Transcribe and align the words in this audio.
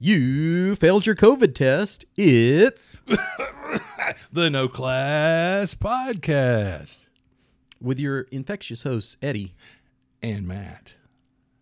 You 0.00 0.76
failed 0.76 1.06
your 1.06 1.16
COVID 1.16 1.54
test. 1.56 2.04
It's 2.16 3.00
the 4.32 4.48
No 4.48 4.68
Class 4.68 5.74
Podcast. 5.74 7.06
with 7.80 7.98
your 7.98 8.20
infectious 8.30 8.84
hosts, 8.84 9.16
Eddie. 9.20 9.54
And 10.22 10.46
Matt. 10.46 10.94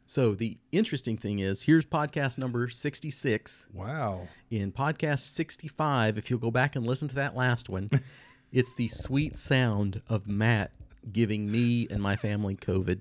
So, 0.05 0.34
the 0.34 0.59
interesting 0.70 1.16
thing 1.16 1.38
is 1.38 1.62
here's 1.62 1.84
podcast 1.87 2.37
number 2.38 2.69
66. 2.69 3.66
Wow. 3.73 4.29
In 4.50 4.71
podcast 4.71 5.21
65, 5.34 6.18
if 6.18 6.29
you'll 6.30 6.39
go 6.39 6.50
back 6.50 6.77
and 6.77 6.87
listen 6.87 7.09
to 7.09 7.15
that 7.16 7.34
last 7.34 7.68
one, 7.71 7.88
it's 8.52 8.74
the 8.74 8.88
sweet 8.88 9.38
sound 9.38 10.02
of 10.09 10.29
Matt 10.29 10.73
giving 11.10 11.51
me 11.51 11.87
and 11.91 12.02
my 12.02 12.16
family 12.16 12.55
COVID. 12.55 13.01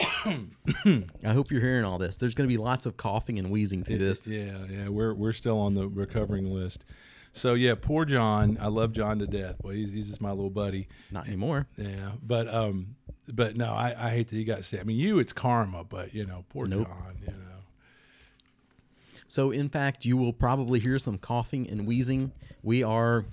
I 0.00 1.32
hope 1.32 1.50
you're 1.50 1.60
hearing 1.60 1.84
all 1.84 1.98
this. 1.98 2.16
There's 2.16 2.34
going 2.34 2.48
to 2.48 2.52
be 2.52 2.58
lots 2.58 2.86
of 2.86 2.96
coughing 2.96 3.38
and 3.38 3.50
wheezing 3.50 3.84
through 3.84 3.98
this. 3.98 4.26
Yeah, 4.26 4.58
yeah. 4.70 4.88
We're 4.88 5.14
we're 5.14 5.32
still 5.32 5.58
on 5.58 5.74
the 5.74 5.88
recovering 5.88 6.52
list. 6.52 6.84
So 7.32 7.54
yeah, 7.54 7.74
poor 7.80 8.04
John. 8.04 8.58
I 8.60 8.68
love 8.68 8.92
John 8.92 9.18
to 9.18 9.26
death. 9.26 9.58
Boy, 9.58 9.74
he's, 9.74 9.92
he's 9.92 10.08
just 10.08 10.20
my 10.20 10.30
little 10.30 10.50
buddy. 10.50 10.88
Not 11.10 11.26
anymore. 11.26 11.66
Yeah, 11.76 12.12
but 12.22 12.52
um, 12.52 12.96
but 13.32 13.56
no, 13.56 13.72
I, 13.72 13.94
I 13.98 14.10
hate 14.10 14.28
that 14.28 14.36
he 14.36 14.44
got 14.44 14.64
sick. 14.64 14.80
I 14.80 14.84
mean, 14.84 14.98
you, 14.98 15.18
it's 15.18 15.32
karma, 15.32 15.84
but 15.84 16.14
you 16.14 16.26
know, 16.26 16.44
poor 16.48 16.66
Nope. 16.66 16.86
John. 16.88 17.18
You 17.20 17.32
know. 17.32 17.48
So, 19.28 19.50
in 19.50 19.68
fact, 19.68 20.06
you 20.06 20.16
will 20.16 20.32
probably 20.32 20.80
hear 20.80 20.98
some 20.98 21.18
coughing 21.18 21.68
and 21.68 21.86
wheezing. 21.86 22.32
We 22.62 22.82
are 22.82 23.26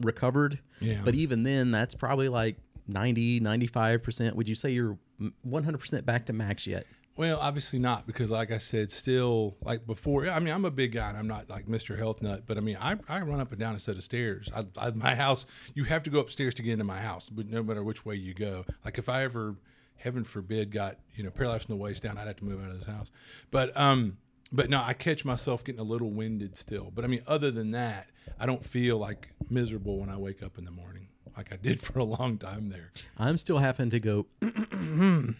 recovered. 0.00 0.58
Yeah. 0.80 1.00
But 1.02 1.14
even 1.14 1.44
then, 1.44 1.70
that's 1.70 1.94
probably 1.94 2.28
like 2.28 2.56
90, 2.86 3.40
95%. 3.40 4.34
Would 4.34 4.48
you 4.48 4.54
say 4.54 4.70
you're 4.70 4.98
100% 5.46 6.04
back 6.04 6.26
to 6.26 6.32
max 6.32 6.66
yet? 6.66 6.86
Well, 7.16 7.38
obviously 7.40 7.78
not 7.78 8.06
because, 8.06 8.30
like 8.30 8.50
I 8.50 8.58
said, 8.58 8.90
still 8.90 9.56
like 9.62 9.86
before. 9.86 10.26
I 10.28 10.38
mean, 10.40 10.54
I'm 10.54 10.64
a 10.64 10.70
big 10.70 10.92
guy 10.92 11.08
and 11.08 11.18
I'm 11.18 11.26
not 11.26 11.50
like 11.50 11.66
Mr. 11.66 11.98
Health 11.98 12.22
Nut, 12.22 12.44
but 12.46 12.56
I 12.56 12.60
mean, 12.60 12.78
I, 12.80 12.96
I 13.08 13.20
run 13.20 13.40
up 13.40 13.50
and 13.50 13.60
down 13.60 13.74
a 13.74 13.78
set 13.78 13.96
of 13.96 14.04
stairs. 14.04 14.50
I, 14.54 14.64
I, 14.78 14.90
my 14.92 15.14
house, 15.14 15.44
you 15.74 15.84
have 15.84 16.02
to 16.04 16.10
go 16.10 16.20
upstairs 16.20 16.54
to 16.54 16.62
get 16.62 16.72
into 16.72 16.84
my 16.84 17.00
house, 17.00 17.28
but 17.28 17.48
no 17.48 17.62
matter 17.62 17.84
which 17.84 18.06
way 18.06 18.14
you 18.14 18.32
go. 18.32 18.64
Like 18.84 18.96
if 18.96 19.10
I 19.10 19.24
ever, 19.24 19.56
heaven 19.96 20.24
forbid, 20.24 20.70
got 20.70 20.96
you 21.14 21.22
know 21.22 21.30
paralyzed 21.30 21.66
from 21.66 21.76
the 21.76 21.82
waist 21.82 22.02
down, 22.02 22.16
I'd 22.16 22.26
have 22.26 22.36
to 22.36 22.44
move 22.44 22.64
out 22.64 22.70
of 22.70 22.78
this 22.78 22.88
house. 22.88 23.10
But 23.50 23.76
um, 23.76 24.16
but 24.50 24.70
no, 24.70 24.82
I 24.82 24.94
catch 24.94 25.22
myself 25.22 25.62
getting 25.62 25.80
a 25.80 25.84
little 25.84 26.10
winded 26.10 26.56
still. 26.56 26.90
But 26.94 27.04
I 27.04 27.08
mean, 27.08 27.22
other 27.26 27.50
than 27.50 27.72
that, 27.72 28.08
I 28.38 28.46
don't 28.46 28.64
feel 28.64 28.96
like 28.96 29.28
miserable 29.50 29.98
when 29.98 30.08
I 30.08 30.16
wake 30.16 30.42
up 30.42 30.56
in 30.56 30.64
the 30.64 30.70
morning 30.70 31.08
like 31.40 31.52
I 31.52 31.56
did 31.56 31.80
for 31.86 31.98
a 31.98 32.04
long 32.04 32.36
time 32.36 32.68
there. 32.68 32.92
I'm 33.16 33.38
still 33.38 33.58
having 33.58 33.88
to 33.90 34.00
go 34.00 34.26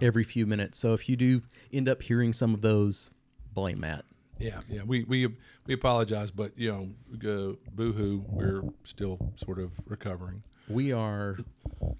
every 0.00 0.24
few 0.24 0.46
minutes. 0.46 0.78
So, 0.78 0.94
if 0.94 1.08
you 1.08 1.16
do 1.16 1.42
end 1.72 1.88
up 1.88 2.02
hearing 2.02 2.32
some 2.32 2.54
of 2.54 2.62
those, 2.62 3.10
blame 3.52 3.80
Matt. 3.80 4.06
Yeah, 4.38 4.60
yeah. 4.70 4.82
We 4.84 5.04
we 5.04 5.28
we 5.66 5.74
apologize, 5.74 6.30
but 6.30 6.52
you 6.56 6.72
know, 6.72 7.52
uh, 7.52 7.56
boohoo, 7.70 8.24
we're 8.26 8.62
still 8.84 9.18
sort 9.36 9.58
of 9.58 9.72
recovering. 9.86 10.42
We 10.68 10.90
are 10.92 11.36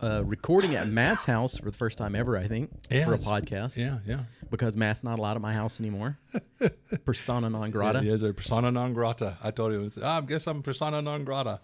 uh, 0.03 0.25
recording 0.25 0.75
at 0.77 0.89
Matt's 0.89 1.25
house 1.25 1.59
for 1.59 1.71
the 1.71 1.77
first 1.77 1.99
time 1.99 2.15
ever, 2.15 2.39
I 2.39 2.47
think, 2.47 2.71
Yeah, 2.91 3.05
for 3.05 3.15
a 3.15 3.19
podcast. 3.19 3.77
Yeah, 3.77 3.99
yeah. 4.07 4.21
Because 4.51 4.77
Matt's 4.77 5.05
not 5.05 5.19
allowed 5.19 5.37
at 5.37 5.43
my 5.43 5.53
house 5.53 5.79
anymore. 5.79 6.19
Persona 7.05 7.51
non 7.51 7.71
grata. 7.71 8.01
He 8.01 8.09
is 8.09 8.23
a 8.23 8.33
persona 8.33 8.71
non 8.71 8.95
grata. 8.95 9.37
I 9.43 9.51
told 9.51 9.73
him, 9.73 9.91
ah, 10.03 10.19
I 10.19 10.21
guess 10.23 10.47
I'm 10.47 10.63
persona 10.63 11.03
non 11.03 11.25
grata. 11.25 11.61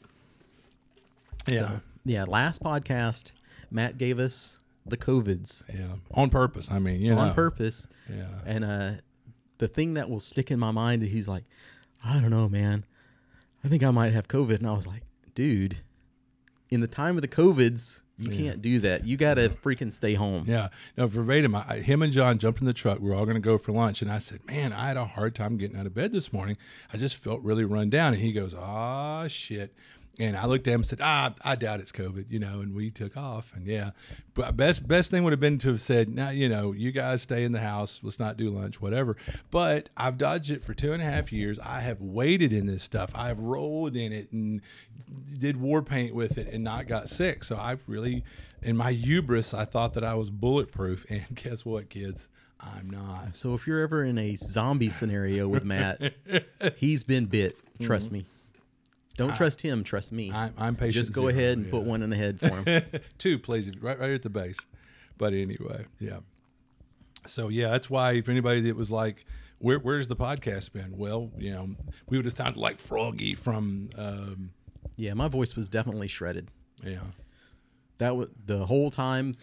Yeah, 1.49 1.59
So, 1.59 1.81
yeah, 2.05 2.25
last 2.25 2.63
podcast, 2.63 3.33
Matt 3.71 3.99
gave 3.99 4.19
us 4.19 4.59
the 4.87 4.97
COVIDs 4.97 5.65
yeah. 5.75 5.97
On 6.13 6.31
purpose. 6.31 6.69
I 6.71 6.79
mean, 6.79 7.01
you 7.01 7.15
know. 7.15 7.21
on 7.21 7.35
purpose. 7.35 7.87
Yeah. 8.09 8.27
And 8.47 8.65
uh, 8.65 8.91
the 9.59 9.69
thing 9.69 9.95
that 9.95 10.09
will 10.09 10.21
stick 10.21 10.51
in 10.51 10.59
my 10.59 10.71
mind 10.71 11.03
is 11.03 11.13
he's 11.13 11.29
like, 11.29 11.45
I 12.05 12.15
don't 12.15 12.31
know, 12.31 12.49
man. 12.49 12.85
I 13.63 13.69
think 13.69 13.83
I 13.83 13.91
might 13.91 14.13
have 14.13 14.29
COVID. 14.29 14.59
And 14.59 14.67
I 14.67 14.73
was 14.73 14.87
like, 14.87 15.03
dude, 15.35 15.79
in 16.71 16.81
the 16.81 16.87
time 16.87 17.17
of 17.17 17.23
the 17.23 17.29
COVIDs, 17.29 18.01
you 18.21 18.31
can't 18.31 18.61
do 18.61 18.81
that. 18.81 19.07
You 19.07 19.17
got 19.17 19.35
to 19.35 19.49
freaking 19.49 19.93
stay 19.93 20.15
home. 20.15 20.45
Yeah, 20.47 20.69
no, 20.97 21.07
verbatim. 21.07 21.55
I- 21.55 21.77
him 21.77 22.03
and 22.03 22.13
John 22.13 22.39
jumped 22.39 22.61
in 22.61 22.67
the 22.67 22.73
truck. 22.73 22.99
We 22.99 23.11
are 23.11 23.15
all 23.15 23.25
going 23.25 23.37
to 23.37 23.41
go 23.41 23.59
for 23.59 23.71
lunch, 23.71 24.03
and 24.03 24.11
I 24.11 24.19
said, 24.19 24.45
"Man, 24.45 24.73
I 24.73 24.89
had 24.89 24.97
a 24.97 25.05
hard 25.05 25.37
time 25.37 25.57
getting 25.57 25.79
out 25.79 25.87
of 25.87 25.95
bed 25.95 26.13
this 26.13 26.33
morning. 26.33 26.57
I 26.93 26.97
just 26.97 27.15
felt 27.15 27.41
really 27.43 27.65
run 27.65 27.91
down." 27.91 28.15
And 28.15 28.23
he 28.23 28.33
goes, 28.33 28.55
"Ah, 28.59 29.29
shit." 29.29 29.73
And 30.21 30.37
I 30.37 30.47
looked 30.47 30.67
at 30.67 30.75
him 30.75 30.81
and 30.81 30.87
said, 30.87 31.01
"Ah, 31.01 31.33
I 31.43 31.55
doubt 31.55 31.79
it's 31.79 31.93
COVID," 31.93 32.27
you 32.29 32.41
know. 32.41 32.61
And 32.61 32.75
we 32.75 32.91
took 32.91 33.17
off. 33.17 33.53
And 33.55 33.67
yeah, 33.67 33.91
but 34.35 34.57
best 34.57 34.87
best 34.89 35.11
thing 35.11 35.23
would 35.23 35.33
have 35.33 35.41
been 35.41 35.59
to 35.59 35.69
have 35.69 35.81
said, 35.81 36.09
"Now, 36.09 36.31
you 36.31 36.49
know, 36.49 36.73
you 36.73 36.91
guys 36.91 37.23
stay 37.23 37.45
in 37.45 37.53
the 37.53 37.61
house. 37.61 38.01
Let's 38.03 38.19
not 38.19 38.37
do 38.37 38.51
lunch, 38.51 38.81
whatever." 38.81 39.17
But 39.51 39.91
I've 39.97 40.19
dodged 40.19 40.51
it 40.51 40.65
for 40.65 40.75
two 40.75 40.93
and 40.93 41.01
a 41.01 41.05
half 41.05 41.33
years. 41.33 41.61
I 41.61 41.81
have 41.81 42.01
waded 42.01 42.53
in 42.53 42.67
this 42.67 42.83
stuff. 42.83 43.13
I've 43.15 43.39
rolled 43.39 43.95
in 43.97 44.13
it 44.13 44.33
and 44.33 44.61
did 45.39 45.61
war 45.61 45.83
paint 45.83 46.15
with 46.15 46.37
it 46.37 46.49
and 46.53 46.65
not 46.65 46.89
got 46.89 47.09
sick. 47.09 47.45
So 47.45 47.57
I 47.57 47.77
really, 47.87 48.25
in 48.61 48.77
my 48.77 48.93
hubris, 48.93 49.55
I 49.55 49.65
thought 49.65 49.95
that 49.95 50.05
I 50.05 50.15
was 50.15 50.31
bulletproof. 50.31 51.07
And 51.11 51.25
guess 51.35 51.65
what, 51.65 51.89
kids? 51.91 52.29
I'm 52.61 52.91
not. 52.91 53.37
So 53.37 53.55
if 53.55 53.69
you're 53.69 53.81
ever 53.83 54.05
in 54.05 54.19
a 54.19 54.35
zombie 54.35 54.91
scenario 54.91 55.47
with 55.47 55.65
Matt, 55.65 56.13
he's 56.77 57.05
been 57.05 57.27
bit. 57.27 57.57
Trust 57.81 58.11
me. 58.11 58.27
Don't 59.19 59.37
trust 59.37 59.61
him. 59.61 59.85
Trust 59.85 60.13
me. 60.13 60.33
I'm, 60.33 60.55
I'm 60.57 60.77
patient. 60.77 60.95
Just 60.95 61.13
go 61.13 61.23
zero, 61.23 61.33
ahead 61.33 61.59
and 61.59 61.67
yeah. 61.67 61.73
put 61.73 61.83
one 61.83 62.03
in 62.03 62.09
the 62.09 62.17
head 62.17 62.41
for 62.41 62.49
him. 62.49 62.83
Two, 63.19 63.39
please, 63.39 63.71
right, 63.81 63.99
right 63.99 64.13
at 64.13 64.23
the 64.23 64.31
base. 64.31 64.59
But 65.19 65.35
anyway, 65.35 65.85
yeah. 65.99 66.21
So 67.27 67.49
yeah, 67.49 67.69
that's 67.69 67.91
why 67.91 68.13
if 68.13 68.29
anybody 68.31 68.63
that 68.63 68.77
was 68.77 68.91
like, 68.91 69.27
Where, 69.59 69.79
"Where's 69.79 70.09
the 70.09 70.17
podcast 70.17 70.73
been?" 70.73 70.97
Well, 70.97 71.31
you 71.37 71.51
know, 71.51 71.75
we 72.09 72.17
would 72.17 72.25
have 72.25 72.33
sounded 72.35 72.59
like 72.59 72.79
Froggy 72.79 73.35
from, 73.35 73.91
um, 73.99 74.51
yeah, 74.97 75.13
my 75.15 75.29
voice 75.29 75.57
was 75.57 75.69
definitely 75.69 76.09
shredded. 76.09 76.49
yeah, 76.83 77.01
that 77.99 78.17
was 78.17 78.29
the 78.47 78.65
whole 78.67 78.91
time 78.91 79.35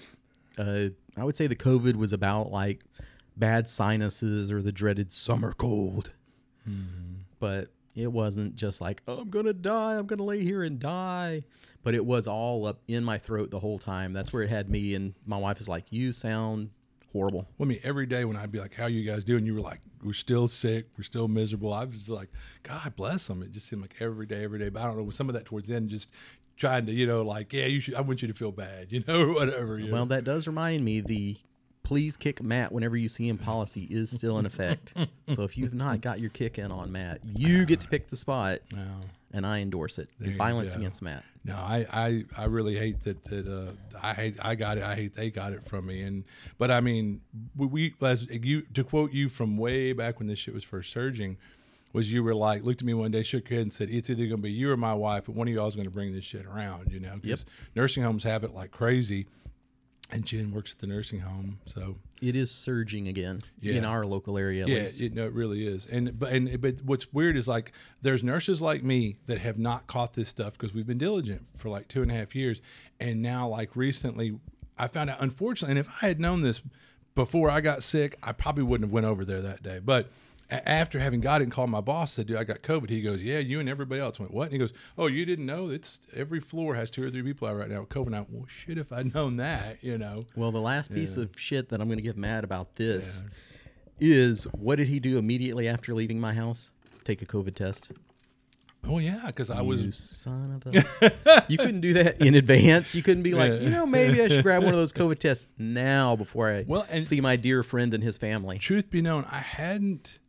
uh, 0.58 0.86
i 1.18 1.24
would 1.24 1.36
say 1.36 1.48
the 1.48 1.56
covid 1.56 1.96
was 1.96 2.14
about 2.14 2.52
like 2.52 2.84
bad 3.36 3.68
sinuses 3.68 4.50
or 4.52 4.62
the 4.62 4.72
dreaded 4.72 5.12
summer 5.12 5.52
cold 5.52 6.12
but 7.40 7.68
it 7.96 8.12
wasn't 8.12 8.56
just 8.56 8.82
like 8.82 9.02
oh, 9.08 9.20
i'm 9.20 9.30
gonna 9.30 9.54
die 9.54 9.96
i'm 9.96 10.06
gonna 10.06 10.24
lay 10.24 10.44
here 10.44 10.64
and 10.64 10.80
die 10.80 11.44
but 11.84 11.94
it 11.94 12.06
was 12.06 12.28
all 12.28 12.66
up 12.66 12.80
in 12.88 13.04
my 13.04 13.18
throat 13.18 13.52
the 13.52 13.60
whole 13.60 13.80
time 13.80 14.14
that's 14.14 14.32
where 14.34 14.44
it 14.44 14.50
had 14.50 14.70
me 14.70 14.94
and 14.96 15.14
my 15.26 15.38
wife 15.38 15.60
is 15.60 15.68
like 15.68 15.86
you 15.92 16.12
sound 16.12 16.70
horrible 17.14 17.48
Well, 17.58 17.68
I 17.68 17.70
mean, 17.70 17.80
every 17.84 18.06
day 18.06 18.26
when 18.26 18.36
I'd 18.36 18.52
be 18.52 18.60
like, 18.60 18.74
"How 18.74 18.88
you 18.88 19.10
guys 19.10 19.24
doing?" 19.24 19.46
You 19.46 19.56
were 19.56 19.62
like, 19.62 19.80
"We're 20.04 20.12
still 20.12 20.50
sick. 20.50 20.88
We're 20.98 21.06
still 21.06 21.30
miserable." 21.30 21.72
I 21.72 21.86
was 21.86 22.10
like, 22.10 22.30
"God 22.64 22.94
bless 22.98 23.28
them." 23.28 23.42
It 23.42 23.52
just 23.52 23.68
seemed 23.68 23.82
like 23.82 23.96
every 24.02 24.26
day, 24.26 24.44
every 24.44 24.60
day. 24.60 24.68
But 24.68 24.82
I 24.82 24.88
don't 24.88 24.98
know. 24.98 25.10
Some 25.12 25.30
of 25.30 25.36
that 25.36 25.46
towards 25.46 25.70
the 25.70 25.76
end, 25.76 25.90
just 25.90 26.12
trying 26.58 26.86
to, 26.88 26.92
you 26.92 27.08
know, 27.08 27.22
like, 27.22 27.54
"Yeah, 27.54 27.68
you 27.68 27.80
should. 27.80 27.96
I 27.96 28.02
want 28.02 28.22
you 28.22 28.28
to 28.28 28.34
feel 28.34 28.52
bad," 28.52 28.88
you 28.92 29.02
know, 29.08 29.22
or 29.22 29.34
whatever. 29.34 29.80
You 29.80 29.94
well 29.94 30.06
know? 30.06 30.14
that 30.16 30.26
does 30.26 30.46
remind 30.46 30.84
me 30.84 31.00
the 31.00 31.38
please 31.86 32.18
kick 32.18 32.44
matt 32.44 32.72
whenever 32.72 32.98
you 32.98 33.08
see 33.08 33.28
him 33.30 33.38
policy 33.54 33.84
is 33.90 34.10
still 34.10 34.38
in 34.40 34.46
effect 34.46 34.94
so 35.30 35.44
if 35.44 35.58
you've 35.58 35.74
not 35.74 36.02
got 36.02 36.20
your 36.20 36.30
kick 36.32 36.58
in 36.60 36.72
on 36.72 36.92
matt 36.92 37.20
you 37.38 37.66
get 37.66 37.80
to 37.80 37.88
pick 37.88 38.08
the 38.08 38.18
spot 38.18 38.60
and 39.32 39.46
I 39.46 39.60
endorse 39.60 39.98
it. 40.00 40.10
Violence 40.20 40.76
against 40.76 41.02
Matt. 41.02 41.22
No, 41.44 41.56
I, 41.56 41.86
I, 41.92 42.26
I 42.38 42.46
really 42.46 42.78
hate 42.78 43.04
that. 43.04 43.22
That 43.26 43.46
uh, 43.46 43.72
I 44.02 44.14
hate. 44.14 44.38
I 44.42 44.56
got 44.56 44.78
it. 44.78 44.84
I 44.86 44.96
hate 44.96 45.16
they 45.16 45.30
got 45.30 45.52
it 45.52 45.66
from 45.66 45.88
me. 45.88 46.04
And 46.04 46.24
but 46.58 46.72
I 46.72 46.80
mean, 46.80 47.20
we, 47.54 47.68
we 47.68 47.94
as 48.02 48.30
you 48.30 48.62
to 48.74 48.84
quote 48.86 49.12
you 49.12 49.28
from 49.28 49.58
way 49.58 49.92
back 49.92 50.20
when 50.20 50.30
this 50.30 50.40
shit 50.40 50.54
was 50.54 50.64
first 50.64 50.90
surging, 50.90 51.36
was 51.92 52.14
you 52.14 52.24
were 52.24 52.34
like 52.34 52.64
looked 52.64 52.80
at 52.82 52.86
me 52.86 52.94
one 52.94 53.12
day, 53.12 53.24
shook 53.24 53.50
your 53.50 53.58
head, 53.58 53.64
and 53.64 53.74
said, 53.74 53.90
"It's 53.90 54.10
either 54.10 54.24
going 54.26 54.38
to 54.38 54.44
be 54.44 54.52
you 54.54 54.72
or 54.72 54.78
my 54.78 54.94
wife, 54.94 55.24
but 55.26 55.36
one 55.36 55.50
of 55.50 55.54
y'all 55.54 55.68
is 55.68 55.76
going 55.76 55.84
to 55.88 55.92
bring 55.94 56.14
this 56.14 56.24
shit 56.24 56.46
around." 56.46 56.94
You 56.94 57.02
know, 57.02 57.12
'cause 57.16 57.22
Yep. 57.26 57.40
nursing 57.76 58.04
homes 58.04 58.24
have 58.24 58.46
it 58.46 58.54
like 58.54 58.72
crazy. 58.72 59.28
And 60.12 60.24
Jen 60.24 60.52
works 60.52 60.72
at 60.72 60.78
the 60.80 60.88
nursing 60.88 61.20
home, 61.20 61.58
so 61.66 61.96
It 62.22 62.36
is 62.36 62.52
surging 62.52 63.08
again 63.08 63.40
in 63.62 63.84
our 63.84 64.06
local 64.06 64.38
area. 64.38 64.62
At 64.64 64.70
yeah, 64.70 64.80
least. 64.82 65.02
it, 65.02 65.16
no, 65.16 65.26
it 65.26 65.34
really 65.34 65.66
is. 65.66 65.88
And 65.88 66.18
but 66.20 66.32
and 66.32 66.62
but 66.62 66.82
what's 66.84 67.12
weird 67.12 67.36
is 67.36 67.48
like 67.48 67.72
there's 68.04 68.24
nurses 68.24 68.62
like 68.62 68.84
me 68.84 69.18
that 69.26 69.40
have 69.40 69.58
not 69.58 69.88
caught 69.88 70.14
this 70.14 70.30
stuff 70.30 70.54
because 70.54 70.76
we've 70.76 70.86
been 70.86 71.00
diligent 71.00 71.48
for 71.58 71.70
like 71.70 71.88
two 71.88 72.04
and 72.04 72.12
a 72.12 72.14
half 72.14 72.36
years, 72.36 72.62
and 73.00 73.22
now 73.24 73.48
like 73.48 73.76
recently, 73.76 74.40
I 74.78 74.88
found 74.88 75.10
out. 75.10 75.18
Unfortunately, 75.22 75.72
and 75.72 75.80
if 75.80 76.04
I 76.04 76.08
had 76.08 76.20
known 76.20 76.44
this 76.44 76.62
before 77.16 77.50
I 77.50 77.60
got 77.62 77.82
sick, 77.82 78.16
I 78.22 78.32
probably 78.32 78.64
wouldn't 78.64 78.88
have 78.90 78.94
went 78.94 79.08
over 79.08 79.26
there 79.26 79.42
that 79.42 79.64
day. 79.64 79.80
But 79.84 80.12
after 80.50 81.00
having 81.00 81.22
got 81.22 81.42
it 81.42 81.46
and 81.46 81.52
called 81.52 81.70
my 81.70 81.82
boss, 81.82 82.14
said, 82.14 82.28
"Dude, 82.28 82.38
I 82.38 82.44
got 82.44 82.62
COVID." 82.62 82.90
He 82.90 83.02
goes, 83.02 83.22
"Yeah, 83.24 83.40
you 83.40 83.60
and 83.60 83.68
everybody 83.68 84.00
else 84.02 84.20
went 84.20 84.32
what?" 84.34 84.44
And 84.44 84.52
he 84.54 84.58
goes, 84.60 84.74
"Oh, 84.98 85.08
you 85.08 85.26
didn't 85.26 85.46
know? 85.46 85.70
It's 85.70 86.00
every 86.16 86.40
floor 86.40 86.76
has 86.76 86.92
two 86.92 87.04
or 87.04 87.10
three 87.10 87.24
people 87.24 87.48
out 87.48 87.58
right 87.58 87.70
now 87.70 87.82
with 87.82 87.90
COVID." 87.90 88.10
Now, 88.10 88.28
well, 88.30 88.46
shit, 88.48 88.78
if 88.78 88.92
I'd 88.94 89.14
known 89.14 89.38
that, 89.38 89.84
you 89.84 89.98
know. 89.98 90.26
well, 90.36 90.52
the 90.52 90.62
last 90.62 90.94
piece 90.94 91.18
of 91.18 91.30
shit 91.36 91.70
that 91.70 91.82
I'm 91.82 91.88
going 91.88 91.98
to 91.98 92.04
give 92.04 92.18
Matt 92.18 92.44
about 92.44 92.76
this 92.76 93.24
is 94.00 94.44
what 94.54 94.76
did 94.76 94.88
he 94.88 95.00
do 95.00 95.18
immediately 95.18 95.68
after 95.68 95.94
leaving 95.94 96.20
my 96.20 96.34
house? 96.34 96.72
Take 97.04 97.22
a 97.22 97.26
COVID 97.26 97.56
test. 97.56 97.92
Oh 98.88 99.00
yeah, 99.00 99.24
because 99.26 99.50
I 99.50 99.62
was 99.62 99.82
you 99.82 99.92
son 99.92 100.62
of 100.64 100.76
a. 101.02 101.46
you 101.48 101.58
couldn't 101.58 101.82
do 101.82 101.94
that 101.94 102.22
in 102.22 102.36
advance. 102.36 102.94
You 102.94 103.02
couldn't 103.02 103.24
be 103.24 103.34
like, 103.34 103.50
Yeah. 103.52 103.60
you 103.62 103.70
know, 103.72 103.86
maybe 103.88 104.22
I 104.22 104.28
should 104.28 104.44
grab 104.44 104.64
one 104.64 104.74
of 104.76 104.80
those 104.80 104.94
COVID 104.94 105.18
tests 105.18 105.48
now 105.58 106.16
before 106.16 106.52
I 106.54 106.66
Well, 106.68 106.86
and- 106.92 107.04
see 107.04 107.20
my 107.20 107.36
dear 107.36 107.64
friend 107.64 107.96
and 107.96 108.04
his 108.04 108.18
family. 108.18 108.60
truth 108.60 108.92
be 108.92 109.02
known, 109.02 109.26
I 109.32 109.40
hadn't. 109.40 110.20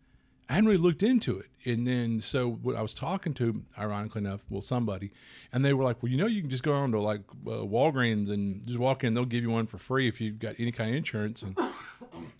I 0.48 0.54
hadn't 0.54 0.68
really 0.68 0.80
looked 0.80 1.02
into 1.02 1.38
it. 1.38 1.46
And 1.64 1.86
then 1.88 2.20
so 2.20 2.48
when 2.48 2.76
I 2.76 2.82
was 2.82 2.94
talking 2.94 3.34
to, 3.34 3.64
ironically 3.76 4.20
enough, 4.20 4.44
well, 4.48 4.62
somebody, 4.62 5.10
and 5.52 5.64
they 5.64 5.72
were 5.74 5.82
like, 5.82 6.00
well, 6.02 6.12
you 6.12 6.16
know, 6.16 6.26
you 6.28 6.40
can 6.40 6.48
just 6.50 6.62
go 6.62 6.72
on 6.72 6.92
to 6.92 7.00
like 7.00 7.22
uh, 7.46 7.50
Walgreens 7.66 8.30
and 8.30 8.64
just 8.64 8.78
walk 8.78 9.02
in, 9.02 9.14
they'll 9.14 9.24
give 9.24 9.42
you 9.42 9.50
one 9.50 9.66
for 9.66 9.76
free 9.78 10.06
if 10.06 10.20
you've 10.20 10.38
got 10.38 10.54
any 10.60 10.70
kind 10.70 10.90
of 10.90 10.96
insurance. 10.96 11.42
And 11.42 11.58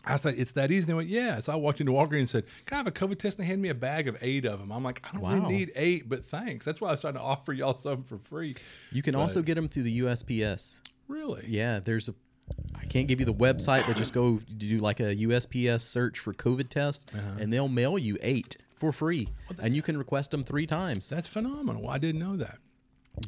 I 0.05 0.15
said, 0.17 0.37
it's 0.39 0.53
that 0.53 0.71
easy. 0.71 0.83
And 0.83 0.89
they 0.91 0.95
went, 0.95 1.09
yeah. 1.09 1.41
So 1.41 1.53
I 1.53 1.57
walked 1.57 1.81
into 1.81 1.91
Walgreens 1.93 2.19
and 2.21 2.31
said, 2.31 2.45
can 2.67 2.77
I 2.77 2.79
have 2.79 2.87
a 2.87 2.93
COVID 2.93 3.19
test? 3.19 3.39
And 3.39 3.45
they 3.45 3.49
handed 3.49 3.63
me 3.63 3.71
a 3.71 3.75
bag 3.75 4.07
of 4.07 4.17
eight 4.23 4.45
of 4.45 4.61
them. 4.61 4.71
I'm 4.71 4.85
like, 4.85 5.05
I 5.05 5.11
don't 5.13 5.23
Wow. 5.23 5.35
really 5.35 5.49
need 5.57 5.73
eight, 5.75 6.09
but 6.09 6.25
thanks. 6.25 6.65
That's 6.65 6.81
why 6.81 6.89
I 6.89 6.91
was 6.93 7.01
trying 7.01 7.15
to 7.15 7.21
offer 7.33 7.53
y'all 7.53 7.77
some 7.77 8.05
for 8.05 8.19
free. 8.19 8.55
You 8.93 9.03
can 9.03 9.17
also 9.17 9.43
get 9.43 9.57
them 9.57 9.69
through 9.69 9.83
the 9.83 10.01
USPS. 10.01 10.81
Really? 11.09 11.45
Yeah, 11.49 11.81
there's 11.81 12.09
a. 12.09 12.15
I 12.75 12.85
can't 12.87 13.09
give 13.09 13.21
you 13.21 13.27
the 13.27 13.35
website, 13.35 13.87
but 13.87 13.97
just 13.97 14.13
go 14.13 14.41
do 14.57 14.79
like 14.79 15.01
a 15.01 15.15
USPS 15.17 15.81
search 15.83 16.19
for 16.19 16.33
COVID 16.33 16.69
test, 16.69 17.11
Uh-huh. 17.15 17.39
and 17.41 17.53
they'll 17.53 17.69
mail 17.69 17.99
you 17.99 18.17
eight 18.23 18.57
for 18.77 18.93
free, 18.93 19.29
and 19.61 19.75
you 19.75 19.83
can 19.83 19.97
request 19.97 20.31
them 20.31 20.45
three 20.45 20.67
times. 20.67 21.09
That's 21.09 21.27
phenomenal. 21.27 21.89
I 21.89 21.99
didn't 21.99 22.21
know 22.21 22.37
that. 22.37 22.59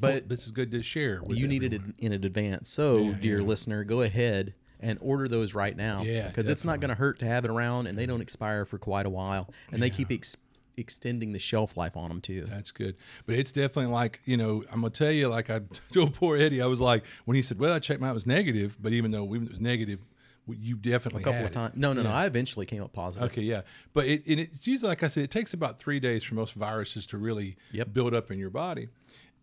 But 0.00 0.28
this 0.28 0.44
is 0.44 0.52
good 0.52 0.70
to 0.72 0.82
share. 0.82 1.22
With 1.22 1.38
you 1.38 1.48
need 1.48 1.62
it 1.64 1.80
in 1.98 2.12
advance. 2.12 2.70
So, 2.70 2.98
Yeah, 2.98 3.12
dear 3.20 3.40
yeah. 3.40 3.46
listener, 3.46 3.84
go 3.84 4.02
ahead 4.02 4.52
and 4.80 4.98
order 5.00 5.26
those 5.26 5.54
right 5.54 5.74
now. 5.76 6.02
Yeah, 6.02 6.28
because 6.28 6.46
it's 6.46 6.64
not 6.64 6.78
going 6.80 6.90
to 6.90 6.94
hurt 6.94 7.18
to 7.20 7.24
have 7.26 7.44
it 7.46 7.50
around, 7.50 7.86
and 7.86 7.96
they 7.98 8.04
don't 8.06 8.20
expire 8.20 8.64
for 8.66 8.78
quite 8.78 9.06
a 9.06 9.10
while, 9.10 9.48
and 9.72 9.82
they 9.82 9.90
keep 9.90 10.12
ex- 10.12 10.36
extending 10.78 11.32
the 11.32 11.38
shelf 11.38 11.76
life 11.76 11.96
on 11.96 12.08
them 12.08 12.20
too. 12.20 12.44
That's 12.48 12.70
good. 12.70 12.96
But 13.26 13.34
it's 13.36 13.52
definitely 13.52 13.92
like, 13.92 14.20
you 14.24 14.36
know, 14.36 14.64
I'm 14.70 14.80
going 14.80 14.92
to 14.92 14.98
tell 15.04 15.12
you, 15.12 15.28
like 15.28 15.50
I 15.50 15.60
told 15.92 16.14
poor 16.14 16.36
Eddie, 16.36 16.62
I 16.62 16.66
was 16.66 16.80
like, 16.80 17.04
when 17.24 17.34
he 17.34 17.42
said, 17.42 17.58
well, 17.58 17.72
I 17.72 17.78
checked 17.78 18.00
mine, 18.00 18.10
it 18.10 18.14
was 18.14 18.26
negative. 18.26 18.76
But 18.80 18.92
even 18.92 19.10
though 19.10 19.24
it 19.24 19.40
was 19.50 19.60
negative, 19.60 20.00
you 20.48 20.76
definitely 20.76 21.22
A 21.22 21.24
couple 21.24 21.44
of 21.44 21.52
times. 21.52 21.74
No, 21.76 21.92
no, 21.92 22.02
no. 22.02 22.10
I 22.10 22.24
eventually 22.24 22.64
came 22.64 22.82
up 22.82 22.92
positive. 22.94 23.30
Okay, 23.30 23.42
yeah. 23.42 23.62
But 23.92 24.06
it, 24.06 24.26
and 24.26 24.40
it's 24.40 24.66
usually, 24.66 24.88
like 24.88 25.02
I 25.02 25.08
said, 25.08 25.24
it 25.24 25.30
takes 25.30 25.52
about 25.52 25.78
three 25.78 26.00
days 26.00 26.24
for 26.24 26.34
most 26.36 26.54
viruses 26.54 27.06
to 27.08 27.18
really 27.18 27.56
Yep. 27.72 27.92
build 27.92 28.14
up 28.14 28.30
in 28.30 28.38
your 28.38 28.50
body. 28.50 28.88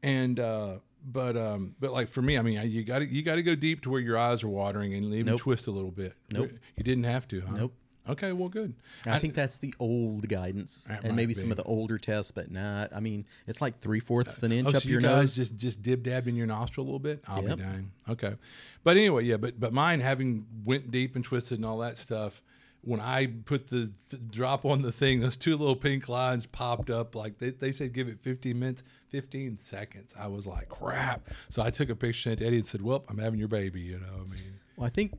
And, 0.01 0.39
uh, 0.39 0.77
but 1.07 1.37
um, 1.37 1.75
but 1.79 1.91
like 1.93 2.07
for 2.09 2.23
me, 2.23 2.35
I 2.35 2.41
mean, 2.41 2.59
you 2.71 2.83
got 2.83 2.99
to 2.99 3.05
you 3.05 3.21
got 3.21 3.35
to 3.35 3.43
go 3.43 3.53
deep 3.53 3.81
to 3.83 3.91
where 3.91 4.01
your 4.01 4.17
eyes 4.17 4.43
are 4.43 4.47
watering 4.49 4.95
and 4.95 5.05
even 5.05 5.27
Nope. 5.27 5.41
twist 5.41 5.67
a 5.67 5.71
little 5.71 5.91
bit. 5.91 6.13
Nope. 6.31 6.49
You 6.75 6.83
didn't 6.83 7.03
have 7.03 7.27
to, 7.27 7.41
huh? 7.41 7.55
Nope. 7.55 7.73
Okay, 8.07 8.31
well, 8.33 8.49
good. 8.49 8.73
I 9.07 9.19
think 9.19 9.33
that's 9.33 9.57
the 9.57 9.73
old 9.79 10.27
guidance, 10.29 10.85
That 10.85 11.03
and 11.03 11.15
maybe 11.15 11.33
some 11.33 11.49
of 11.51 11.57
the 11.57 11.63
older 11.63 11.97
tests, 11.97 12.31
but 12.31 12.51
not. 12.51 12.91
I 12.95 12.99
mean, 12.99 13.25
it's 13.47 13.61
like 13.61 13.79
three 13.79 13.99
fourths 13.99 14.37
of 14.37 14.43
an 14.43 14.51
uh, 14.51 14.55
inch 14.55 14.67
Oh, 14.73 14.77
up 14.77 14.83
so 14.83 14.89
your 14.89 15.01
you 15.01 15.07
nose. 15.07 15.35
just 15.35 15.57
just 15.57 15.81
dib 15.81 16.03
dab 16.03 16.27
in 16.27 16.35
your 16.35 16.47
nostril 16.47 16.83
a 16.83 16.87
little 16.87 16.99
bit. 16.99 17.23
I'll 17.27 17.43
Yep. 17.43 17.57
be 17.57 17.63
dang. 17.63 17.91
Okay, 18.09 18.35
but 18.83 18.97
anyway, 18.97 19.23
yeah. 19.25 19.37
But 19.37 19.59
but 19.59 19.73
mine 19.73 19.99
having 20.01 20.45
went 20.63 20.91
deep 20.91 21.15
and 21.15 21.25
twisted 21.25 21.57
and 21.57 21.65
all 21.65 21.79
that 21.79 21.97
stuff. 21.97 22.41
When 22.81 22.99
I 22.99 23.25
put 23.45 23.69
the, 23.69 23.89
the 24.09 24.17
drop 24.17 24.63
on 24.63 24.83
the 24.83 24.91
thing, 24.91 25.19
those 25.19 25.37
two 25.37 25.57
little 25.57 25.75
pink 25.75 26.07
lines 26.07 26.45
popped 26.45 26.91
up. 26.91 27.15
Like 27.15 27.39
they, 27.39 27.49
they 27.49 27.71
said, 27.71 27.93
give 27.93 28.07
it 28.07 28.19
15 28.21 28.59
minutes, 28.59 28.83
15 29.09 29.57
seconds. 29.57 30.13
I 30.15 30.27
was 30.27 30.45
like, 30.45 30.69
crap. 30.69 31.27
So 31.49 31.63
I 31.63 31.71
took 31.71 31.89
a 31.89 31.95
picture 31.95 32.29
sent 32.29 32.39
to 32.41 32.45
Eddie 32.45 32.57
and 32.57 32.67
said, 32.67 32.83
"Well, 32.83 33.03
I'm 33.09 33.17
having 33.17 33.39
your 33.39 33.47
baby." 33.47 33.81
You 33.81 33.97
know, 33.97 34.13
I 34.21 34.29
mean, 34.29 34.59
well, 34.77 34.85
I 34.85 34.91
think 34.91 35.13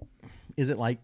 is 0.56 0.70
it 0.70 0.78
like 0.78 1.00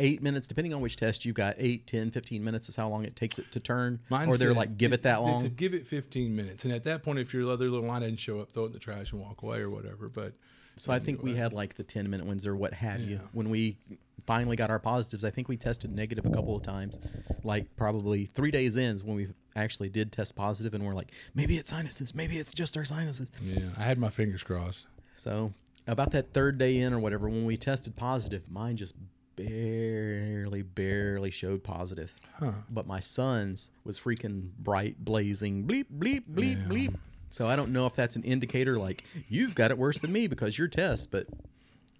eight 0.00 0.22
minutes, 0.22 0.46
depending 0.46 0.74
on 0.74 0.80
which 0.80 0.96
test 0.96 1.24
you've 1.24 1.34
got. 1.36 1.54
Eight, 1.58 1.86
10, 1.86 2.10
15 2.10 2.42
minutes 2.44 2.68
is 2.68 2.76
how 2.76 2.88
long 2.88 3.04
it 3.04 3.16
takes 3.16 3.38
it 3.38 3.50
to 3.52 3.60
turn, 3.60 4.00
Mine 4.10 4.28
or 4.28 4.36
they're 4.36 4.50
said- 4.50 4.56
like 4.56 4.76
give 4.78 4.92
it 4.92 5.02
that 5.02 5.16
they 5.18 5.22
long. 5.22 5.42
said, 5.42 5.56
give 5.56 5.74
it 5.74 5.86
15 5.86 6.34
minutes, 6.36 6.64
and 6.64 6.72
at 6.74 6.84
that 6.84 7.02
point, 7.02 7.18
if 7.18 7.32
your 7.32 7.50
other 7.50 7.68
little 7.70 7.86
line 7.88 8.02
didn't 8.02 8.18
show 8.18 8.40
up, 8.40 8.52
throw 8.52 8.64
it 8.64 8.66
in 8.66 8.72
the 8.72 8.78
trash 8.78 9.12
and 9.12 9.20
walk 9.20 9.42
away 9.42 9.60
or 9.60 9.70
whatever. 9.70 10.08
But 10.08 10.34
So 10.76 10.92
I 10.92 10.98
think 10.98 11.22
we 11.22 11.34
had 11.34 11.52
like 11.52 11.74
the 11.76 11.82
10 11.84 12.10
minute 12.10 12.26
ones 12.26 12.46
or 12.46 12.54
what 12.56 12.74
have 12.74 13.00
you. 13.00 13.20
When 13.32 13.48
we 13.48 13.78
finally 14.26 14.56
got 14.56 14.70
our 14.70 14.78
positives, 14.78 15.24
I 15.24 15.30
think 15.30 15.48
we 15.48 15.56
tested 15.56 15.94
negative 15.94 16.26
a 16.26 16.30
couple 16.30 16.54
of 16.56 16.62
times. 16.62 16.98
Like 17.44 17.74
probably 17.76 18.26
three 18.26 18.50
days 18.50 18.76
in 18.76 18.96
is 18.96 19.04
when 19.04 19.14
we 19.16 19.28
actually 19.54 19.88
did 19.88 20.10
test 20.12 20.34
positive 20.34 20.74
and 20.74 20.84
we're 20.84 20.94
like, 20.94 21.12
maybe 21.34 21.56
it's 21.56 21.70
sinuses, 21.70 22.14
maybe 22.14 22.36
it's 22.38 22.52
just 22.52 22.76
our 22.76 22.84
sinuses. 22.84 23.30
yeah, 23.42 23.60
I 23.78 23.84
had 23.84 23.98
my 23.98 24.10
fingers 24.10 24.42
crossed. 24.42 24.86
So 25.14 25.54
about 25.86 26.10
that 26.10 26.34
third 26.34 26.58
day 26.58 26.78
in 26.80 26.92
or 26.92 26.98
whatever, 26.98 27.28
when 27.28 27.46
we 27.46 27.56
tested 27.56 27.94
positive, 27.96 28.42
mine 28.50 28.76
just 28.76 28.94
barely, 29.36 30.62
barely 30.62 31.30
showed 31.30 31.62
positive. 31.62 32.14
Huh. 32.38 32.52
But 32.70 32.86
my 32.86 33.00
son's 33.00 33.70
was 33.84 34.00
freaking 34.00 34.50
bright, 34.58 35.04
blazing, 35.04 35.64
bleep, 35.64 35.86
bleep, 35.96 36.22
bleep, 36.32 36.66
bleep. 36.66 36.96
So 37.30 37.46
I 37.46 37.56
don't 37.56 37.72
know 37.72 37.86
if 37.86 37.94
that's 37.94 38.16
an 38.16 38.22
indicator 38.22 38.78
like 38.78 39.04
you've 39.28 39.54
got 39.54 39.70
it 39.70 39.78
worse 39.78 39.98
than 39.98 40.12
me 40.12 40.26
because 40.26 40.56
your 40.56 40.68
test, 40.68 41.10
but 41.10 41.26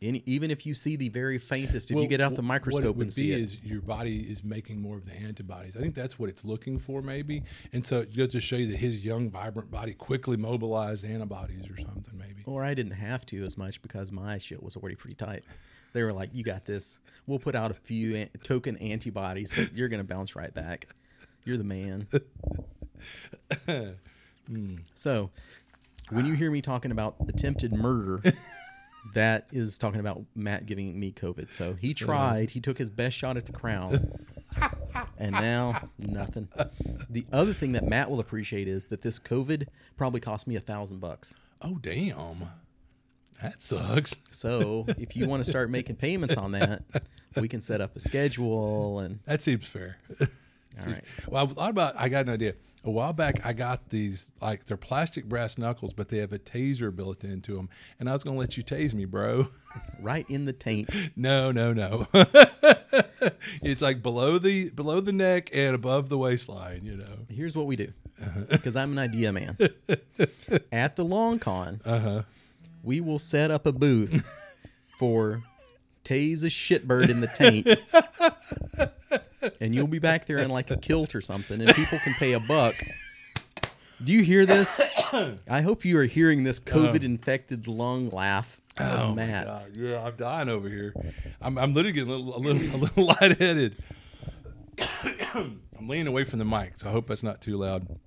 any, 0.02 0.22
even 0.26 0.50
if 0.50 0.66
you 0.66 0.74
see 0.74 0.96
the 0.96 1.08
very 1.08 1.38
faintest, 1.38 1.90
if 1.90 1.96
you 1.96 2.06
get 2.06 2.20
out 2.20 2.34
the 2.34 2.42
microscope 2.42 2.84
what 2.84 2.88
it 2.90 2.96
would 2.96 3.06
and 3.06 3.12
see 3.12 3.30
be 3.30 3.32
it, 3.32 3.40
is 3.40 3.62
your 3.62 3.80
body 3.80 4.20
is 4.20 4.44
making 4.44 4.80
more 4.80 4.96
of 4.96 5.06
the 5.06 5.14
antibodies. 5.14 5.76
I 5.76 5.80
think 5.80 5.94
that's 5.94 6.18
what 6.18 6.28
it's 6.28 6.44
looking 6.44 6.78
for, 6.78 7.02
maybe. 7.02 7.42
And 7.72 7.84
so 7.84 8.00
it 8.00 8.16
goes 8.16 8.30
to 8.30 8.40
show 8.40 8.56
you 8.56 8.66
that 8.68 8.76
his 8.76 9.04
young, 9.04 9.30
vibrant 9.30 9.70
body 9.70 9.94
quickly 9.94 10.36
mobilized 10.36 11.04
antibodies 11.04 11.68
or 11.70 11.76
something, 11.78 12.16
maybe. 12.16 12.42
or 12.44 12.64
I 12.64 12.74
didn't 12.74 12.92
have 12.92 13.24
to 13.26 13.42
as 13.44 13.56
much 13.56 13.80
because 13.82 14.12
my 14.12 14.38
shit 14.38 14.62
was 14.62 14.76
already 14.76 14.96
pretty 14.96 15.14
tight. 15.16 15.44
They 15.96 16.02
were 16.02 16.12
like, 16.12 16.30
"You 16.34 16.44
got 16.44 16.66
this. 16.66 17.00
We'll 17.26 17.38
put 17.38 17.54
out 17.54 17.70
a 17.70 17.74
few 17.74 18.14
an- 18.16 18.28
token 18.44 18.76
antibodies, 18.76 19.50
but 19.56 19.72
you're 19.74 19.88
gonna 19.88 20.04
bounce 20.04 20.36
right 20.36 20.52
back. 20.52 20.88
You're 21.44 21.56
the 21.56 21.64
man." 21.64 22.06
Hmm. 24.48 24.76
So, 24.94 25.30
when 26.10 26.24
you 26.24 26.34
hear 26.34 26.50
me 26.52 26.62
talking 26.62 26.92
about 26.92 27.16
attempted 27.28 27.72
murder, 27.72 28.22
that 29.14 29.48
is 29.50 29.76
talking 29.78 29.98
about 30.00 30.22
Matt 30.36 30.66
giving 30.66 30.98
me 30.98 31.12
COVID. 31.12 31.52
So 31.52 31.74
he 31.74 31.94
tried. 31.94 32.50
He 32.50 32.60
took 32.60 32.78
his 32.78 32.90
best 32.90 33.16
shot 33.16 33.36
at 33.36 33.46
the 33.46 33.52
crown, 33.52 34.12
and 35.18 35.32
now 35.32 35.88
nothing. 35.98 36.48
The 37.10 37.26
other 37.32 37.52
thing 37.52 37.72
that 37.72 37.84
Matt 37.84 38.10
will 38.10 38.20
appreciate 38.20 38.68
is 38.68 38.86
that 38.86 39.02
this 39.02 39.18
COVID 39.18 39.66
probably 39.96 40.20
cost 40.20 40.46
me 40.46 40.54
a 40.56 40.60
thousand 40.60 41.00
bucks. 41.00 41.34
Oh, 41.62 41.78
damn. 41.80 42.48
That 43.42 43.60
sucks. 43.62 44.16
So 44.30 44.86
if 44.98 45.16
you 45.16 45.26
want 45.28 45.44
to 45.44 45.50
start 45.50 45.70
making 45.70 45.96
payments 45.96 46.36
on 46.36 46.52
that, 46.52 46.82
we 47.40 47.48
can 47.48 47.60
set 47.60 47.80
up 47.80 47.94
a 47.96 48.00
schedule 48.00 49.00
and 49.00 49.20
That 49.26 49.42
seems 49.42 49.66
fair. 49.68 49.98
all 50.20 50.26
right. 50.86 51.04
Well, 51.28 51.44
I 51.44 51.46
thought 51.54 51.70
about. 51.70 51.94
I 51.96 52.08
got 52.08 52.26
an 52.26 52.32
idea. 52.32 52.54
A 52.84 52.90
while 52.90 53.12
back, 53.12 53.44
I 53.44 53.52
got 53.52 53.88
these 53.90 54.30
like 54.40 54.64
they're 54.66 54.76
plastic 54.76 55.24
brass 55.28 55.58
knuckles, 55.58 55.92
but 55.92 56.08
they 56.08 56.18
have 56.18 56.32
a 56.32 56.38
taser 56.38 56.94
built 56.94 57.24
into 57.24 57.56
them, 57.56 57.68
and 57.98 58.08
I 58.08 58.12
was 58.12 58.22
gonna 58.22 58.38
let 58.38 58.56
you 58.56 58.62
tase 58.62 58.94
me, 58.94 59.04
bro. 59.04 59.48
Right 60.00 60.24
in 60.30 60.46
the 60.46 60.54
taint. 60.54 60.96
no, 61.16 61.52
no, 61.52 61.74
no. 61.74 62.06
it's 63.62 63.82
like 63.82 64.02
below 64.02 64.38
the 64.38 64.70
below 64.70 65.00
the 65.00 65.12
neck 65.12 65.50
and 65.52 65.74
above 65.74 66.08
the 66.08 66.16
waistline. 66.16 66.84
You 66.84 66.96
know. 66.96 67.26
Here's 67.28 67.54
what 67.56 67.66
we 67.66 67.76
do, 67.76 67.92
because 68.48 68.76
I'm 68.76 68.92
an 68.92 68.98
idea 68.98 69.32
man. 69.32 69.58
At 70.72 70.96
the 70.96 71.04
long 71.04 71.38
con, 71.38 71.80
Uh-huh. 71.84 72.22
We 72.86 73.00
will 73.00 73.18
set 73.18 73.50
up 73.50 73.66
a 73.66 73.72
booth 73.72 74.26
for 74.98 75.42
tase 76.04 76.42
a 76.42 76.46
shitbird 76.46 77.10
in 77.10 77.20
the 77.20 77.26
taint. 77.26 77.68
and 79.60 79.74
you'll 79.74 79.86
be 79.86 79.98
back 79.98 80.26
there 80.26 80.38
in 80.38 80.48
like 80.48 80.70
a 80.70 80.76
kilt 80.76 81.14
or 81.14 81.20
something, 81.20 81.60
and 81.60 81.74
people 81.74 81.98
can 81.98 82.14
pay 82.14 82.32
a 82.32 82.40
buck. 82.40 82.74
Do 84.02 84.12
you 84.12 84.22
hear 84.22 84.46
this? 84.46 84.80
I 85.48 85.60
hope 85.60 85.84
you 85.84 85.98
are 85.98 86.04
hearing 86.04 86.44
this 86.44 86.58
uh-huh. 86.58 86.78
COVID 86.78 87.02
infected 87.02 87.68
lung 87.68 88.08
laugh 88.10 88.60
Oh 88.78 89.14
my 89.14 89.26
God. 89.26 89.70
Yeah, 89.74 90.04
I'm 90.04 90.16
dying 90.16 90.48
over 90.48 90.68
here. 90.68 90.94
I'm, 91.40 91.56
I'm 91.56 91.72
literally 91.72 91.92
getting 91.92 92.10
a 92.10 92.16
little, 92.16 92.36
a 92.36 92.38
little, 92.38 92.76
a 92.76 92.78
little 92.78 93.06
lightheaded. 93.20 93.82
I'm 95.34 95.88
leaning 95.88 96.06
away 96.06 96.24
from 96.24 96.38
the 96.38 96.44
mic, 96.44 96.74
so 96.78 96.88
I 96.88 96.92
hope 96.92 97.08
that's 97.08 97.22
not 97.22 97.40
too 97.40 97.56
loud. 97.56 97.98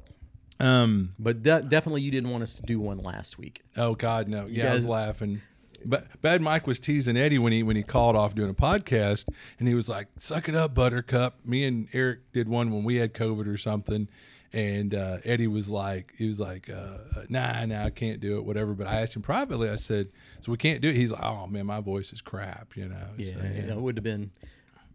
Um. 0.60 1.13
But 1.18 1.44
de- 1.44 1.62
definitely, 1.62 2.01
you 2.01 2.12
didn't 2.12 2.30
want 2.30 2.44
us 2.44 2.54
to 2.56 2.62
do 2.63 2.80
one 2.80 2.98
last 2.98 3.38
week. 3.38 3.62
Oh 3.78 3.96
God, 3.96 4.28
no. 4.28 4.46
Yeah, 4.46 4.72
I 4.72 4.74
was 4.74 4.86
laughing. 4.86 5.42
But 5.86 6.22
Bad 6.22 6.42
Mike 6.42 6.68
was 6.68 6.80
teasing 6.80 7.16
Eddie 7.16 7.39
when 7.39 7.54
he 7.54 7.63
when 7.63 7.75
he 7.75 7.84
called 7.84 8.16
off 8.16 8.36
doing 8.36 8.50
a 8.50 8.54
podcast, 8.54 9.25
and 9.60 9.68
he 9.68 9.74
was 9.74 9.88
like, 9.88 10.08
"Suck 10.20 10.50
it 10.50 10.56
up, 10.56 10.74
Buttercup." 10.74 11.46
Me 11.46 11.63
and 11.63 11.88
Eric 11.94 12.32
did 12.34 12.50
one 12.50 12.72
when 12.72 12.84
we 12.84 12.98
had 12.98 13.13
COVID 13.13 13.48
or 13.48 13.58
something, 13.58 14.10
and 14.51 14.94
uh, 14.94 15.20
Eddie 15.24 15.48
was 15.48 15.70
like, 15.70 16.13
he 16.18 16.28
was 16.28 16.39
like, 16.39 16.70
uh, 16.70 16.98
"Nah, 17.30 17.66
nah, 17.66 17.86
I 17.86 17.89
can't 17.92 18.20
do 18.20 18.38
it, 18.38 18.44
whatever." 18.46 18.74
But 18.74 18.88
I 18.88 19.01
asked 19.01 19.16
him 19.16 19.22
privately. 19.22 19.70
I 19.70 19.78
said, 19.78 20.10
"So 20.42 20.51
we 20.51 20.58
can't 20.58 20.82
do 20.82 20.89
it." 20.89 20.96
He's 20.96 21.12
like, 21.12 21.24
"Oh 21.24 21.48
man, 21.48 21.66
my 21.66 21.80
voice 21.80 22.12
is 22.12 22.20
crap," 22.22 22.75
you 22.75 22.89
know. 22.89 23.08
Yeah, 23.18 23.36
So, 23.36 23.39
it 23.42 23.78
would 23.78 23.96
have 23.96 24.04
been. 24.04 24.32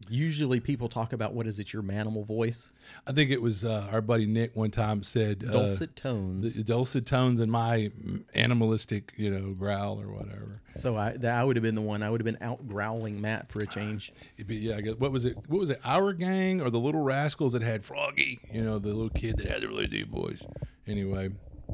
Usually, 0.09 0.61
people 0.61 0.89
talk 0.89 1.13
about 1.13 1.33
what 1.35 1.47
is 1.47 1.59
it, 1.59 1.73
your 1.73 1.83
manimal 1.83 2.27
voice, 2.27 2.73
I 3.07 3.13
think 3.13 3.31
it 3.31 3.41
was 3.41 3.65
uh, 3.65 3.89
our 3.91 4.01
buddy 4.01 4.27
Nick 4.27 4.55
one 4.55 4.71
time 4.71 5.03
said 5.03 5.45
uh, 5.49 5.53
dulcet 5.53 5.97
tones. 5.97 6.57
the 6.57 6.63
dulcet 6.65 7.07
tones 7.07 7.41
and 7.41 7.51
my 7.51 7.91
animalistic, 8.35 9.13
you 9.17 9.31
know, 9.31 9.53
growl 9.53 10.01
or 10.01 10.09
whatever. 10.09 10.61
so 10.77 10.97
I, 10.97 11.17
that, 11.19 11.35
I 11.39 11.45
would 11.45 11.57
have 11.57 11.63
been 11.63 11.75
the 11.75 11.81
one. 11.83 12.03
I 12.03 12.11
would 12.11 12.21
have 12.21 12.25
been 12.27 12.43
out 12.43 12.67
growling 12.69 13.21
Matt 13.21 13.51
for 13.51 13.61
a 13.61 13.67
change. 13.67 14.13
It'd 14.37 14.47
be, 14.47 14.57
yeah, 14.57 14.77
I 14.77 14.81
guess 14.81 14.95
what 14.97 15.13
was 15.13 15.25
it? 15.25 15.37
What 15.49 15.61
was 15.61 15.71
it? 15.71 15.81
Our 15.85 16.13
gang 16.13 16.61
or 16.61 16.71
the 16.71 16.81
Little 16.81 17.03
Rascals 17.03 17.53
that 17.53 17.63
had 17.63 17.85
Froggy? 17.85 18.41
You 18.53 18.63
know, 18.63 18.79
the 18.79 18.89
little 18.89 19.11
kid 19.11 19.39
that 19.39 19.47
had 19.49 19.63
the 19.63 19.69
really 19.69 19.87
deep 19.87 20.11
voice. 20.11 20.47
Anyway, 20.87 21.31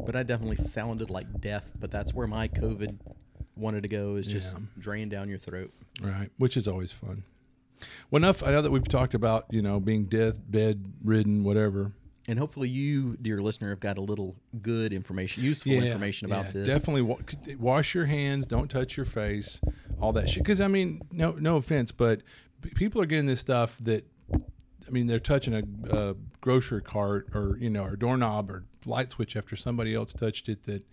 But 0.07 0.15
I 0.17 0.23
definitely 0.23 0.57
sounded 0.57 1.11
like 1.11 1.41
death. 1.41 1.73
But 1.79 1.91
that's 1.91 2.15
where 2.15 2.27
my 2.27 2.49
COVID 2.49 2.99
wanted 3.57 3.83
to 3.83 3.89
go 3.89 4.17
is 4.17 4.27
just 4.27 4.57
Yeah. 4.57 4.65
drain 4.79 5.09
down 5.09 5.29
your 5.29 5.39
throat. 5.39 5.73
right, 6.03 6.31
which 6.39 6.57
is 6.57 6.67
always 6.69 6.93
fun. 6.93 7.25
Well, 8.11 8.19
enough. 8.19 8.43
I 8.43 8.51
know 8.51 8.63
that 8.63 8.71
we've 8.71 8.87
talked 8.87 9.15
about 9.15 9.47
you 9.51 9.63
know 9.63 9.81
being 9.81 10.05
death 10.05 10.39
bed 10.47 10.93
ridden, 11.03 11.45
whatever. 11.45 11.93
And 12.29 12.39
hopefully, 12.39 12.69
you, 12.69 13.17
dear 13.21 13.41
listener, 13.41 13.71
have 13.71 13.81
got 13.81 13.99
a 13.99 14.01
little 14.01 14.37
good 14.63 14.93
information, 14.93 15.43
useful 15.43 15.73
information 15.73 16.27
about 16.27 16.47
yeah, 16.47 16.53
this. 16.53 16.67
Definitely 16.67 17.03
wa- 17.03 17.19
wash 17.59 17.95
your 17.95 18.05
hands. 18.07 18.47
Don't 18.47 18.71
touch 18.71 18.97
your 18.97 19.07
face. 19.07 19.61
All 20.01 20.13
that 20.13 20.29
shit. 20.29 20.45
Because 20.45 20.61
I 20.61 20.69
mean, 20.69 21.01
no, 21.11 21.33
no 21.33 21.57
offense, 21.57 21.93
but 21.93 22.23
people 22.75 23.01
are 23.01 23.07
getting 23.07 23.27
this 23.27 23.41
stuff 23.41 23.77
that. 23.81 24.05
I 24.33 24.93
mean, 24.93 25.07
they're 25.07 25.21
touching 25.21 25.55
a, 25.55 25.97
a 25.97 26.17
grocery 26.41 26.83
cart 26.83 27.29
or 27.35 27.57
you 27.59 27.71
know, 27.71 27.85
or 27.85 27.97
doorknob 27.97 28.51
or 28.51 28.65
light 28.87 29.11
switch 29.11 29.37
after 29.37 29.55
somebody 29.57 29.95
else 29.95 30.13
touched 30.13 30.49
it 30.49 30.65
that 30.65 30.85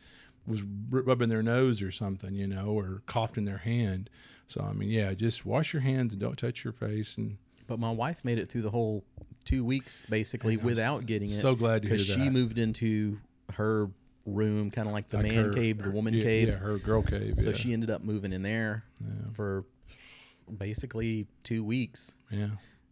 was 0.45 0.63
rubbing 0.89 1.29
their 1.29 1.43
nose 1.43 1.81
or 1.81 1.91
something, 1.91 2.33
you 2.33 2.47
know, 2.47 2.67
or 2.67 3.01
coughed 3.05 3.37
in 3.37 3.45
their 3.45 3.59
hand. 3.59 4.09
So 4.47 4.61
I 4.61 4.73
mean, 4.73 4.89
yeah, 4.89 5.13
just 5.13 5.45
wash 5.45 5.73
your 5.73 5.81
hands 5.81 6.13
and 6.13 6.21
don't 6.21 6.37
touch 6.37 6.63
your 6.63 6.73
face. 6.73 7.17
And 7.17 7.37
But 7.67 7.79
my 7.79 7.91
wife 7.91 8.23
made 8.23 8.39
it 8.39 8.49
through 8.49 8.61
the 8.63 8.69
whole 8.71 9.03
two 9.45 9.63
weeks 9.65 10.05
basically 10.09 10.57
without 10.57 11.05
getting 11.05 11.29
it. 11.29 11.39
so 11.39 11.55
glad 11.55 11.81
to 11.83 11.87
hear 11.89 11.97
because 11.97 12.07
she 12.13 12.29
moved 12.29 12.57
into 12.57 13.19
her 13.53 13.89
room, 14.25 14.71
kind 14.71 14.87
of 14.87 14.93
like 14.93 15.07
the 15.07 15.17
like 15.17 15.27
man 15.27 15.45
her- 15.45 15.53
cave, 15.53 15.77
the 15.79 15.85
her- 15.85 15.91
woman 15.91 16.13
yeah, 16.13 16.23
cave. 16.23 16.47
yeah, 16.49 16.55
her 16.55 16.77
girl 16.77 17.01
cave. 17.01 17.35
So 17.37 17.49
yeah. 17.49 17.55
she 17.55 17.73
ended 17.73 17.89
up 17.89 18.03
moving 18.03 18.33
in 18.33 18.41
there 18.41 18.83
for 19.33 19.65
basically 20.57 21.27
two 21.43 21.63
weeks. 21.63 22.15
yeah. 22.29 22.47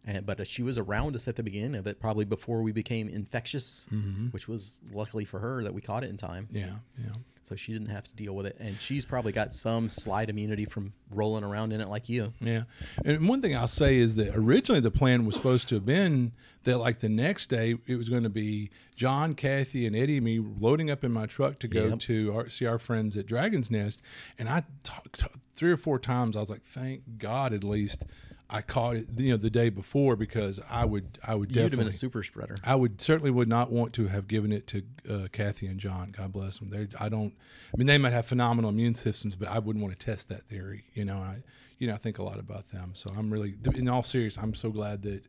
And, 0.08 0.24
but 0.24 0.46
she 0.46 0.62
was 0.62 0.78
around 0.78 1.16
us 1.16 1.26
at 1.26 1.34
the 1.34 1.42
beginning 1.42 1.74
of 1.74 1.88
it, 1.88 1.98
probably 1.98 2.24
before 2.24 2.62
we 2.62 2.70
became 2.70 3.08
infectious, 3.08 3.88
Mm-hmm. 3.92 4.26
which 4.28 4.46
was 4.46 4.80
luckily 4.92 5.24
for 5.24 5.40
her 5.40 5.64
that 5.64 5.74
we 5.74 5.80
caught 5.80 6.04
it 6.04 6.10
in 6.10 6.16
time. 6.16 6.46
Yeah, 6.52 6.66
yeah. 6.96 7.10
So 7.46 7.54
she 7.54 7.72
didn't 7.72 7.90
have 7.90 8.02
to 8.04 8.12
deal 8.14 8.34
with 8.34 8.44
it. 8.46 8.56
And 8.58 8.76
she's 8.80 9.04
probably 9.04 9.30
got 9.30 9.54
some 9.54 9.88
slight 9.88 10.28
immunity 10.28 10.64
from 10.64 10.92
rolling 11.12 11.44
around 11.44 11.72
in 11.72 11.80
it 11.80 11.88
like 11.88 12.08
you. 12.08 12.32
Yeah. 12.40 12.64
And 13.04 13.28
one 13.28 13.40
thing 13.40 13.54
I'll 13.54 13.68
say 13.68 13.98
is 13.98 14.16
that 14.16 14.34
originally 14.34 14.80
the 14.80 14.90
plan 14.90 15.24
was 15.26 15.36
supposed 15.36 15.68
to 15.68 15.76
have 15.76 15.86
been 15.86 16.32
that 16.64 16.78
like 16.78 16.98
the 16.98 17.08
next 17.08 17.46
day 17.46 17.76
it 17.86 17.94
was 17.94 18.08
going 18.08 18.24
to 18.24 18.28
be 18.28 18.70
John, 18.96 19.34
Kathy, 19.34 19.86
and 19.86 19.94
Eddie 19.94 20.16
and 20.16 20.24
me 20.24 20.40
loading 20.40 20.90
up 20.90 21.04
in 21.04 21.12
my 21.12 21.26
truck 21.26 21.60
to 21.60 21.68
go 21.68 21.86
Yep. 21.90 21.98
to 22.00 22.34
our, 22.34 22.48
see 22.48 22.66
our 22.66 22.80
friends 22.80 23.16
at 23.16 23.26
Dragon's 23.26 23.70
Nest. 23.70 24.02
And 24.38 24.48
I 24.48 24.64
talked 24.82 25.22
three 25.54 25.70
or 25.70 25.76
four 25.76 26.00
times. 26.00 26.34
I 26.36 26.40
was 26.40 26.50
like, 26.50 26.64
thank 26.64 27.18
God 27.18 27.52
at 27.52 27.62
least 27.62 28.04
I 28.48 28.62
caught 28.62 28.94
it, 28.96 29.08
you 29.16 29.30
know, 29.30 29.36
the 29.36 29.50
day 29.50 29.70
before 29.70 30.14
because 30.14 30.60
I 30.70 30.84
would, 30.84 31.18
I 31.26 31.34
would 31.34 31.50
You'd 31.50 31.56
have 31.62 31.70
definitely. 31.70 31.84
been 31.86 31.94
a 31.94 31.96
super 31.96 32.22
spreader. 32.22 32.56
I 32.62 32.76
would 32.76 33.00
certainly 33.00 33.32
would 33.32 33.48
not 33.48 33.72
want 33.72 33.92
to 33.94 34.06
have 34.06 34.28
given 34.28 34.52
it 34.52 34.68
to 34.68 34.82
uh, 35.10 35.26
Kathy 35.32 35.66
and 35.66 35.80
John. 35.80 36.14
God 36.16 36.32
bless 36.32 36.58
them. 36.60 36.70
They, 36.70 36.86
I 37.00 37.08
don't. 37.08 37.34
I 37.74 37.76
mean, 37.76 37.88
they 37.88 37.98
might 37.98 38.12
have 38.12 38.26
phenomenal 38.26 38.70
immune 38.70 38.94
systems, 38.94 39.34
but 39.34 39.48
I 39.48 39.58
wouldn't 39.58 39.84
want 39.84 39.98
to 39.98 40.06
test 40.06 40.28
that 40.28 40.44
theory. 40.44 40.84
You 40.94 41.04
know, 41.04 41.18
I, 41.18 41.42
you 41.78 41.88
know, 41.88 41.94
I 41.94 41.96
think 41.96 42.18
a 42.18 42.22
lot 42.22 42.38
about 42.38 42.68
them. 42.68 42.92
So 42.94 43.12
I'm 43.16 43.32
really, 43.32 43.56
in 43.74 43.88
all 43.88 44.04
seriousness, 44.04 44.42
I'm 44.42 44.54
so 44.54 44.70
glad 44.70 45.02
that 45.02 45.24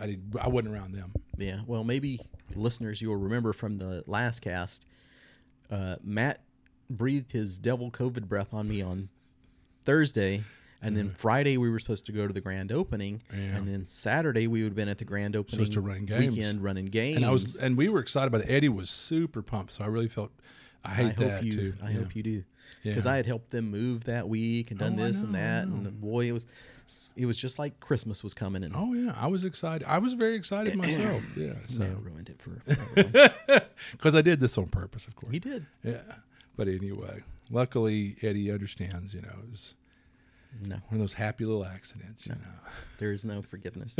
I 0.00 0.06
didn't, 0.06 0.34
I 0.40 0.48
wasn't 0.48 0.74
around 0.74 0.92
them. 0.92 1.12
Yeah. 1.36 1.60
Well, 1.66 1.84
maybe 1.84 2.18
listeners, 2.56 3.00
you'll 3.00 3.16
remember 3.16 3.52
from 3.52 3.78
the 3.78 4.02
last 4.08 4.40
cast, 4.40 4.84
uh, 5.70 5.96
Matt 6.02 6.42
breathed 6.90 7.30
his 7.30 7.56
devil 7.56 7.90
COVID 7.90 8.28
breath 8.28 8.52
on 8.52 8.68
me 8.68 8.82
on 8.82 9.10
Thursday. 9.84 10.42
And 10.84 10.96
then 10.96 11.06
mm-hmm. 11.06 11.14
Friday 11.14 11.56
we 11.58 11.70
were 11.70 11.78
supposed 11.78 12.06
to 12.06 12.12
go 12.12 12.26
to 12.26 12.32
the 12.32 12.40
grand 12.40 12.72
opening. 12.72 13.22
Yeah. 13.32 13.38
and 13.56 13.68
then 13.68 13.86
Saturday 13.86 14.46
we 14.48 14.62
would 14.62 14.70
have 14.70 14.76
been 14.76 14.88
at 14.88 14.98
the 14.98 15.04
grand 15.04 15.36
opening 15.36 15.52
Supposed 15.64 15.72
to 15.74 15.80
run 15.80 16.04
games. 16.06 16.34
weekend 16.36 16.62
running 16.62 16.86
games. 16.86 17.16
And 17.18 17.24
I 17.24 17.30
was, 17.30 17.54
and 17.56 17.76
we 17.76 17.88
were 17.88 18.00
excited 18.00 18.26
about 18.26 18.42
it. 18.48 18.50
Eddie 18.50 18.68
was 18.68 18.90
super 18.90 19.42
pumped. 19.42 19.72
So 19.74 19.84
I 19.84 19.86
really 19.86 20.08
felt. 20.08 20.32
I 20.84 20.94
hate 20.94 21.04
I 21.04 21.06
hope 21.10 21.16
that 21.18 21.44
you. 21.44 21.52
too. 21.52 21.74
I 21.80 21.90
Yeah. 21.92 21.98
hope 21.98 22.16
you 22.16 22.22
do, 22.24 22.44
because 22.82 23.04
Yeah. 23.06 23.12
I 23.12 23.16
had 23.16 23.26
helped 23.26 23.50
them 23.50 23.70
move 23.70 24.02
that 24.04 24.28
week 24.28 24.72
and 24.72 24.80
done 24.80 24.94
Oh, 24.98 25.04
this 25.06 25.20
and 25.20 25.30
know, 25.32 25.38
I 25.38 25.42
that, 25.42 25.66
and 25.68 26.00
boy, 26.00 26.26
it 26.26 26.32
was 26.32 26.44
it 27.16 27.24
was 27.26 27.38
just 27.38 27.60
like 27.60 27.78
Christmas 27.78 28.24
was 28.24 28.34
coming, 28.34 28.64
and 28.64 28.74
Oh 28.74 28.92
yeah, 28.92 29.14
I 29.16 29.28
was 29.28 29.44
excited. 29.44 29.86
I 29.86 29.98
was 29.98 30.14
very 30.14 30.34
excited 30.34 30.74
myself. 30.74 31.22
Yeah. 31.36 31.52
So 31.68 31.78
Matt 31.78 32.02
ruined 32.02 32.28
it 32.30 32.42
for 32.42 32.60
because 33.92 34.14
I 34.16 34.22
did 34.22 34.40
this 34.40 34.58
on 34.58 34.66
purpose, 34.66 35.06
of 35.06 35.14
course. 35.14 35.32
he 35.32 35.38
did. 35.38 35.66
Yeah. 35.84 36.02
But 36.56 36.66
anyway, 36.66 37.22
luckily 37.48 38.16
Eddie 38.20 38.50
understands. 38.50 39.14
You 39.14 39.22
know, 39.22 39.28
No, 40.60 40.76
one 40.76 40.92
of 40.92 40.98
those 40.98 41.14
happy 41.14 41.44
little 41.44 41.64
accidents. 41.64 42.26
You 42.26 42.34
know. 42.34 42.40
there 42.98 43.12
is 43.12 43.24
no 43.24 43.42
forgiveness. 43.42 43.96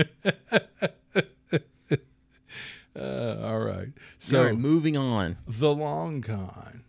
Uh, 2.94 3.38
all 3.42 3.60
right. 3.60 3.88
So 4.18 4.38
all 4.38 4.44
right, 4.46 4.56
moving 4.58 4.96
on. 4.96 5.38
the 5.46 5.74
long 5.74 6.20
con. 6.20 6.84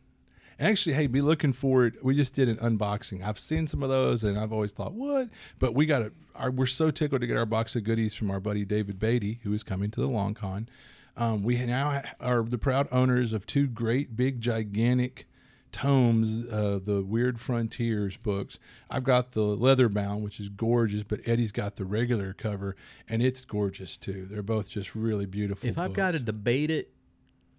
Actually, 0.59 0.95
hey, 0.95 1.07
be 1.07 1.21
looking 1.21 1.53
for 1.53 1.85
it. 1.85 2.03
We 2.03 2.15
just 2.15 2.33
did 2.33 2.47
an 2.47 2.57
unboxing. 2.57 3.23
I've 3.23 3.39
seen 3.39 3.67
some 3.67 3.81
of 3.81 3.89
those, 3.89 4.23
and 4.23 4.37
I've 4.37 4.53
always 4.53 4.71
thought, 4.71 4.93
what? 4.93 5.29
But 5.59 5.73
we 5.73 5.85
got 5.85 6.03
it. 6.03 6.13
We're 6.53 6.65
so 6.65 6.91
tickled 6.91 7.21
to 7.21 7.27
get 7.27 7.37
our 7.37 7.45
box 7.45 7.75
of 7.75 7.83
goodies 7.83 8.13
from 8.13 8.29
our 8.31 8.39
buddy 8.39 8.65
David 8.65 8.99
Beatty, 8.99 9.39
who 9.43 9.53
is 9.53 9.63
coming 9.63 9.91
to 9.91 10.01
the 10.01 10.07
long 10.07 10.33
con. 10.33 10.67
Um, 11.15 11.43
we 11.43 11.57
now 11.65 12.01
are 12.19 12.43
the 12.43 12.57
proud 12.57 12.87
owners 12.91 13.33
of 13.33 13.45
two 13.45 13.67
great, 13.67 14.15
big, 14.15 14.41
gigantic 14.41 15.27
tomes, 15.73 16.47
uh, 16.49 16.79
the 16.83 17.03
Weird 17.03 17.41
Frontiers 17.41 18.15
books. 18.15 18.57
I've 18.89 19.03
got 19.03 19.33
the 19.33 19.41
leather 19.41 19.89
bound, 19.89 20.23
which 20.23 20.39
is 20.39 20.47
gorgeous, 20.47 21.03
but 21.03 21.19
Eddie's 21.25 21.51
got 21.51 21.75
the 21.75 21.83
regular 21.83 22.33
cover, 22.33 22.75
and 23.09 23.21
it's 23.21 23.43
gorgeous 23.43 23.97
too. 23.97 24.27
They're 24.29 24.41
both 24.41 24.69
just 24.69 24.95
really 24.95 25.25
beautiful. 25.25 25.69
If 25.69 25.77
I've 25.77 25.93
got 25.93 26.11
to 26.11 26.19
debate 26.19 26.71
it, 26.71 26.91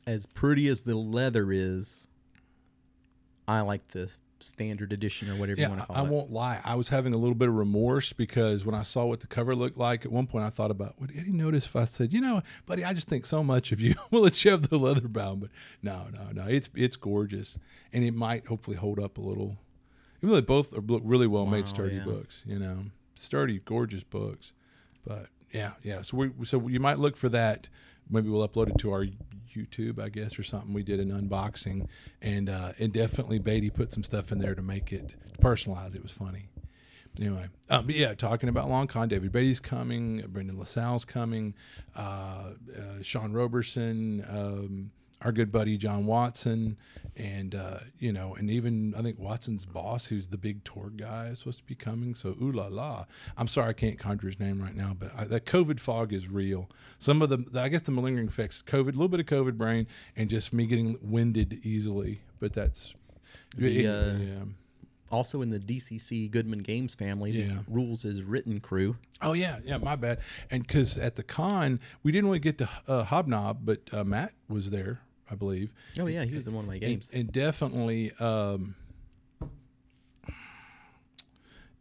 as 0.06 0.24
pretty 0.26 0.68
as 0.68 0.82
the 0.82 0.96
leather 0.96 1.52
is, 1.52 2.08
I 3.46 3.60
like 3.60 3.88
the 3.88 4.10
standard 4.44 4.92
edition 4.92 5.30
or 5.30 5.36
whatever 5.36 5.60
you 5.60 5.68
want 5.68 5.80
Yeah, 5.80 5.84
to 5.86 5.92
I 5.92 5.94
call 5.96 6.04
it. 6.04 6.08
I 6.08 6.10
won't 6.10 6.32
lie. 6.32 6.60
I 6.64 6.74
was 6.74 6.88
having 6.88 7.14
a 7.14 7.16
little 7.16 7.34
bit 7.34 7.48
of 7.48 7.54
remorse 7.54 8.12
because 8.12 8.64
when 8.64 8.74
I 8.74 8.82
saw 8.82 9.06
what 9.06 9.20
the 9.20 9.26
cover 9.26 9.54
looked 9.54 9.76
like, 9.78 10.04
at 10.04 10.12
one 10.12 10.26
point 10.26 10.44
I 10.44 10.50
thought 10.50 10.70
about, 10.70 11.00
would 11.00 11.10
Eddie 11.16 11.32
notice 11.32 11.66
if 11.66 11.74
I 11.76 11.84
said, 11.86 12.12
you 12.12 12.20
know, 12.20 12.42
buddy, 12.66 12.84
I 12.84 12.92
just 12.92 13.08
think 13.08 13.26
so 13.26 13.42
much 13.42 13.72
of 13.72 13.80
you. 13.80 13.94
we'll 14.10 14.22
let 14.22 14.44
you 14.44 14.50
have 14.50 14.68
the 14.68 14.78
leather 14.78 15.08
bound, 15.08 15.40
but 15.40 15.50
no, 15.82 16.06
no, 16.12 16.30
no. 16.32 16.48
It's 16.48 16.68
it's 16.74 16.96
gorgeous, 16.96 17.58
and 17.92 18.04
it 18.04 18.14
might 18.14 18.46
hopefully 18.46 18.76
hold 18.76 18.98
up 18.98 19.18
a 19.18 19.20
little. 19.20 19.56
Even 20.18 20.28
though 20.30 20.34
they 20.36 20.40
both 20.40 20.72
are 20.72 20.80
look 20.80 21.02
really 21.04 21.26
well 21.26 21.46
made, 21.46 21.64
Wow, 21.64 21.70
sturdy 21.70 21.96
yeah. 21.96 22.04
books. 22.04 22.42
You 22.46 22.58
know, 22.58 22.84
sturdy, 23.14 23.60
gorgeous 23.64 24.02
books. 24.04 24.52
But 25.06 25.26
yeah, 25.52 25.72
yeah. 25.82 26.02
So 26.02 26.16
we 26.16 26.30
so 26.44 26.68
you 26.68 26.80
might 26.80 26.98
look 26.98 27.16
for 27.16 27.28
that. 27.28 27.68
Maybe 28.10 28.28
we'll 28.28 28.46
upload 28.48 28.68
it 28.68 28.78
to 28.78 28.90
our 28.92 29.06
YouTube, 29.54 29.98
I 29.98 30.08
guess, 30.08 30.38
or 30.38 30.42
something. 30.42 30.72
We 30.72 30.82
did 30.82 31.00
an 31.00 31.10
unboxing, 31.10 31.88
and 32.20 32.48
uh, 32.48 32.72
and 32.78 32.92
definitely 32.92 33.38
Beatty 33.38 33.70
put 33.70 33.92
some 33.92 34.04
stuff 34.04 34.32
in 34.32 34.38
there 34.38 34.54
to 34.54 34.62
make 34.62 34.92
it 34.92 35.14
to 35.32 35.38
personalize. 35.38 35.94
It 35.94 36.02
was 36.02 36.12
funny. 36.12 36.48
Anyway, 37.18 37.46
um, 37.70 37.86
but 37.86 37.94
yeah, 37.94 38.12
talking 38.14 38.48
about 38.48 38.68
Long 38.68 38.88
Con, 38.88 39.06
David 39.08 39.30
Beatty's 39.30 39.60
coming, 39.60 40.24
Brendan 40.26 40.58
LaSalle's 40.58 41.04
coming, 41.04 41.54
uh, 41.94 42.50
uh, 42.76 43.02
Sean 43.02 43.32
Roberson, 43.32 44.24
um, 44.28 44.90
our 45.22 45.32
good 45.32 45.50
buddy 45.52 45.76
John 45.78 46.06
Watson, 46.06 46.76
and 47.16 47.54
uh, 47.54 47.78
you 47.98 48.12
know, 48.12 48.34
and 48.34 48.50
even 48.50 48.94
I 48.96 49.02
think 49.02 49.18
Watson's 49.18 49.64
boss, 49.64 50.06
who's 50.06 50.28
the 50.28 50.36
big 50.36 50.64
tour 50.64 50.90
guy, 50.94 51.26
is 51.28 51.38
supposed 51.38 51.58
to 51.58 51.64
be 51.64 51.74
coming. 51.74 52.14
So 52.14 52.36
ooh 52.42 52.52
la 52.52 52.66
la! 52.66 53.06
I'm 53.36 53.48
sorry 53.48 53.70
I 53.70 53.72
can't 53.72 53.98
conjure 53.98 54.26
his 54.26 54.40
name 54.40 54.60
right 54.60 54.74
now, 54.76 54.94
but 54.98 55.12
I, 55.16 55.24
that 55.24 55.46
COVID 55.46 55.80
fog 55.80 56.12
is 56.12 56.28
real. 56.28 56.68
Some 56.98 57.22
of 57.22 57.30
the, 57.30 57.44
I 57.60 57.68
guess, 57.68 57.82
the 57.82 57.92
malingering 57.92 58.28
effects, 58.28 58.62
COVID, 58.66 58.88
a 58.88 58.92
little 58.92 59.08
bit 59.08 59.20
of 59.20 59.26
COVID 59.26 59.56
brain, 59.56 59.86
and 60.16 60.28
just 60.28 60.52
me 60.52 60.66
getting 60.66 60.98
winded 61.00 61.60
easily. 61.64 62.20
But 62.40 62.52
that's 62.52 62.94
The, 63.56 63.84
it- 63.84 63.86
uh, 63.86 64.18
yeah. 64.18 64.44
Also 65.14 65.42
in 65.42 65.50
the 65.50 65.60
DCC 65.60 66.28
Goodman 66.30 66.58
Games 66.60 66.94
family, 66.94 67.30
the 67.32 67.38
Yeah. 67.38 67.58
rules 67.68 68.04
is 68.04 68.22
written 68.22 68.58
crew. 68.60 68.96
Oh 69.22 69.32
yeah, 69.32 69.60
yeah, 69.64 69.76
my 69.78 69.94
bad. 69.96 70.18
And 70.50 70.66
because 70.66 70.98
at 70.98 71.14
the 71.16 71.22
con 71.22 71.78
we 72.02 72.10
didn't 72.12 72.26
really 72.26 72.40
get 72.40 72.58
to 72.58 72.68
uh, 72.88 73.04
hobnob, 73.04 73.58
but 73.64 73.80
uh, 73.92 74.02
Matt 74.04 74.32
was 74.48 74.70
there, 74.70 75.00
I 75.30 75.36
believe. 75.36 75.70
Oh 75.98 76.06
yeah, 76.06 76.24
he 76.24 76.34
was 76.34 76.46
in 76.48 76.54
one 76.54 76.64
of 76.64 76.68
my 76.68 76.78
games. 76.78 77.10
and, 77.12 77.20
and 77.20 77.32
definitely 77.32 78.12
um, 78.18 78.74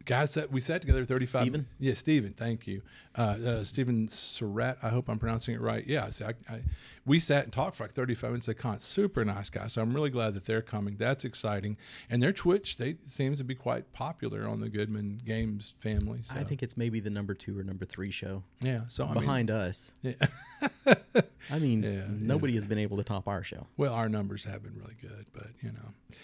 guys 0.04 0.34
that 0.34 0.50
we 0.50 0.60
sat 0.60 0.80
together 0.80 1.04
35 1.04 1.42
Steven? 1.42 1.66
yeah 1.78 1.94
Stephen 1.94 2.32
thank 2.32 2.66
you 2.66 2.82
uh, 3.16 3.36
uh, 3.44 3.64
Steven 3.64 4.08
Surratt 4.08 4.78
I 4.82 4.88
hope 4.90 5.08
I'm 5.08 5.18
pronouncing 5.18 5.54
it 5.54 5.60
right 5.60 5.86
yeah 5.86 6.10
so 6.10 6.26
I, 6.26 6.54
I, 6.54 6.60
we 7.06 7.18
sat 7.20 7.44
and 7.44 7.52
talked 7.52 7.76
for 7.76 7.84
like 7.84 7.92
35 7.92 8.30
minutes 8.30 8.48
at 8.48 8.58
con 8.58 8.80
super 8.80 9.24
nice 9.24 9.50
guy 9.50 9.66
so 9.66 9.82
I'm 9.82 9.94
really 9.94 10.10
glad 10.10 10.34
that 10.34 10.44
they're 10.44 10.62
coming 10.62 10.96
that's 10.98 11.24
exciting 11.24 11.76
and 12.10 12.22
their 12.22 12.32
Twitch 12.32 12.76
they 12.76 12.96
seems 13.06 13.38
to 13.38 13.44
be 13.44 13.54
quite 13.54 13.92
popular 13.92 14.46
on 14.46 14.60
the 14.60 14.68
Goodman 14.68 15.20
Games 15.24 15.74
family 15.80 16.20
so 16.22 16.34
I 16.36 16.44
think 16.44 16.62
it's 16.62 16.76
maybe 16.76 17.00
the 17.00 17.10
number 17.10 17.34
two 17.34 17.58
or 17.58 17.62
number 17.62 17.84
three 17.84 18.10
show 18.10 18.42
yeah 18.60 18.82
so 18.88 19.04
I 19.04 19.08
mean, 19.08 19.14
behind 19.20 19.50
us. 19.50 19.92
yeah. 20.02 20.14
I 21.50 21.58
mean, 21.58 21.82
Yeah, 21.82 22.06
nobody 22.08 22.54
has 22.54 22.66
been 22.66 22.78
able 22.78 22.96
to 22.96 23.04
top 23.04 23.28
our 23.28 23.42
show. 23.42 23.66
Well, 23.76 23.92
our 23.92 24.08
numbers 24.08 24.44
have 24.44 24.62
been 24.62 24.74
really 24.76 24.96
good, 25.00 25.26
but 25.32 25.48
you 25.62 25.70
know. 25.72 26.16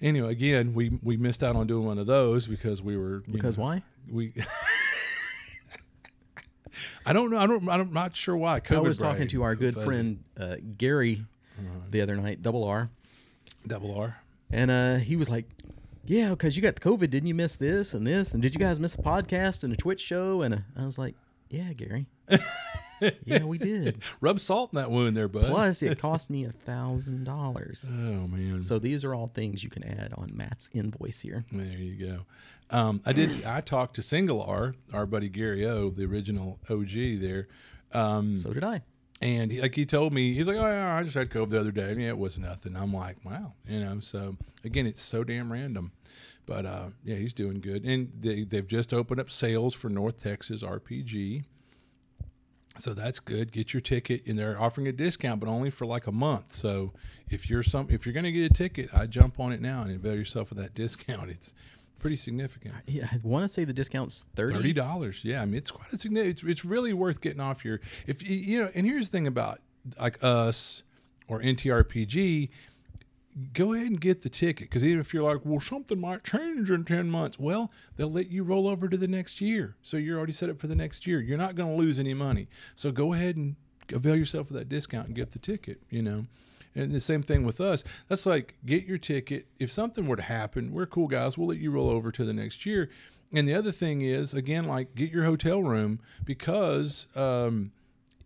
Anyway, 0.00 0.30
again, 0.30 0.74
we 0.74 0.98
we 1.02 1.16
missed 1.16 1.42
out 1.42 1.56
on 1.56 1.66
doing 1.66 1.84
one 1.86 1.98
of 1.98 2.06
those 2.06 2.46
because 2.46 2.80
we 2.80 2.96
were 2.96 3.22
Because 3.30 3.56
know, 3.58 3.64
why? 3.64 3.82
we. 4.10 4.32
I 7.04 7.12
don't 7.12 7.30
know. 7.30 7.38
I 7.38 7.46
don't. 7.46 7.68
I'm 7.68 7.92
not 7.92 8.14
sure 8.16 8.36
why. 8.36 8.60
COVID 8.60 8.76
I 8.76 8.80
was 8.80 8.98
talking 8.98 9.26
to 9.28 9.42
our 9.42 9.54
good 9.56 9.74
Fuzzy. 9.74 9.86
friend 9.86 10.24
uh, 10.38 10.56
Gary 10.76 11.24
Uh-huh. 11.58 11.80
the 11.90 12.00
other 12.02 12.16
night, 12.16 12.42
Double 12.42 12.62
R, 12.64 12.90
Double 13.66 13.94
R. 13.98 14.18
and 14.50 14.70
uh, 14.70 14.96
he 14.96 15.16
was 15.16 15.28
like, 15.28 15.46
yeah, 16.04 16.30
because 16.30 16.54
you 16.56 16.62
got 16.62 16.74
the 16.76 16.80
COVID. 16.80 17.10
Didn't 17.10 17.26
you 17.26 17.34
miss 17.34 17.56
this 17.56 17.94
and 17.94 18.06
this? 18.06 18.32
And 18.32 18.40
did 18.42 18.54
you 18.54 18.60
guys 18.60 18.78
miss 18.78 18.94
a 18.94 18.98
podcast 18.98 19.64
and 19.64 19.72
a 19.72 19.76
Twitch 19.76 20.00
show? 20.00 20.42
And 20.42 20.54
a, 20.54 20.64
I 20.76 20.84
was 20.84 20.98
like, 20.98 21.14
yeah, 21.50 21.72
Gary. 21.72 22.06
yeah, 23.24 23.44
we 23.44 23.58
did. 23.58 24.02
Rub 24.20 24.40
salt 24.40 24.72
in 24.72 24.76
that 24.76 24.90
wound 24.90 25.16
there, 25.16 25.28
bud. 25.28 25.46
Plus, 25.46 25.82
it 25.82 25.98
cost 26.00 26.30
me 26.30 26.44
a 26.44 26.52
thousand 26.52 27.24
dollars. 27.24 27.84
oh 27.88 28.26
man. 28.28 28.60
So 28.62 28.78
these 28.78 29.04
are 29.04 29.14
all 29.14 29.28
things 29.34 29.62
you 29.64 29.70
can 29.70 29.84
add 29.84 30.12
on 30.16 30.30
Matt's 30.34 30.68
invoice 30.72 31.20
here. 31.20 31.44
There 31.52 31.66
you 31.78 32.06
go. 32.06 32.20
Um, 32.70 33.00
I 33.06 33.12
did. 33.12 33.44
I 33.44 33.60
talked 33.62 33.94
to 33.96 34.02
Single 34.02 34.42
R, 34.42 34.74
our 34.92 35.06
buddy 35.06 35.28
Gary 35.28 35.64
O, 35.66 35.90
the 35.90 36.04
original 36.04 36.58
OG 36.68 36.90
there, 37.20 37.48
um, 37.92 38.38
So 38.38 38.52
did 38.52 38.62
I. 38.62 38.82
and 39.22 39.50
he, 39.50 39.60
like 39.62 39.74
he 39.74 39.86
told 39.86 40.12
me, 40.12 40.34
he's 40.34 40.46
like, 40.46 40.58
"Oh 40.58 40.66
yeah, 40.68 40.94
I 40.94 41.02
just 41.02 41.14
had 41.14 41.30
COVID 41.30 41.48
the 41.50 41.60
other 41.60 41.70
day, 41.72 41.92
and 41.92 42.00
yeah, 42.02 42.08
it 42.08 42.18
was 42.18 42.38
nothing." 42.38 42.76
I'm 42.76 42.92
like, 42.92 43.16
"Wow," 43.24 43.54
you 43.66 43.80
know. 43.80 44.00
So 44.00 44.36
again, 44.64 44.86
it's 44.86 45.00
so 45.00 45.24
damn 45.24 45.50
random, 45.50 45.92
but 46.44 46.66
uh, 46.66 46.88
yeah, 47.04 47.16
he's 47.16 47.32
doing 47.32 47.60
good, 47.60 47.84
and 47.84 48.12
they 48.20 48.44
they've 48.44 48.66
just 48.68 48.92
opened 48.92 49.18
up 49.20 49.30
sales 49.30 49.72
for 49.74 49.88
North 49.88 50.22
Texas 50.22 50.62
RPG. 50.62 51.44
So 52.78 52.94
that's 52.94 53.20
good. 53.20 53.52
Get 53.52 53.72
your 53.72 53.80
ticket, 53.80 54.26
and 54.26 54.38
they're 54.38 54.60
offering 54.60 54.86
a 54.86 54.92
discount, 54.92 55.40
but 55.40 55.48
only 55.48 55.70
for 55.70 55.86
like 55.86 56.06
a 56.06 56.12
month. 56.12 56.52
So 56.52 56.92
if 57.28 57.50
you're 57.50 57.62
some, 57.62 57.88
if 57.90 58.06
you're 58.06 58.12
going 58.12 58.24
to 58.24 58.32
get 58.32 58.50
a 58.50 58.54
ticket, 58.54 58.90
I 58.94 59.06
jump 59.06 59.40
on 59.40 59.52
it 59.52 59.60
now 59.60 59.82
and 59.82 59.90
avail 59.90 60.14
yourself 60.14 60.50
of 60.50 60.58
that 60.58 60.74
discount. 60.74 61.30
It's 61.30 61.54
pretty 61.98 62.16
significant. 62.16 62.74
Yeah, 62.86 63.08
I 63.10 63.20
want 63.22 63.46
to 63.46 63.52
say 63.52 63.64
the 63.64 63.72
discount's 63.72 64.24
thirty. 64.34 64.54
Thirty 64.54 64.72
dollars. 64.72 65.20
Yeah, 65.24 65.42
I 65.42 65.44
mean 65.44 65.56
it's 65.56 65.70
quite 65.70 65.92
a 65.92 65.96
significant. 65.96 66.38
It's, 66.38 66.42
it's 66.44 66.64
really 66.64 66.92
worth 66.92 67.20
getting 67.20 67.40
off 67.40 67.64
your 67.64 67.80
if 68.06 68.28
you 68.28 68.36
you 68.36 68.62
know. 68.62 68.70
And 68.74 68.86
here's 68.86 69.10
the 69.10 69.12
thing 69.12 69.26
about 69.26 69.60
like 69.98 70.22
us 70.22 70.82
or 71.28 71.40
NTRPG. 71.40 72.48
Go 73.52 73.72
ahead 73.72 73.86
and 73.86 74.00
get 74.00 74.22
the 74.22 74.28
ticket 74.28 74.68
because 74.68 74.84
even 74.84 75.00
if 75.00 75.14
you're 75.14 75.22
like, 75.22 75.44
well, 75.44 75.60
something 75.60 76.00
might 76.00 76.24
change 76.24 76.70
in 76.70 76.84
ten 76.84 77.10
months, 77.10 77.38
well, 77.38 77.70
they'll 77.96 78.10
let 78.10 78.30
you 78.30 78.42
roll 78.42 78.66
over 78.66 78.88
to 78.88 78.96
the 78.96 79.08
next 79.08 79.40
year. 79.40 79.76
So 79.82 79.96
you're 79.96 80.18
already 80.18 80.32
set 80.32 80.50
up 80.50 80.58
for 80.58 80.66
the 80.66 80.74
next 80.74 81.06
year. 81.06 81.20
You're 81.20 81.38
not 81.38 81.54
going 81.54 81.68
to 81.68 81.76
lose 81.76 81.98
any 81.98 82.14
money. 82.14 82.48
So 82.74 82.90
go 82.90 83.12
ahead 83.12 83.36
and 83.36 83.56
avail 83.92 84.16
yourself 84.16 84.50
of 84.50 84.56
that 84.56 84.68
discount 84.68 85.06
and 85.06 85.14
get 85.14 85.32
the 85.32 85.38
ticket. 85.38 85.80
You 85.90 86.02
know. 86.02 86.26
And 86.74 86.92
the 86.92 87.00
same 87.00 87.22
thing 87.22 87.44
with 87.44 87.60
us. 87.60 87.82
That's 88.08 88.26
like 88.26 88.54
get 88.64 88.84
your 88.84 88.98
ticket. 88.98 89.46
If 89.58 89.70
something 89.70 90.06
were 90.06 90.16
to 90.16 90.22
happen, 90.22 90.72
we're 90.72 90.86
cool 90.86 91.08
guys. 91.08 91.36
We'll 91.36 91.48
let 91.48 91.58
you 91.58 91.70
roll 91.70 91.88
over 91.88 92.12
to 92.12 92.24
the 92.24 92.32
next 92.32 92.64
year. 92.66 92.88
And 93.32 93.46
the 93.48 93.54
other 93.54 93.72
thing 93.72 94.02
is, 94.02 94.32
again, 94.32 94.64
like 94.64 94.94
get 94.94 95.10
your 95.10 95.24
hotel 95.24 95.62
room 95.62 96.00
because, 96.24 97.06
um, 97.16 97.72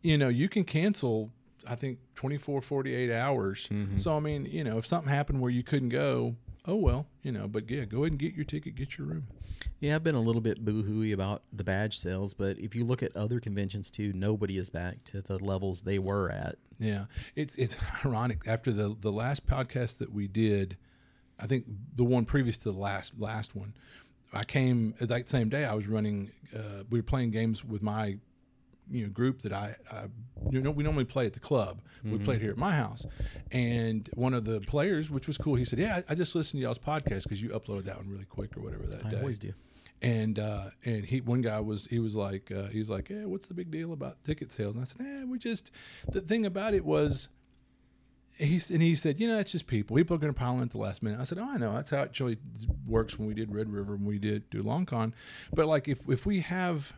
you 0.03 0.19
know, 0.19 0.29
you 0.29 0.49
can 0.49 0.65
cancel, 0.65 1.31
I 1.67 1.75
think, 1.75 1.99
24, 2.15 2.61
48 2.63 3.13
hours. 3.13 3.69
So, 3.99 4.17
I 4.17 4.21
mean, 4.21 4.47
you 4.47 4.65
know, 4.65 4.79
if 4.79 4.87
something 4.87 5.11
happened 5.13 5.41
where 5.41 5.51
you 5.51 5.63
couldn't 5.63 5.91
go, 5.91 6.37
oh, 6.67 6.77
well, 6.77 7.07
you 7.23 7.33
know, 7.33 7.49
but 7.49 7.69
yeah, 7.71 7.85
go 7.85 7.99
ahead 7.99 8.13
and 8.13 8.19
get 8.19 8.35
your 8.35 8.45
ticket, 8.45 8.75
get 8.75 8.99
your 8.99 9.07
room. 9.07 9.27
Yeah, 9.81 9.97
I've 9.97 10.05
been 10.05 10.15
a 10.15 10.21
little 10.21 10.41
bit 10.41 10.65
boo-hooey 10.65 11.13
about 11.13 11.43
the 11.53 11.65
badge 11.65 11.99
sales, 11.99 12.35
but 12.35 12.59
if 12.59 12.75
you 12.75 12.85
look 12.85 13.03
at 13.03 13.17
other 13.17 13.41
conventions 13.41 13.91
too, 13.91 14.13
nobody 14.13 14.59
is 14.59 14.71
back 14.71 15.03
to 15.05 15.21
the 15.21 15.39
levels 15.39 15.83
they 15.83 15.99
were 15.99 16.31
at. 16.31 16.57
Yeah, 16.79 17.07
it's 17.37 17.55
it's 17.57 17.77
ironic. 18.05 18.43
After 18.47 18.73
the 18.73 18.97
the 19.01 19.13
last 19.13 19.47
podcast 19.47 19.99
that 19.99 20.13
we 20.13 20.29
did, 20.29 20.77
I 21.39 21.47
think 21.47 21.65
the 21.97 22.05
one 22.05 22.25
previous 22.25 22.57
to 22.59 22.73
the 22.73 22.79
last 22.79 23.19
last 23.19 23.55
one, 23.55 23.75
I 24.33 24.45
came 24.45 24.95
that 25.01 25.29
same 25.29 25.49
day. 25.49 25.65
I 25.65 25.75
was 25.75 25.87
running. 25.87 26.31
Uh, 26.55 26.85
we 26.91 26.99
were 27.01 27.05
playing 27.05 27.31
games 27.31 27.65
with 27.65 27.83
my 27.83 28.19
you 28.91 29.05
know 29.05 29.11
group 29.11 29.43
that 29.43 29.53
I, 29.53 29.75
I 29.91 30.05
you 30.51 30.61
know 30.61 30.71
we 30.71 30.83
normally 30.83 31.05
play 31.05 31.27
at 31.27 31.33
the 31.33 31.41
club. 31.41 31.81
We 32.05 32.19
played 32.19 32.41
here 32.41 32.51
at 32.51 32.59
my 32.59 32.75
house, 32.75 33.07
and 33.53 34.11
one 34.15 34.35
of 34.35 34.45
the 34.45 34.61
players, 34.61 35.09
which 35.09 35.29
was 35.29 35.39
cool, 35.39 35.55
he 35.55 35.65
said, 35.65 35.79
"Yeah, 35.79 36.03
I, 36.09 36.13
I 36.13 36.15
just 36.17 36.35
listened 36.35 36.59
to 36.59 36.65
y'all's 36.65 36.79
podcast 36.79 37.23
because 37.25 37.41
you 37.41 37.51
uploaded 37.51 37.85
that 37.85 37.97
one 37.97 38.09
really 38.09 38.25
quick 38.25 38.57
or 38.57 38.61
whatever 38.61 38.85
that 38.87 39.07
I 39.07 39.11
day." 39.11 39.17
I 39.19 39.21
always 39.21 39.39
do. 39.39 39.53
And 40.01 40.39
uh, 40.41 40.71
and 40.85 41.05
he 41.05 41.21
one 41.21 41.43
guy 41.43 41.61
was 41.61 41.87
he 41.87 42.01
was 42.01 42.17
like 42.17 42.51
uh, 42.51 42.65
he 42.65 42.81
was 42.81 42.91
like, 42.91 43.09
"Yeah, 43.09 43.27
what's 43.27 43.47
the 43.47 43.55
big 43.55 43.71
deal 43.71 43.93
about 43.93 44.23
ticket 44.25 44.51
sales?" 44.51 44.75
And 44.75 44.83
I 44.83 44.87
said, 44.87 45.01
"Eh, 45.01 45.25
we 45.25 45.39
just 45.39 45.71
the 46.09 46.21
thing 46.21 46.45
about 46.45 46.75
it 46.75 46.85
was." 46.85 47.29
He, 48.39 48.61
and 48.73 48.83
he 48.83 48.95
said, 48.95 49.21
you 49.21 49.29
know, 49.29 49.39
it's 49.39 49.53
just 49.53 49.67
people. 49.67 49.95
People 49.95 50.17
are 50.17 50.19
going 50.19 50.33
to 50.33 50.39
pile 50.39 50.55
in 50.55 50.63
at 50.63 50.71
the 50.71 50.79
last 50.79 51.03
minute. 51.03 51.21
I 51.21 51.25
said, 51.25 51.37
oh, 51.39 51.49
I 51.49 51.59
know. 51.59 51.75
That's 51.75 51.91
how 51.91 51.99
it 51.99 52.05
actually 52.05 52.39
works 52.87 53.19
when 53.19 53.29
we 53.29 53.35
did 53.35 53.55
Red 53.55 53.71
River, 53.71 53.95
when 53.95 54.07
we 54.07 54.19
did 54.19 54.49
do 54.49 54.63
Long 54.63 54.87
Con. 54.87 55.15
But 55.53 55.67
like, 55.67 55.87
if 55.87 56.09
if 56.09 56.25
we 56.25 56.41
have 56.41 56.95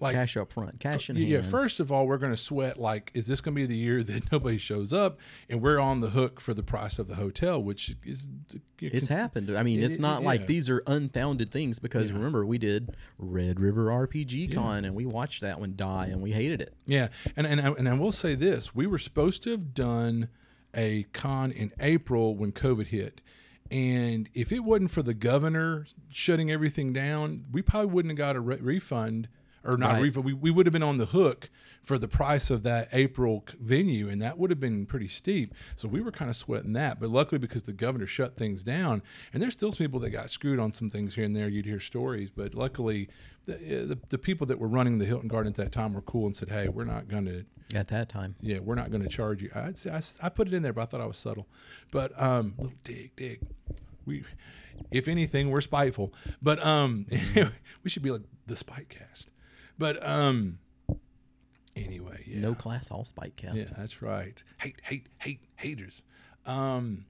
like 0.00 0.14
cash 0.14 0.36
up 0.36 0.52
front, 0.52 0.80
cash 0.80 1.08
in 1.08 1.16
yeah, 1.16 1.38
hand. 1.38 1.46
first 1.50 1.78
of 1.80 1.92
all, 1.92 2.06
we're 2.06 2.18
going 2.18 2.32
to 2.32 2.36
sweat 2.36 2.78
like, 2.78 3.10
is 3.14 3.26
this 3.26 3.40
going 3.40 3.54
to 3.54 3.60
be 3.60 3.66
the 3.66 3.76
year 3.76 4.02
that 4.02 4.30
nobody 4.32 4.58
shows 4.58 4.92
up, 4.92 5.18
and 5.48 5.62
we're 5.62 5.78
on 5.78 6.00
the 6.00 6.10
hook 6.10 6.40
for 6.40 6.52
the 6.52 6.62
price 6.64 6.98
of 6.98 7.06
the 7.08 7.14
hotel, 7.14 7.62
which 7.62 7.94
is 8.04 8.26
uh, 8.54 8.58
It's 8.80 9.08
happened. 9.08 9.56
I 9.56 9.62
mean, 9.62 9.78
It- 9.80 9.84
it's 9.84 9.96
it- 9.96 10.00
not 10.02 10.22
yeah. 10.22 10.26
like 10.26 10.46
these 10.46 10.68
are 10.68 10.82
unfounded 10.86 11.50
things 11.52 11.78
because 11.78 12.08
Yeah. 12.10 12.16
remember 12.16 12.44
we 12.44 12.58
did 12.58 12.96
Red 13.18 13.60
River 13.60 13.86
RPG 13.86 14.52
Con 14.52 14.84
and 14.84 14.94
we 14.94 15.06
watched 15.06 15.40
that 15.42 15.60
one 15.60 15.74
die 15.76 16.06
and 16.06 16.20
we 16.20 16.32
hated 16.32 16.60
it. 16.60 16.74
Yeah, 16.86 17.08
and 17.36 17.46
and 17.46 17.60
I, 17.60 17.68
and 17.70 17.88
I 17.88 17.94
will 17.94 18.12
say 18.12 18.34
this: 18.34 18.74
we 18.74 18.86
were 18.86 18.98
supposed 18.98 19.42
to 19.44 19.50
have 19.52 19.74
done 19.74 20.28
a 20.76 21.04
con 21.12 21.52
in 21.52 21.72
April 21.78 22.34
when 22.34 22.50
COVID 22.50 22.88
hit, 22.88 23.20
and 23.70 24.28
if 24.34 24.50
it 24.52 24.60
wasn't 24.64 24.90
for 24.90 25.02
the 25.02 25.14
governor 25.14 25.86
shutting 26.10 26.50
everything 26.50 26.92
down, 26.92 27.44
we 27.52 27.62
probably 27.62 27.90
wouldn't 27.92 28.10
have 28.10 28.18
got 28.18 28.34
a 28.36 28.40
re- 28.40 28.58
refund 28.60 29.28
or 29.64 29.76
not 29.76 29.94
Right. 29.94 30.02
refund. 30.02 30.24
We, 30.24 30.32
we 30.32 30.50
would 30.50 30.66
have 30.66 30.72
been 30.72 30.82
on 30.82 30.98
the 30.98 31.06
hook 31.06 31.50
for 31.82 31.98
the 31.98 32.08
price 32.08 32.50
of 32.50 32.62
that 32.62 32.88
April 32.92 33.44
venue, 33.60 34.08
and 34.08 34.20
that 34.22 34.38
would 34.38 34.50
have 34.50 34.60
been 34.60 34.86
pretty 34.86 35.08
steep. 35.08 35.54
So 35.76 35.88
we 35.88 36.00
were 36.00 36.10
kind 36.10 36.30
of 36.30 36.36
sweating 36.36 36.72
that, 36.74 37.00
but 37.00 37.10
luckily 37.10 37.38
because 37.38 37.64
the 37.64 37.72
governor 37.72 38.06
shut 38.06 38.36
things 38.36 38.62
down, 38.62 39.02
and 39.32 39.42
there's 39.42 39.52
still 39.52 39.72
some 39.72 39.84
people 39.84 40.00
that 40.00 40.10
got 40.10 40.30
screwed 40.30 40.58
on 40.58 40.72
some 40.72 40.88
things 40.90 41.14
here 41.14 41.24
and 41.24 41.34
there. 41.36 41.48
You'd 41.48 41.66
hear 41.66 41.80
stories, 41.80 42.30
but 42.30 42.54
luckily. 42.54 43.08
The, 43.46 43.56
uh, 43.56 43.86
the, 43.88 43.98
the 44.08 44.16
people 44.16 44.46
that 44.46 44.58
were 44.58 44.68
running 44.68 44.96
the 44.96 45.04
Hilton 45.04 45.28
Garden 45.28 45.52
at 45.52 45.56
that 45.56 45.70
time 45.70 45.92
were 45.92 46.00
cool 46.00 46.24
and 46.24 46.34
said, 46.34 46.48
"Hey, 46.48 46.70
we're 46.70 46.86
not 46.86 47.08
going 47.08 47.26
to 47.26 47.44
At 47.76 47.88
that 47.88 48.08
time, 48.08 48.36
yeah, 48.40 48.60
we're 48.60 48.74
not 48.74 48.90
going 48.90 49.02
to 49.02 49.08
charge 49.10 49.42
you. 49.42 49.50
I'd 49.54 49.76
say 49.76 49.90
I, 49.90 50.00
I 50.22 50.30
put 50.30 50.48
it 50.48 50.54
in 50.54 50.62
there, 50.62 50.72
but 50.72 50.80
I 50.80 50.84
thought 50.86 51.02
I 51.02 51.04
was 51.06 51.18
subtle. 51.18 51.46
But 51.90 52.18
um, 52.18 52.54
little 52.56 52.72
dig, 52.84 53.14
dig. 53.16 53.40
We, 54.06 54.24
if 54.90 55.08
anything, 55.08 55.50
we're 55.50 55.60
spiteful. 55.60 56.14
But 56.40 56.64
um, 56.64 57.04
we 57.84 57.90
should 57.90 58.02
be 58.02 58.10
like 58.10 58.22
the 58.46 58.56
Spite 58.56 58.88
Cast. 58.88 59.28
But 59.78 60.06
um, 60.06 60.58
anyway, 61.76 62.24
yeah, 62.26 62.40
no 62.40 62.54
class, 62.54 62.90
all 62.90 63.04
spite 63.04 63.36
cast. 63.36 63.56
yeah, 63.56 63.64
that's 63.76 64.02
right. 64.02 64.42
Hate, 64.60 64.80
hate, 64.82 65.06
hate, 65.18 65.40
haters. 65.56 66.02
Um, 66.46 67.06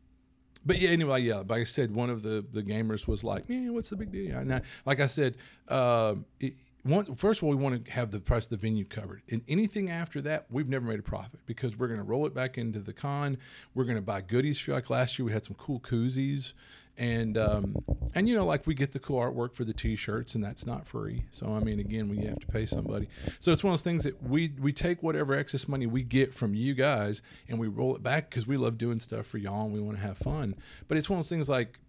but 0.64 0.78
yeah, 0.78 0.90
anyway, 0.90 1.20
yeah. 1.22 1.42
Like 1.46 1.60
I 1.60 1.64
said, 1.64 1.94
one 1.94 2.10
of 2.10 2.22
the 2.22 2.44
the 2.52 2.62
gamers 2.62 3.06
was 3.06 3.22
like, 3.22 3.44
"Yeah, 3.48 3.70
what's 3.70 3.90
the 3.90 3.96
big 3.96 4.12
deal?" 4.12 4.36
And 4.36 4.54
I, 4.54 4.62
like 4.86 5.00
I 5.00 5.06
said, 5.06 5.36
um, 5.68 6.24
it, 6.40 6.54
one, 6.84 7.14
first 7.14 7.40
of 7.40 7.44
all, 7.44 7.50
we 7.50 7.56
want 7.56 7.84
to 7.84 7.90
have 7.90 8.10
the 8.10 8.20
price 8.20 8.44
of 8.44 8.50
the 8.50 8.56
venue 8.56 8.84
covered, 8.84 9.22
and 9.30 9.42
anything 9.48 9.90
after 9.90 10.20
that, 10.22 10.46
we've 10.50 10.68
never 10.68 10.86
made 10.86 10.98
a 10.98 11.02
profit 11.02 11.40
because 11.46 11.78
we're 11.78 11.88
going 11.88 12.00
to 12.00 12.04
roll 12.04 12.26
it 12.26 12.34
back 12.34 12.56
into 12.56 12.80
the 12.80 12.92
con. 12.92 13.36
We're 13.74 13.84
going 13.84 13.96
to 13.96 14.02
buy 14.02 14.20
goodies 14.22 14.58
for. 14.58 14.72
Like 14.72 14.88
last 14.90 15.18
year, 15.18 15.26
we 15.26 15.32
had 15.32 15.44
some 15.44 15.56
cool 15.56 15.80
koozies, 15.80 16.52
and 16.96 17.36
um, 17.36 17.84
and 18.14 18.28
you 18.28 18.36
know, 18.36 18.44
like 18.44 18.66
we 18.66 18.74
get 18.74 18.92
the 18.92 18.98
cool 18.98 19.18
artwork 19.20 19.54
for 19.54 19.64
the 19.64 19.72
T-shirts, 19.72 20.34
and 20.34 20.44
that's 20.44 20.64
not 20.64 20.86
free. 20.86 21.24
So 21.32 21.52
I 21.52 21.60
mean, 21.60 21.80
again, 21.80 22.08
we 22.08 22.18
have 22.18 22.38
to 22.38 22.46
pay 22.46 22.66
somebody. 22.66 23.08
So 23.40 23.52
it's 23.52 23.64
one 23.64 23.72
of 23.72 23.78
those 23.78 23.82
things 23.82 24.04
that 24.04 24.22
we 24.22 24.52
we 24.60 24.72
take 24.72 25.02
whatever 25.02 25.34
excess 25.34 25.66
money 25.66 25.86
we 25.86 26.02
get 26.02 26.32
from 26.32 26.54
you 26.54 26.74
guys, 26.74 27.22
and 27.48 27.58
we 27.58 27.66
roll 27.68 27.96
it 27.96 28.02
back 28.02 28.30
because 28.30 28.46
we 28.46 28.56
love 28.56 28.78
doing 28.78 29.00
stuff 29.00 29.26
for 29.26 29.38
y'all, 29.38 29.64
and 29.64 29.72
we 29.74 29.80
want 29.80 29.96
to 29.98 30.02
have 30.02 30.18
fun. 30.18 30.54
But 30.86 30.98
it's 30.98 31.10
one 31.10 31.18
of 31.18 31.24
those 31.24 31.30
things 31.30 31.48
like 31.48 31.80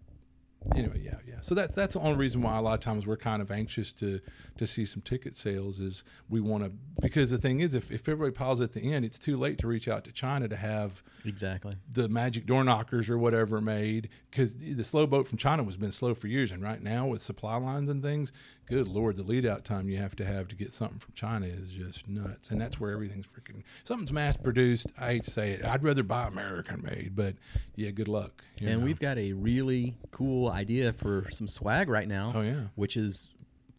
anyway, 0.75 1.01
yeah, 1.04 1.15
yeah. 1.28 1.36
So 1.41 1.54
that's 1.54 1.75
that's 1.75 1.93
the 1.93 1.99
only 1.99 2.17
reason 2.17 2.41
why 2.41 2.58
a 2.58 2.62
lot 2.62 2.73
of 2.73 2.80
times 2.80 3.06
we're 3.06 3.17
kind 3.17 3.41
of 3.41 3.51
anxious 3.51 3.91
to 3.93 4.19
to 4.58 4.65
see 4.65 4.86
some 4.86 5.01
ticket 5.01 5.36
sales 5.36 5.80
is 5.80 6.04
we 6.30 6.39
want 6.41 6.63
to 6.63 6.71
because 7.01 7.30
the 7.30 7.38
thing 7.38 7.60
is 7.60 7.73
if, 7.75 7.91
if 7.91 8.01
everybody 8.08 8.32
piles 8.32 8.62
at 8.62 8.71
the 8.73 8.93
end, 8.93 9.06
it's 9.06 9.19
too 9.19 9.38
late 9.38 9.58
to 9.60 9.67
reach 9.67 9.88
out 9.88 10.04
to 10.06 10.12
China 10.12 10.47
to 10.47 10.56
have 10.56 11.04
Exactly. 11.25 11.75
the 11.91 12.08
magic 12.10 12.45
door 12.45 12.63
knockers 12.63 13.10
or 13.10 13.17
whatever 13.17 13.62
made 13.62 14.10
because 14.32 14.56
the 14.56 14.84
slow 14.84 15.06
boat 15.06 15.28
from 15.28 15.38
China 15.38 15.63
has 15.65 15.78
been 15.78 15.91
slow 15.91 16.15
for 16.15 16.28
years, 16.28 16.51
and 16.51 16.63
right 16.63 16.82
now 16.82 17.06
with 17.08 17.21
supply 17.21 17.58
lines 17.58 17.89
and 17.89 18.01
things, 18.01 18.32
good 18.65 18.88
lord, 18.88 19.15
the 19.17 19.23
lead 19.23 19.45
out 19.45 19.63
time 19.65 19.89
you 19.89 19.97
have 19.97 20.15
to 20.17 20.25
have 20.25 20.47
to 20.49 20.56
get 20.56 20.73
something 20.73 20.99
from 20.99 21.13
China 21.13 21.45
is 21.45 21.69
just 21.69 22.08
nuts, 22.08 22.49
and 22.49 22.60
that's 22.60 22.80
where 22.80 22.91
everything's 22.91 23.25
freaking 23.28 23.63
something's 23.84 24.12
mass 24.12 24.36
produced. 24.38 24.88
I 24.97 25.13
hate 25.13 25.23
to 25.25 25.32
say 25.32 25.51
it, 25.51 25.65
I'd 25.65 25.84
rather 25.84 26.04
buy 26.04 26.28
American 26.28 26.82
made, 26.84 27.13
but 27.15 27.36
yeah, 27.75 27.91
good 27.91 28.08
luck. 28.08 28.43
And 28.62 28.80
know. 28.80 28.86
we've 28.86 28.99
got 28.99 29.17
a 29.17 29.34
really 29.34 29.95
cool 30.12 30.49
idea 30.49 30.93
for 30.93 31.30
some 31.32 31.47
swag 31.47 31.89
right 31.89 32.08
now. 32.08 32.32
Oh, 32.36 32.41
yeah. 32.41 32.62
Which 32.75 32.97
is 32.97 33.30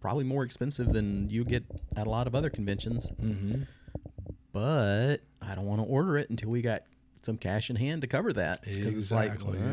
probably 0.00 0.24
more 0.24 0.44
expensive 0.44 0.92
than 0.92 1.28
you 1.30 1.44
get 1.44 1.64
at 1.96 2.06
a 2.06 2.10
lot 2.10 2.26
of 2.26 2.34
other 2.34 2.50
conventions. 2.50 3.10
Mm-hmm. 3.20 3.62
But 4.52 5.18
I 5.42 5.54
don't 5.54 5.66
want 5.66 5.80
to 5.80 5.86
order 5.86 6.16
it 6.16 6.30
until 6.30 6.50
we 6.50 6.62
got 6.62 6.82
some 7.22 7.36
cash 7.36 7.70
in 7.70 7.76
hand 7.76 8.02
to 8.02 8.06
cover 8.06 8.32
that. 8.34 8.62
'Cause 8.62 8.72
it's 8.72 9.10
like, 9.10 9.32
Exactly, 9.34 9.58
yeah. 9.58 9.64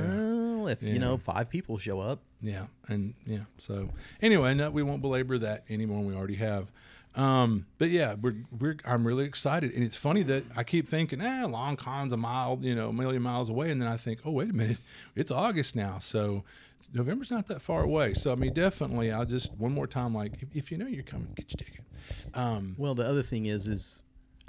Well, 0.64 0.72
if 0.74 0.82
Yeah. 0.82 0.94
you 0.94 1.00
know 1.00 1.18
five 1.18 1.50
people 1.50 1.78
show 1.78 2.00
up, 2.00 2.20
Yeah, 2.42 2.68
and 2.88 3.14
yeah. 3.26 3.46
So 3.58 3.90
anyway, 4.22 4.54
no, 4.54 4.70
we 4.72 4.84
won't 4.84 5.02
belabor 5.02 5.38
that 5.40 5.64
anymore. 5.70 6.04
We 6.04 6.14
already 6.16 6.36
have. 6.36 6.72
Um, 7.16 7.68
but 7.78 7.90
yeah, 7.90 8.16
we're 8.20 8.38
we're 8.60 8.78
I'm 8.86 9.06
really 9.06 9.26
excited, 9.26 9.72
and 9.74 9.84
it's 9.84 9.96
funny 9.96 10.24
that 10.24 10.44
I 10.56 10.64
keep 10.64 10.88
thinking, 10.90 11.22
eh, 11.22 11.46
Long 11.46 11.76
Con's 11.76 12.12
a 12.12 12.18
mile, 12.18 12.58
you 12.62 12.74
know, 12.76 12.90
a 12.90 12.94
million 12.94 13.22
miles 13.22 13.50
away, 13.50 13.70
and 13.72 13.80
then 13.82 13.88
I 13.88 13.98
think, 13.98 14.22
oh 14.26 14.32
wait 14.32 14.50
a 14.50 14.54
minute, 14.54 14.80
it's 15.16 15.30
August 15.30 15.76
now, 15.76 16.00
so 16.00 16.44
November's 16.92 17.30
not 17.32 17.48
that 17.48 17.62
far 17.62 17.84
away. 17.84 18.14
So 18.16 18.32
I 18.32 18.36
mean, 18.36 18.54
definitely, 18.54 19.12
I'll 19.12 19.26
just 19.26 19.54
one 19.54 19.72
more 19.74 19.86
time, 19.88 20.14
like 20.16 20.42
if, 20.42 20.56
if 20.56 20.72
you 20.72 20.78
know 20.80 20.88
you're 20.88 21.04
coming, 21.04 21.28
get 21.36 21.52
your 21.52 21.58
ticket. 21.58 21.86
Um, 22.34 22.76
Well, 22.80 22.96
the 22.96 23.06
other 23.08 23.22
thing 23.24 23.46
is, 23.46 23.68
is 23.68 24.02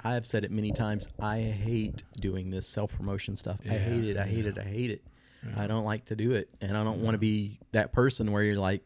I 0.03 0.13
have 0.15 0.25
said 0.25 0.43
it 0.43 0.51
many 0.51 0.71
times. 0.71 1.07
I 1.19 1.39
hate 1.41 2.01
doing 2.19 2.49
this 2.49 2.67
self 2.67 2.91
promotion 2.93 3.35
stuff. 3.37 3.59
I 3.65 3.75
hate 3.75 4.05
it. 4.05 4.17
I 4.17 4.25
hate 4.25 4.45
it. 4.47 4.57
I 4.57 4.63
hate 4.63 4.89
it. 4.91 5.03
I 5.55 5.67
don't 5.67 5.85
like 5.85 6.05
to 6.05 6.15
do 6.15 6.31
it, 6.31 6.49
and 6.61 6.77
I 6.77 6.83
don't 6.83 7.01
want 7.01 7.13
to 7.15 7.19
be 7.19 7.59
that 7.71 7.91
person 7.91 8.31
where 8.31 8.43
you're 8.43 8.57
like, 8.57 8.81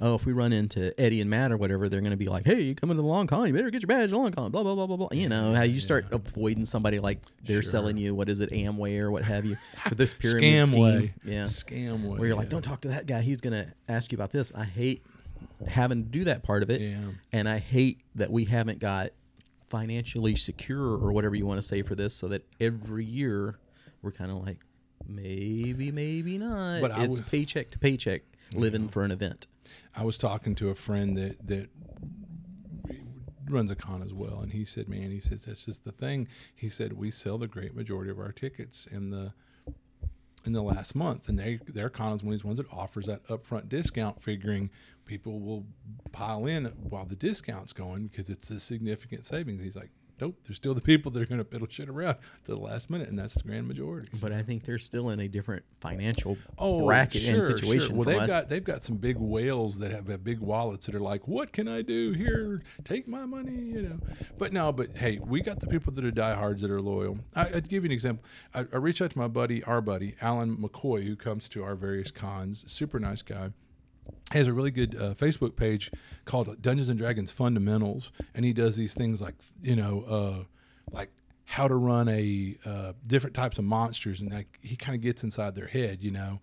oh, 0.00 0.14
if 0.14 0.24
we 0.24 0.32
run 0.32 0.52
into 0.52 0.98
Eddie 1.00 1.20
and 1.20 1.28
Matt 1.28 1.50
or 1.50 1.56
whatever, 1.56 1.88
they're 1.88 2.00
going 2.00 2.12
to 2.12 2.16
be 2.16 2.26
like, 2.28 2.46
hey, 2.46 2.60
you 2.60 2.74
coming 2.74 2.96
to 2.96 3.02
the 3.02 3.08
long 3.08 3.26
con? 3.26 3.46
You 3.48 3.52
better 3.52 3.68
get 3.70 3.82
your 3.82 3.88
badge, 3.88 4.12
long 4.12 4.30
con. 4.30 4.50
Blah 4.50 4.62
blah 4.62 4.74
blah 4.74 4.86
blah 4.86 4.96
blah. 4.96 5.08
You 5.12 5.28
know 5.28 5.54
how 5.54 5.62
you 5.62 5.80
start 5.80 6.06
avoiding 6.12 6.66
somebody 6.66 7.00
like 7.00 7.18
they're 7.44 7.62
Sure. 7.62 7.70
selling 7.70 7.96
you 7.96 8.14
what 8.14 8.28
is 8.28 8.40
it, 8.40 8.50
Amway 8.50 8.98
or 9.00 9.10
what 9.10 9.24
have 9.24 9.44
you, 9.44 9.56
this 9.92 10.14
pyramid 10.18 10.68
Scamway, 10.68 10.96
scheme. 10.98 11.14
Yeah, 11.24 11.44
Scamway, 11.44 12.16
where 12.18 12.28
you're 12.28 12.36
like, 12.36 12.46
yeah. 12.46 12.50
don't 12.50 12.62
talk 12.62 12.80
to 12.82 12.88
that 12.88 13.06
guy. 13.06 13.22
He's 13.22 13.40
going 13.40 13.54
to 13.54 13.72
ask 13.88 14.12
you 14.12 14.16
about 14.16 14.30
this. 14.30 14.52
I 14.54 14.64
hate 14.64 15.04
having 15.66 16.04
to 16.04 16.08
do 16.08 16.24
that 16.24 16.42
part 16.44 16.62
of 16.62 16.70
it. 16.70 16.80
Yeah. 16.80 16.96
And 17.32 17.48
I 17.48 17.58
hate 17.58 18.00
that 18.14 18.30
we 18.30 18.44
haven't 18.44 18.78
got 18.78 19.10
financially 19.68 20.34
secure 20.36 20.80
or 20.96 21.12
whatever 21.12 21.34
you 21.34 21.44
want 21.46 21.58
to 21.60 21.66
say 21.66 21.82
for 21.82 21.94
this 21.94 22.14
so 22.14 22.28
that 22.28 22.44
every 22.60 23.04
year 23.04 23.58
we're 24.02 24.12
kind 24.12 24.30
of 24.30 24.38
like, 24.46 24.58
maybe, 25.08 25.90
maybe 25.90 26.38
not. 26.38 26.80
But 26.80 26.92
it's 26.98 27.20
would- 27.20 27.26
paycheck 27.28 27.70
to 27.72 27.78
paycheck 27.78 28.22
living 28.54 28.88
for 28.88 29.04
an 29.04 29.10
event. 29.10 29.46
I 29.94 30.04
was 30.04 30.16
talking 30.16 30.54
to 30.56 30.70
a 30.70 30.74
friend 30.74 31.16
that 31.16 31.46
that 31.46 31.70
runs 33.48 33.70
a 33.70 33.74
con 33.76 34.02
as 34.02 34.12
well, 34.12 34.40
and 34.40 34.52
he 34.52 34.64
said, 34.64 34.88
"Man, 34.88 35.10
he 35.10 35.20
says 35.20 35.44
that's 35.44 35.64
just 35.64 35.84
the 35.84 35.92
thing." 35.92 36.28
He 36.54 36.68
said 36.68 36.92
we 36.92 37.10
sell 37.10 37.38
the 37.38 37.48
great 37.48 37.74
majority 37.74 38.10
of 38.10 38.18
our 38.18 38.32
tickets 38.32 38.86
in 38.86 39.10
the 39.10 39.32
in 40.44 40.52
the 40.52 40.62
last 40.62 40.94
month, 40.94 41.28
and 41.28 41.38
they 41.38 41.58
their 41.66 41.88
con 41.90 42.16
is 42.16 42.22
one 42.22 42.32
of 42.32 42.38
these 42.38 42.44
ones 42.44 42.58
that 42.58 42.70
offers 42.70 43.06
that 43.06 43.24
upfront 43.26 43.68
discount, 43.68 44.22
figuring 44.22 44.70
people 45.04 45.40
will 45.40 45.66
pile 46.12 46.46
in 46.46 46.66
while 46.66 47.06
the 47.06 47.16
discount's 47.16 47.72
going 47.72 48.06
because 48.06 48.28
it's 48.30 48.50
a 48.50 48.60
significant 48.60 49.24
savings. 49.24 49.60
He's 49.62 49.74
like, 49.76 49.90
"Nope, 50.20 50.36
there's 50.44 50.56
still 50.56 50.74
the 50.74 50.80
people 50.80 51.10
that 51.12 51.22
are 51.22 51.26
going 51.26 51.38
to 51.38 51.44
piddle 51.44 51.70
shit 51.70 51.88
around 51.88 52.16
to 52.44 52.52
the 52.52 52.58
last 52.58 52.90
minute, 52.90 53.08
and 53.08 53.18
that's 53.18 53.34
the 53.34 53.42
grand 53.42 53.68
majority." 53.68 54.08
But 54.20 54.32
I 54.32 54.42
think 54.42 54.64
they're 54.64 54.78
still 54.78 55.10
in 55.10 55.20
a 55.20 55.28
different 55.28 55.64
financial 55.80 56.36
oh, 56.58 56.86
bracket 56.86 57.26
and 57.28 57.44
situation 57.44 57.88
Sure. 57.88 57.96
Well, 57.96 58.04
they've 58.04 58.20
us. 58.22 58.28
got 58.28 58.48
they've 58.48 58.64
got 58.64 58.82
some 58.82 58.96
big 58.96 59.16
whales 59.16 59.78
that 59.78 59.92
have, 59.92 60.24
big 60.24 60.40
wallets 60.40 60.86
that 60.86 60.94
are 60.94 61.00
like, 61.00 61.28
"What 61.28 61.52
can 61.52 61.68
I 61.68 61.82
do 61.82 62.12
here? 62.12 62.62
Take 62.84 63.06
my 63.08 63.24
money," 63.24 63.52
you 63.52 63.82
know. 63.82 63.98
But 64.36 64.52
no, 64.52 64.72
but 64.72 64.96
hey, 64.96 65.18
we 65.18 65.40
got 65.40 65.60
the 65.60 65.66
people 65.66 65.92
that 65.92 66.04
are 66.04 66.10
diehards 66.10 66.62
that 66.62 66.70
are 66.70 66.80
loyal. 66.80 67.18
I, 67.34 67.48
I'd 67.54 67.68
give 67.68 67.84
you 67.84 67.88
an 67.88 67.92
example. 67.92 68.24
I, 68.54 68.66
I 68.72 68.76
reached 68.76 69.00
out 69.00 69.10
to 69.10 69.18
my 69.18 69.28
buddy, 69.28 69.62
our 69.64 69.80
buddy 69.80 70.14
Alan 70.20 70.56
McCoy, 70.56 71.04
who 71.04 71.16
comes 71.16 71.48
to 71.50 71.62
our 71.62 71.74
various 71.74 72.10
cons. 72.10 72.64
Super 72.66 72.98
nice 72.98 73.22
guy. 73.22 73.50
Has 74.32 74.46
a 74.46 74.52
really 74.52 74.70
good 74.70 74.94
uh, 74.94 75.14
Facebook 75.14 75.56
page 75.56 75.90
called 76.24 76.60
Dungeons 76.60 76.88
and 76.88 76.98
Dragons 76.98 77.30
Fundamentals, 77.30 78.10
and 78.34 78.44
he 78.44 78.52
does 78.52 78.76
these 78.76 78.94
things 78.94 79.20
like 79.20 79.34
you 79.62 79.76
know, 79.76 80.04
uh, 80.06 80.44
like 80.90 81.10
how 81.44 81.66
to 81.66 81.74
run 81.74 82.08
a 82.08 82.56
uh, 82.66 82.92
different 83.06 83.34
types 83.34 83.58
of 83.58 83.64
monsters, 83.64 84.20
and 84.20 84.30
like 84.30 84.58
he 84.60 84.76
kind 84.76 84.94
of 84.94 85.00
gets 85.00 85.24
inside 85.24 85.54
their 85.54 85.66
head, 85.66 86.02
you 86.02 86.10
know, 86.10 86.40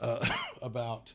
uh, 0.00 0.26
about 0.62 1.14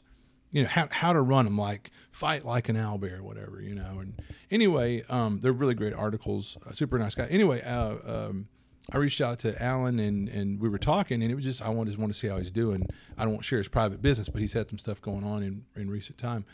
you 0.51 0.63
know 0.63 0.69
how 0.69 0.87
how 0.89 1.13
to 1.13 1.21
run 1.21 1.45
them, 1.45 1.57
like 1.57 1.91
fight 2.11 2.45
like 2.45 2.67
an 2.67 2.75
owlbear, 2.75 3.19
or 3.19 3.23
whatever, 3.23 3.61
you 3.61 3.75
know. 3.75 3.99
And 3.99 4.19
anyway, 4.49 5.03
um, 5.09 5.39
they're 5.41 5.53
really 5.53 5.75
great 5.75 5.93
articles. 5.93 6.57
A 6.65 6.75
super 6.75 6.97
nice 6.97 7.13
guy. 7.13 7.27
Anyway, 7.27 7.61
uh, 7.61 7.95
um, 8.05 8.47
I 8.91 8.97
reached 8.97 9.19
out 9.19 9.39
to 9.39 9.61
Alan 9.61 9.99
and 9.99 10.29
and 10.29 10.59
we 10.59 10.69
were 10.69 10.77
talking, 10.77 11.21
and 11.21 11.31
it 11.31 11.35
was 11.35 11.43
just 11.43 11.61
I 11.61 11.73
just 11.83 11.97
want 11.97 12.13
to 12.13 12.17
see 12.17 12.27
how 12.27 12.37
he's 12.37 12.51
doing. 12.51 12.87
I 13.17 13.23
don't 13.23 13.31
want 13.31 13.43
to 13.43 13.47
share 13.47 13.57
his 13.57 13.67
private 13.67 14.01
business, 14.01 14.29
but 14.29 14.41
he's 14.41 14.53
had 14.53 14.69
some 14.69 14.79
stuff 14.79 15.01
going 15.01 15.23
on 15.23 15.43
in 15.43 15.65
in 15.75 15.89
recent 15.89 16.17
time. 16.17 16.45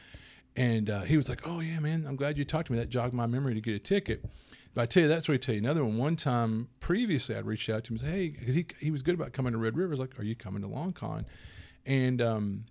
And 0.56 0.90
uh, 0.90 1.02
he 1.02 1.18
was 1.18 1.30
like, 1.30 1.48
"Oh 1.48 1.60
yeah, 1.60 1.80
man, 1.80 2.06
I'm 2.08 2.16
glad 2.16 2.38
you 2.38 2.46
talked 2.46 2.68
to 2.68 2.74
me. 2.74 2.80
That 2.80 2.90
jogged 2.90 3.14
my 3.14 3.26
memory 3.28 3.54
to 3.54 3.62
get 3.62 3.76
a 3.76 3.80
ticket." 3.80 4.24
But 4.76 4.82
I 4.82 4.86
tell 4.88 5.04
you, 5.04 5.10
that's 5.10 5.28
what 5.28 5.36
I 5.36 5.38
tell 5.38 5.54
you. 5.54 5.62
Another 5.62 5.84
one. 5.84 5.98
One 5.98 6.16
time 6.16 6.70
previously, 6.80 7.36
I'd 7.36 7.46
reached 7.46 7.70
out 7.70 7.84
to 7.86 7.94
him 7.94 8.00
and 8.00 8.02
said, 8.02 8.14
"Hey," 8.14 8.30
because 8.30 8.56
he 8.56 8.66
he 8.80 8.92
was 8.92 9.02
good 9.02 9.16
about 9.16 9.34
coming 9.34 9.54
to 9.54 9.60
Red 9.60 9.76
River. 9.78 9.90
I 9.90 9.92
was 9.92 10.00
like, 10.00 10.20
"Are 10.20 10.24
you 10.24 10.36
coming 10.36 10.62
to 10.62 10.68
Long 10.68 10.94
Con?" 10.94 11.26
And 11.86 12.22
um, 12.22 12.66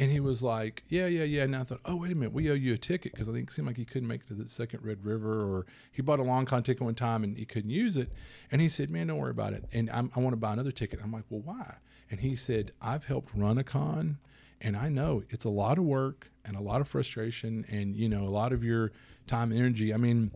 and 0.00 0.10
he 0.10 0.18
was 0.18 0.42
like, 0.42 0.82
"Yeah, 0.88 1.06
yeah, 1.06 1.24
yeah." 1.24 1.42
And 1.42 1.54
I 1.54 1.62
thought, 1.62 1.82
"Oh, 1.84 1.96
wait 1.96 2.10
a 2.10 2.14
minute, 2.14 2.32
we 2.32 2.50
owe 2.50 2.54
you 2.54 2.72
a 2.72 2.78
ticket 2.78 3.12
because 3.12 3.28
I 3.28 3.32
think 3.32 3.50
it 3.50 3.52
seemed 3.52 3.68
like 3.68 3.76
he 3.76 3.84
couldn't 3.84 4.08
make 4.08 4.22
it 4.22 4.28
to 4.28 4.34
the 4.34 4.48
second 4.48 4.82
Red 4.82 5.04
River, 5.04 5.42
or 5.42 5.66
he 5.92 6.00
bought 6.00 6.18
a 6.18 6.22
long 6.22 6.46
con 6.46 6.62
ticket 6.62 6.80
one 6.80 6.94
time 6.94 7.22
and 7.22 7.36
he 7.36 7.44
couldn't 7.44 7.70
use 7.70 7.98
it." 7.98 8.10
And 8.50 8.62
he 8.62 8.70
said, 8.70 8.88
"Man, 8.88 9.08
don't 9.08 9.18
worry 9.18 9.30
about 9.30 9.52
it." 9.52 9.66
And 9.72 9.90
I'm, 9.90 10.10
I 10.16 10.20
want 10.20 10.32
to 10.32 10.38
buy 10.38 10.54
another 10.54 10.72
ticket. 10.72 11.00
I'm 11.02 11.12
like, 11.12 11.24
"Well, 11.28 11.42
why?" 11.42 11.76
And 12.10 12.20
he 12.20 12.34
said, 12.34 12.72
"I've 12.80 13.04
helped 13.04 13.34
run 13.34 13.58
a 13.58 13.62
con, 13.62 14.16
and 14.58 14.74
I 14.74 14.88
know 14.88 15.22
it's 15.28 15.44
a 15.44 15.50
lot 15.50 15.76
of 15.76 15.84
work 15.84 16.30
and 16.46 16.56
a 16.56 16.62
lot 16.62 16.80
of 16.80 16.88
frustration, 16.88 17.66
and 17.68 17.94
you 17.94 18.08
know, 18.08 18.24
a 18.24 18.32
lot 18.32 18.54
of 18.54 18.64
your 18.64 18.92
time 19.26 19.52
and 19.52 19.60
energy. 19.60 19.92
I 19.92 19.98
mean." 19.98 20.32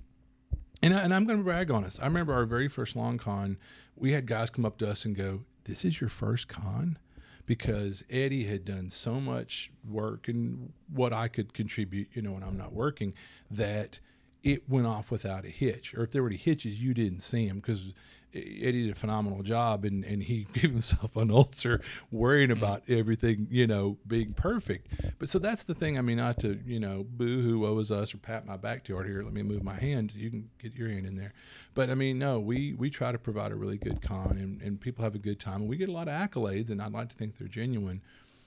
And, 0.82 0.92
I, 0.92 1.00
and 1.00 1.14
I'm 1.14 1.24
going 1.24 1.38
to 1.38 1.44
brag 1.44 1.70
on 1.70 1.82
us. 1.82 1.98
I 1.98 2.04
remember 2.04 2.34
our 2.34 2.44
very 2.44 2.68
first 2.68 2.94
long 2.94 3.16
con, 3.16 3.56
we 3.96 4.12
had 4.12 4.26
guys 4.26 4.50
come 4.50 4.66
up 4.66 4.76
to 4.78 4.90
us 4.90 5.06
and 5.06 5.16
go, 5.16 5.44
This 5.64 5.82
is 5.82 5.98
your 5.98 6.10
first 6.10 6.46
con? 6.46 6.98
Because 7.46 8.04
Eddie 8.08 8.44
had 8.44 8.64
done 8.64 8.88
so 8.88 9.20
much 9.20 9.70
work 9.86 10.28
and 10.28 10.72
what 10.92 11.12
I 11.12 11.28
could 11.28 11.52
contribute, 11.52 12.08
you 12.14 12.22
know, 12.22 12.32
when 12.32 12.42
I'm 12.42 12.56
not 12.56 12.72
working, 12.72 13.12
that 13.50 14.00
it 14.42 14.68
went 14.68 14.86
off 14.86 15.10
without 15.10 15.44
a 15.44 15.50
hitch. 15.50 15.94
Or 15.94 16.04
if 16.04 16.10
there 16.10 16.22
were 16.22 16.28
any 16.28 16.38
hitches, 16.38 16.80
you 16.82 16.94
didn't 16.94 17.20
see 17.20 17.46
them 17.46 17.56
because 17.58 17.92
Eddie 18.34 18.84
did 18.84 18.90
a 18.90 18.94
phenomenal 18.94 19.42
job 19.42 19.84
and, 19.84 20.04
and 20.04 20.22
he 20.22 20.46
gave 20.52 20.72
himself 20.72 21.16
an 21.16 21.30
ulcer 21.30 21.80
worrying 22.10 22.50
about 22.50 22.82
everything, 22.88 23.46
you 23.50 23.66
know, 23.66 23.98
being 24.06 24.32
perfect. 24.32 24.88
But 25.18 25.28
so 25.28 25.38
that's 25.38 25.64
the 25.64 25.74
thing. 25.74 25.98
I 25.98 26.02
mean, 26.02 26.16
not 26.16 26.40
to, 26.40 26.58
you 26.66 26.80
know, 26.80 27.06
boo 27.08 27.42
hoo, 27.42 27.78
is 27.78 27.90
us 27.90 28.14
or 28.14 28.18
pat 28.18 28.46
my 28.46 28.56
back 28.56 28.84
too 28.84 28.94
hard 28.94 29.06
here. 29.06 29.22
Let 29.22 29.32
me 29.32 29.42
move 29.42 29.62
my 29.62 29.74
hand 29.74 30.12
so 30.12 30.18
you 30.18 30.30
can 30.30 30.50
get 30.58 30.74
your 30.74 30.88
hand 30.88 31.06
in 31.06 31.16
there. 31.16 31.32
But 31.74 31.90
I 31.90 31.94
mean, 31.94 32.18
no, 32.18 32.40
we, 32.40 32.72
we 32.72 32.90
try 32.90 33.12
to 33.12 33.18
provide 33.18 33.52
a 33.52 33.56
really 33.56 33.78
good 33.78 34.02
con 34.02 34.36
and, 34.38 34.60
and 34.62 34.80
people 34.80 35.04
have 35.04 35.14
a 35.14 35.18
good 35.18 35.40
time 35.40 35.62
and 35.62 35.68
we 35.68 35.76
get 35.76 35.88
a 35.88 35.92
lot 35.92 36.08
of 36.08 36.14
accolades 36.14 36.70
and 36.70 36.82
I'd 36.82 36.92
like 36.92 37.08
to 37.10 37.16
think 37.16 37.36
they're 37.36 37.48
genuine. 37.48 38.02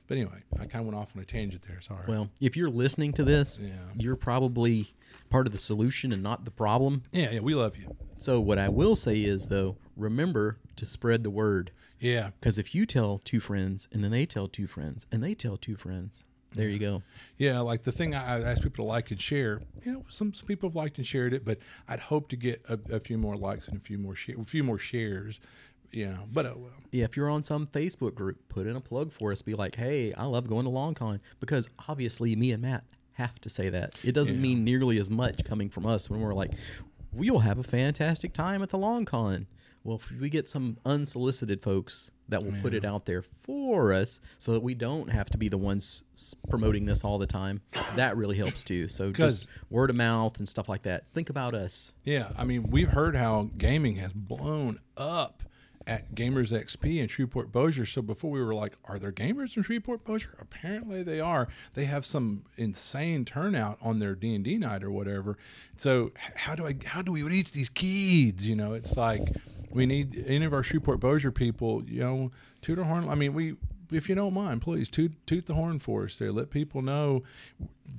But 0.07 0.17
anyway, 0.17 0.41
I 0.55 0.65
kind 0.65 0.75
of 0.81 0.85
went 0.85 0.95
off 0.97 1.13
on 1.15 1.21
a 1.21 1.25
tangent 1.25 1.63
there. 1.67 1.81
Sorry. 1.81 2.03
well, 2.07 2.29
if 2.39 2.55
you're 2.55 2.69
listening 2.69 3.11
to 3.13 3.23
this, 3.23 3.59
Yeah. 3.61 3.71
you're 3.97 4.15
probably 4.15 4.93
part 5.29 5.47
of 5.47 5.53
the 5.53 5.59
solution 5.59 6.11
and 6.13 6.23
not 6.23 6.45
the 6.45 6.51
problem. 6.51 7.03
yeah, 7.11 7.31
yeah, 7.31 7.39
we 7.41 7.53
love 7.55 7.75
you. 7.77 7.95
So 8.17 8.39
what 8.39 8.57
I 8.57 8.69
will 8.69 8.95
say 8.95 9.21
is 9.21 9.47
though, 9.49 9.75
remember 9.95 10.57
to 10.77 10.85
spread 10.85 11.23
the 11.23 11.29
word. 11.29 11.71
Yeah. 11.99 12.29
Because 12.39 12.57
if 12.57 12.73
you 12.73 12.85
tell 12.85 13.19
two 13.19 13.39
friends 13.39 13.87
and 13.91 14.03
then 14.03 14.11
they 14.11 14.25
tell 14.25 14.47
two 14.47 14.67
friends 14.67 15.05
and 15.11 15.21
they 15.23 15.33
tell 15.33 15.57
two 15.57 15.75
friends, 15.75 16.23
there 16.55 16.69
you 16.69 16.79
go. 16.79 17.03
Yeah, 17.37 17.59
like 17.59 17.83
the 17.83 17.91
thing 17.91 18.15
I, 18.15 18.41
ask 18.41 18.63
people 18.63 18.85
to 18.85 18.87
like 18.87 19.11
and 19.11 19.19
share. 19.19 19.61
You 19.85 19.91
know, 19.91 20.05
some, 20.07 20.33
some 20.33 20.47
people 20.47 20.69
have 20.69 20.75
liked 20.75 20.97
and 20.97 21.05
shared 21.05 21.33
it, 21.33 21.43
but 21.43 21.59
I'd 21.87 21.99
hope 21.99 22.29
to 22.29 22.35
get 22.37 22.63
a, 22.69 22.79
a 22.95 22.99
few 23.01 23.17
more 23.17 23.35
likes 23.35 23.67
and 23.67 23.75
a 23.77 23.79
few 23.81 23.97
more 23.97 24.15
share, 24.15 24.35
a 24.39 24.45
few 24.45 24.63
more 24.63 24.79
shares. 24.79 25.39
You 25.91 26.07
know, 26.07 26.23
but 26.31 26.45
oh 26.45 26.55
well. 26.57 26.71
Yeah, 26.91 27.05
if 27.05 27.15
you're 27.17 27.29
on 27.29 27.43
some 27.43 27.67
Facebook 27.67 28.15
group, 28.15 28.37
put 28.49 28.67
in 28.67 28.75
a 28.75 28.81
plug 28.81 29.11
for 29.11 29.31
us. 29.31 29.41
Be 29.41 29.53
like, 29.53 29.75
hey, 29.75 30.13
I 30.13 30.25
love 30.25 30.47
going 30.47 30.65
to 30.65 30.71
LongCon 30.71 31.19
because 31.39 31.67
obviously 31.87 32.35
me 32.35 32.51
and 32.51 32.61
Matt 32.61 32.83
have 33.13 33.39
to 33.41 33.49
say 33.49 33.69
that. 33.69 33.95
It 34.03 34.11
doesn't 34.13 34.35
Yeah. 34.35 34.41
mean 34.41 34.63
nearly 34.63 34.97
as 34.99 35.09
much 35.09 35.43
coming 35.43 35.69
from 35.69 35.85
us 35.85 36.09
when 36.09 36.19
we're 36.21 36.33
like, 36.33 36.51
we'll 37.11 37.39
have 37.39 37.57
a 37.57 37.63
fantastic 37.63 38.31
time 38.33 38.61
at 38.61 38.69
the 38.69 38.77
LongCon. 38.77 39.47
Well, 39.83 39.97
if 39.97 40.19
we 40.19 40.29
get 40.29 40.49
some 40.49 40.77
unsolicited 40.85 41.61
folks 41.63 42.11
that 42.29 42.43
will 42.43 42.51
put 42.61 42.73
it 42.73 42.83
out 42.83 43.05
there 43.05 43.23
for 43.43 43.93
us 43.93 44.19
so 44.37 44.51
that 44.51 44.59
we 44.61 44.73
don't 44.73 45.09
have 45.09 45.29
to 45.29 45.37
be 45.37 45.47
the 45.47 45.57
ones 45.57 46.03
promoting 46.49 46.85
this 46.85 47.05
all 47.05 47.17
the 47.17 47.25
time, 47.27 47.61
that 47.95 48.17
really 48.17 48.35
helps 48.37 48.63
too. 48.65 48.87
So 48.89 49.11
just 49.13 49.47
word 49.69 49.89
of 49.89 49.95
mouth 49.95 50.37
and 50.39 50.47
stuff 50.47 50.67
like 50.67 50.83
that. 50.83 51.05
Think 51.13 51.29
about 51.29 51.53
us. 51.55 51.93
Yeah, 52.03 52.29
I 52.37 52.43
mean, 52.43 52.63
we've 52.69 52.89
heard 52.89 53.15
how 53.15 53.49
gaming 53.57 53.95
has 53.95 54.11
blown 54.11 54.79
up 54.97 55.43
at 55.87 56.13
Gamers 56.13 56.51
XP 56.51 56.99
in 57.01 57.07
Shreveport 57.07 57.51
Bossier. 57.51 57.85
So 57.85 58.01
before 58.01 58.29
we 58.29 58.43
were 58.43 58.53
like, 58.53 58.73
are 58.85 58.99
there 58.99 59.13
gamers 59.13 59.55
in 59.55 59.63
Shreveport 59.63 60.03
Bossier? 60.03 60.35
Apparently 60.39 61.01
they 61.01 61.21
are. 61.21 61.47
They 61.73 61.85
have 61.85 62.05
some 62.05 62.43
insane 62.57 63.23
turnout 63.23 63.77
on 63.81 63.99
their 63.99 64.13
D 64.13 64.35
and 64.35 64.43
D 64.43 64.57
night 64.57 64.83
or 64.83 64.91
whatever. 64.91 65.37
So 65.77 66.11
how 66.35 66.55
do 66.55 66.67
I 66.67 66.75
how 66.85 67.01
do 67.01 67.11
we 67.11 67.23
reach 67.23 67.53
these 67.53 67.69
kids? 67.69 68.47
You 68.47 68.55
know, 68.55 68.73
it's 68.73 68.97
like 68.97 69.33
we 69.71 69.85
need 69.85 70.23
any 70.27 70.45
of 70.45 70.53
our 70.53 70.61
Shreveport 70.63 70.99
Bossier 70.99 71.31
people. 71.31 71.83
You 71.85 72.01
know, 72.01 72.31
toot 72.61 72.77
our 72.77 72.85
horn. 72.85 73.07
I 73.09 73.15
mean, 73.15 73.33
we. 73.33 73.55
If 73.89 74.09
you 74.09 74.15
don't 74.15 74.33
mind, 74.33 74.61
please 74.61 74.89
toot 74.89 75.13
toot 75.25 75.45
the 75.45 75.53
horn 75.53 75.79
for 75.79 76.03
us 76.03 76.17
there. 76.17 76.33
Let 76.33 76.49
people 76.49 76.81
know 76.81 77.23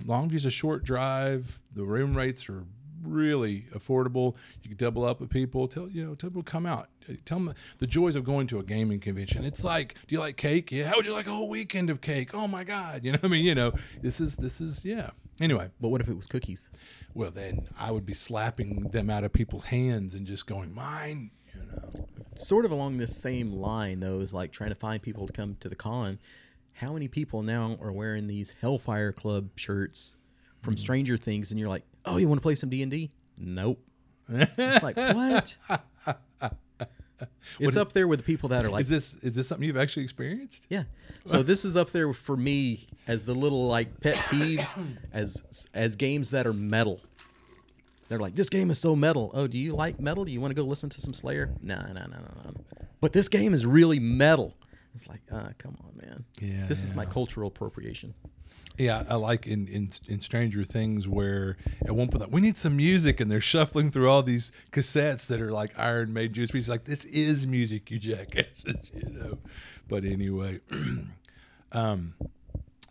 Longview's 0.04 0.44
a 0.44 0.50
short 0.50 0.84
drive. 0.84 1.60
The 1.74 1.84
room 1.84 2.14
rates 2.14 2.46
are 2.50 2.64
really 3.02 3.66
affordable. 3.74 4.34
You 4.62 4.68
can 4.70 4.76
double 4.78 5.04
up 5.04 5.20
with 5.20 5.30
people. 5.30 5.68
Tell 5.68 5.88
you 5.88 6.04
know, 6.04 6.14
tell 6.14 6.30
people 6.30 6.42
to 6.42 6.50
come 6.50 6.66
out. 6.66 6.88
Tell 7.24 7.38
them 7.38 7.54
the 7.78 7.86
joys 7.86 8.16
of 8.16 8.24
going 8.24 8.46
to 8.48 8.58
a 8.58 8.62
gaming 8.62 9.00
convention. 9.00 9.44
It's 9.44 9.64
like, 9.64 9.94
do 10.06 10.14
you 10.14 10.20
like 10.20 10.36
cake? 10.36 10.70
Yeah. 10.70 10.88
How 10.88 10.96
would 10.96 11.06
you 11.06 11.12
like 11.12 11.26
a 11.26 11.30
whole 11.32 11.48
weekend 11.48 11.90
of 11.90 12.00
cake? 12.00 12.34
Oh 12.34 12.46
my 12.48 12.64
god. 12.64 13.04
You 13.04 13.12
know, 13.12 13.18
I 13.22 13.28
mean, 13.28 13.44
you 13.44 13.54
know, 13.54 13.72
this 14.02 14.20
is 14.20 14.36
this 14.36 14.60
is 14.60 14.84
yeah. 14.84 15.10
Anyway, 15.40 15.70
But 15.80 15.88
what 15.88 16.00
if 16.00 16.08
it 16.08 16.16
was 16.16 16.26
cookies? 16.26 16.68
well 17.14 17.30
then 17.30 17.68
I 17.78 17.90
would 17.90 18.04
be 18.04 18.12
slapping 18.14 18.90
them 18.90 19.08
out 19.08 19.24
of 19.24 19.32
people's 19.32 19.64
hands 19.64 20.14
and 20.14 20.26
just 20.26 20.46
going 20.46 20.74
mine. 20.74 21.30
You 21.54 21.60
know. 21.72 22.06
Sort 22.36 22.64
of 22.64 22.70
along 22.70 22.98
this 22.98 23.16
same 23.16 23.52
line, 23.52 24.00
though, 24.00 24.20
is 24.20 24.32
like 24.34 24.52
trying 24.52 24.70
to 24.70 24.76
find 24.76 25.02
people 25.02 25.26
to 25.26 25.32
come 25.32 25.56
to 25.60 25.68
the 25.68 25.74
con. 25.74 26.18
How 26.74 26.92
many 26.92 27.08
people 27.08 27.42
now 27.42 27.76
are 27.80 27.90
wearing 27.90 28.26
these 28.28 28.54
Hellfire 28.60 29.10
Club 29.12 29.48
shirts 29.56 30.14
from 30.62 30.74
Mm-hmm. 30.74 30.80
Stranger 30.80 31.16
Things, 31.16 31.50
and 31.50 31.58
you're 31.58 31.68
like, 31.68 31.84
"Oh, 32.08 32.16
you 32.16 32.28
want 32.28 32.38
to 32.38 32.42
play 32.42 32.54
some 32.54 32.70
D 32.70 32.82
and 32.82 32.90
D?" 32.90 33.10
Nope. 33.36 33.80
it's 34.28 34.82
like 34.82 34.96
what? 35.14 35.56
It's 37.60 37.76
up 37.76 37.92
there 37.92 38.06
with 38.06 38.20
the 38.20 38.24
people 38.24 38.50
that 38.50 38.64
are 38.64 38.70
like, 38.70 38.82
Is 38.82 38.88
this 38.88 39.14
is 39.22 39.34
this 39.34 39.48
something 39.48 39.66
you've 39.66 39.76
actually 39.76 40.04
experienced? 40.04 40.66
yeah. 40.68 40.84
So 41.24 41.42
this 41.42 41.64
is 41.64 41.76
up 41.76 41.90
there 41.90 42.12
for 42.14 42.36
me 42.36 42.86
as 43.06 43.24
the 43.24 43.34
little 43.34 43.66
like 43.68 44.00
pet 44.00 44.14
peeves 44.30 44.76
as 45.12 45.42
as 45.74 45.96
games 45.96 46.30
that 46.30 46.46
are 46.46 46.52
metal. 46.52 47.00
They're 48.08 48.18
like, 48.18 48.34
this 48.36 48.48
game 48.48 48.70
is 48.70 48.78
so 48.78 48.96
metal. 48.96 49.30
Oh, 49.34 49.46
do 49.46 49.58
you 49.58 49.74
like 49.74 50.00
metal? 50.00 50.24
Do 50.24 50.32
you 50.32 50.40
want 50.40 50.50
to 50.50 50.54
go 50.54 50.62
listen 50.66 50.88
to 50.90 51.00
some 51.00 51.12
Slayer? 51.12 51.52
No, 51.60 51.76
no, 51.76 51.92
no, 51.92 52.06
no, 52.06 52.42
no. 52.44 52.52
But 53.02 53.12
this 53.12 53.28
game 53.28 53.52
is 53.52 53.66
really 53.66 53.98
metal. 53.98 54.54
It's 54.94 55.06
like, 55.06 55.20
uh, 55.30 55.50
come 55.58 55.76
on, 55.84 55.92
man. 56.00 56.24
Yeah, 56.40 56.66
This 56.66 56.82
is 56.84 56.94
my 56.94 57.04
cultural 57.04 57.48
appropriation. 57.48 58.14
Yeah, 58.78 59.02
I 59.08 59.16
like 59.16 59.48
in, 59.48 59.66
in 59.66 59.90
in 60.06 60.20
Stranger 60.20 60.62
Things 60.62 61.08
where 61.08 61.56
at 61.84 61.96
one 61.96 62.08
point 62.08 62.20
like, 62.20 62.32
we 62.32 62.40
need 62.40 62.56
some 62.56 62.76
music 62.76 63.18
and 63.18 63.28
they're 63.28 63.40
shuffling 63.40 63.90
through 63.90 64.08
all 64.08 64.22
these 64.22 64.52
cassettes 64.70 65.26
that 65.26 65.40
are 65.40 65.50
like 65.50 65.76
Iron 65.76 66.12
Maiden 66.12 66.32
Judas 66.32 66.52
Priest. 66.52 66.68
Like 66.68 66.84
this 66.84 67.04
is 67.06 67.44
music, 67.44 67.90
you 67.90 67.98
jackasses, 67.98 68.90
you 68.94 69.10
know. 69.10 69.38
But 69.88 70.04
anyway, 70.04 70.60
um, 71.72 72.14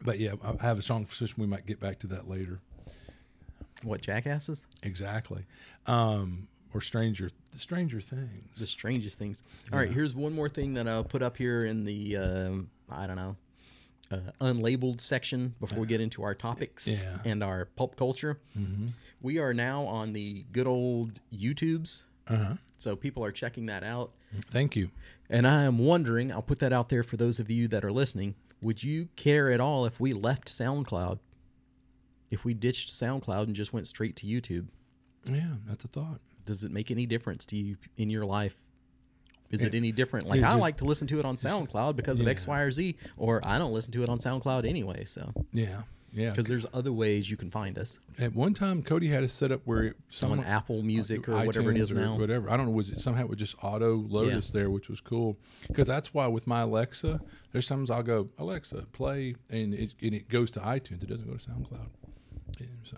but 0.01 0.19
yeah, 0.19 0.33
I 0.43 0.55
I 0.59 0.63
have 0.63 0.77
a 0.77 0.81
strong 0.81 1.05
suspicion 1.05 1.35
we 1.37 1.47
might 1.47 1.65
get 1.65 1.79
back 1.79 1.99
to 1.99 2.07
that 2.07 2.29
later. 2.29 2.59
What 3.83 4.01
jackasses? 4.01 4.67
Exactly, 4.83 5.45
um, 5.85 6.49
or 6.73 6.81
Stranger 6.81 7.31
Stranger 7.55 8.01
Things. 8.01 8.59
The 8.59 8.67
strangest 8.67 9.17
things. 9.17 9.41
All 9.71 9.79
right, 9.79 9.89
here's 9.89 10.13
one 10.13 10.33
more 10.33 10.49
thing 10.49 10.73
that 10.73 10.85
I'll 10.85 11.05
put 11.05 11.21
up 11.21 11.37
here 11.37 11.61
in 11.61 11.85
the 11.85 12.17
um, 12.17 12.69
I 12.89 13.07
don't 13.07 13.15
know 13.15 13.37
uh, 14.11 14.17
unlabeled 14.41 15.01
section 15.01 15.55
before 15.59 15.79
we 15.79 15.87
get 15.87 16.01
into 16.01 16.23
our 16.23 16.33
topics 16.35 16.87
Yeah. 17.03 17.19
and 17.25 17.43
our 17.43 17.65
pulp 17.75 17.95
culture. 17.95 18.39
We 19.21 19.39
are 19.39 19.53
now 19.53 19.83
on 19.85 20.13
the 20.13 20.45
good 20.51 20.67
old 20.67 21.19
YouTubes, 21.33 22.03
Uh 22.27 22.35
huh. 22.37 22.53
so 22.77 22.95
people 22.95 23.23
are 23.25 23.31
checking 23.31 23.65
that 23.67 23.83
out. 23.83 24.11
Thank 24.51 24.75
you. 24.75 24.91
And 25.29 25.47
I 25.47 25.63
am 25.63 25.79
wondering, 25.79 26.31
I'll 26.31 26.41
put 26.41 26.59
that 26.59 26.71
out 26.71 26.89
there 26.89 27.03
for 27.03 27.17
those 27.17 27.39
of 27.39 27.49
you 27.49 27.67
that 27.69 27.83
are 27.83 27.91
listening. 27.91 28.35
Would 28.61 28.83
you 28.83 29.09
care 29.15 29.51
at 29.51 29.59
all 29.61 29.85
if 29.85 29.99
we 29.99 30.13
left 30.13 30.47
SoundCloud? 30.47 31.19
If 32.29 32.43
we 32.45 32.53
ditched 32.53 32.89
SoundCloud 32.89 33.43
and 33.43 33.55
just 33.55 33.73
went 33.73 33.87
straight 33.87 34.15
to 34.17 34.25
YouTube? 34.27 34.67
Yeah, 35.25 35.55
that's 35.65 35.83
a 35.85 35.87
thought. 35.87 36.19
Does 36.45 36.63
it 36.63 36.71
make 36.71 36.91
any 36.91 37.05
difference 37.05 37.45
to 37.47 37.57
you 37.57 37.77
in 37.97 38.09
your 38.09 38.25
life? 38.25 38.55
Is 39.51 39.61
it 39.63 39.73
any 39.75 39.91
different? 39.91 40.27
Like 40.27 40.39
I 40.39 40.51
just- 40.51 40.59
like 40.59 40.77
to 40.77 40.85
listen 40.85 41.07
to 41.07 41.19
it 41.19 41.25
on 41.25 41.37
SoundCloud 41.37 41.95
because 41.95 42.19
of 42.19 42.25
yeah. 42.25 42.31
X, 42.31 42.45
Y, 42.47 42.59
or 42.59 42.71
Z, 42.71 42.95
or 43.17 43.39
I 43.45 43.57
don't 43.57 43.71
listen 43.73 43.91
to 43.93 44.03
it 44.03 44.09
on 44.09 44.19
SoundCloud 44.19 44.67
anyway. 44.67 45.05
So 45.05 45.31
Yeah, 45.53 45.83
yeah. 46.11 46.31
because 46.31 46.47
there's 46.47 46.65
other 46.73 46.91
ways 46.91 47.29
you 47.31 47.37
can 47.37 47.49
find 47.49 47.77
us 47.77 47.99
At 48.19 48.35
one 48.35 48.53
time, 48.53 48.83
Cody 48.83 49.07
had 49.07 49.23
a 49.23 49.27
setup 49.29 49.61
where 49.65 49.83
it, 49.83 49.95
on 49.95 50.03
someone 50.09 50.43
Apple 50.43 50.81
Music 50.83 51.29
or 51.29 51.33
whatever 51.45 51.71
it 51.71 51.91
or 51.91 51.95
now. 51.95 52.17
Whatever. 52.17 52.49
I 52.49 52.57
don't 52.57 52.65
know. 52.65 52.71
Was 52.73 52.89
it 52.89 52.99
somehow 52.99 53.23
it 53.23 53.29
would 53.29 53.39
just 53.39 53.55
auto 53.63 53.95
load 53.95 54.29
Yeah. 54.31 54.37
us 54.37 54.49
there, 54.49 54.69
which 54.69 54.89
was 54.89 54.99
cool. 54.99 55.37
Because 55.67 55.87
that's 55.87 56.13
why 56.13 56.27
with 56.27 56.45
my 56.47 56.61
Alexa, 56.61 57.21
there's 57.53 57.67
times 57.67 57.89
I'll 57.89 58.03
go 58.03 58.29
Alexa 58.37 58.87
play, 58.91 59.35
and 59.49 59.73
it 59.73 59.93
and 60.01 60.13
it 60.13 60.27
goes 60.27 60.51
to 60.51 60.59
iTunes. 60.59 61.03
It 61.03 61.07
doesn't 61.09 61.25
go 61.27 61.37
to 61.37 61.49
SoundCloud. 61.49 61.87
Yeah, 62.59 62.65
so 62.83 62.97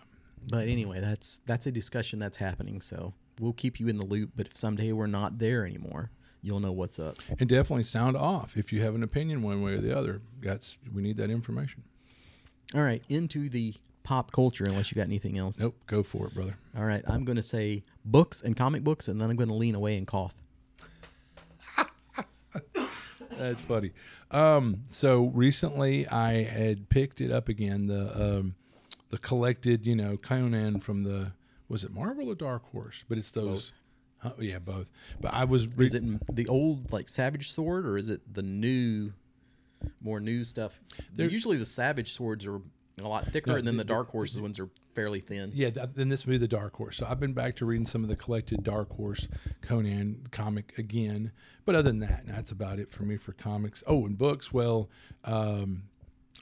But 0.49 0.67
anyway, 0.67 0.99
that's 0.99 1.41
that's 1.45 1.67
a 1.67 1.71
discussion 1.71 2.17
that's 2.17 2.38
happening. 2.38 2.81
So 2.81 3.13
we'll 3.39 3.53
keep 3.53 3.79
you 3.79 3.88
in 3.88 3.97
the 3.97 4.05
loop. 4.05 4.31
But 4.35 4.47
if 4.47 4.57
someday 4.57 4.91
we're 4.93 5.07
not 5.07 5.38
there 5.39 5.65
anymore, 5.65 6.12
you'll 6.41 6.60
know 6.60 6.71
what's 6.71 6.99
up. 6.99 7.17
and 7.39 7.49
definitely 7.49 7.84
sound 7.84 8.15
off 8.17 8.58
if 8.58 8.71
you 8.71 8.82
have 8.82 8.95
an 8.95 9.04
opinion 9.04 9.41
one 9.41 9.62
way 9.62 9.73
or 9.73 9.78
the 9.80 9.95
other. 9.97 10.21
That's 10.41 10.78
we 10.93 11.02
need 11.02 11.17
that 11.17 11.30
information. 11.30 11.84
All 12.75 12.82
right, 12.82 13.04
into 13.10 13.49
the 13.49 13.73
pop 14.04 14.32
culture. 14.32 14.65
Unless 14.65 14.91
you 14.91 14.95
got 14.95 15.04
anything 15.04 15.38
else. 15.38 15.60
Nope, 15.60 15.75
go 15.88 16.04
for 16.04 16.28
it, 16.28 16.34
brother. 16.34 16.58
All 16.78 16.86
right, 16.86 17.04
I'm 17.08 17.25
going 17.25 17.36
to 17.36 17.43
say 17.43 17.84
books 18.06 18.41
and 18.41 18.56
comic 18.56 18.84
books, 18.84 19.08
and 19.08 19.19
then 19.19 19.30
I'm 19.30 19.36
going 19.36 19.49
to 19.49 19.56
lean 19.56 19.75
away 19.75 19.97
and 19.97 20.06
cough. 20.08 20.34
That's 23.38 23.62
funny. 23.62 23.91
Um, 24.32 24.84
so 24.89 25.28
recently 25.28 26.08
I 26.08 26.43
had 26.43 26.89
picked 26.89 27.21
it 27.21 27.32
up 27.32 27.49
again, 27.49 27.88
the 27.88 28.39
um, 28.39 28.56
the 29.10 29.17
collected, 29.17 29.88
you 29.88 29.95
know, 29.95 30.17
Conan 30.17 30.80
from 30.80 31.04
the 31.04 31.32
was 31.67 31.84
it 31.84 31.93
Marvel 31.93 32.30
or 32.30 32.36
Dark 32.36 32.71
Horse? 32.71 33.04
But 33.08 33.17
it's 33.17 33.32
those. 33.32 33.73
Huh, 34.19 34.34
yeah, 34.39 34.60
both. 34.60 34.91
But 35.21 35.34
I 35.34 35.45
was 35.45 35.67
re- 35.75 35.86
Is 35.86 35.93
it 35.93 36.36
the 36.36 36.47
old 36.47 36.91
like 36.91 37.08
Savage 37.10 37.51
Sword, 37.51 37.86
or 37.86 37.97
is 37.97 38.10
it 38.10 38.34
the 38.34 38.41
new, 38.43 39.13
more 40.01 40.19
new 40.19 40.43
stuff? 40.43 40.82
They're- 41.13 41.29
Usually 41.29 41.58
the 41.58 41.65
Savage 41.65 42.13
Swords 42.13 42.45
are 42.45 42.60
a 42.97 43.08
lot 43.08 43.25
thicker, 43.32 43.51
No, 43.51 43.55
and 43.58 43.65
then 43.67 43.77
the 43.77 43.84
the- 43.84 43.88
Dark 43.88 44.10
Horses 44.12 44.41
ones 44.41 44.60
are 44.60 44.69
fairly 44.93 45.21
thin. 45.21 45.51
Yeah, 45.53 45.69
then 45.69 46.10
this 46.10 46.25
would 46.25 46.32
be 46.34 46.38
the 46.38 46.49
Dark 46.49 46.75
Horse. 46.75 46.97
So 46.97 47.05
I've 47.10 47.19
been 47.21 47.32
back 47.32 47.55
to 47.58 47.65
reading 47.65 47.86
some 47.86 48.03
of 48.03 48.10
the 48.10 48.17
collected 48.17 48.62
Dark 48.63 48.89
Horse 48.91 49.29
Conan 49.62 50.27
comic 50.32 50.77
again. 50.77 51.32
But 51.63 51.75
other 51.75 51.89
than 51.89 51.99
that, 51.99 52.23
that's 52.27 52.51
about 52.51 52.79
it 52.79 52.91
for 52.91 53.03
me 53.03 53.15
for 53.15 53.32
comics. 53.32 53.82
Oh, 53.88 54.05
and 54.05 54.17
books. 54.17 54.51
Well, 54.51 54.89
um, 55.23 55.84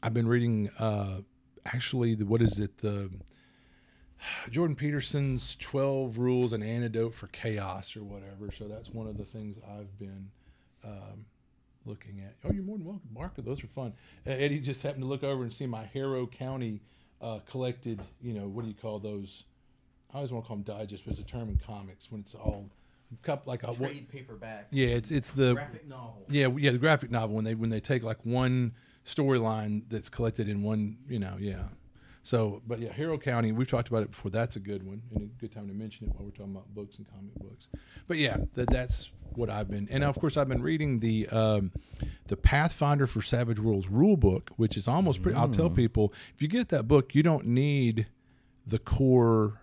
I've 0.01 0.15
been 0.15 0.27
reading 0.27 0.69
uh, 0.79 1.21
actually 1.65 2.15
the 2.15 2.25
what 2.25 2.41
is 2.41 2.57
it 2.57 2.79
the 2.79 3.11
Jordan 4.49 4.75
Peterson's 4.75 5.56
Twelve 5.56 6.17
Rules 6.17 6.53
and 6.53 6.63
Antidote 6.63 7.13
for 7.13 7.27
Chaos 7.27 7.95
or 7.95 8.03
whatever. 8.03 8.51
So 8.58 8.67
that's 8.67 8.89
one 8.89 9.08
of 9.08 9.17
the 9.17 9.25
things 9.25 9.58
I've 9.67 9.97
been. 9.99 10.30
Um, 10.84 11.25
Looking 11.86 12.19
at 12.19 12.36
oh, 12.43 12.51
you're 12.51 12.63
more 12.63 12.77
than 12.77 12.86
welcome, 12.86 13.10
Mark. 13.13 13.32
Those 13.38 13.63
are 13.63 13.67
fun. 13.67 13.93
Uh, 14.25 14.32
Eddie 14.32 14.60
just 14.60 14.84
happened 14.84 15.03
to 15.03 15.08
look 15.08 15.23
over 15.23 15.43
and 15.43 15.53
see 15.53 15.65
my 15.65 15.86
Harrow 15.93 16.27
County 16.27 16.82
uh, 17.21 17.39
collected. 17.49 18.01
You 18.21 18.34
know 18.34 18.47
what 18.49 18.63
do 18.63 18.67
you 18.67 18.73
call 18.73 18.99
those? 18.99 19.43
I 20.13 20.17
always 20.17 20.32
want 20.34 20.43
to 20.43 20.47
call 20.49 20.58
them 20.58 20.63
digest, 20.63 21.03
but 21.06 21.12
it's 21.13 21.21
a 21.21 21.23
term 21.23 21.47
in 21.47 21.58
comics 21.65 22.12
when 22.12 22.19
it's 22.21 22.36
all 22.36 22.65
cup 23.23 23.47
like 23.47 23.63
a 23.63 23.67
what, 23.67 23.91
Trade 23.91 24.10
paperback. 24.10 24.67
yeah, 24.71 24.88
it's 24.88 25.12
it's 25.12 25.32
the 25.32 25.53
Graphic 25.53 25.88
novel. 25.88 26.25
yeah 26.30 26.47
yeah 26.58 26.71
the 26.71 26.77
graphic 26.77 27.10
novel 27.10 27.38
when 27.38 27.45
they 27.45 27.56
when 27.56 27.69
they 27.69 27.80
take 27.80 28.03
like 28.03 28.19
one 28.25 28.73
storyline 29.06 29.84
that's 29.88 30.10
collected 30.10 30.49
in 30.49 30.62
one 30.63 30.97
you 31.08 31.19
know 31.19 31.38
yeah. 31.39 31.63
So, 32.27 32.61
but 32.67 32.79
yeah, 32.79 32.91
Harrow 32.91 33.17
County, 33.17 33.53
we've 33.53 33.69
talked 33.69 33.87
about 33.87 34.03
it 34.03 34.11
before. 34.11 34.29
That's 34.29 34.57
a 34.57 34.59
good 34.59 34.83
one, 34.85 35.01
and 35.15 35.31
a 35.31 35.39
good 35.39 35.53
time 35.53 35.69
to 35.69 35.73
mention 35.73 36.07
it 36.07 36.13
while 36.13 36.25
we're 36.25 36.31
talking 36.31 36.51
about 36.51 36.67
books 36.75 36.97
and 36.97 37.07
comic 37.09 37.33
books. 37.35 37.67
But 38.05 38.17
yeah, 38.17 38.39
that, 38.55 38.69
that's 38.69 39.11
what 39.35 39.49
I've 39.49 39.69
been, 39.69 39.87
and 39.89 40.03
of 40.03 40.19
course, 40.19 40.35
I've 40.35 40.49
been 40.49 40.61
reading 40.61 40.99
the 40.99 41.29
um, 41.29 41.71
the 42.25 42.35
Pathfinder 42.35 43.07
for 43.07 43.21
Savage 43.21 43.61
Worlds 43.61 43.87
rule 43.87 44.17
book, 44.17 44.51
which 44.57 44.75
is 44.75 44.89
almost 44.89 45.21
pretty. 45.21 45.37
I'll 45.37 45.47
tell 45.47 45.69
people 45.69 46.11
if 46.35 46.41
you 46.41 46.49
get 46.49 46.67
that 46.67 46.85
book, 46.85 47.15
you 47.15 47.23
don't 47.23 47.45
need 47.45 48.07
the 48.65 48.79
core 48.79 49.61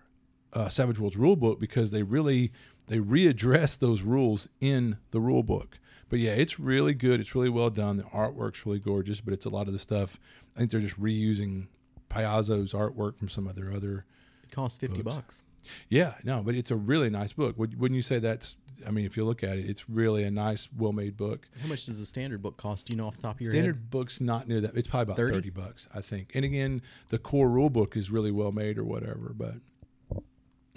uh, 0.53 0.69
Savage 0.69 0.97
Worlds 0.97 1.17
rule 1.17 1.35
book 1.35 1.59
because 1.59 1.91
they 1.91 2.01
really 2.01 2.51
they 2.87 2.97
readdress 2.97 3.77
those 3.77 4.01
rules 4.01 4.49
in 4.59 4.97
the 5.11 5.19
rule 5.19 5.43
book. 5.43 5.77
But 6.09 6.17
yeah, 6.17 6.31
it's 6.31 6.59
really 6.59 6.95
good. 6.95 7.19
It's 7.19 7.35
really 7.35 7.49
well 7.49 7.69
done. 7.69 7.97
The 7.97 8.03
artwork's 8.05 8.65
really 8.65 8.79
gorgeous, 8.79 9.21
but 9.21 9.35
it's 9.35 9.45
a 9.45 9.49
lot 9.49 9.67
of 9.67 9.73
the 9.73 9.79
stuff. 9.79 10.19
I 10.55 10.59
think 10.59 10.71
they're 10.71 10.79
just 10.79 10.99
reusing 10.99 11.67
Paizo's 12.15 12.73
artwork 12.73 13.17
from 13.17 13.29
some 13.29 13.47
of 13.47 13.55
their 13.55 13.71
other. 13.71 14.05
It 14.43 14.51
costs 14.51 14.77
fifty 14.77 15.01
Books. 15.01 15.15
bucks. 15.15 15.41
Yeah, 15.89 16.13
no, 16.23 16.43
but 16.43 16.53
it's 16.55 16.69
a 16.71 16.75
really 16.75 17.09
nice 17.09 17.33
book. 17.33 17.57
Would, 17.57 17.79
wouldn't 17.79 17.95
you 17.95 18.03
say 18.03 18.19
that's? 18.19 18.55
I 18.85 18.91
mean, 18.91 19.05
if 19.05 19.17
you 19.17 19.23
look 19.25 19.43
at 19.43 19.57
it, 19.57 19.67
it's 19.69 19.89
really 19.89 20.23
a 20.23 20.29
nice, 20.31 20.67
well-made 20.77 21.15
book. 21.17 21.47
How 21.61 21.67
much 21.67 21.85
does 21.85 21.99
a 21.99 22.05
standard 22.05 22.41
book 22.41 22.57
cost? 22.57 22.87
Do 22.87 22.93
you 22.95 23.01
know 23.01 23.07
off 23.07 23.15
the 23.15 23.21
top 23.21 23.35
of 23.35 23.41
your 23.41 23.49
Standard 23.51 23.67
head? 23.67 23.73
Standard 23.75 23.89
books 23.89 24.21
not 24.21 24.47
near 24.47 24.61
that. 24.61 24.75
It's 24.75 24.87
probably 24.87 25.03
about 25.13 25.17
30? 25.17 25.33
thirty 25.33 25.49
bucks, 25.49 25.87
I 25.95 26.01
think. 26.01 26.31
And 26.35 26.43
again, 26.45 26.81
the 27.09 27.17
core 27.17 27.49
rule 27.49 27.69
book 27.69 27.95
is 27.97 28.11
really 28.11 28.31
well 28.31 28.51
made 28.51 28.77
or 28.77 28.83
whatever. 28.83 29.31
But 29.35 29.55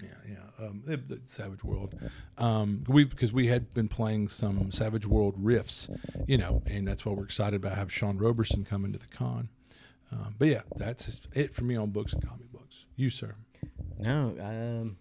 yeah, 0.00 0.08
yeah, 0.28 0.66
um, 0.66 0.82
the, 0.86 0.96
the 0.96 1.20
Savage 1.24 1.64
World. 1.64 1.94
Um, 2.38 2.84
we 2.86 3.04
because 3.04 3.32
we 3.32 3.48
had 3.48 3.74
been 3.74 3.88
playing 3.88 4.28
some 4.28 4.70
Savage 4.70 5.04
World 5.06 5.42
riffs, 5.42 5.90
you 6.26 6.38
know, 6.38 6.62
and 6.66 6.86
that's 6.86 7.04
why 7.04 7.12
we're 7.12 7.24
excited 7.24 7.56
about 7.56 7.76
have 7.76 7.92
Sean 7.92 8.16
Roberson 8.16 8.64
coming 8.64 8.92
to 8.92 8.98
the 8.98 9.08
con. 9.08 9.48
Um, 10.12 10.34
but 10.38 10.48
yeah, 10.48 10.62
that's 10.76 11.20
it 11.34 11.52
for 11.52 11.64
me 11.64 11.76
on 11.76 11.90
books 11.90 12.12
and 12.12 12.26
comic 12.26 12.50
books. 12.52 12.84
You, 12.96 13.10
sir. 13.10 13.34
No. 13.98 14.34
Um, 14.40 14.96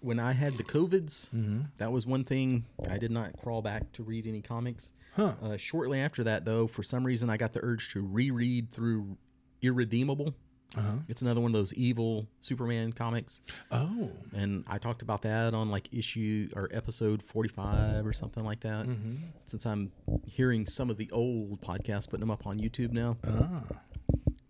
when 0.00 0.18
I 0.18 0.32
had 0.32 0.58
the 0.58 0.64
COVIDs, 0.64 1.30
Mm-hmm. 1.30 1.60
that 1.78 1.92
was 1.92 2.06
one 2.06 2.24
thing 2.24 2.64
I 2.90 2.98
did 2.98 3.10
not 3.10 3.36
crawl 3.40 3.62
back 3.62 3.92
to 3.92 4.02
read 4.02 4.26
any 4.26 4.42
comics. 4.42 4.92
Huh. 5.14 5.34
Uh, 5.42 5.56
shortly 5.56 6.00
after 6.00 6.24
that, 6.24 6.44
though, 6.44 6.66
for 6.66 6.82
some 6.82 7.04
reason, 7.04 7.30
I 7.30 7.36
got 7.36 7.52
the 7.52 7.60
urge 7.62 7.92
to 7.92 8.00
reread 8.02 8.70
through 8.70 9.16
Irredeemable. 9.62 10.34
Uh-huh. 10.74 10.92
It's 11.06 11.20
another 11.20 11.40
one 11.42 11.50
of 11.50 11.52
those 11.52 11.74
evil 11.74 12.26
Superman 12.40 12.94
comics, 12.94 13.42
Oh. 13.70 14.10
and 14.34 14.64
I 14.66 14.78
talked 14.78 15.02
about 15.02 15.20
that 15.22 15.52
on 15.52 15.68
like 15.70 15.86
issue 15.92 16.48
or 16.56 16.70
episode 16.72 17.22
forty-five 17.22 18.06
or 18.06 18.12
something 18.14 18.42
like 18.42 18.60
that. 18.60 18.86
Mm-hmm. 18.86 19.16
Since 19.46 19.66
I'm 19.66 19.92
hearing 20.26 20.66
some 20.66 20.88
of 20.88 20.96
the 20.96 21.10
old 21.10 21.60
podcasts, 21.60 22.08
putting 22.08 22.20
them 22.20 22.30
up 22.30 22.46
on 22.46 22.58
YouTube 22.58 22.92
now, 22.92 23.18
Ah. 23.26 23.62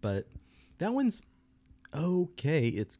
But 0.02 0.26
that 0.78 0.92
one's 0.92 1.22
okay. 1.94 2.68
It's 2.68 2.98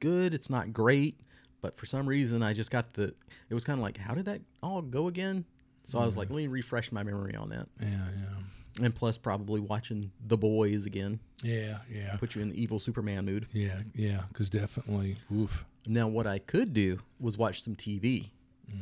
good. 0.00 0.32
It's 0.32 0.48
not 0.48 0.72
great, 0.72 1.20
but 1.60 1.76
for 1.76 1.84
some 1.84 2.06
reason, 2.06 2.42
I 2.42 2.54
just 2.54 2.70
got 2.70 2.94
the. 2.94 3.14
It 3.50 3.54
was 3.54 3.64
kind 3.64 3.78
of 3.78 3.82
like, 3.82 3.98
how 3.98 4.14
did 4.14 4.24
that 4.24 4.40
all 4.62 4.80
go 4.80 5.08
again? 5.08 5.44
So 5.84 5.98
I 5.98 6.06
was 6.06 6.16
like, 6.16 6.28
mm. 6.28 6.32
let 6.32 6.36
me 6.38 6.46
refresh 6.46 6.90
my 6.92 7.02
memory 7.02 7.34
on 7.36 7.50
that. 7.50 7.68
Yeah, 7.78 7.88
yeah. 7.88 8.84
And 8.84 8.94
plus, 8.94 9.18
probably 9.18 9.60
watching 9.60 10.10
The 10.26 10.36
Boys 10.36 10.84
again 10.86 11.20
Yeah, 11.42 11.78
yeah. 11.88 12.16
put 12.16 12.34
you 12.34 12.42
in 12.42 12.48
the 12.48 12.60
evil 12.60 12.80
Superman 12.80 13.24
mood. 13.24 13.46
Yeah, 13.52 13.82
yeah, 13.94 14.22
because 14.28 14.50
definitely, 14.50 15.16
oof. 15.32 15.64
Now, 15.86 16.08
what 16.08 16.26
I 16.26 16.38
could 16.38 16.72
do 16.72 16.98
was 17.20 17.36
watch 17.36 17.62
some 17.62 17.76
TV. 17.76 18.30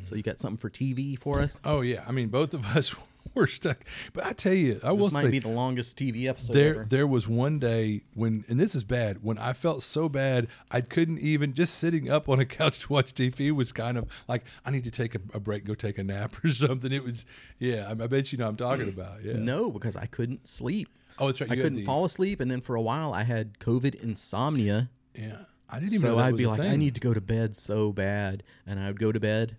So 0.04 0.14
mm. 0.14 0.16
you 0.16 0.22
got 0.22 0.40
something 0.40 0.58
for 0.58 0.70
TV 0.70 1.18
for 1.18 1.40
us? 1.40 1.60
Oh 1.64 1.80
yeah, 1.80 2.04
I 2.06 2.12
mean 2.12 2.28
both 2.28 2.54
of 2.54 2.64
us 2.76 2.94
were 3.34 3.46
stuck. 3.46 3.84
But 4.12 4.26
I 4.26 4.32
tell 4.32 4.52
you, 4.54 4.80
I 4.82 4.92
will 4.92 5.04
This 5.06 5.12
might 5.12 5.22
say 5.24 5.30
be 5.30 5.38
the 5.38 5.48
longest 5.48 5.96
TV 5.98 6.26
episode 6.26 6.52
there 6.52 6.74
ever. 6.74 6.84
there 6.88 7.06
was 7.06 7.26
one 7.26 7.58
day 7.58 8.02
when, 8.14 8.44
and 8.48 8.58
this 8.60 8.74
is 8.74 8.84
bad, 8.84 9.22
when 9.22 9.38
I 9.38 9.52
felt 9.52 9.82
so 9.82 10.08
bad 10.08 10.48
I 10.70 10.80
couldn't 10.80 11.18
even 11.20 11.54
just 11.54 11.76
sitting 11.76 12.10
up 12.10 12.28
on 12.28 12.40
a 12.40 12.44
couch 12.46 12.80
to 12.80 12.92
watch 12.92 13.14
TV 13.14 13.50
was 13.52 13.72
kind 13.72 13.96
of 13.98 14.06
like 14.28 14.44
I 14.64 14.70
need 14.70 14.84
to 14.84 14.90
take 14.90 15.14
a, 15.14 15.20
a 15.34 15.40
break, 15.40 15.64
go 15.64 15.74
take 15.74 15.98
a 15.98 16.04
nap 16.04 16.34
or 16.44 16.48
something. 16.50 16.92
It 16.92 17.04
was, 17.04 17.24
yeah, 17.58 17.86
I, 17.88 17.90
I 17.92 18.06
bet 18.06 18.32
you 18.32 18.38
know 18.38 18.44
what 18.44 18.50
I'm 18.50 18.56
talking 18.56 18.88
about. 18.96 19.22
Yeah. 19.24 19.34
No, 19.38 19.70
because 19.70 19.96
I 19.96 20.06
couldn't 20.06 20.46
sleep. 20.46 20.88
Oh, 21.18 21.26
that's 21.26 21.40
right. 21.40 21.50
I 21.50 21.54
you 21.54 21.60
had 21.60 21.64
couldn't 21.64 21.78
the- 21.80 21.84
fall 21.84 22.04
asleep, 22.04 22.40
and 22.40 22.50
then 22.50 22.60
for 22.60 22.74
a 22.74 22.80
while 22.82 23.12
I 23.12 23.22
had 23.24 23.58
COVID 23.58 23.94
insomnia. 24.02 24.88
Yeah, 25.14 25.42
I 25.68 25.78
didn't 25.80 25.94
even 25.94 26.08
know 26.08 26.16
So 26.16 26.22
I'd 26.22 26.36
be 26.36 26.46
like, 26.46 26.60
I 26.60 26.76
need 26.76 26.94
to 26.94 27.00
go 27.00 27.12
to 27.12 27.20
bed 27.20 27.54
so 27.54 27.92
bad, 27.92 28.42
and 28.66 28.80
I 28.80 28.86
would 28.86 28.98
go 28.98 29.12
to 29.12 29.20
bed, 29.20 29.56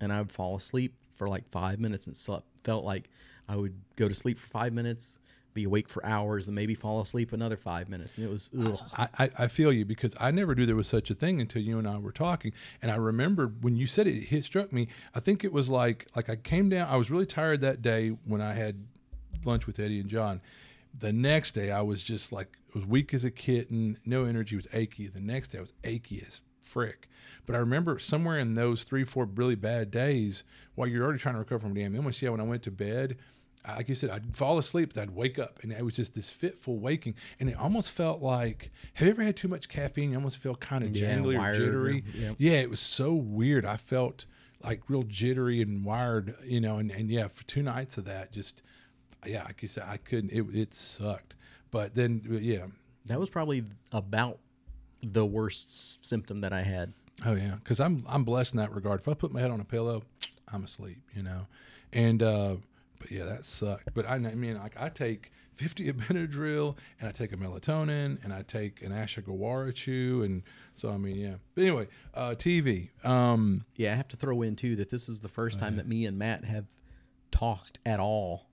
and 0.00 0.12
I 0.12 0.18
would 0.20 0.32
fall 0.32 0.56
asleep 0.56 0.94
for 1.18 1.28
like 1.28 1.48
five 1.50 1.80
minutes, 1.80 2.06
and 2.06 2.16
slept. 2.16 2.46
Felt 2.64 2.84
like 2.84 3.10
I 3.48 3.56
would 3.56 3.74
go 3.96 4.08
to 4.08 4.14
sleep 4.14 4.38
for 4.38 4.46
five 4.48 4.72
minutes, 4.72 5.18
be 5.54 5.64
awake 5.64 5.88
for 5.88 6.04
hours, 6.04 6.46
and 6.46 6.54
maybe 6.54 6.74
fall 6.74 7.00
asleep 7.00 7.32
another 7.32 7.56
five 7.56 7.88
minutes, 7.88 8.16
and 8.16 8.26
it 8.26 8.30
was 8.30 8.50
ugh. 8.58 8.78
I, 8.96 9.08
I, 9.18 9.30
I 9.38 9.48
feel 9.48 9.72
you 9.72 9.84
because 9.84 10.14
I 10.20 10.30
never 10.30 10.54
knew 10.54 10.66
there 10.66 10.76
was 10.76 10.86
such 10.86 11.10
a 11.10 11.14
thing 11.14 11.40
until 11.40 11.62
you 11.62 11.78
and 11.78 11.88
I 11.88 11.98
were 11.98 12.12
talking. 12.12 12.52
And 12.80 12.90
I 12.90 12.96
remember 12.96 13.48
when 13.60 13.76
you 13.76 13.86
said 13.86 14.06
it, 14.06 14.16
it 14.16 14.24
hit, 14.24 14.44
struck 14.44 14.72
me. 14.72 14.88
I 15.14 15.20
think 15.20 15.44
it 15.44 15.52
was 15.52 15.68
like 15.68 16.06
like 16.14 16.30
I 16.30 16.36
came 16.36 16.68
down. 16.68 16.88
I 16.88 16.96
was 16.96 17.10
really 17.10 17.26
tired 17.26 17.60
that 17.62 17.82
day 17.82 18.10
when 18.24 18.40
I 18.40 18.54
had 18.54 18.86
lunch 19.44 19.66
with 19.66 19.78
Eddie 19.78 20.00
and 20.00 20.08
John. 20.08 20.40
The 20.98 21.12
next 21.12 21.52
day, 21.52 21.70
I 21.70 21.82
was 21.82 22.02
just 22.02 22.32
like 22.32 22.58
was 22.74 22.84
weak 22.86 23.14
as 23.14 23.24
a 23.24 23.30
kitten, 23.30 23.98
no 24.04 24.24
energy, 24.24 24.56
was 24.56 24.66
achy. 24.72 25.08
The 25.08 25.20
next 25.20 25.48
day, 25.48 25.58
I 25.58 25.62
was 25.62 25.72
achy 25.84 26.22
as 26.26 26.40
frick. 26.68 27.08
But 27.46 27.54
I 27.54 27.58
remember 27.58 27.98
somewhere 27.98 28.38
in 28.38 28.54
those 28.54 28.84
three, 28.84 29.04
four 29.04 29.24
really 29.24 29.54
bad 29.54 29.90
days, 29.90 30.44
while 30.74 30.86
you're 30.86 31.02
already 31.04 31.18
trying 31.18 31.34
to 31.34 31.38
recover 31.40 31.60
from 31.60 31.74
damn 31.74 31.94
yeah, 31.94 32.28
when 32.30 32.40
I 32.40 32.44
went 32.44 32.62
to 32.64 32.70
bed, 32.70 33.16
like 33.66 33.88
you 33.88 33.94
said, 33.94 34.10
I'd 34.10 34.36
fall 34.36 34.58
asleep, 34.58 34.92
then 34.92 35.04
I'd 35.04 35.10
wake 35.14 35.38
up, 35.38 35.58
and 35.62 35.72
it 35.72 35.84
was 35.84 35.96
just 35.96 36.14
this 36.14 36.30
fitful 36.30 36.78
waking, 36.78 37.14
and 37.38 37.48
it 37.48 37.56
almost 37.58 37.90
felt 37.90 38.22
like. 38.22 38.70
Have 38.94 39.06
you 39.06 39.12
ever 39.12 39.22
had 39.22 39.36
too 39.36 39.48
much 39.48 39.68
caffeine? 39.68 40.10
You 40.10 40.16
almost 40.16 40.38
feel 40.38 40.54
kind 40.54 40.84
of 40.84 40.96
Yeah, 40.96 41.16
jangly 41.16 41.38
or 41.38 41.52
jittery. 41.58 42.04
yeah. 42.14 42.32
Yeah, 42.38 42.60
it 42.60 42.70
was 42.70 42.80
so 42.80 43.12
weird. 43.14 43.66
I 43.66 43.76
felt 43.76 44.26
like 44.62 44.82
real 44.88 45.02
jittery 45.02 45.60
and 45.60 45.84
wired, 45.84 46.34
you 46.44 46.60
know, 46.60 46.78
and, 46.78 46.90
and 46.90 47.10
yeah, 47.10 47.28
for 47.28 47.44
two 47.44 47.62
nights 47.62 47.98
of 47.98 48.04
that, 48.06 48.32
just 48.32 48.62
yeah, 49.26 49.44
like 49.44 49.62
you 49.62 49.68
said, 49.68 49.84
I 49.86 49.96
couldn't. 49.98 50.30
It 50.32 50.44
it 50.54 50.74
sucked. 50.74 51.34
But 51.70 51.94
then 51.94 52.22
yeah, 52.40 52.66
that 53.06 53.20
was 53.20 53.28
probably 53.28 53.64
about 53.92 54.38
the 55.02 55.24
worst 55.24 56.04
symptom 56.04 56.40
that 56.40 56.52
I 56.52 56.62
had. 56.62 56.92
Oh 57.24 57.34
yeah, 57.34 57.56
because 57.62 57.80
I'm 57.80 58.04
I'm 58.08 58.24
blessed 58.24 58.54
in 58.54 58.58
that 58.58 58.74
regard. 58.74 59.00
If 59.00 59.08
I 59.08 59.14
put 59.14 59.32
my 59.32 59.40
head 59.40 59.50
on 59.50 59.60
a 59.60 59.64
pillow, 59.64 60.02
I'm 60.52 60.64
asleep, 60.64 60.98
you 61.14 61.22
know. 61.22 61.46
And 61.92 62.22
uh, 62.22 62.56
but 62.98 63.10
yeah, 63.10 63.24
that 63.24 63.44
sucked. 63.44 63.94
But 63.94 64.06
I, 64.06 64.14
I 64.14 64.34
mean, 64.34 64.56
like 64.56 64.80
I 64.80 64.88
take 64.88 65.32
50 65.54 65.88
of 65.88 65.96
Benadryl, 66.08 66.76
and 67.00 67.08
I 67.08 67.12
take 67.12 67.32
a 67.32 67.36
melatonin, 67.36 68.22
and 68.22 68.32
I 68.32 68.42
take 68.42 68.82
an 68.82 68.92
ashwagandha 68.92 69.74
chew, 69.74 70.22
and 70.22 70.42
so 70.74 70.90
I 70.90 70.96
mean, 70.96 71.16
yeah. 71.16 71.34
But 71.54 71.62
anyway, 71.62 71.88
uh, 72.14 72.34
TV. 72.36 72.90
Um, 73.04 73.64
Yeah, 73.74 73.92
I 73.92 73.96
have 73.96 74.08
to 74.08 74.16
throw 74.16 74.42
in 74.42 74.56
too 74.56 74.76
that 74.76 74.90
this 74.90 75.08
is 75.08 75.20
the 75.20 75.28
first 75.28 75.58
time 75.58 75.76
that 75.76 75.88
me 75.88 76.06
and 76.06 76.18
Matt 76.18 76.44
have 76.44 76.66
talked 77.32 77.78
at 77.84 77.98
all 78.00 78.46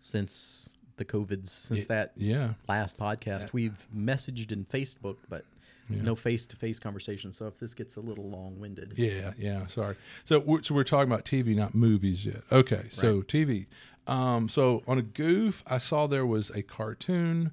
since 0.00 0.70
the 0.96 1.04
COVIDs, 1.04 1.48
since 1.48 1.86
that 1.86 2.12
yeah, 2.16 2.54
last 2.68 2.98
podcast. 2.98 3.52
We've 3.52 3.86
messaged 3.94 4.52
and 4.52 4.68
Facebook, 4.68 5.16
but 5.28 5.44
no 5.88 6.14
face 6.14 6.46
to 6.48 6.56
face 6.56 6.78
conversation. 6.78 7.32
So 7.32 7.46
if 7.46 7.58
this 7.58 7.74
gets 7.74 7.96
a 7.96 8.00
little 8.00 8.28
long 8.28 8.58
winded, 8.58 8.94
yeah, 8.96 9.32
yeah. 9.38 9.66
Sorry. 9.66 9.96
So 10.24 10.40
we're, 10.40 10.62
so 10.62 10.74
we're 10.74 10.84
talking 10.84 11.10
about 11.10 11.24
TV, 11.24 11.54
not 11.54 11.74
movies 11.74 12.24
yet. 12.24 12.42
Okay, 12.50 12.86
so 12.90 13.22
TV. 13.22 13.66
Um, 14.06 14.48
so 14.48 14.82
on 14.86 14.98
a 14.98 15.02
goof, 15.02 15.62
I 15.66 15.78
saw 15.78 16.06
there 16.06 16.26
was 16.26 16.50
a 16.50 16.62
cartoon, 16.62 17.52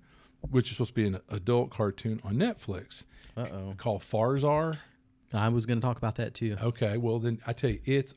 which 0.49 0.69
is 0.69 0.77
supposed 0.77 0.91
to 0.91 0.95
be 0.95 1.07
an 1.07 1.19
adult 1.29 1.71
cartoon 1.71 2.21
on 2.23 2.35
Netflix 2.35 3.03
uh 3.35 3.47
oh. 3.51 3.73
called 3.77 4.01
Farzar. 4.01 4.77
I 5.33 5.49
was 5.49 5.65
going 5.65 5.81
to 5.81 5.85
talk 5.85 5.97
about 5.97 6.15
that 6.15 6.35
too. 6.35 6.55
Okay, 6.61 6.97
well 6.97 7.17
then 7.17 7.39
I 7.47 7.53
tell 7.53 7.71
you, 7.71 7.79
it's 7.85 8.13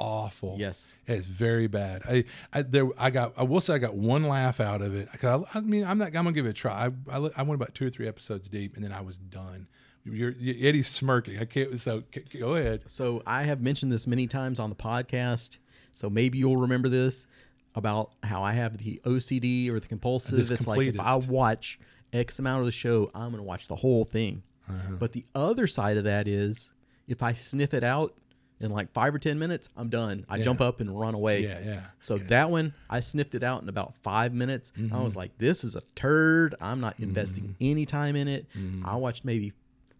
awful. 0.00 0.56
Yes. 0.58 0.96
it's 1.06 1.26
very 1.26 1.66
bad. 1.66 2.02
I, 2.08 2.24
I 2.52 2.62
there 2.62 2.88
I 2.98 3.10
got 3.10 3.34
I 3.36 3.44
will 3.44 3.60
say 3.60 3.74
I 3.74 3.78
got 3.78 3.94
one 3.94 4.24
laugh 4.24 4.58
out 4.58 4.82
of 4.82 4.94
it. 4.96 5.08
I, 5.22 5.42
I 5.54 5.60
mean 5.60 5.84
I'm 5.84 5.98
not 5.98 6.08
I'm 6.08 6.24
gonna 6.24 6.32
give 6.32 6.46
it 6.46 6.50
a 6.50 6.54
try. 6.54 6.90
I, 7.08 7.16
I 7.16 7.30
I 7.36 7.42
went 7.42 7.60
about 7.60 7.74
two 7.74 7.86
or 7.86 7.90
three 7.90 8.08
episodes 8.08 8.48
deep 8.48 8.74
and 8.74 8.84
then 8.84 8.92
I 8.92 9.02
was 9.02 9.18
done. 9.18 9.68
You're, 10.04 10.30
you 10.32 10.66
Eddie's 10.66 10.88
smirking. 10.88 11.38
I 11.38 11.44
can't. 11.44 11.78
So 11.78 12.02
go 12.38 12.54
ahead. 12.54 12.82
So 12.86 13.22
I 13.26 13.42
have 13.44 13.60
mentioned 13.60 13.92
this 13.92 14.06
many 14.06 14.26
times 14.26 14.58
on 14.58 14.70
the 14.70 14.76
podcast. 14.76 15.58
So 15.92 16.08
maybe 16.08 16.38
you'll 16.38 16.56
remember 16.56 16.88
this 16.88 17.26
about 17.74 18.12
how 18.22 18.42
I 18.42 18.52
have 18.52 18.78
the 18.78 19.00
OCD 19.04 19.70
or 19.70 19.78
the 19.78 19.86
compulsive. 19.86 20.38
This 20.38 20.50
it's 20.50 20.66
like 20.66 20.80
if 20.80 20.98
I 20.98 21.16
watch 21.16 21.78
X 22.12 22.38
amount 22.38 22.60
of 22.60 22.66
the 22.66 22.72
show, 22.72 23.10
I'm 23.14 23.30
going 23.30 23.36
to 23.36 23.42
watch 23.42 23.68
the 23.68 23.76
whole 23.76 24.04
thing. 24.04 24.42
Uh-huh. 24.68 24.94
But 24.98 25.12
the 25.12 25.24
other 25.34 25.66
side 25.66 25.96
of 25.96 26.04
that 26.04 26.26
is 26.26 26.72
if 27.06 27.22
I 27.22 27.32
sniff 27.32 27.74
it 27.74 27.84
out 27.84 28.14
in 28.60 28.70
like 28.70 28.92
five 28.92 29.14
or 29.14 29.18
10 29.18 29.38
minutes, 29.38 29.68
I'm 29.76 29.88
done. 29.88 30.24
I 30.28 30.40
jump 30.42 30.60
up 30.60 30.80
and 30.80 30.98
run 30.98 31.14
away. 31.14 31.42
Yeah, 31.44 31.58
yeah. 31.64 31.80
So 32.00 32.18
that 32.18 32.50
one, 32.50 32.74
I 32.90 33.00
sniffed 33.00 33.34
it 33.34 33.42
out 33.42 33.62
in 33.62 33.68
about 33.68 33.94
five 34.02 34.34
minutes. 34.34 34.72
I 34.76 34.80
Mm-hmm. 34.80 35.02
was 35.02 35.16
like, 35.16 35.36
this 35.38 35.64
is 35.64 35.76
a 35.76 35.82
turd. 35.94 36.54
I'm 36.60 36.80
not 36.80 36.94
investing 37.00 37.54
any 37.60 37.86
time 37.86 38.16
in 38.16 38.28
it. 38.28 38.46
Mm-hmm. 38.56 38.84
I 38.86 38.96
watched 38.96 39.24
maybe, 39.24 39.52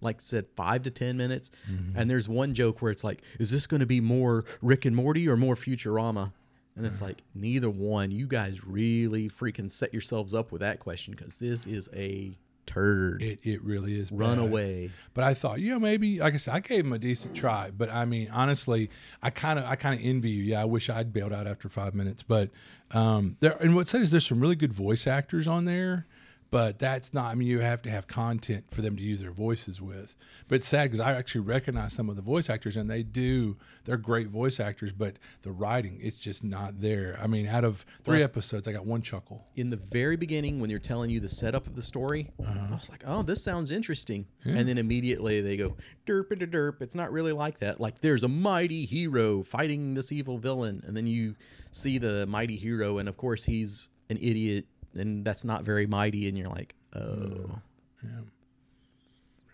like 0.02 0.16
I 0.16 0.20
said, 0.20 0.46
five 0.56 0.82
to 0.82 0.90
10 0.90 1.16
minutes. 1.16 1.50
Mm-hmm. 1.70 1.98
And 1.98 2.10
there's 2.10 2.28
one 2.28 2.52
joke 2.54 2.82
where 2.82 2.90
it's 2.92 3.02
like, 3.04 3.22
is 3.38 3.50
this 3.50 3.66
going 3.66 3.80
to 3.80 3.86
be 3.86 4.00
more 4.00 4.44
Rick 4.60 4.84
and 4.84 4.94
Morty 4.94 5.26
or 5.28 5.36
more 5.36 5.56
Futurama? 5.56 6.32
And 6.76 6.84
Uh-huh. 6.84 6.86
it's 6.86 7.00
like, 7.00 7.22
neither 7.34 7.70
one. 7.70 8.10
You 8.10 8.26
guys 8.26 8.64
really 8.64 9.28
freaking 9.30 9.70
set 9.70 9.92
yourselves 9.92 10.34
up 10.34 10.52
with 10.52 10.60
that 10.60 10.80
question 10.80 11.14
because 11.16 11.36
this 11.36 11.66
is 11.66 11.88
a 11.94 12.36
turd. 12.70 13.22
It 13.22 13.40
it 13.44 13.62
really 13.62 13.98
is. 13.98 14.12
Run 14.12 14.38
bad. 14.38 14.48
away. 14.48 14.90
But 15.14 15.24
I 15.24 15.34
thought, 15.34 15.60
you 15.60 15.70
know, 15.70 15.78
maybe 15.80 16.20
like 16.20 16.34
I 16.34 16.36
said, 16.36 16.54
I 16.54 16.60
gave 16.60 16.84
him 16.84 16.92
a 16.92 16.98
decent 16.98 17.34
try. 17.34 17.70
But 17.76 17.90
I 17.90 18.04
mean, 18.04 18.28
honestly, 18.32 18.90
I 19.22 19.30
kind 19.30 19.58
of 19.58 19.64
I 19.64 19.76
kind 19.76 19.98
of 19.98 20.04
envy 20.06 20.30
you. 20.30 20.44
Yeah, 20.44 20.62
I 20.62 20.64
wish 20.64 20.88
I'd 20.88 21.12
bailed 21.12 21.32
out 21.32 21.46
after 21.46 21.68
five 21.68 21.94
minutes. 21.94 22.22
But 22.22 22.50
um, 22.92 23.36
there 23.40 23.56
and 23.60 23.74
what's 23.74 23.90
sad 23.90 24.02
is 24.02 24.10
there's 24.10 24.26
some 24.26 24.40
really 24.40 24.56
good 24.56 24.72
voice 24.72 25.06
actors 25.06 25.48
on 25.48 25.64
there. 25.64 26.06
But 26.50 26.80
that's 26.80 27.14
not. 27.14 27.26
I 27.26 27.34
mean, 27.36 27.46
you 27.46 27.60
have 27.60 27.80
to 27.82 27.90
have 27.90 28.08
content 28.08 28.64
for 28.72 28.82
them 28.82 28.96
to 28.96 29.02
use 29.02 29.20
their 29.20 29.30
voices 29.30 29.80
with. 29.80 30.16
But 30.48 30.56
it's 30.56 30.66
sad 30.66 30.90
because 30.90 30.98
I 30.98 31.12
actually 31.14 31.42
recognize 31.42 31.92
some 31.92 32.08
of 32.10 32.16
the 32.16 32.22
voice 32.22 32.50
actors, 32.50 32.76
and 32.76 32.90
they 32.90 33.04
do. 33.04 33.56
They're 33.84 33.96
great 33.96 34.26
voice 34.26 34.58
actors, 34.58 34.90
but 34.92 35.16
the 35.42 35.52
writing 35.52 36.00
it's 36.02 36.16
just 36.16 36.42
not 36.42 36.80
there. 36.80 37.16
I 37.22 37.28
mean, 37.28 37.46
out 37.46 37.64
of 37.64 37.86
three 38.02 38.16
Well- 38.18 38.24
episodes, 38.24 38.66
I 38.66 38.72
got 38.72 38.84
one 38.84 39.00
chuckle. 39.02 39.46
in 39.54 39.70
the 39.70 39.76
very 39.76 40.16
beginning 40.16 40.58
when 40.58 40.68
they're 40.70 40.78
telling 40.80 41.10
you 41.10 41.20
the 41.20 41.28
setup 41.28 41.66
of 41.68 41.76
the 41.76 41.82
story, 41.82 42.30
Uh-huh. 42.40 42.66
I 42.70 42.74
was 42.74 42.88
like, 42.90 43.04
"Oh, 43.06 43.22
this 43.22 43.42
sounds 43.44 43.70
interesting," 43.70 44.26
and 44.44 44.68
then 44.68 44.76
immediately 44.78 45.40
they 45.40 45.56
go 45.56 45.76
derp 46.06 46.32
and 46.32 46.40
derp. 46.52 46.80
It's 46.82 46.94
not 46.96 47.12
really 47.12 47.32
like 47.32 47.60
that. 47.60 47.80
Like 47.80 48.00
there's 48.00 48.24
a 48.24 48.28
mighty 48.28 48.86
hero 48.86 49.44
fighting 49.44 49.94
this 49.94 50.10
evil 50.10 50.38
villain, 50.38 50.82
and 50.84 50.96
then 50.96 51.06
you 51.06 51.36
see 51.70 51.98
the 51.98 52.26
mighty 52.26 52.56
hero, 52.56 52.98
and 52.98 53.08
of 53.08 53.16
course 53.16 53.44
he's 53.44 53.88
an 54.08 54.16
idiot, 54.20 54.66
and 54.94 55.24
that's 55.24 55.44
not 55.44 55.64
very 55.64 55.86
mighty, 55.86 56.28
and 56.28 56.36
you're 56.36 56.48
like, 56.48 56.74
"Oh," 56.94 57.58
Yeah. 58.02 58.20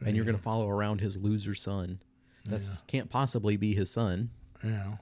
and 0.05 0.17
you're 0.17 0.25
gonna 0.25 0.39
follow 0.39 0.69
around 0.69 1.01
his 1.01 1.17
loser 1.17 1.55
son. 1.55 2.01
That's 2.45 2.83
can't 2.87 3.11
possibly 3.11 3.57
be 3.57 3.75
his 3.75 3.91
son. 3.91 4.31
Yeah. 4.65 4.97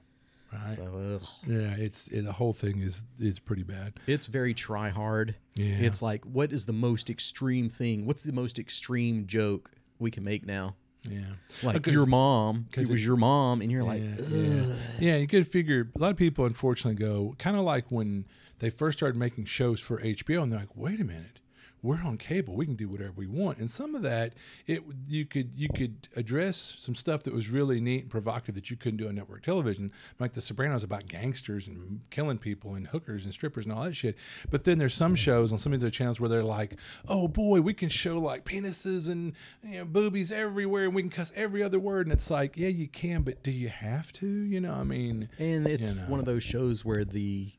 Right. 0.52 0.76
So. 0.76 1.20
Yeah, 1.46 1.74
it's 1.76 2.06
it, 2.08 2.22
the 2.22 2.32
whole 2.32 2.52
thing 2.52 2.80
is 2.80 3.04
is 3.18 3.38
pretty 3.38 3.64
bad. 3.64 3.94
it's 4.06 4.26
very 4.26 4.54
try 4.54 4.88
hard. 4.90 5.34
Yeah. 5.56 5.74
It's 5.80 6.00
like, 6.00 6.24
what 6.24 6.52
is 6.52 6.64
the 6.64 6.72
most 6.72 7.10
extreme 7.10 7.68
thing? 7.68 8.06
What's 8.06 8.22
the 8.22 8.32
most 8.32 8.58
extreme 8.58 9.26
joke 9.26 9.70
we 9.98 10.10
can 10.10 10.22
make 10.24 10.46
now? 10.46 10.76
Yeah, 11.08 11.20
Like 11.62 11.86
your 11.86 12.06
mom, 12.06 12.66
it 12.76 12.88
was 12.88 13.04
your 13.04 13.16
mom, 13.16 13.60
and 13.60 13.70
you're 13.70 13.84
like, 13.84 14.02
"Ugh." 14.02 14.24
yeah, 14.30 14.66
yeah. 14.98 15.16
You 15.16 15.26
could 15.26 15.46
figure 15.46 15.90
a 15.94 15.98
lot 15.98 16.10
of 16.10 16.16
people 16.16 16.46
unfortunately 16.46 16.94
go 16.98 17.34
kind 17.38 17.56
of 17.56 17.62
like 17.64 17.90
when 17.90 18.24
they 18.60 18.70
first 18.70 18.98
started 18.98 19.18
making 19.18 19.44
shows 19.44 19.80
for 19.80 19.98
HBO, 20.00 20.42
and 20.42 20.50
they're 20.50 20.60
like, 20.60 20.74
wait 20.76 21.00
a 21.00 21.04
minute, 21.04 21.40
we're 21.84 22.02
on 22.02 22.16
cable. 22.16 22.54
We 22.54 22.64
can 22.64 22.76
do 22.76 22.88
whatever 22.88 23.12
we 23.14 23.26
want. 23.26 23.58
And 23.58 23.70
some 23.70 23.94
of 23.94 24.02
that, 24.02 24.32
it 24.66 24.82
you 25.06 25.26
could 25.26 25.50
you 25.54 25.68
could 25.68 26.08
address 26.16 26.76
some 26.78 26.94
stuff 26.94 27.22
that 27.24 27.34
was 27.34 27.50
really 27.50 27.78
neat 27.78 28.02
and 28.04 28.10
provocative 28.10 28.54
that 28.54 28.70
you 28.70 28.76
couldn't 28.76 28.96
do 28.96 29.06
on 29.06 29.14
network 29.14 29.42
television. 29.42 29.92
Like 30.18 30.32
The 30.32 30.40
Sopranos 30.40 30.82
about 30.82 31.06
gangsters 31.06 31.68
and 31.68 32.00
killing 32.08 32.38
people 32.38 32.74
and 32.74 32.86
hookers 32.88 33.24
and 33.24 33.34
strippers 33.34 33.66
and 33.66 33.74
all 33.74 33.84
that 33.84 33.94
shit. 33.94 34.16
But 34.50 34.64
then 34.64 34.78
there's 34.78 34.94
some 34.94 35.14
shows 35.14 35.52
on 35.52 35.58
some 35.58 35.74
of 35.74 35.80
their 35.80 35.90
channels 35.90 36.18
where 36.18 36.30
they're 36.30 36.42
like, 36.42 36.76
oh 37.06 37.28
boy, 37.28 37.60
we 37.60 37.74
can 37.74 37.90
show 37.90 38.18
like 38.18 38.44
penises 38.46 39.06
and 39.08 39.34
you 39.62 39.78
know, 39.78 39.84
boobies 39.84 40.32
everywhere 40.32 40.84
and 40.84 40.94
we 40.94 41.02
can 41.02 41.10
cuss 41.10 41.32
every 41.36 41.62
other 41.62 41.78
word. 41.78 42.06
And 42.06 42.14
it's 42.14 42.30
like, 42.30 42.56
yeah, 42.56 42.68
you 42.68 42.88
can, 42.88 43.22
but 43.22 43.42
do 43.42 43.50
you 43.50 43.68
have 43.68 44.10
to? 44.14 44.26
You 44.26 44.60
know, 44.60 44.72
I 44.72 44.84
mean, 44.84 45.28
And 45.38 45.66
it's 45.66 45.90
You 45.90 45.96
know. 45.96 46.02
one 46.04 46.18
of 46.18 46.24
those 46.24 46.42
shows 46.42 46.82
where 46.82 47.04
the 47.04 47.52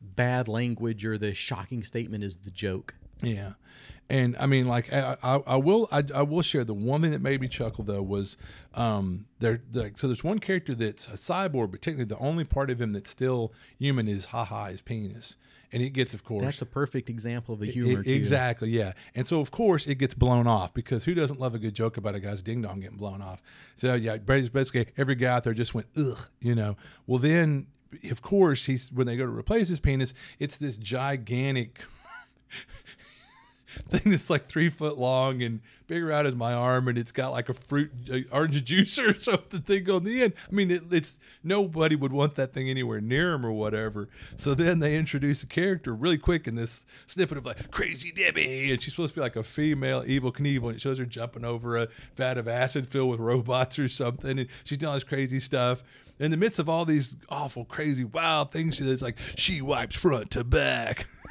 bad 0.00 0.48
language 0.48 1.04
or 1.04 1.16
the 1.18 1.34
shocking 1.34 1.84
statement 1.84 2.24
is 2.24 2.38
the 2.38 2.50
joke. 2.50 2.94
Yeah, 3.22 3.52
and 4.10 4.36
I 4.36 4.46
mean, 4.46 4.66
like 4.66 4.92
I, 4.92 5.16
I, 5.22 5.36
I 5.46 5.56
will, 5.56 5.88
I, 5.90 6.02
I 6.14 6.22
will 6.22 6.42
share 6.42 6.64
the 6.64 6.74
one 6.74 7.02
thing 7.02 7.12
that 7.12 7.22
made 7.22 7.40
me 7.40 7.48
chuckle 7.48 7.84
though 7.84 8.02
was, 8.02 8.36
um, 8.74 9.24
there, 9.38 9.62
the, 9.70 9.92
so 9.96 10.06
there's 10.06 10.24
one 10.24 10.38
character 10.40 10.74
that's 10.74 11.08
a 11.08 11.12
cyborg, 11.12 11.70
but 11.70 11.80
technically 11.80 12.04
the 12.04 12.18
only 12.18 12.44
part 12.44 12.70
of 12.70 12.80
him 12.80 12.92
that's 12.92 13.10
still 13.10 13.52
human 13.78 14.08
is 14.08 14.26
haha 14.26 14.66
his 14.66 14.80
penis, 14.82 15.36
and 15.72 15.82
it 15.82 15.90
gets, 15.90 16.14
of 16.14 16.22
course, 16.22 16.44
That's 16.44 16.62
a 16.62 16.66
perfect 16.66 17.10
example 17.10 17.54
of 17.54 17.60
the 17.60 17.70
humor. 17.70 18.02
too. 18.04 18.12
exactly, 18.12 18.70
yeah. 18.70 18.92
And 19.14 19.26
so, 19.26 19.40
of 19.40 19.50
course, 19.50 19.86
it 19.88 19.96
gets 19.96 20.14
blown 20.14 20.46
off 20.46 20.72
because 20.72 21.04
who 21.04 21.14
doesn't 21.14 21.40
love 21.40 21.54
a 21.54 21.58
good 21.58 21.74
joke 21.74 21.96
about 21.96 22.14
a 22.14 22.20
guy's 22.20 22.42
ding 22.44 22.62
dong 22.62 22.80
getting 22.80 22.96
blown 22.96 23.20
off? 23.20 23.42
So, 23.76 23.94
yeah, 23.94 24.18
basically, 24.18 24.86
every 24.96 25.16
guy 25.16 25.34
out 25.34 25.42
there 25.44 25.54
just 25.54 25.74
went, 25.74 25.88
ugh, 25.96 26.28
you 26.40 26.54
know. 26.54 26.76
Well, 27.08 27.18
then, 27.18 27.66
of 28.10 28.22
course, 28.22 28.66
he's 28.66 28.92
when 28.92 29.06
they 29.08 29.16
go 29.16 29.24
to 29.24 29.32
replace 29.32 29.68
his 29.68 29.80
penis, 29.80 30.14
it's 30.38 30.58
this 30.58 30.76
gigantic 30.76 31.80
thing 33.88 34.10
that's 34.10 34.30
like 34.30 34.46
three 34.46 34.70
foot 34.70 34.98
long 34.98 35.42
and 35.42 35.60
bigger 35.86 36.10
out 36.10 36.26
as 36.26 36.34
my 36.34 36.52
arm, 36.52 36.88
and 36.88 36.96
it's 36.96 37.12
got 37.12 37.30
like 37.30 37.48
a 37.48 37.54
fruit 37.54 37.90
uh, 38.10 38.18
orange 38.32 38.64
juice 38.64 38.98
or 38.98 39.18
something 39.20 39.60
thing 39.60 39.88
on 39.90 40.04
the 40.04 40.22
end. 40.22 40.32
I 40.50 40.54
mean, 40.54 40.70
it, 40.70 40.82
it's 40.90 41.18
nobody 41.42 41.96
would 41.96 42.12
want 42.12 42.34
that 42.36 42.52
thing 42.52 42.68
anywhere 42.68 43.00
near 43.00 43.34
him 43.34 43.44
or 43.44 43.52
whatever. 43.52 44.08
So 44.36 44.54
then 44.54 44.78
they 44.78 44.96
introduce 44.96 45.42
a 45.42 45.46
character 45.46 45.94
really 45.94 46.18
quick 46.18 46.46
in 46.46 46.54
this 46.54 46.84
snippet 47.06 47.38
of 47.38 47.46
like 47.46 47.70
Crazy 47.70 48.12
Debbie, 48.12 48.72
and 48.72 48.80
she's 48.80 48.94
supposed 48.94 49.14
to 49.14 49.20
be 49.20 49.22
like 49.22 49.36
a 49.36 49.42
female 49.42 50.02
Evel 50.02 50.32
Knievel, 50.32 50.66
and 50.66 50.76
it 50.76 50.80
shows 50.80 50.98
her 50.98 51.06
jumping 51.06 51.44
over 51.44 51.76
a 51.76 51.88
vat 52.16 52.38
of 52.38 52.48
acid 52.48 52.88
filled 52.88 53.10
with 53.10 53.20
robots 53.20 53.78
or 53.78 53.88
something, 53.88 54.38
and 54.38 54.48
she's 54.64 54.78
doing 54.78 54.88
all 54.88 54.94
this 54.94 55.04
crazy 55.04 55.40
stuff. 55.40 55.82
In 56.20 56.30
the 56.30 56.36
midst 56.36 56.60
of 56.60 56.68
all 56.68 56.84
these 56.84 57.16
awful, 57.28 57.64
crazy, 57.64 58.04
wild 58.04 58.52
things, 58.52 58.76
she's 58.76 59.02
like 59.02 59.18
she 59.36 59.60
wipes 59.60 59.96
front 59.96 60.30
to 60.32 60.44
back. 60.44 61.06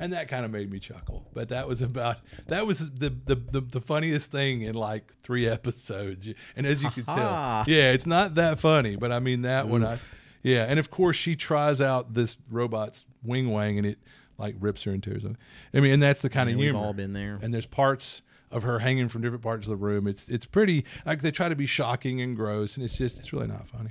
and 0.00 0.12
that 0.12 0.26
kind 0.28 0.44
of 0.44 0.50
made 0.50 0.70
me 0.72 0.80
chuckle. 0.80 1.28
But 1.32 1.50
that 1.50 1.68
was 1.68 1.80
about 1.82 2.16
that 2.48 2.66
was 2.66 2.90
the 2.90 3.10
the, 3.10 3.36
the, 3.36 3.60
the 3.60 3.80
funniest 3.80 4.32
thing 4.32 4.62
in 4.62 4.74
like 4.74 5.12
three 5.22 5.46
episodes. 5.56 6.28
And 6.56 6.66
as 6.66 6.82
you 6.82 6.90
can 6.90 7.04
tell, 7.04 7.64
yeah, 7.68 7.92
it's 7.92 8.06
not 8.06 8.34
that 8.34 8.58
funny, 8.58 8.96
but 8.96 9.12
I 9.12 9.20
mean 9.20 9.42
that 9.42 9.68
one. 9.68 9.84
I 9.84 9.98
yeah, 10.42 10.64
and 10.68 10.80
of 10.80 10.90
course 10.90 11.16
she 11.16 11.36
tries 11.36 11.80
out 11.80 12.14
this 12.14 12.36
robot's 12.50 13.04
wing 13.22 13.52
wang, 13.52 13.76
and 13.78 13.86
it 13.86 13.98
like 14.38 14.54
rips 14.58 14.82
her 14.84 14.92
into 14.92 15.12
something. 15.20 15.36
I 15.74 15.80
mean, 15.80 15.92
and 15.92 16.02
that's 16.02 16.22
the 16.22 16.30
kind 16.30 16.48
Yeah, 16.48 16.54
of 16.54 16.58
we've 16.58 16.70
humor. 16.70 16.80
all 16.86 16.94
been 16.94 17.12
there. 17.12 17.38
And 17.42 17.52
there's 17.52 17.66
parts 17.66 18.22
of 18.50 18.62
her 18.62 18.78
hanging 18.78 19.08
from 19.10 19.20
different 19.20 19.42
parts 19.44 19.66
of 19.66 19.70
the 19.70 19.76
room. 19.76 20.06
It's 20.06 20.28
it's 20.30 20.46
pretty 20.46 20.84
like 21.04 21.20
they 21.20 21.30
try 21.30 21.48
to 21.50 21.54
be 21.54 21.66
shocking 21.66 22.20
and 22.22 22.34
gross, 22.34 22.74
and 22.76 22.84
it's 22.84 22.96
just 22.96 23.18
it's 23.18 23.32
really 23.34 23.48
not 23.48 23.68
funny. 23.68 23.90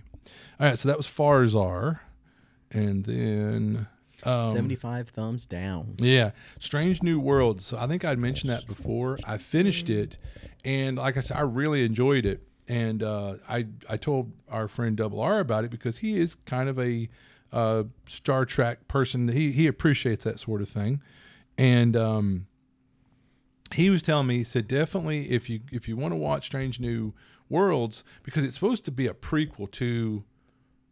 All 0.60 0.68
right, 0.68 0.78
so 0.78 0.88
that 0.90 0.98
was 0.98 1.08
Farzar, 1.08 2.00
and 2.72 3.06
then. 3.06 3.88
Um, 4.24 4.52
75 4.54 5.10
thumbs 5.10 5.46
down. 5.46 5.96
yeah, 6.00 6.32
Strange 6.60 7.02
New 7.04 7.20
Worlds. 7.20 7.66
So 7.66 7.78
I 7.78 7.88
think 7.88 8.04
I'd 8.04 8.20
mentioned 8.20 8.52
that 8.52 8.68
before. 8.68 9.18
I 9.24 9.38
finished 9.38 9.90
it, 9.90 10.18
and 10.66 10.98
like 10.98 11.18
I 11.18 11.22
said, 11.22 11.38
I 11.38 11.42
really 11.42 11.86
enjoyed 11.86 12.26
it. 12.26 12.44
And 12.68 13.02
uh, 13.02 13.36
I 13.48 13.68
I 13.90 13.98
told 13.98 14.32
our 14.50 14.68
friend 14.68 14.96
Double 14.96 15.20
R 15.22 15.40
about 15.40 15.64
it 15.64 15.72
because 15.72 16.00
he 16.00 16.20
is 16.20 16.36
kind 16.36 16.70
of 16.70 16.78
a 16.80 17.10
uh, 17.52 17.84
Star 18.06 18.46
Trek 18.46 18.88
person. 18.88 19.30
He 19.30 19.52
he 19.52 19.68
appreciates 19.68 20.24
that 20.26 20.40
sort 20.40 20.62
of 20.62 20.70
thing, 20.70 21.02
and 21.58 21.96
um, 21.96 22.46
he 23.74 23.90
was 23.90 24.02
telling 24.02 24.28
me 24.28 24.38
he 24.38 24.44
said 24.44 24.68
definitely 24.68 25.32
if 25.32 25.50
you 25.50 25.62
if 25.72 25.88
you 25.88 25.96
want 25.96 26.14
to 26.14 26.18
watch 26.18 26.46
Strange 26.46 26.80
New 26.80 27.14
Worlds 27.50 28.04
because 28.24 28.44
it's 28.44 28.56
supposed 28.56 28.86
to 28.86 28.92
be 28.92 29.08
a 29.08 29.14
prequel 29.14 29.72
to 29.72 30.24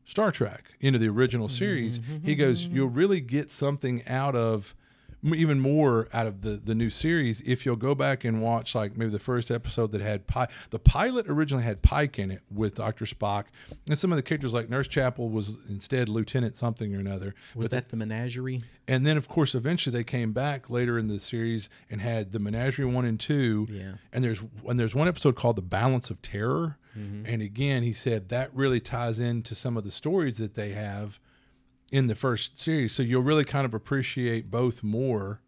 Star 0.07 0.31
Trek 0.31 0.71
into 0.79 0.97
the 0.97 1.09
original 1.09 1.47
mm-hmm, 1.47 1.57
series, 1.57 1.99
mm-hmm, 1.99 2.25
he 2.25 2.33
goes, 2.33 2.65
mm-hmm. 2.65 2.75
you'll 2.75 2.89
really 2.89 3.21
get 3.21 3.51
something 3.51 4.07
out 4.07 4.35
of 4.35 4.73
even 5.25 5.59
more 5.59 6.07
out 6.13 6.27
of 6.27 6.41
the 6.41 6.51
the 6.51 6.75
new 6.75 6.89
series 6.89 7.41
if 7.41 7.65
you'll 7.65 7.75
go 7.75 7.95
back 7.95 8.23
and 8.23 8.41
watch 8.41 8.75
like 8.75 8.95
maybe 8.95 9.11
the 9.11 9.19
first 9.19 9.49
episode 9.49 9.91
that 9.91 10.01
had 10.01 10.27
Pike. 10.27 10.49
The 10.69 10.79
pilot 10.79 11.27
originally 11.27 11.63
had 11.63 11.81
Pike 11.81 12.19
in 12.19 12.31
it 12.31 12.41
with 12.53 12.75
Doctor 12.75 13.05
Spock, 13.05 13.45
and 13.87 13.97
some 13.97 14.11
of 14.11 14.15
the 14.15 14.23
characters 14.23 14.53
like 14.53 14.69
Nurse 14.69 14.87
Chapel 14.87 15.29
was 15.29 15.57
instead 15.67 16.07
Lieutenant 16.07 16.55
something 16.55 16.95
or 16.95 16.99
another. 16.99 17.33
Was 17.55 17.69
that 17.69 17.89
the 17.89 17.97
menagerie? 17.97 18.61
And 18.87 19.05
then, 19.05 19.17
of 19.17 19.27
course, 19.27 19.53
eventually 19.53 19.93
they 19.97 20.05
came 20.05 20.31
back 20.31 20.69
later 20.69 20.97
in 20.97 21.09
the 21.09 21.19
series 21.19 21.67
and 21.89 21.99
had 21.99 22.31
the 22.31 22.39
Menagerie 22.39 22.85
one 22.85 23.03
and 23.03 23.19
two. 23.19 23.67
Yeah. 23.69 23.93
And 24.13 24.23
there's 24.23 24.41
and 24.67 24.79
there's 24.79 24.95
one 24.95 25.07
episode 25.07 25.35
called 25.35 25.57
The 25.57 25.63
Balance 25.63 26.09
of 26.09 26.21
Terror. 26.21 26.77
And 27.25 27.41
again, 27.41 27.83
he 27.83 27.93
said 27.93 28.29
that 28.29 28.53
really 28.55 28.79
ties 28.79 29.19
into 29.19 29.53
some 29.55 29.77
of 29.77 29.83
the 29.83 29.91
stories 29.91 30.37
that 30.37 30.55
they 30.55 30.71
have 30.71 31.19
in 31.91 32.07
the 32.07 32.15
first 32.15 32.59
series. 32.59 32.93
So 32.93 33.03
you'll 33.03 33.21
really 33.21 33.45
kind 33.45 33.65
of 33.65 33.73
appreciate 33.73 34.49
both 34.49 34.83
more. 34.83 35.41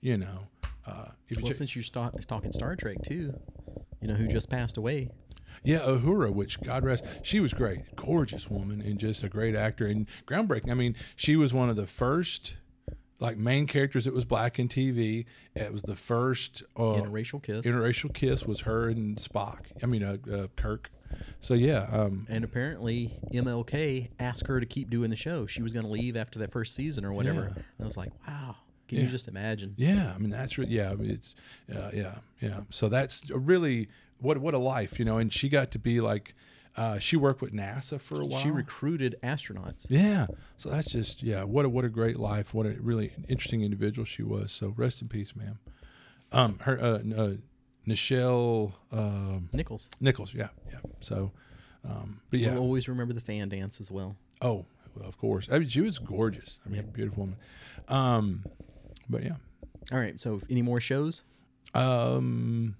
You 0.00 0.18
know, 0.18 0.48
uh, 0.86 1.10
if 1.28 1.38
you 1.38 1.44
Well, 1.44 1.52
since 1.52 1.74
you're 1.74 1.82
sta- 1.82 2.10
talking 2.26 2.52
Star 2.52 2.76
Trek 2.76 2.98
too, 3.02 3.34
you 4.00 4.08
know 4.08 4.14
who 4.14 4.26
just 4.26 4.50
passed 4.50 4.76
away? 4.76 5.10
Yeah, 5.64 5.78
Uhura, 5.80 6.32
which 6.32 6.60
God 6.60 6.84
rest, 6.84 7.04
she 7.22 7.40
was 7.40 7.52
great, 7.52 7.96
gorgeous 7.96 8.48
woman, 8.48 8.80
and 8.80 8.98
just 8.98 9.22
a 9.22 9.28
great 9.28 9.56
actor 9.56 9.86
and 9.86 10.06
groundbreaking. 10.26 10.70
I 10.70 10.74
mean, 10.74 10.94
she 11.16 11.34
was 11.34 11.52
one 11.54 11.70
of 11.70 11.76
the 11.76 11.86
first 11.86 12.56
like 13.18 13.38
main 13.38 13.66
characters 13.66 14.04
that 14.04 14.14
was 14.14 14.24
black 14.24 14.58
in 14.58 14.68
TV. 14.68 15.24
It 15.54 15.72
was 15.72 15.82
the 15.82 15.96
first 15.96 16.62
uh, 16.76 16.82
Interracial 16.82 17.42
kiss. 17.42 17.66
interracial 17.66 18.12
kiss 18.12 18.44
was 18.44 18.60
her 18.60 18.88
and 18.88 19.16
Spock. 19.16 19.60
I 19.82 19.86
mean, 19.86 20.02
uh, 20.02 20.18
uh, 20.30 20.46
Kirk. 20.56 20.90
So 21.40 21.54
yeah, 21.54 21.86
um, 21.92 22.26
and 22.28 22.44
apparently 22.44 23.18
MLK 23.32 24.08
asked 24.18 24.46
her 24.46 24.58
to 24.60 24.66
keep 24.66 24.90
doing 24.90 25.10
the 25.10 25.16
show. 25.16 25.46
She 25.46 25.62
was 25.62 25.72
going 25.72 25.84
to 25.84 25.90
leave 25.90 26.16
after 26.16 26.38
that 26.40 26.52
first 26.52 26.74
season 26.74 27.04
or 27.04 27.12
whatever. 27.12 27.40
Yeah. 27.42 27.62
And 27.78 27.82
I 27.82 27.84
was 27.84 27.96
like, 27.96 28.10
wow. 28.26 28.56
Can 28.88 28.98
Yeah. 28.98 29.04
you 29.04 29.10
just 29.10 29.26
imagine? 29.26 29.74
yeah. 29.76 30.12
I 30.14 30.18
mean, 30.18 30.30
that's 30.30 30.58
re- 30.58 30.66
yeah. 30.68 30.92
I 30.92 30.94
mean, 30.94 31.10
it's 31.10 31.34
uh, 31.74 31.90
yeah, 31.92 32.16
yeah. 32.40 32.60
So 32.70 32.88
that's 32.88 33.28
really 33.30 33.88
what 34.20 34.38
what 34.38 34.54
a 34.54 34.58
life, 34.58 34.98
you 34.98 35.04
know. 35.04 35.18
And 35.18 35.32
she 35.32 35.48
got 35.48 35.72
to 35.72 35.78
be 35.80 36.00
like, 36.00 36.34
uh, 36.76 36.98
she 37.00 37.16
worked 37.16 37.40
with 37.40 37.52
NASA 37.52 38.00
for 38.00 38.20
a 38.20 38.24
while. 38.24 38.40
She 38.40 38.50
recruited 38.50 39.16
astronauts. 39.24 39.86
Yeah. 39.88 40.26
So 40.56 40.70
that's 40.70 40.92
just 40.92 41.22
yeah. 41.24 41.42
What 41.42 41.64
a 41.64 41.68
what 41.68 41.84
a 41.84 41.88
great 41.88 42.16
life. 42.18 42.54
What 42.54 42.66
a 42.66 42.76
really 42.80 43.12
interesting 43.28 43.62
individual 43.62 44.04
she 44.04 44.22
was. 44.22 44.52
So 44.52 44.72
rest 44.76 45.02
in 45.02 45.08
peace, 45.08 45.34
ma'am. 45.34 45.58
Um, 46.30 46.58
her 46.60 46.78
uh, 46.80 47.00
uh 47.16 47.32
Nichelle 47.86 48.72
um, 48.92 49.48
Nichols. 49.52 49.88
Nichols. 50.00 50.34
Yeah, 50.34 50.48
yeah. 50.70 50.78
So, 51.00 51.32
um, 51.84 52.20
but 52.30 52.40
yeah. 52.40 52.54
We'll 52.54 52.62
always 52.62 52.88
remember 52.88 53.14
the 53.14 53.20
fan 53.20 53.48
dance 53.48 53.80
as 53.80 53.90
well. 53.90 54.16
Oh, 54.42 54.66
well, 54.96 55.08
of 55.08 55.18
course. 55.18 55.48
I 55.50 55.58
mean, 55.58 55.68
she 55.68 55.80
was 55.80 55.98
gorgeous. 55.98 56.58
I 56.66 56.68
mean, 56.68 56.82
beautiful 56.92 57.22
woman. 57.24 57.36
Um, 57.88 58.44
but 59.08 59.22
yeah. 59.22 59.36
All 59.92 59.98
right. 59.98 60.18
So, 60.20 60.40
any 60.50 60.62
more 60.62 60.80
shows? 60.80 61.22
Um, 61.74 62.76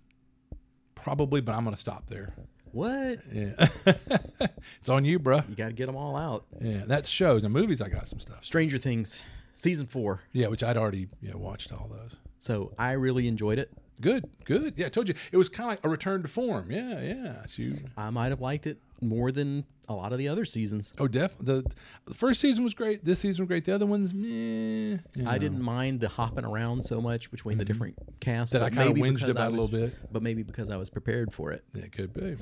probably, 0.95 1.41
but 1.41 1.55
I'm 1.55 1.65
gonna 1.65 1.77
stop 1.77 2.09
there. 2.09 2.35
What? 2.73 3.21
Yeah. 3.33 3.69
it's 4.81 4.89
on 4.89 5.05
you, 5.05 5.19
bruh. 5.19 5.49
You 5.49 5.55
got 5.55 5.69
to 5.69 5.73
get 5.73 5.87
them 5.87 5.97
all 5.97 6.17
out. 6.17 6.45
Yeah, 6.61 6.83
that's 6.87 7.09
shows. 7.09 7.43
Now 7.43 7.49
movies, 7.49 7.81
I 7.81 7.89
got 7.89 8.09
some 8.09 8.21
stuff. 8.21 8.45
Stranger 8.45 8.77
Things, 8.77 9.23
season 9.55 9.87
four. 9.87 10.21
Yeah, 10.33 10.49
which 10.49 10.63
I'd 10.63 10.77
already 10.77 11.09
yeah 11.23 11.37
watched 11.37 11.73
all 11.73 11.89
those. 11.91 12.17
So, 12.39 12.73
I 12.79 12.93
really 12.93 13.29
enjoyed 13.29 13.59
it. 13.59 13.73
Good, 14.01 14.25
good. 14.45 14.75
Yeah, 14.77 14.87
I 14.87 14.89
told 14.89 15.09
you 15.09 15.15
it 15.33 15.37
was 15.37 15.49
kind 15.49 15.65
of 15.65 15.71
like 15.73 15.85
a 15.85 15.89
return 15.89 16.23
to 16.23 16.29
form. 16.29 16.71
Yeah, 16.71 17.01
yeah. 17.01 17.47
So 17.47 17.63
you, 17.63 17.79
I 17.97 18.11
might 18.11 18.29
have 18.29 18.41
liked 18.41 18.67
it 18.67 18.79
more 19.01 19.33
than 19.33 19.65
a 19.89 19.95
lot 19.95 20.13
of 20.13 20.19
the 20.19 20.29
other 20.29 20.45
seasons. 20.45 20.95
oh, 20.99 21.09
definitely. 21.09 21.63
The, 21.63 21.75
the 22.07 22.15
first 22.15 22.41
season 22.41 22.65
was 22.65 22.75
great. 22.75 23.05
This 23.05 23.21
season 23.21 23.43
was 23.45 23.49
great. 23.49 23.65
The 23.65 23.75
other 23.75 23.87
ones, 23.87 24.13
meh. 24.13 24.99
you 25.15 25.27
I 25.27 25.39
didn't 25.39 25.63
mind 25.63 26.01
the 26.01 26.09
hopping 26.09 26.45
around 26.45 26.85
so 26.85 27.01
much 27.01 27.31
between 27.31 27.59
the 27.59 27.65
mm-hmm. 27.65 27.73
different 27.73 27.97
casts. 28.21 28.53
That 28.53 28.63
I 28.63 28.71
kinda 28.71 29.01
whinged 29.01 29.15
because 29.15 29.31
about 29.31 29.49
a 29.49 29.57
little 29.57 29.69
bit. 29.69 29.95
But 30.13 30.23
maybe 30.23 30.43
because 30.43 30.71
I 30.71 30.77
was 30.77 30.91
prepared 30.91 31.33
for 31.33 31.53
it. 31.53 31.65
Yeah, 31.75 31.85
it 31.85 31.93
could 31.93 32.13
be. 32.13 32.37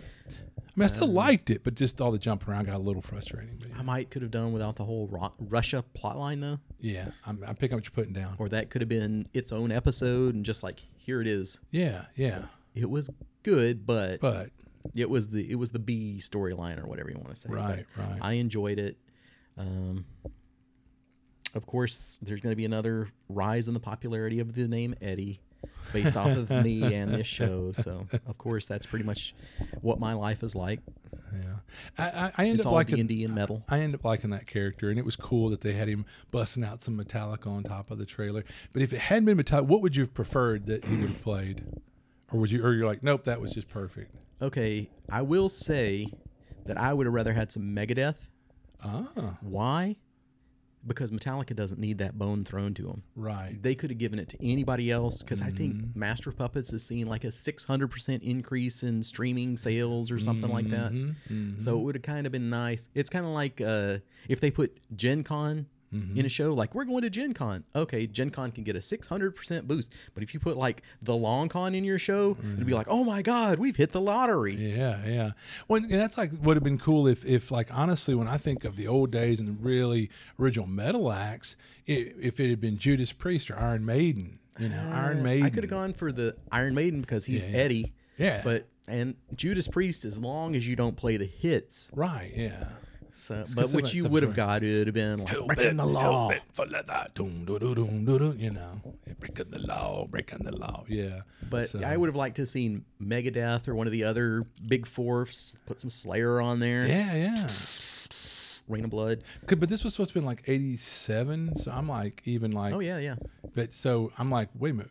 I 0.76 0.80
mean, 0.80 0.84
I 0.84 0.86
still 0.88 1.05
um, 1.05 1.14
liked 1.14 1.51
it, 1.51 1.62
but 1.62 1.76
just 1.76 2.01
all 2.01 2.11
the 2.11 2.18
jumping 2.18 2.49
around 2.49 2.66
got 2.66 2.74
a 2.74 2.78
little 2.78 3.03
frustrating. 3.03 3.57
But 3.61 3.78
I 3.78 3.82
might 3.82 4.11
could 4.11 4.22
have 4.22 4.32
done 4.32 4.53
without 4.53 4.74
the 4.74 4.84
whole 4.84 5.07
Ru- 5.07 5.32
Russia 5.38 5.84
plotline 5.97 6.40
though, 6.40 6.59
yeah, 6.80 7.09
I'm, 7.24 7.42
I'm 7.47 7.55
picking 7.55 7.74
up 7.74 7.78
what 7.78 7.84
you're 7.84 8.05
putting 8.05 8.12
down. 8.12 8.34
or 8.38 8.49
that 8.49 8.70
could 8.70 8.82
have 8.82 8.88
been 8.88 9.28
its 9.32 9.53
own 9.53 9.70
episode 9.70 10.34
and 10.34 10.45
just 10.45 10.62
like 10.62 10.82
here 10.97 11.20
it 11.20 11.26
is. 11.26 11.61
Yeah, 11.70 12.07
yeah. 12.16 12.47
It 12.74 12.90
was 12.90 13.09
good, 13.45 13.86
but, 13.86 14.20
But 14.20 14.51
it 14.95 15.09
was 15.09 15.28
the 15.28 15.51
it 15.51 15.57
was 15.57 15.70
the 15.70 15.78
B 15.78 16.18
storyline 16.20 16.82
or 16.82 16.87
whatever 16.87 17.11
you 17.11 17.16
want 17.16 17.35
to 17.35 17.41
say. 17.41 17.49
But 17.49 17.57
right, 17.57 17.87
right. 17.97 18.18
I 18.20 18.32
enjoyed 18.35 18.78
it. 18.78 18.97
Um, 19.57 20.05
of 21.55 21.66
course, 21.66 22.18
there's 22.22 22.41
going 22.41 22.53
to 22.53 22.57
be 22.57 22.64
another 22.64 23.09
rise 23.28 23.68
in 23.68 23.74
the 23.74 23.80
popularity 23.80 24.41
of 24.41 24.55
the 24.55 24.66
name 24.66 24.95
Eddie. 25.01 25.41
based 25.93 26.16
off 26.16 26.37
of 26.37 26.51
me 26.51 26.82
and 26.95 27.14
this 27.14 27.26
show. 27.26 27.72
So 27.72 28.07
of 28.26 28.39
course 28.39 28.66
that's 28.66 28.87
pretty 28.87 29.05
much 29.05 29.35
what 29.80 30.01
my 30.01 30.14
life 30.14 30.43
is 30.43 30.55
like. 30.55 30.80
Yeah, 31.32 31.41
I, 31.99 32.05
I, 32.05 32.32
I 32.39 32.47
end 32.47 32.59
It's 32.59 32.66
up 32.66 32.72
liking 32.72 32.97
D&D 33.07 33.24
and 33.24 33.35
metal. 33.35 33.64
I 33.68 33.80
end 33.80 33.95
up 33.95 34.05
liking 34.05 34.30
that 34.30 34.47
character, 34.47 34.91
and 34.91 34.99
it 34.99 35.05
was 35.05 35.16
cool 35.16 35.49
that 35.51 35.62
they 35.62 35.72
had 35.72 35.89
him 35.89 36.05
busting 36.30 36.62
out 36.64 36.80
some 36.82 36.97
Metallica 36.97 37.49
on 37.49 37.64
top 37.64 37.91
of 37.91 37.99
the 37.99 38.07
trailer. 38.07 38.45
But 38.72 38.82
if 38.82 38.93
it 38.93 38.99
hadn't 38.99 39.24
been 39.24 39.39
Metallica, 39.39 39.64
what 39.64 39.82
would 39.82 39.97
you 39.97 40.03
have 40.05 40.14
preferred 40.14 40.66
that 40.66 40.85
he 40.85 40.95
would 40.97 41.09
have 41.09 41.22
played, 41.22 41.64
or 42.32 42.39
would 42.39 42.53
you, 42.53 42.64
or 42.64 42.72
you're 42.72 42.87
like, 42.87 43.03
nope, 43.03 43.24
that 43.24 43.41
was 43.41 43.53
just 43.53 43.68
perfect. 43.68 44.14
Okay, 44.43 44.91
I 45.11 45.22
will 45.22 45.49
say 45.49 46.07
that 46.66 46.76
I 46.78 46.93
would 46.93 47.07
have 47.07 47.14
rather 47.14 47.32
had 47.32 47.53
some 47.53 47.62
Megadeth. 47.74 48.16
Ah, 48.82 49.39
Why? 49.41 49.97
Because 50.87 51.11
Metallica 51.11 51.57
doesn't 51.57 51.80
need 51.80 51.97
that 51.99 52.18
bone 52.18 52.45
thrown 52.45 52.74
to 52.74 52.82
them. 52.82 53.03
right. 53.16 53.57
They 53.62 53.74
could 53.74 53.89
have 53.91 53.99
given 53.99 54.18
it 54.18 54.28
to 54.30 54.47
anybody 54.47 54.91
else 54.91 55.22
because 55.22 55.41
I 55.41 55.47
Mm-hmm. 55.47 55.57
think 55.57 55.97
Master 55.97 56.28
of 56.28 56.37
Puppets 56.37 56.74
is 56.74 56.85
seeing 56.85 57.07
like 57.07 57.24
a 57.24 57.28
600% 57.28 58.22
increase 58.22 58.82
in 58.82 59.03
streaming 59.03 59.57
sales 59.57 60.11
or 60.11 60.18
something 60.18 60.51
like 60.51 60.68
that. 60.68 60.93
Mm-hmm. 60.93 61.59
So 61.59 61.78
it 61.78 61.82
would 61.82 61.95
have 61.95 62.03
kind 62.03 62.26
of 62.26 62.32
been 62.32 62.51
nice. 62.51 62.91
It's 62.95 63.09
kind 63.09 63.24
of 63.24 63.30
like 63.32 63.62
uh, 63.62 63.99
if 64.28 64.41
they 64.41 64.51
put 64.51 64.76
Gen 64.95 65.24
Con 65.24 65.64
Mm-hmm. 65.95 66.18
in 66.18 66.26
a 66.26 66.28
show, 66.28 66.53
like 66.53 66.74
we're 66.74 66.84
going 66.84 67.03
to 67.03 67.11
Gen 67.11 67.34
Con. 67.34 67.62
Okay, 67.74 68.07
Gen 68.07 68.30
Con 68.30 68.51
can 68.51 68.64
get 68.64 68.74
a 68.74 68.80
600% 68.80 69.66
boost. 69.66 69.92
But 70.12 70.22
if 70.22 70.34
you 70.34 70.40
put 70.40 70.57
like 70.57 70.82
the 71.03 71.14
Long 71.14 71.49
Con 71.49 71.74
in 71.74 71.84
your 71.84 71.99
show, 71.99 72.36
it'd 72.55 72.66
be 72.66 72.74
like, 72.74 72.88
oh 72.88 73.05
my 73.05 73.22
God, 73.22 73.59
we've 73.59 73.76
hit 73.76 73.92
the 73.92 74.01
lottery. 74.01 74.57
Yeah, 74.57 75.07
yeah. 75.07 75.30
Well, 75.68 75.82
that's 75.88 76.18
like 76.18 76.30
would 76.42 76.57
have 76.57 76.64
been 76.64 76.78
cool 76.78 77.07
if, 77.07 77.24
if 77.24 77.51
like 77.51 77.68
honestly, 77.72 78.14
when 78.14 78.26
I 78.26 78.38
think 78.38 78.64
of 78.64 78.76
the 78.76 78.88
old 78.88 79.11
days 79.11 79.38
and 79.38 79.49
the 79.49 79.53
really 79.53 80.11
original 80.38 80.66
metal 80.66 81.12
acts, 81.12 81.57
i 81.88 82.12
if 82.20 82.40
it 82.40 82.51
had 82.51 82.61
been 82.61 82.78
Judas 82.78 83.12
Priest 83.12 83.51
or 83.51 83.59
Iron 83.59 83.84
Maiden, 83.86 84.38
you 84.59 84.68
know, 84.68 84.90
Iron 84.92 85.22
Maiden. 85.22 85.45
Uh, 85.45 85.47
I 85.47 85.51
could 85.51 85.64
have 85.64 85.70
gone 85.70 85.92
for 85.92 86.11
the 86.12 86.36
Iron 86.51 86.74
Maiden 86.74 87.01
because 87.01 87.24
he's 87.24 87.45
Yeah, 87.45 87.51
yeah. 87.51 87.57
Eddie. 87.59 87.92
Yeah. 88.16 88.40
But 88.45 88.68
and 88.86 89.14
Judas 89.34 89.66
Priest, 89.68 90.05
as 90.05 90.18
long 90.18 90.55
as 90.55 90.66
you 90.66 90.76
don't 90.76 90.97
play 90.97 91.16
the 91.16 91.24
hits, 91.24 91.90
Right. 91.95 92.32
Yeah. 92.34 92.68
So 93.16 93.36
but 93.40 93.48
some 93.48 93.64
of 93.64 93.74
what 93.74 93.94
you 93.94 94.06
would 94.06 94.22
have 94.22 94.34
got 94.34 94.62
it 94.62 94.78
would 94.78 94.86
have 94.88 94.94
been 94.94 95.24
like 95.24 95.46
breaking 95.46 95.76
the 95.78 95.86
law. 95.86 96.30
For 96.52 96.66
leather. 96.66 97.06
Doom, 97.14 97.44
doo, 97.44 97.58
doo, 97.58 97.74
doom, 97.74 98.04
doo, 98.04 98.18
doo, 98.18 98.34
you 98.36 98.50
know, 98.50 98.80
breaking 99.18 99.50
the 99.50 99.60
law, 99.60 100.06
breaking 100.06 100.40
the 100.40 100.52
law. 100.54 100.84
Yeah. 100.88 101.22
But 101.48 101.70
So- 101.70 101.80
I 101.82 101.96
would 101.96 102.08
have 102.08 102.16
liked 102.16 102.36
to 102.36 102.42
have 102.42 102.48
seen 102.50 102.84
Megadeth 103.02 103.66
or 103.68 103.74
one 103.74 103.86
of 103.86 103.92
the 103.92 104.04
other 104.04 104.44
big 104.66 104.86
fours 104.86 105.56
put 105.66 105.80
some 105.80 105.90
Slayer 105.90 106.40
on 106.40 106.60
there. 106.60 106.86
Yeah, 106.86 107.14
yeah. 107.14 107.48
Raining 108.68 108.88
Blood. 108.90 109.22
Good, 109.46 109.60
But 109.60 109.68
this 109.68 109.84
was 109.84 109.92
supposed 109.94 110.12
to 110.14 110.20
be 110.20 110.24
like 110.24 110.42
'87, 110.46 111.56
so 111.56 111.70
I'm 111.70 111.86
like 111.88 112.22
even 112.24 112.52
like 112.52 112.72
Oh 112.74 112.80
yeah, 112.80 112.98
yeah. 112.98 113.16
But 113.54 113.74
so 113.74 114.10
I'm 114.18 114.30
like, 114.30 114.48
wait 114.58 114.70
a 114.70 114.74
minute. 114.74 114.90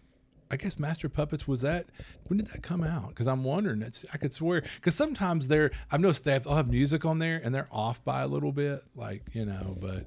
I 0.54 0.58
guess 0.58 0.78
Master 0.78 1.10
Puppets 1.10 1.48
was 1.48 1.62
that. 1.62 1.88
When 2.28 2.38
did 2.38 2.48
that 2.48 2.62
come 2.62 2.84
out? 2.84 3.10
Because 3.10 3.28
I'm 3.28 3.44
wondering. 3.44 3.80
That's 3.80 4.06
I 4.14 4.18
could 4.18 4.32
swear. 4.32 4.62
Because 4.76 4.94
sometimes 4.94 5.48
they're 5.48 5.72
I've 5.92 6.00
noticed 6.00 6.24
they 6.26 6.34
have, 6.34 6.44
they'll 6.44 6.56
have 6.56 6.70
music 6.70 7.06
on 7.06 7.18
there 7.18 7.42
and 7.44 7.54
they're 7.54 7.68
off 7.72 8.04
by 8.06 8.22
a 8.22 8.28
little 8.28 8.52
bit, 8.52 8.84
like 8.96 9.24
you 9.34 9.46
know. 9.46 9.76
But 9.82 10.06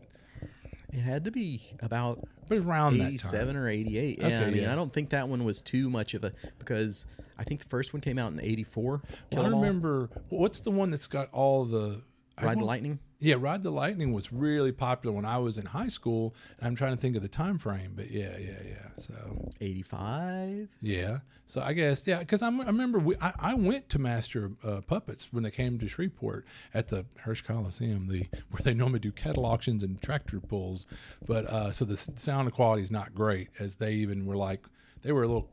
It 0.92 1.00
had 1.00 1.24
to 1.24 1.32
be 1.32 1.62
about 1.80 2.20
but 2.48 2.58
around 2.58 2.98
that. 2.98 3.08
87 3.08 3.56
or 3.56 3.68
88. 3.68 4.18
Yeah, 4.18 4.24
Okay, 4.26 4.36
I 4.36 4.50
mean, 4.50 4.62
yeah. 4.62 4.72
I 4.72 4.76
don't 4.76 4.92
think 4.92 5.10
that 5.10 5.28
one 5.28 5.44
was 5.44 5.62
too 5.62 5.90
much 5.90 6.14
of 6.14 6.22
a 6.22 6.32
because 6.60 7.06
I 7.36 7.42
think 7.44 7.60
the 7.60 7.68
first 7.68 7.92
one 7.92 8.00
came 8.00 8.18
out 8.18 8.30
in 8.32 8.40
84. 8.40 9.02
Kill 9.32 9.42
Well, 9.42 9.52
I 9.52 9.56
remember 9.56 10.10
what's 10.28 10.60
the 10.60 10.70
one 10.70 10.92
that's 10.92 11.08
got 11.08 11.28
all 11.32 11.64
the 11.64 12.02
Ride 12.42 12.58
the 12.58 12.64
Lightning. 12.64 12.98
Yeah, 13.18 13.36
Ride 13.38 13.62
the 13.62 13.70
Lightning 13.70 14.12
was 14.12 14.30
really 14.30 14.72
popular 14.72 15.14
when 15.14 15.24
I 15.24 15.38
was 15.38 15.56
in 15.56 15.64
high 15.64 15.88
school. 15.88 16.34
And 16.58 16.66
I'm 16.66 16.74
trying 16.76 16.94
to 16.94 17.00
think 17.00 17.16
of 17.16 17.22
the 17.22 17.28
time 17.28 17.56
frame, 17.56 17.92
but 17.96 18.10
yeah, 18.10 18.36
yeah, 18.38 18.58
yeah. 18.66 18.88
So 18.98 19.48
85. 19.60 20.68
Yeah. 20.82 21.18
So 21.46 21.62
I 21.62 21.72
guess 21.72 22.06
yeah, 22.06 22.18
because 22.18 22.42
I 22.42 22.48
remember 22.48 22.98
we, 22.98 23.14
I, 23.20 23.32
I 23.38 23.54
went 23.54 23.88
to 23.90 23.98
Master 23.98 24.52
uh, 24.62 24.80
Puppets 24.86 25.32
when 25.32 25.44
they 25.44 25.50
came 25.50 25.78
to 25.78 25.88
Shreveport 25.88 26.44
at 26.74 26.88
the 26.88 27.06
Hirsch 27.20 27.42
Coliseum, 27.42 28.08
the 28.08 28.26
where 28.50 28.60
they 28.62 28.74
normally 28.74 28.98
do 28.98 29.12
kettle 29.12 29.46
auctions 29.46 29.82
and 29.82 30.00
tractor 30.02 30.40
pulls. 30.40 30.86
But 31.26 31.46
uh, 31.46 31.72
so 31.72 31.84
the 31.84 31.96
sound 31.96 32.52
quality 32.52 32.82
is 32.82 32.90
not 32.90 33.14
great, 33.14 33.48
as 33.58 33.76
they 33.76 33.92
even 33.94 34.26
were 34.26 34.36
like 34.36 34.66
they 35.02 35.12
were 35.12 35.22
a 35.22 35.26
little 35.28 35.48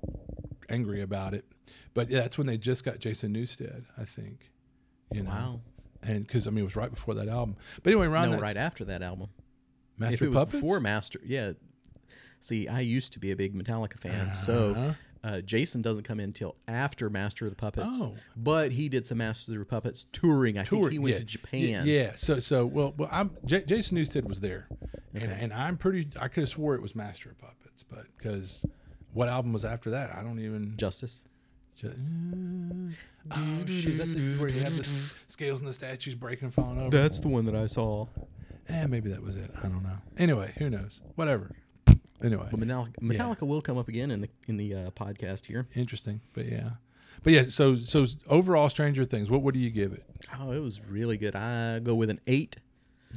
angry 0.70 1.02
about 1.02 1.34
it. 1.34 1.46
But 1.94 2.10
yeah, 2.10 2.22
that's 2.22 2.38
when 2.38 2.48
they 2.48 2.58
just 2.58 2.84
got 2.84 3.00
Jason 3.00 3.34
Newsted, 3.34 3.86
I 3.98 4.04
think. 4.04 4.50
You 5.14 5.24
know, 5.24 5.30
Wow. 5.30 5.62
And 6.06 6.26
because 6.26 6.47
I 6.47 6.51
mean 6.51 6.62
it 6.62 6.66
was 6.66 6.76
right 6.76 6.91
before 6.91 7.14
that 7.16 7.28
album. 7.28 7.56
But 7.82 7.91
anyway, 7.91 8.08
around 8.08 8.32
No, 8.32 8.39
right 8.39 8.58
after 8.58 8.86
that 8.86 9.01
album. 9.01 9.30
Master 9.97 10.14
if 10.16 10.22
it 10.22 10.26
of 10.26 10.32
was 10.32 10.39
Puppets 10.39 10.62
before 10.62 10.80
Master, 10.80 11.20
yeah. 11.24 11.54
See, 12.39 12.68
I 12.68 12.82
used 12.82 13.14
to 13.14 13.20
be 13.20 13.32
a 13.32 13.36
big 13.36 13.56
Metallica 13.56 13.97
fan, 13.99 14.22
Uh-huh. 14.28 14.32
so 14.34 14.95
uh, 15.24 15.39
Jason 15.41 15.82
doesn't 15.82 16.04
come 16.04 16.20
in 16.20 16.26
until 16.26 16.56
after 16.68 17.10
Master 17.10 17.45
of 17.45 17.51
the 17.51 17.56
Puppets. 17.56 17.88
Oh. 18.01 18.14
but 18.36 18.72
he 18.72 18.89
did 18.89 19.06
some 19.08 19.20
Master 19.20 19.54
of 19.54 19.60
the 19.60 19.66
Puppets 19.66 20.06
touring. 20.12 20.58
I 20.58 20.64
tour. 20.64 20.80
think 20.82 20.91
he 20.93 20.99
went 20.99 21.14
yeah. 21.14 21.20
to 21.20 21.26
Japan. 21.26 21.62
Yeah, 21.62 21.84
yeah. 21.84 22.12
So 22.18 22.39
so 22.39 22.66
well, 22.66 22.93
well 22.97 23.10
I'm 23.12 23.32
J- 23.45 23.64
Jason 23.64 23.97
Newsted 23.97 24.26
was 24.28 24.41
there, 24.41 24.68
and 25.14 25.32
and 25.32 25.54
I'm 25.54 25.78
pretty. 25.78 26.10
I 26.20 26.28
could 26.28 26.41
have 26.41 26.49
swore 26.49 26.76
it 26.76 26.82
was 26.82 26.95
Master 26.95 27.30
of 27.30 27.38
Puppets, 27.39 27.84
but 27.84 28.06
because 28.18 28.60
what 29.14 29.30
album 29.30 29.54
was 29.54 29.64
after 29.64 29.91
that? 29.91 30.14
I 30.14 30.22
don't 30.24 30.39
even. 30.39 30.76
Justice. 30.76 31.24
Ju- 31.76 31.93
oh 33.32 33.60
shit! 33.66 33.86
Is 33.86 33.98
that 34.00 34.08
the, 34.08 34.38
where 34.40 34.50
you 34.50 34.62
have 34.62 34.74
the 34.74 34.80
s- 34.80 35.16
scales 35.28 35.60
and 35.62 35.70
the 35.70 35.74
statues 35.74 36.16
breaking 36.16 36.46
and 36.46 36.54
falling 36.54 36.78
over? 36.80 36.90
That's 36.90 37.20
the 37.20 37.30
one 37.30 37.46
that 37.46 37.56
I 37.56 37.66
saw. 37.68 38.08
eh, 38.70 38.86
maybe 38.88 39.10
that 39.10 39.24
was 39.24 39.36
it. 39.38 39.52
I 39.58 39.64
don't 39.64 39.84
know. 39.84 39.98
Anyway, 40.18 40.54
who 40.58 40.70
knows? 40.70 41.02
Whatever. 41.16 41.52
Anyway, 42.24 42.48
But 42.50 42.60
Metallica, 42.60 43.00
Metallica 43.02 43.42
will 43.46 43.62
come 43.62 43.78
up 43.78 43.90
again 43.90 44.10
in 44.10 44.22
the 44.22 44.30
in 44.48 44.58
the 44.58 44.74
uh, 44.74 44.92
podcast 44.92 45.46
here. 45.46 45.68
interesting. 45.76 46.22
But 46.34 46.46
yeah, 46.46 46.70
but 47.24 47.34
yeah. 47.34 47.44
So 47.50 47.76
so 47.76 48.06
overall, 48.30 48.70
Stranger 48.70 49.04
Things. 49.06 49.30
What 49.30 49.42
what 49.42 49.54
do 49.54 49.60
you 49.60 49.70
give 49.70 49.92
it? 49.94 50.04
Oh, 50.40 50.52
it 50.52 50.60
was 50.60 50.80
really 50.82 51.18
good. 51.18 51.36
I 51.36 51.80
go 51.80 51.96
with 51.96 52.10
an 52.10 52.22
eight 52.28 52.58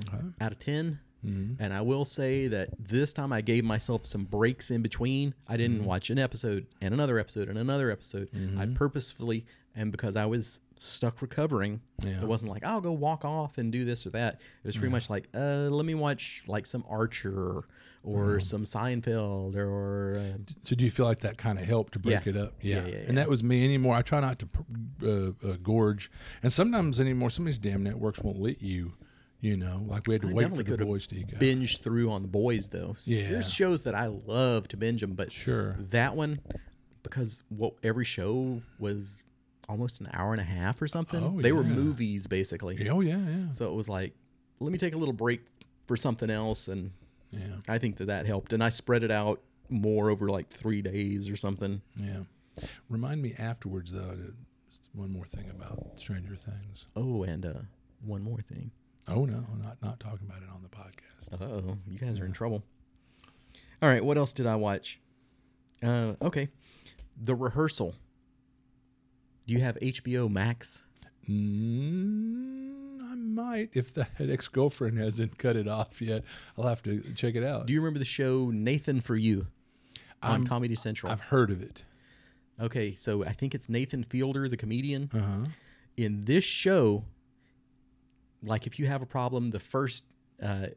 Okay. 0.08 0.22
out 0.40 0.52
of 0.52 0.58
10 0.58 0.98
Mhm. 1.26 1.56
And 1.58 1.72
I 1.72 1.80
will 1.80 2.04
say 2.04 2.46
that 2.48 2.68
this 2.78 3.12
time 3.14 3.32
I 3.32 3.40
gave 3.40 3.64
myself 3.64 4.04
some 4.06 4.24
breaks 4.24 4.70
in 4.70 4.82
between. 4.82 5.32
I 5.48 5.56
didn't 5.56 5.78
Mm-hmm. 5.78 5.86
watch 5.86 6.10
an 6.10 6.18
episode 6.18 6.66
and 6.82 6.92
another 6.92 7.18
episode 7.18 7.48
and 7.48 7.56
another 7.58 7.90
episode. 7.90 8.28
I 8.58 8.66
purposefully, 8.66 9.46
and 9.76 9.92
because 9.92 10.16
I 10.16 10.26
was 10.26 10.60
stuck 10.78 11.22
recovering, 11.22 11.80
Yeah. 12.02 12.20
it 12.22 12.28
wasn't 12.28 12.50
like 12.50 12.64
I'll 12.64 12.80
go 12.80 12.92
walk 12.92 13.24
off 13.24 13.58
and 13.58 13.70
do 13.72 13.84
this 13.84 14.06
or 14.06 14.10
that. 14.10 14.34
It 14.62 14.66
was 14.66 14.76
pretty 14.76 14.92
much 14.92 15.08
like, 15.08 15.28
uh, 15.34 15.68
let 15.70 15.86
me 15.86 15.94
watch 15.94 16.42
like 16.46 16.66
some 16.66 16.84
Archer 16.88 17.64
or 18.02 18.24
Mm-hmm. 18.26 18.40
some 18.40 18.62
Seinfeld 18.62 19.56
or 19.56 20.16
uh, 20.18 20.38
So 20.62 20.76
do 20.76 20.84
you 20.84 20.90
feel 20.90 21.06
like 21.06 21.20
that 21.20 21.38
kind 21.38 21.58
of 21.58 21.64
helped 21.64 21.94
to 21.94 21.98
break 21.98 22.24
Yeah. 22.26 22.30
it 22.30 22.36
up? 22.36 22.54
Yeah, 22.60 22.76
Yeah. 22.82 22.86
yeah, 22.88 22.96
And 23.08 23.18
that 23.18 23.28
was 23.28 23.42
me 23.42 23.64
anymore. 23.64 23.94
I 23.96 24.02
try 24.02 24.20
not 24.20 24.38
to 24.40 24.48
uh, 25.02 25.48
uh, 25.48 25.56
gorge, 25.62 26.10
and 26.42 26.52
sometimes 26.52 27.00
anymore, 27.00 27.30
some 27.30 27.44
of 27.44 27.46
these 27.46 27.58
damn 27.58 27.82
networks 27.82 28.20
won't 28.20 28.38
let 28.40 28.62
you. 28.62 28.92
You 29.40 29.56
know, 29.56 29.82
like 29.86 30.06
we 30.06 30.14
had 30.14 30.22
to 30.22 30.28
I 30.30 30.32
wait 30.32 30.48
for 30.56 30.62
the 30.62 30.84
boys 30.84 31.06
to 31.08 31.24
binge 31.38 31.80
through 31.80 32.10
on 32.10 32.22
the 32.22 32.28
boys 32.28 32.68
though. 32.68 32.94
S- 32.96 33.06
Yeah. 33.06 33.30
There's 33.30 33.52
shows 33.52 33.82
that 33.82 33.94
I 33.94 34.06
love 34.06 34.66
to 34.68 34.76
binge 34.78 35.02
them, 35.02 35.12
but 35.14 35.30
Sure. 35.30 35.76
that 35.90 36.16
one 36.16 36.40
because 37.02 37.42
what 37.50 37.74
every 37.82 38.04
show 38.06 38.62
was 38.78 39.22
almost 39.68 40.00
an 40.00 40.08
hour 40.12 40.32
and 40.32 40.40
a 40.40 40.44
half 40.44 40.80
or 40.80 40.86
something. 40.88 41.22
Oh, 41.22 41.40
they 41.40 41.52
were 41.52 41.62
movies 41.64 42.26
basically. 42.26 42.88
Oh 42.88 43.00
yeah, 43.00 43.16
yeah, 43.18 43.50
So 43.50 43.68
it 43.68 43.74
was 43.74 43.88
like, 43.88 44.14
let 44.60 44.72
me 44.72 44.78
take 44.78 44.94
a 44.94 44.98
little 44.98 45.14
break 45.14 45.42
for 45.86 45.96
something 45.96 46.30
else, 46.30 46.68
and 46.68 46.92
yeah, 47.30 47.56
I 47.68 47.78
think 47.78 47.96
that 47.98 48.06
that 48.06 48.26
helped. 48.26 48.52
And 48.52 48.62
I 48.62 48.68
spread 48.70 49.02
it 49.02 49.10
out 49.10 49.40
more 49.68 50.10
over 50.10 50.28
like 50.28 50.48
three 50.50 50.82
days 50.82 51.28
or 51.28 51.36
something. 51.36 51.82
yeah. 51.96 52.20
Remind 52.88 53.20
me 53.20 53.34
afterwards 53.38 53.92
though. 53.92 54.14
To, 54.14 54.34
one 54.94 55.12
more 55.12 55.26
thing 55.26 55.50
about 55.50 56.00
Stranger 56.00 56.36
Things. 56.36 56.86
Oh, 56.96 57.22
and 57.24 57.44
uh, 57.44 57.52
one 58.02 58.22
more 58.22 58.40
thing. 58.40 58.70
Oh 59.08 59.26
no, 59.26 59.44
not 59.62 59.76
not 59.82 60.00
talking 60.00 60.26
about 60.26 60.40
it 60.42 60.48
on 60.48 60.62
the 60.62 60.68
podcast. 60.70 61.42
Oh, 61.42 61.76
you 61.86 61.98
guys 61.98 62.18
are 62.18 62.24
in 62.24 62.32
trouble. 62.32 62.62
All 63.82 63.88
right, 63.90 64.02
what 64.02 64.16
else 64.16 64.32
did 64.32 64.46
I 64.46 64.56
watch? 64.56 64.98
Uh, 65.82 66.14
okay, 66.22 66.48
The 67.22 67.34
Rehearsal. 67.34 67.94
Do 69.46 69.52
you 69.54 69.60
have 69.60 69.76
HBO 69.76 70.30
Max? 70.30 70.82
Mm, 71.28 73.00
I 73.10 73.14
might 73.14 73.70
if 73.74 73.92
that 73.94 74.10
ex 74.20 74.48
girlfriend 74.48 74.98
hasn't 74.98 75.38
cut 75.38 75.56
it 75.56 75.68
off 75.68 76.00
yet. 76.00 76.24
I'll 76.58 76.66
have 76.68 76.82
to 76.84 77.00
check 77.14 77.34
it 77.34 77.44
out. 77.44 77.66
Do 77.66 77.72
you 77.72 77.80
remember 77.80 77.98
the 77.98 78.04
show 78.04 78.50
Nathan 78.52 79.00
for 79.00 79.16
You 79.16 79.46
on 80.22 80.30
I'm- 80.30 80.46
Comedy 80.46 80.74
Central? 80.74 81.10
I've 81.12 81.20
heard 81.20 81.50
of 81.50 81.62
it. 81.62 81.84
Okay, 82.60 82.94
so 82.94 83.22
I 83.24 83.32
think 83.32 83.54
it's 83.54 83.68
Nathan 83.68 84.02
Fielder, 84.02 84.48
the 84.48 84.56
comedian. 84.56 85.10
Uh 85.12 85.18
huh. 85.20 85.44
In 85.96 86.24
this 86.24 86.44
show, 86.44 87.04
like 88.42 88.66
if 88.66 88.78
you 88.78 88.86
have 88.86 89.02
a 89.02 89.06
problem, 89.06 89.50
the 89.50 89.60
first 89.60 90.04
uh, 90.42 90.68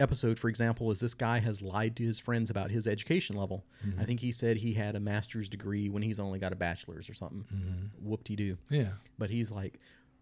episode, 0.00 0.38
for 0.38 0.48
example, 0.48 0.90
is 0.90 1.00
this 1.00 1.14
guy 1.14 1.38
has 1.38 1.62
lied 1.62 1.96
to 1.96 2.04
his 2.04 2.18
friends 2.18 2.50
about 2.50 2.70
his 2.70 2.86
education 2.86 3.36
level. 3.36 3.64
Mm-hmm. 3.86 4.00
I 4.00 4.04
think 4.04 4.20
he 4.20 4.32
said 4.32 4.56
he 4.56 4.74
had 4.74 4.96
a 4.96 5.00
master's 5.00 5.48
degree 5.48 5.88
when 5.88 6.02
he's 6.02 6.18
only 6.18 6.38
got 6.38 6.52
a 6.52 6.56
bachelor's 6.56 7.08
or 7.08 7.14
something. 7.14 7.44
Mm-hmm. 7.54 8.08
Whoop 8.08 8.24
de 8.24 8.36
doo. 8.36 8.58
Yeah. 8.70 8.92
But 9.18 9.30
he's 9.30 9.50
like, 9.50 9.78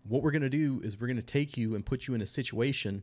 what 0.09 0.23
we're 0.23 0.31
going 0.31 0.43
to 0.43 0.51
do 0.51 0.81
is 0.85 1.01
we're 1.01 1.07
going 1.07 1.17
to 1.17 1.23
take 1.23 1.57
you 1.57 1.75
and 1.75 1.85
put 1.85 2.07
you 2.07 2.15
in 2.15 2.23
a 2.23 2.27
situation 2.27 3.03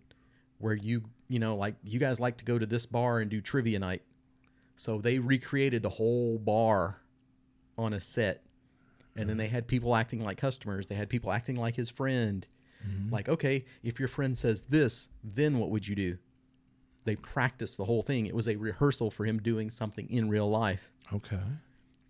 where 0.59 0.74
you, 0.74 1.03
you 1.28 1.39
know, 1.39 1.55
like 1.55 1.76
you 1.84 1.99
guys 1.99 2.20
like 2.20 2.38
to 2.38 2.45
go 2.45 2.59
to 2.59 2.65
this 2.65 2.86
bar 2.86 3.20
and 3.20 3.32
do 3.32 3.41
trivia 3.41 3.80
night. 3.80 4.03
So 4.76 4.99
they 4.99 5.20
recreated 5.20 5.84
the 5.84 5.89
whole 5.89 6.38
bar 6.38 7.01
on 7.78 7.93
a 7.93 7.99
set, 7.99 8.43
and 9.15 9.28
then 9.28 9.38
uh-huh. 9.38 9.43
they 9.43 9.47
had 9.49 9.67
people 9.67 9.95
acting 9.95 10.24
like 10.24 10.38
customers. 10.38 10.88
They 10.88 10.95
had 10.95 11.09
people 11.09 11.32
acting 11.32 11.55
like 11.55 11.76
his 11.76 11.89
friend. 11.89 12.45
Mm-hmm. 12.88 13.13
Like, 13.13 13.28
okay, 13.28 13.65
if 13.84 13.99
your 13.99 14.07
friend 14.07 14.38
says 14.38 14.63
this, 14.63 15.09
then 15.24 15.59
what 15.59 15.70
would 15.70 15.88
you 15.88 15.95
do? 15.95 16.17
They 17.10 17.16
practiced 17.16 17.78
the 17.78 17.86
whole 17.86 18.03
thing. 18.03 18.28
It 18.28 18.36
was 18.36 18.47
a 18.47 18.55
rehearsal 18.55 19.10
for 19.10 19.26
him 19.26 19.39
doing 19.39 19.72
something 19.72 20.07
in 20.12 20.30
real 20.30 20.47
life. 20.47 20.91
Okay. 21.12 21.39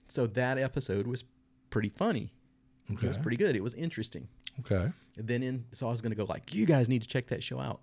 So 0.09 0.27
that 0.27 0.57
episode 0.57 1.07
was 1.07 1.23
pretty 1.69 1.87
funny. 1.87 2.33
Okay. 2.91 3.05
It 3.05 3.07
was 3.07 3.15
pretty 3.15 3.37
good. 3.37 3.55
It 3.55 3.63
was 3.63 3.73
interesting. 3.75 4.27
Okay. 4.59 4.91
And 5.15 5.25
then 5.25 5.41
in 5.41 5.63
so 5.71 5.87
I 5.87 5.91
was 5.91 6.01
gonna 6.01 6.15
go 6.15 6.25
like, 6.25 6.53
you 6.53 6.65
guys 6.65 6.89
need 6.89 7.01
to 7.03 7.07
check 7.07 7.27
that 7.27 7.41
show 7.41 7.61
out. 7.61 7.79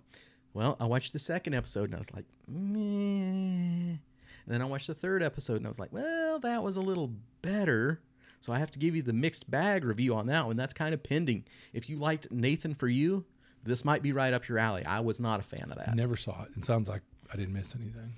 Well, 0.53 0.77
I 0.79 0.85
watched 0.85 1.11
the 1.11 1.17
second 1.17 1.55
episode 1.55 1.85
and 1.85 1.95
I 1.95 1.97
was 1.97 2.13
like, 2.13 2.25
Meh. 2.47 3.93
and 3.93 3.99
then 4.45 4.61
I 4.61 4.65
watched 4.65 4.85
the 4.85 4.93
third 4.93 5.23
episode 5.23 5.55
and 5.57 5.65
I 5.65 5.69
was 5.69 5.79
like, 5.79 5.91
well, 5.91 6.37
that 6.41 6.61
was 6.61 6.77
a 6.77 6.81
little 6.81 7.11
better. 7.41 7.99
So 8.41 8.53
I 8.53 8.59
have 8.59 8.69
to 8.73 8.77
give 8.79 8.95
you 8.95 9.01
the 9.01 9.11
mixed 9.11 9.49
bag 9.49 9.83
review 9.83 10.13
on 10.13 10.27
that 10.27 10.45
one. 10.45 10.55
That's 10.55 10.75
kind 10.75 10.93
of 10.93 11.01
pending. 11.01 11.45
If 11.73 11.89
you 11.89 11.97
liked 11.97 12.31
Nathan 12.31 12.75
for 12.75 12.87
You, 12.87 13.25
this 13.63 13.83
might 13.85 14.01
be 14.01 14.11
right 14.13 14.33
up 14.33 14.47
your 14.47 14.57
alley. 14.59 14.85
I 14.85 14.99
was 15.01 15.19
not 15.19 15.39
a 15.39 15.43
fan 15.43 15.67
of 15.71 15.77
that. 15.77 15.95
Never 15.95 16.15
saw 16.15 16.43
it. 16.43 16.49
It 16.57 16.65
sounds 16.65 16.87
like 16.87 17.01
I 17.31 17.35
didn't 17.37 17.53
miss 17.53 17.75
anything. 17.75 18.13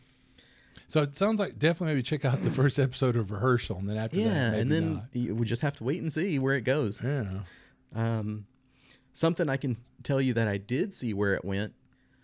So 0.88 1.02
it 1.04 1.16
sounds 1.16 1.40
like 1.40 1.60
definitely 1.60 1.94
maybe 1.96 2.04
check 2.04 2.26
out 2.26 2.42
the 2.42 2.52
first 2.52 2.80
episode 2.80 3.16
of 3.16 3.30
rehearsal, 3.32 3.78
and 3.78 3.88
then 3.88 3.98
after 3.98 4.18
that, 4.18 4.24
Yeah, 4.24 4.50
maybe 4.52 4.62
and 4.62 4.72
then 4.72 4.94
not. 4.96 5.36
we 5.38 5.46
just 5.46 5.62
have 5.62 5.76
to 5.78 5.84
wait 5.84 6.02
and 6.02 6.12
see 6.12 6.40
where 6.40 6.56
it 6.56 6.62
goes. 6.62 7.04
yeah, 7.04 7.26
Um, 7.96 8.46
something 9.14 9.50
I 9.50 9.58
can 9.58 9.78
tell 10.04 10.20
you 10.20 10.34
that 10.34 10.48
I 10.48 10.58
did 10.58 10.96
see 10.96 11.14
where 11.14 11.36
it 11.36 11.46
went: 11.46 11.74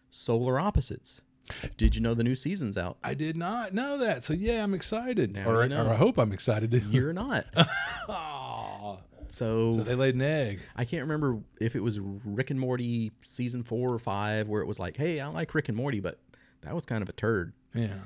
Solar 0.10 0.60
Opposites. 0.60 1.22
Did 1.78 1.94
you 1.94 2.02
know 2.02 2.16
the 2.16 2.24
new 2.24 2.34
season's 2.34 2.76
out? 2.76 2.98
I 3.04 3.14
did 3.14 3.38
not 3.38 3.72
know 3.72 4.00
that. 4.00 4.24
So 4.24 4.34
yeah, 4.34 4.64
I'm 4.64 4.74
excited, 4.74 5.36
Now 5.36 5.48
or, 5.48 5.62
you 5.62 5.70
know. 5.70 5.86
or 5.86 5.92
I 5.92 5.96
hope 5.96 6.18
I'm 6.18 6.32
excited. 6.32 6.72
To, 6.72 6.80
You're 6.80 7.14
not. 7.14 7.46
Aw. 8.10 8.98
So, 9.30 9.78
so 9.78 9.84
they 9.84 9.96
laid 9.96 10.16
an 10.16 10.22
egg. 10.22 10.60
I 10.76 10.86
can't 10.86 11.02
remember 11.02 11.40
if 11.60 11.76
it 11.76 11.82
was 11.82 12.00
Rick 12.00 12.52
and 12.52 12.60
Morty 12.60 13.12
season 13.24 13.64
four 13.64 13.94
or 13.94 14.00
five, 14.00 14.48
where 14.48 14.62
it 14.62 14.68
was 14.68 14.80
like, 14.80 14.98
"Hey, 14.98 15.20
I 15.20 15.28
like 15.28 15.54
Rick 15.54 15.70
and 15.70 15.78
Morty," 15.78 16.00
but 16.00 16.20
that 16.62 16.74
was 16.74 16.86
kind 16.86 17.02
of 17.02 17.10
a 17.10 17.14
turd. 17.14 17.54
Yeah. 17.74 18.00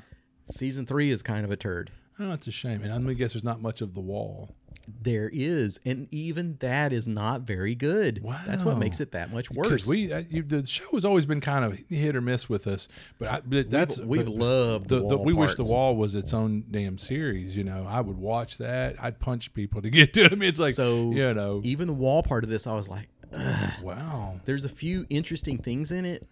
Season 0.52 0.86
three 0.86 1.12
is 1.12 1.22
kind 1.22 1.46
of 1.46 1.52
a 1.52 1.56
turd. 1.58 1.92
Oh, 2.20 2.28
that's 2.30 2.48
a 2.48 2.52
shame. 2.52 2.82
And 2.84 2.92
I'm 2.92 3.04
gonna 3.04 3.16
guess 3.16 3.34
there's 3.34 3.44
not 3.44 3.62
much 3.62 3.82
of 3.82 3.94
the 3.94 4.02
wall. 4.02 4.56
There 5.02 5.30
is, 5.32 5.80
and 5.86 6.08
even 6.12 6.58
that 6.60 6.92
is 6.92 7.08
not 7.08 7.42
very 7.42 7.76
good. 7.76 8.24
That's 8.46 8.64
what 8.64 8.78
makes 8.78 9.00
it 9.00 9.12
that 9.12 9.32
much 9.32 9.50
worse. 9.52 9.86
we, 9.88 10.12
uh, 10.12 10.24
you, 10.30 10.44
the 10.44 10.66
show 10.66 10.90
has 10.94 11.06
always 11.06 11.26
been 11.26 11.42
kind 11.42 11.64
of 11.64 11.80
hit 11.90 12.16
or 12.16 12.22
miss 12.22 12.50
with 12.50 12.68
us, 12.68 12.90
but, 13.18 13.28
I, 13.28 13.42
but 13.46 13.70
that's 13.70 14.00
we 14.00 14.24
love 14.24 14.88
the, 14.88 14.96
the 15.00 15.08
the, 15.08 15.18
wall 15.18 15.26
we 15.26 15.34
wish 15.34 15.56
the 15.56 15.64
wall 15.64 15.96
was 15.96 16.16
its 16.16 16.34
own 16.34 16.66
damn 16.72 16.98
series. 16.98 17.56
You 17.56 17.64
know, 17.64 17.86
I 17.88 18.02
would 18.02 18.18
watch 18.18 18.58
that. 18.58 18.96
I'd 19.02 19.20
punch 19.20 19.54
people 19.54 19.82
to 19.82 19.90
get 19.92 20.14
to 20.14 20.26
it. 20.26 20.34
I 20.34 20.36
mean, 20.36 20.50
it's 20.50 20.60
like 20.60 20.76
so 20.76 21.12
you 21.12 21.34
know, 21.34 21.62
even 21.64 21.88
the 21.88 21.94
wall 21.94 22.24
part 22.24 22.44
of 22.44 22.50
this, 22.50 22.66
I 22.68 22.74
was 22.74 22.90
like, 22.90 23.08
Ugh. 23.34 23.72
wow. 23.84 24.40
there's 24.46 24.66
a 24.66 24.70
few 24.70 25.06
interesting 25.10 25.58
things 25.60 25.92
in 25.92 26.04
it, 26.06 26.28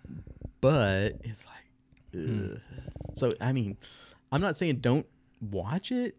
but 0.61 1.13
it's 1.23 1.45
like, 1.45 1.53
Hmm. 2.13 2.55
so 3.13 3.33
I 3.39 3.51
mean, 3.51 3.77
I'm 4.31 4.41
not 4.41 4.57
saying 4.57 4.77
don't 4.77 5.05
watch 5.41 5.91
it, 5.91 6.15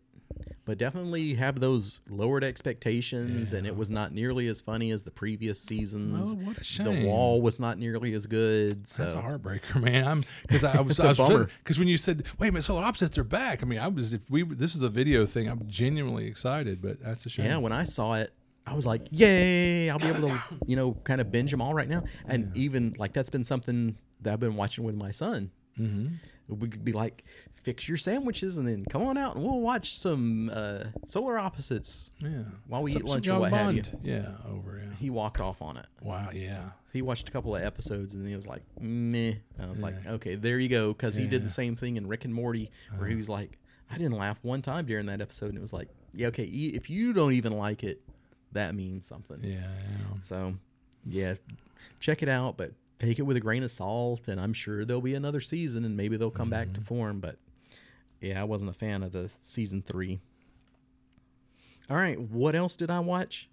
but 0.64 0.78
definitely 0.78 1.34
have 1.34 1.60
those 1.60 2.00
lowered 2.08 2.44
expectations. 2.44 3.52
And 3.52 3.66
it 3.66 3.76
was 3.76 3.90
not 3.90 4.12
nearly 4.12 4.48
as 4.48 4.60
funny 4.60 4.90
as 4.90 5.04
the 5.04 5.10
previous 5.10 5.60
seasons. 5.60 6.32
Oh, 6.32 6.36
what 6.36 6.58
a 6.58 6.82
The 6.82 7.06
wall 7.06 7.40
was 7.40 7.58
not 7.58 7.78
nearly 7.78 8.14
as 8.14 8.26
good. 8.26 8.88
So 8.88 9.02
That's 9.02 9.14
a 9.14 9.22
heartbreaker, 9.22 9.82
man. 9.82 10.06
I'm 10.06 10.24
because 10.42 10.64
I 10.76 10.80
was 10.80 10.98
a 10.98 11.14
bummer. 11.14 11.48
because 11.62 11.78
when 11.78 11.88
you 11.88 11.98
said, 11.98 12.24
"Wait 12.38 12.48
a 12.48 12.52
minute, 12.52 12.64
solar 12.64 12.84
opposites 12.84 13.16
are 13.18 13.24
back," 13.24 13.62
I 13.62 13.66
mean, 13.66 13.78
I 13.78 13.88
was 13.88 14.12
if 14.12 14.28
we 14.30 14.42
this 14.42 14.74
is 14.74 14.82
a 14.82 14.88
video 14.88 15.26
thing, 15.26 15.48
I'm 15.48 15.66
genuinely 15.68 16.26
excited, 16.26 16.80
but 16.82 17.02
that's 17.02 17.26
a 17.26 17.28
shame. 17.28 17.46
yeah, 17.46 17.56
when 17.58 17.72
I 17.72 17.84
saw 17.84 18.14
it. 18.14 18.32
I 18.66 18.74
was 18.74 18.84
like, 18.84 19.06
"Yay! 19.10 19.88
I'll 19.88 19.98
be 19.98 20.08
able 20.08 20.28
to, 20.28 20.38
you 20.66 20.76
know, 20.76 20.92
kind 21.04 21.22
of 21.22 21.32
binge 21.32 21.50
them 21.50 21.62
all 21.62 21.72
right 21.72 21.88
now." 21.88 22.02
And 22.26 22.54
even 22.54 22.94
like 22.98 23.14
that's 23.14 23.30
been 23.30 23.44
something 23.44 23.96
that 24.20 24.34
I've 24.34 24.40
been 24.40 24.56
watching 24.56 24.84
with 24.84 24.94
my 24.94 25.10
son. 25.10 25.50
mm-hmm. 25.80 26.08
we 26.48 26.68
could 26.68 26.84
be 26.84 26.92
like, 26.92 27.24
fix 27.68 27.86
your 27.86 27.98
sandwiches 27.98 28.56
and 28.56 28.66
then 28.66 28.82
come 28.88 29.02
on 29.02 29.18
out 29.18 29.34
and 29.36 29.44
we'll 29.44 29.60
watch 29.60 29.98
some 29.98 30.50
uh, 30.54 30.84
Solar 31.06 31.38
Opposites. 31.38 32.10
Yeah. 32.18 32.44
While 32.66 32.82
we 32.82 32.92
Some- 32.92 33.02
eat 33.02 33.08
lunch 33.08 33.28
or 33.28 33.40
what 33.40 33.52
have 33.52 33.74
you. 33.74 33.82
Yeah, 34.02 34.32
over. 34.48 34.80
Yeah. 34.82 34.94
He 34.98 35.10
walked 35.10 35.38
off 35.40 35.60
on 35.60 35.76
it. 35.76 35.84
Wow. 36.00 36.30
Yeah. 36.32 36.70
He 36.94 37.02
watched 37.02 37.28
a 37.28 37.32
couple 37.32 37.54
of 37.54 37.62
episodes 37.62 38.14
and 38.14 38.26
he 38.26 38.34
was 38.34 38.46
like, 38.46 38.62
meh. 38.80 39.34
And 39.58 39.66
I 39.66 39.68
was 39.68 39.82
like, 39.82 39.94
okay, 40.06 40.34
there 40.34 40.58
you 40.58 40.70
go. 40.70 40.94
Because 40.94 41.14
he 41.14 41.24
did 41.26 41.36
Uh-huh. 41.40 41.44
the 41.44 41.50
same 41.52 41.76
thing 41.76 41.98
in 41.98 42.06
Rick 42.08 42.24
and 42.24 42.32
Morty 42.32 42.70
where 42.96 43.06
he 43.06 43.14
was 43.16 43.28
like, 43.28 43.58
I 43.90 43.98
didn't 43.98 44.16
laugh 44.16 44.38
one 44.40 44.62
time 44.62 44.86
during 44.86 45.04
that 45.06 45.20
episode. 45.20 45.50
And 45.50 45.58
it 45.58 45.60
was 45.60 45.74
like, 45.74 45.88
yeah, 46.14 46.28
okay, 46.28 46.44
if 46.44 46.88
you 46.88 47.12
don't 47.12 47.34
even 47.34 47.52
like 47.52 47.84
it, 47.84 48.00
that 48.52 48.74
means 48.74 49.06
something. 49.06 49.38
Yeah. 49.42 49.56
yeah. 49.60 50.20
So, 50.22 50.54
yeah, 51.06 51.34
check 52.00 52.22
it 52.22 52.30
out, 52.30 52.56
but 52.56 52.72
take 52.98 53.18
it 53.18 53.22
with 53.22 53.36
a 53.36 53.40
grain 53.40 53.62
of 53.62 53.70
salt. 53.70 54.26
And 54.26 54.40
I'm 54.40 54.54
sure 54.54 54.86
there'll 54.86 55.02
be 55.02 55.14
another 55.14 55.40
season, 55.42 55.84
and 55.84 55.96
maybe 55.98 56.16
they'll 56.16 56.30
come 56.30 56.48
back 56.48 56.72
to 56.72 56.80
form. 56.80 57.20
But 57.20 57.36
yeah, 58.20 58.40
I 58.40 58.44
wasn't 58.44 58.70
a 58.70 58.74
fan 58.74 59.02
of 59.02 59.12
the 59.12 59.30
season 59.44 59.82
three. 59.82 60.20
All 61.90 61.96
right, 61.96 62.20
what 62.20 62.54
else 62.54 62.76
did 62.76 62.90
I 62.90 63.00
watch? 63.00 63.48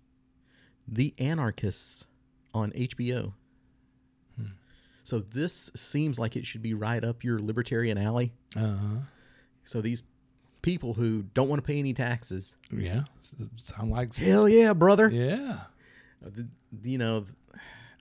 The 0.88 1.14
Anarchists 1.18 2.08
on 2.54 2.72
HBO. 2.72 3.34
So 5.04 5.20
this 5.20 5.70
seems 5.76 6.18
like 6.18 6.36
it 6.36 6.48
should 6.48 6.64
be 6.64 6.74
right 6.74 7.04
up 7.04 7.24
your 7.24 7.38
libertarian 7.38 7.96
alley. 7.96 8.34
Uh-huh. 8.56 9.02
So 9.64 9.80
these 9.80 10.02
people 10.64 10.96
who 10.96 11.22
don't 11.36 11.48
want 11.48 11.64
to 11.64 11.66
pay 11.66 11.78
any 11.78 11.94
taxes. 11.94 12.56
Yeah. 12.72 13.04
Sound 13.56 13.92
like 13.92 14.16
Hell 14.16 14.50
yeah, 14.50 14.74
brother. 14.74 15.08
yeah. 15.10 15.60
Uh, 16.26 16.30
you 16.84 16.98
know, 16.98 17.26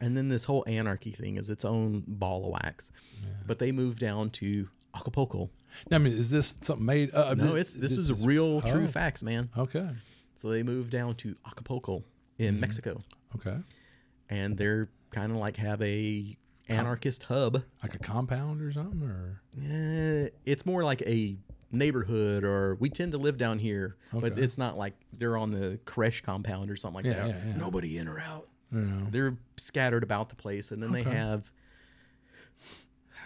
and 0.00 0.16
then 0.16 0.28
this 0.30 0.44
whole 0.44 0.64
anarchy 0.66 1.10
thing 1.10 1.36
is 1.36 1.50
its 1.50 1.66
own 1.66 2.04
ball 2.08 2.46
of 2.46 2.52
wax. 2.64 2.90
But 3.46 3.58
they 3.58 3.70
move 3.70 3.98
down 3.98 4.30
to 4.30 4.70
Acapulco. 4.94 5.50
Now, 5.90 5.96
I 5.96 5.98
mean, 5.98 6.12
is 6.12 6.30
this 6.30 6.56
something 6.60 6.86
made? 6.86 7.12
Uh, 7.14 7.34
No, 7.34 7.54
it's 7.56 7.74
this, 7.74 7.98
is, 7.98 8.10
a 8.10 8.14
real, 8.14 8.60
true 8.62 8.84
oh. 8.84 8.88
facts, 8.88 9.22
man. 9.22 9.48
Okay. 9.56 9.88
So 10.36 10.50
they 10.50 10.62
moved 10.62 10.90
down 10.90 11.14
to 11.16 11.34
Acapulco 11.46 12.04
Mm-hmm. 12.38 12.42
in 12.44 12.60
Mexico, 12.60 13.00
Okay. 13.36 13.56
and 14.28 14.56
they're 14.58 14.88
kind 15.12 15.30
of 15.30 15.38
like 15.38 15.56
have 15.56 15.80
a 15.82 16.36
anarchist 16.68 17.22
hub. 17.24 17.62
Like 17.80 17.94
a 17.94 17.98
compound 18.00 18.60
or 18.60 18.72
something, 18.72 19.02
or 19.08 19.40
Eh, 19.70 20.30
it's 20.44 20.66
more 20.66 20.82
like 20.82 21.00
a 21.02 21.36
neighborhood, 21.70 22.42
or 22.42 22.74
we 22.80 22.90
tend 22.90 23.12
to 23.12 23.18
live 23.18 23.38
down 23.38 23.60
here, 23.60 23.94
but 24.12 24.36
it's 24.36 24.58
not 24.58 24.76
like 24.76 24.94
they're 25.12 25.36
on 25.36 25.52
the 25.52 25.78
Koresh 25.86 26.22
compound 26.24 26.70
or 26.72 26.76
something 26.76 27.04
like 27.04 27.04
Yeah, 27.04 27.26
that. 27.26 27.28
yeah, 27.28 27.50
yeah. 27.52 27.56
Nobody 27.56 27.98
in 27.98 28.08
or 28.08 28.18
out. 28.18 28.48
they're 28.72 29.36
scattered 29.56 30.02
about 30.02 30.28
the 30.28 30.34
place 30.36 30.72
and 30.72 30.82
then 30.82 30.90
they 30.90 31.04
have 31.04 31.52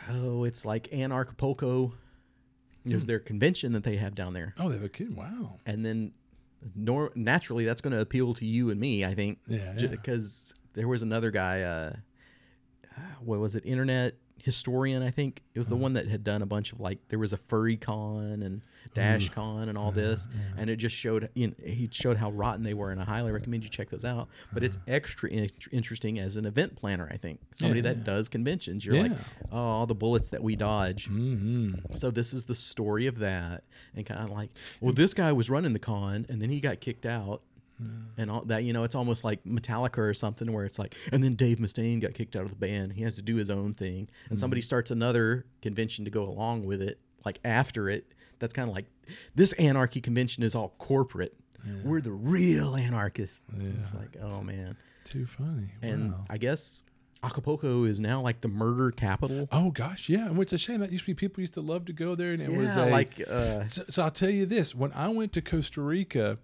oh 0.08 0.44
it's 0.44 0.64
like 0.64 0.88
anarchapulco 0.90 1.92
there's 2.84 3.02
Hmm. 3.02 3.06
their 3.08 3.18
convention 3.18 3.72
that 3.72 3.84
they 3.84 3.96
have 3.96 4.14
down 4.14 4.32
there 4.32 4.54
Oh, 4.58 4.68
they 4.68 4.76
have 4.76 4.84
a 4.84 4.88
kid. 4.88 5.14
Wow. 5.16 5.58
and 5.66 5.84
then 5.84 6.12
nor- 6.74 7.12
naturally 7.14 7.64
that's 7.64 7.80
going 7.80 7.92
to 7.92 8.00
appeal 8.00 8.34
to 8.34 8.44
you 8.46 8.70
and 8.70 8.80
me 8.80 9.04
i 9.04 9.14
think 9.14 9.38
Yeah, 9.46 9.74
yeah. 9.78 9.86
because 9.88 10.54
there 10.74 10.88
was 10.88 11.02
another 11.02 11.30
guy 11.30 11.62
uh 11.62 11.92
uh, 12.96 13.00
what 13.20 13.38
was 13.38 13.54
it 13.54 13.64
internet 13.66 14.14
historian 14.42 15.02
i 15.02 15.10
think 15.10 15.42
it 15.54 15.58
was 15.58 15.66
Uh-huh. 15.68 15.76
the 15.76 15.82
one 15.82 15.92
that 15.94 16.06
had 16.08 16.22
done 16.24 16.42
a 16.42 16.46
bunch 16.46 16.72
of 16.72 16.80
like 16.80 16.98
there 17.08 17.18
was 17.18 17.32
a 17.32 17.36
furry 17.36 17.76
con 17.76 18.42
and 18.42 18.62
DashCon 18.94 19.68
and 19.68 19.76
all 19.76 19.90
this 19.90 20.28
and 20.56 20.70
it 20.70 20.76
just 20.76 20.94
showed 20.94 21.28
you 21.34 21.48
know, 21.48 21.54
he 21.64 21.88
showed 21.90 22.16
how 22.16 22.30
rotten 22.30 22.62
they 22.62 22.74
were 22.74 22.90
and 22.90 23.00
i 23.00 23.04
highly 23.04 23.30
recommend 23.32 23.62
you 23.62 23.68
check 23.70 23.90
those 23.90 24.04
out 24.04 24.28
but 24.52 24.62
it's 24.64 24.78
extra 24.88 25.28
in- 25.30 25.50
interesting 25.72 26.18
as 26.18 26.36
an 26.36 26.46
event 26.46 26.74
planner 26.76 27.08
i 27.12 27.16
think 27.16 27.38
somebody 27.52 27.80
Uh-huh. 27.80 27.88
Yeah, 27.88 27.94
that 27.94 27.98
yeah. 28.00 28.04
does 28.16 28.28
conventions 28.28 28.84
you're 28.84 29.00
like 29.02 29.12
oh 29.52 29.56
all 29.58 29.86
the 29.86 29.94
bullets 29.94 30.30
that 30.30 30.42
we 30.42 30.56
dodge 30.56 31.08
Mm-hmm. 31.08 31.94
so 31.96 32.10
this 32.10 32.32
is 32.32 32.44
the 32.46 32.54
story 32.54 33.06
of 33.06 33.18
that, 33.18 33.64
and 33.94 34.04
kind 34.06 34.20
of 34.22 34.30
like, 34.30 34.50
well, 34.80 34.92
this 34.92 35.14
guy 35.14 35.32
was 35.32 35.48
running 35.50 35.72
the 35.72 35.78
con, 35.78 36.26
and 36.28 36.40
then 36.40 36.50
he 36.50 36.60
got 36.60 36.80
kicked 36.80 37.06
out, 37.06 37.42
and 38.16 38.30
all 38.30 38.42
that. 38.46 38.64
You 38.64 38.72
know, 38.72 38.84
it's 38.84 38.94
almost 38.94 39.24
like 39.24 39.44
Metallica 39.44 39.98
or 39.98 40.14
something, 40.14 40.52
where 40.52 40.64
it's 40.64 40.78
like, 40.78 40.94
and 41.12 41.22
then 41.22 41.34
Dave 41.34 41.58
Mustaine 41.58 42.00
got 42.00 42.14
kicked 42.14 42.36
out 42.36 42.42
of 42.44 42.50
the 42.50 42.56
band. 42.56 42.92
He 42.92 43.02
has 43.02 43.14
to 43.16 43.22
do 43.22 43.36
his 43.36 43.50
own 43.50 43.72
thing, 43.72 44.08
and 44.30 44.38
somebody 44.38 44.62
starts 44.62 44.90
another 44.90 45.46
convention 45.62 46.04
to 46.04 46.10
go 46.10 46.24
along 46.24 46.64
with 46.66 46.82
it, 46.82 46.98
like 47.24 47.38
after 47.44 47.88
it. 47.88 48.12
That's 48.40 48.52
kind 48.54 48.68
of 48.68 48.74
like 48.74 48.86
this 49.34 49.52
anarchy 49.54 50.00
convention 50.00 50.42
is 50.42 50.54
all 50.54 50.74
corporate. 50.78 51.34
We're 51.84 52.00
the 52.00 52.12
real 52.12 52.76
anarchists. 52.76 53.42
It's 53.58 53.92
like, 53.92 54.16
oh 54.22 54.42
man, 54.42 54.76
Too 55.04 55.26
funny. 55.26 55.70
and 55.82 56.12
wow. 56.12 56.24
I 56.30 56.38
guess 56.38 56.84
Acapulco 57.22 57.82
is 57.84 57.98
now 57.98 58.20
like 58.20 58.40
the 58.42 58.48
murder 58.48 58.92
capital. 58.92 59.48
Oh 59.50 59.70
gosh, 59.72 60.08
yeah. 60.08 60.28
And 60.28 60.38
it's 60.40 60.52
a 60.52 60.58
shame 60.58 60.78
that 60.80 60.92
used 60.92 61.04
to 61.04 61.10
be 61.10 61.14
people 61.14 61.40
used 61.40 61.54
to 61.54 61.60
love 61.60 61.84
to 61.86 61.92
go 61.92 62.14
there, 62.14 62.30
and 62.32 62.40
it 62.40 62.50
was 62.50 62.76
a, 62.76 62.86
like 62.86 63.20
uh, 63.28 63.66
So, 63.66 63.84
so 63.88 64.02
I'll 64.04 64.10
tell 64.12 64.30
you 64.30 64.46
this: 64.46 64.72
when 64.74 64.92
I 64.92 65.08
went 65.08 65.32
to 65.32 65.42
Costa 65.42 65.80
Rica, 65.80 66.38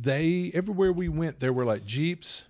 they 0.00 0.50
everywhere 0.54 0.92
we 0.92 1.08
went 1.08 1.40
there 1.40 1.52
were 1.52 1.64
like 1.64 1.84
jeeps 1.84 2.46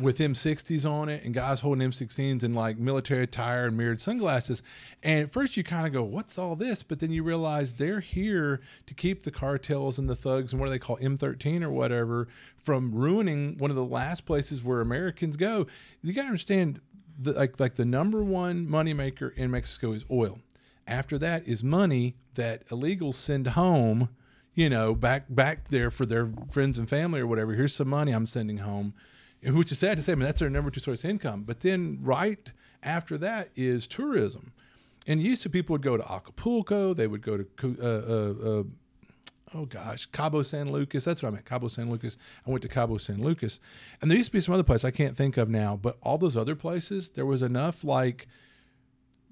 with 0.00 0.18
M60s 0.18 0.88
on 0.88 1.08
it 1.08 1.24
and 1.24 1.34
guys 1.34 1.60
holding 1.60 1.88
M16s 1.88 2.42
in 2.42 2.54
like 2.54 2.78
military 2.78 3.24
attire 3.24 3.66
and 3.66 3.76
mirrored 3.76 4.00
sunglasses. 4.00 4.62
And 5.02 5.24
at 5.24 5.32
first 5.32 5.56
you 5.56 5.64
kind 5.64 5.86
of 5.86 5.92
go, 5.92 6.02
what's 6.02 6.38
all 6.38 6.56
this? 6.56 6.82
But 6.82 7.00
then 7.00 7.10
you 7.10 7.22
realize 7.22 7.74
they're 7.74 8.00
here 8.00 8.60
to 8.86 8.94
keep 8.94 9.24
the 9.24 9.30
cartels 9.30 9.98
and 9.98 10.08
the 10.08 10.16
thugs 10.16 10.52
and 10.52 10.60
what 10.60 10.66
do 10.66 10.70
they 10.70 10.78
call 10.78 10.96
M13 10.98 11.62
or 11.62 11.70
whatever 11.70 12.28
from 12.62 12.94
ruining 12.94 13.58
one 13.58 13.70
of 13.70 13.76
the 13.76 13.84
last 13.84 14.24
places 14.24 14.62
where 14.62 14.80
Americans 14.80 15.36
go. 15.36 15.66
You 16.02 16.12
got 16.12 16.22
to 16.22 16.28
understand 16.28 16.80
the, 17.18 17.32
like 17.32 17.58
like 17.60 17.74
the 17.74 17.84
number 17.84 18.22
one 18.22 18.66
moneymaker 18.66 19.34
in 19.36 19.50
Mexico 19.50 19.92
is 19.92 20.04
oil. 20.10 20.40
After 20.86 21.18
that 21.18 21.46
is 21.46 21.62
money 21.62 22.16
that 22.34 22.66
illegals 22.68 23.14
send 23.14 23.48
home, 23.48 24.08
you 24.60 24.68
know, 24.68 24.94
back 24.94 25.24
back 25.30 25.68
there 25.68 25.90
for 25.90 26.04
their 26.04 26.30
friends 26.50 26.76
and 26.76 26.86
family 26.86 27.18
or 27.18 27.26
whatever. 27.26 27.54
Here's 27.54 27.74
some 27.74 27.88
money 27.88 28.12
I'm 28.12 28.26
sending 28.26 28.58
home, 28.58 28.92
which 29.42 29.72
is 29.72 29.78
sad 29.78 29.96
to 29.96 30.02
say, 30.02 30.12
but 30.12 30.24
that's 30.24 30.40
their 30.40 30.50
number 30.50 30.70
two 30.70 30.80
source 30.80 31.02
of 31.02 31.08
income. 31.08 31.44
But 31.44 31.60
then 31.60 31.98
right 32.02 32.52
after 32.82 33.16
that 33.16 33.48
is 33.56 33.86
tourism. 33.86 34.52
And 35.06 35.22
used 35.22 35.42
to 35.44 35.48
people 35.48 35.72
would 35.72 35.82
go 35.82 35.96
to 35.96 36.12
Acapulco, 36.12 36.92
they 36.92 37.06
would 37.06 37.22
go 37.22 37.38
to 37.38 37.76
uh, 37.82 37.86
uh, 37.86 38.48
uh, 38.50 38.62
oh 39.54 39.64
gosh, 39.64 40.04
Cabo 40.12 40.42
San 40.42 40.70
Lucas. 40.70 41.06
That's 41.06 41.22
what 41.22 41.30
I 41.30 41.32
meant. 41.32 41.46
Cabo 41.46 41.68
San 41.68 41.88
Lucas. 41.90 42.18
I 42.46 42.50
went 42.50 42.60
to 42.60 42.68
Cabo 42.68 42.98
San 42.98 43.22
Lucas. 43.22 43.60
And 44.02 44.10
there 44.10 44.18
used 44.18 44.28
to 44.28 44.34
be 44.34 44.42
some 44.42 44.52
other 44.52 44.62
place 44.62 44.84
I 44.84 44.90
can't 44.90 45.16
think 45.16 45.38
of 45.38 45.48
now, 45.48 45.74
but 45.80 45.96
all 46.02 46.18
those 46.18 46.36
other 46.36 46.54
places, 46.54 47.08
there 47.08 47.24
was 47.24 47.40
enough 47.40 47.82
like 47.82 48.28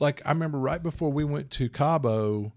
like 0.00 0.22
I 0.24 0.30
remember 0.30 0.58
right 0.58 0.82
before 0.82 1.12
we 1.12 1.24
went 1.24 1.50
to 1.50 1.68
Cabo, 1.68 2.54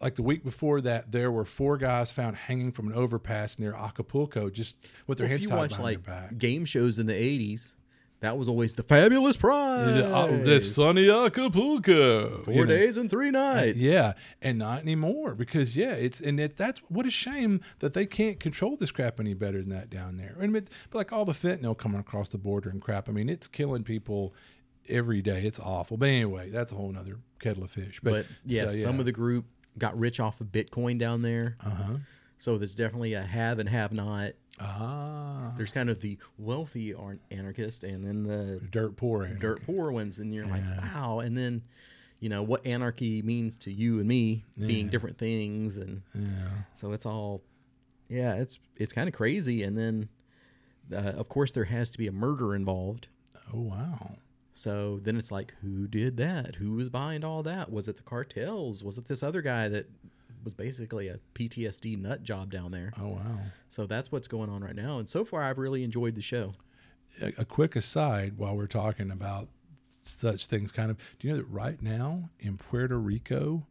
like 0.00 0.14
the 0.14 0.22
week 0.22 0.42
before 0.44 0.80
that, 0.80 1.12
there 1.12 1.30
were 1.30 1.44
four 1.44 1.76
guys 1.76 2.10
found 2.10 2.36
hanging 2.36 2.72
from 2.72 2.88
an 2.88 2.94
overpass 2.94 3.58
near 3.58 3.74
Acapulco, 3.74 4.48
just 4.50 4.76
with 5.06 5.18
their 5.18 5.26
Well, 5.26 5.30
hands 5.32 5.46
tied 5.46 5.56
watch 5.56 5.70
behind 5.70 5.84
like 5.84 6.04
their 6.04 6.14
back. 6.14 6.38
game 6.38 6.64
shows 6.64 6.98
in 6.98 7.06
the 7.06 7.12
'80s, 7.12 7.74
that 8.20 8.36
was 8.36 8.48
always 8.48 8.74
the 8.74 8.82
fabulous 8.82 9.36
prize. 9.36 10.02
Oh, 10.04 10.36
the 10.38 10.60
sunny 10.60 11.08
Acapulco. 11.10 12.42
Four 12.44 12.54
you 12.54 12.60
know. 12.60 12.66
days 12.66 12.96
and 12.96 13.08
three 13.10 13.30
nights. 13.30 13.78
Yeah, 13.78 14.12
and 14.42 14.58
not 14.58 14.82
anymore 14.82 15.34
because 15.34 15.76
yeah, 15.76 15.92
it's 15.92 16.20
and 16.20 16.38
it, 16.38 16.56
that's 16.56 16.80
what 16.88 17.06
a 17.06 17.10
shame 17.10 17.60
that 17.80 17.94
they 17.94 18.06
can't 18.06 18.38
control 18.40 18.76
this 18.76 18.90
crap 18.90 19.20
any 19.20 19.34
better 19.34 19.60
than 19.60 19.70
that 19.70 19.90
down 19.90 20.16
there. 20.16 20.36
And 20.40 20.52
but, 20.52 20.64
but 20.90 20.98
like 20.98 21.12
all 21.12 21.24
the 21.24 21.32
fentanyl 21.32 21.76
coming 21.76 22.00
across 22.00 22.28
the 22.30 22.38
border 22.38 22.70
and 22.70 22.80
crap, 22.80 23.08
I 23.08 23.12
mean, 23.12 23.28
it's 23.28 23.48
killing 23.48 23.84
people 23.84 24.34
every 24.88 25.22
day. 25.22 25.42
It's 25.44 25.58
awful. 25.60 25.96
But 25.96 26.08
anyway, 26.10 26.50
that's 26.50 26.72
a 26.72 26.74
whole 26.74 26.90
nother 26.92 27.18
kettle 27.38 27.64
of 27.64 27.70
fish. 27.70 28.00
But, 28.02 28.12
But 28.12 28.26
yeah, 28.44 28.66
so, 28.66 28.74
some 28.74 28.98
of 29.00 29.06
the 29.06 29.12
group 29.12 29.46
got 29.80 29.98
rich 29.98 30.20
off 30.20 30.40
of 30.40 30.46
Bitcoin 30.52 30.98
down 30.98 31.22
there. 31.22 31.56
uh 31.64 31.70
huh 31.70 31.96
So 32.38 32.56
there's 32.56 32.76
definitely 32.76 33.14
a 33.14 33.22
have 33.22 33.58
and 33.58 33.68
have 33.68 33.92
not. 33.92 34.32
ah 34.60 35.52
There's 35.56 35.72
kind 35.72 35.90
of 35.90 36.00
the 36.00 36.18
wealthy 36.38 36.94
ar- 36.94 37.18
anarchist 37.30 37.82
and 37.84 38.04
then 38.06 38.22
the 38.22 38.60
dirt 38.70 38.96
poor 38.96 39.24
anarchy. 39.24 39.40
dirt 39.40 39.62
poor 39.66 39.90
ones. 39.90 40.18
And 40.18 40.32
you're 40.34 40.46
like, 40.46 40.62
wow. 40.82 41.18
And 41.20 41.36
then, 41.36 41.62
you 42.20 42.28
know, 42.28 42.42
what 42.42 42.64
anarchy 42.66 43.22
means 43.22 43.58
to 43.60 43.72
you 43.72 43.98
and 43.98 44.06
me 44.08 44.44
being 44.58 44.88
different 44.88 45.18
things. 45.18 45.76
And 45.78 46.02
Yeah. 46.14 46.48
so 46.76 46.92
it's 46.92 47.06
all, 47.06 47.42
yeah, 48.08 48.34
it's, 48.34 48.58
it's 48.76 48.92
kind 48.92 49.08
of 49.08 49.14
crazy. 49.14 49.62
And 49.62 49.76
then, 49.76 50.08
uh, 50.92 51.12
of 51.18 51.28
course, 51.28 51.50
there 51.52 51.64
has 51.64 51.90
to 51.90 51.98
be 51.98 52.06
a 52.06 52.12
murder 52.12 52.54
involved. 52.54 53.08
Oh 53.54 53.60
wow. 53.60 54.16
So 54.60 55.00
then 55.02 55.16
it's 55.16 55.32
like, 55.32 55.54
who 55.62 55.88
did 55.88 56.18
that? 56.18 56.56
Who 56.56 56.72
was 56.72 56.90
behind 56.90 57.24
all 57.24 57.42
that? 57.44 57.72
Was 57.72 57.88
it 57.88 57.96
the 57.96 58.02
cartels? 58.02 58.84
Was 58.84 58.98
it 58.98 59.06
this 59.06 59.22
other 59.22 59.40
guy 59.40 59.68
that 59.68 59.88
was 60.44 60.52
basically 60.52 61.08
a 61.08 61.18
PTSD 61.34 61.98
nut 61.98 62.22
job 62.22 62.52
down 62.52 62.70
there? 62.70 62.92
Oh 63.00 63.08
wow. 63.08 63.38
So 63.70 63.86
that's 63.86 64.12
what's 64.12 64.28
going 64.28 64.50
on 64.50 64.62
right 64.62 64.76
now. 64.76 64.98
And 64.98 65.08
so 65.08 65.24
far, 65.24 65.42
I've 65.42 65.56
really 65.56 65.82
enjoyed 65.82 66.14
the 66.14 66.20
show. 66.20 66.52
a, 67.22 67.32
a 67.38 67.44
quick 67.46 67.74
aside 67.74 68.36
while 68.36 68.54
we're 68.54 68.66
talking 68.66 69.10
about 69.10 69.48
such 70.02 70.44
things 70.44 70.72
kind 70.72 70.90
of 70.90 70.98
do 71.18 71.26
you 71.26 71.32
know 71.32 71.38
that 71.38 71.48
right 71.48 71.80
now 71.80 72.28
in 72.38 72.58
Puerto 72.58 72.98
Rico 72.98 73.66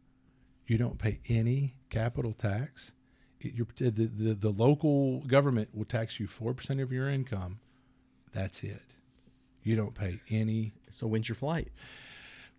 you 0.66 0.76
don't 0.76 0.98
pay 0.98 1.20
any 1.28 1.76
capital 1.88 2.32
tax 2.32 2.92
it, 3.40 3.54
you're, 3.54 3.66
the, 3.76 3.90
the, 3.90 4.34
the 4.34 4.50
local 4.50 5.20
government 5.20 5.68
will 5.72 5.84
tax 5.84 6.18
you 6.20 6.26
4% 6.28 6.82
of 6.82 6.92
your 6.92 7.08
income 7.08 7.58
that's 8.32 8.62
it 8.62 8.94
you 9.62 9.76
don't 9.76 9.94
pay 9.94 10.20
any 10.30 10.72
So 10.90 11.06
when's 11.06 11.28
your 11.28 11.36
flight? 11.36 11.68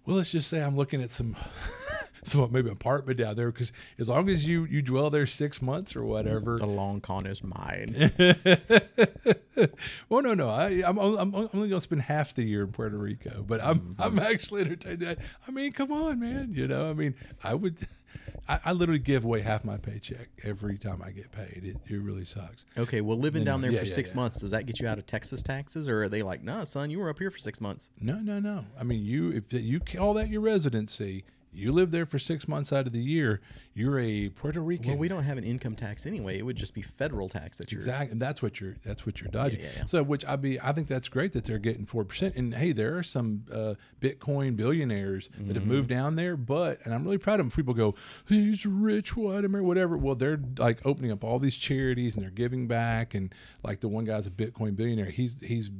well 0.05 0.17
let's 0.17 0.31
just 0.31 0.49
say 0.49 0.59
i'm 0.59 0.75
looking 0.75 1.01
at 1.01 1.11
some 1.11 1.35
some 2.23 2.51
maybe 2.51 2.69
apartment 2.69 3.19
down 3.19 3.35
there 3.35 3.51
because 3.51 3.71
as 3.99 4.09
long 4.09 4.29
as 4.29 4.47
you 4.47 4.65
you 4.65 4.81
dwell 4.81 5.09
there 5.11 5.27
six 5.27 5.61
months 5.61 5.95
or 5.95 6.03
whatever 6.03 6.57
The 6.57 6.65
long 6.65 7.01
con 7.01 7.25
is 7.27 7.43
mine. 7.43 8.11
well, 10.09 10.21
no, 10.21 10.33
no. 10.33 10.49
I, 10.49 10.81
I'm, 10.85 10.97
I'm, 10.97 11.17
I'm 11.17 11.35
only 11.35 11.49
going 11.51 11.71
to 11.71 11.81
spend 11.81 12.01
half 12.03 12.33
the 12.33 12.43
year 12.43 12.63
in 12.63 12.71
Puerto 12.71 12.97
Rico, 12.97 13.43
but 13.47 13.63
I'm, 13.63 13.79
Mm-hmm. 13.81 14.01
I'm 14.01 14.19
actually 14.19 14.61
entertained. 14.61 14.99
That 14.99 15.17
I 15.47 15.51
mean, 15.51 15.71
come 15.71 15.91
on, 15.91 16.19
man. 16.19 16.51
You 16.53 16.67
know, 16.67 16.89
I 16.89 16.93
mean, 16.93 17.15
I 17.43 17.53
would, 17.55 17.77
I, 18.47 18.59
I 18.65 18.71
literally 18.73 18.99
give 18.99 19.23
away 19.23 19.41
half 19.41 19.63
my 19.63 19.77
paycheck 19.77 20.29
every 20.43 20.77
time 20.77 21.01
I 21.03 21.11
get 21.11 21.31
paid. 21.31 21.61
It, 21.63 21.77
it 21.93 22.01
really 22.01 22.25
sucks. 22.25 22.65
Okay, 22.77 23.01
well, 23.01 23.17
living 23.17 23.43
No, 23.43 23.51
down 23.51 23.61
there 23.61 23.71
Yeah, 23.71 23.79
for 23.81 23.85
yeah, 23.85 23.93
six 23.93 24.09
yeah. 24.11 24.15
months, 24.17 24.39
does 24.39 24.51
that 24.51 24.65
get 24.65 24.79
you 24.79 24.87
out 24.87 24.97
of 24.97 25.05
Texas 25.05 25.41
taxes? 25.43 25.87
Or 25.87 26.03
are 26.03 26.09
they 26.09 26.23
like, 26.23 26.43
nah, 26.43 26.63
son, 26.63 26.89
you 26.89 26.99
were 26.99 27.09
up 27.09 27.19
here 27.19 27.31
for 27.31 27.37
six 27.37 27.61
months? 27.61 27.89
No, 27.99 28.15
no, 28.19 28.39
no. 28.39 28.65
I 28.79 28.83
mean, 28.83 29.03
you 29.05 29.29
if 29.31 29.53
you 29.53 29.79
call 29.79 30.13
that 30.15 30.29
your 30.29 30.41
residency, 30.41 31.23
you 31.53 31.71
live 31.71 31.91
there 31.91 32.05
for 32.05 32.17
six 32.19 32.47
months 32.47 32.71
out 32.71 32.87
of 32.87 32.93
the 32.93 33.03
year. 33.03 33.41
You're 33.73 33.99
a 33.99 34.29
Puerto 34.29 34.61
Rican. 34.61 34.87
Well, 34.89 34.97
we 34.97 35.07
don't 35.07 35.23
have 35.23 35.37
an 35.37 35.43
income 35.43 35.75
tax 35.75 36.05
anyway. 36.05 36.37
It 36.37 36.43
would 36.43 36.57
just 36.57 36.73
be 36.73 36.81
federal 36.81 37.29
tax 37.29 37.57
that 37.57 37.71
you're. 37.71 37.79
Exactly, 37.79 38.11
and 38.11 38.21
that's 38.21 38.41
what 38.41 38.59
you're 38.59 38.75
that's 38.85 39.05
what 39.05 39.21
you're 39.21 39.29
dodging. 39.31 39.61
yeah, 39.61 39.69
yeah. 39.77 39.85
So, 39.85 40.03
which 40.03 40.25
I 40.25 40.35
be 40.35 40.59
I 40.59 40.71
think 40.73 40.87
that's 40.87 41.07
great 41.07 41.31
that 41.33 41.45
they're 41.45 41.57
getting 41.59 41.85
four 41.85 42.03
percent. 42.03 42.35
And 42.35 42.53
hey, 42.53 42.71
there 42.73 42.97
are 42.97 43.03
some 43.03 43.45
uh, 43.51 43.75
Bitcoin 43.99 44.55
billionaires 44.55 45.29
that 45.29 45.41
Mm-hmm. 45.41 45.53
have 45.55 45.65
moved 45.65 45.89
down 45.89 46.15
there, 46.15 46.35
but 46.37 46.79
and 46.83 46.93
I'm 46.93 47.03
really 47.03 47.17
proud 47.17 47.39
of 47.39 47.45
them. 47.45 47.51
People 47.55 47.73
go, 47.73 47.95
he's 48.27 48.65
rich, 48.65 49.15
white 49.15 49.45
American, 49.45 49.67
whatever. 49.67 49.97
Well, 49.97 50.15
they're 50.15 50.39
like 50.57 50.79
opening 50.85 51.11
up 51.11 51.23
all 51.23 51.39
these 51.39 51.55
charities 51.55 52.15
and 52.15 52.23
they're 52.23 52.29
giving 52.31 52.67
back. 52.67 53.13
And 53.13 53.33
like 53.63 53.79
the 53.79 53.87
one 53.87 54.03
guy's 54.05 54.27
a 54.27 54.31
Bitcoin 54.31 54.75
billionaire. 54.75 55.05
He's 55.05 55.37
he's 55.41 55.71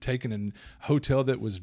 taken 0.00 0.32
a 0.32 0.86
hotel 0.86 1.24
that 1.24 1.40
was 1.40 1.60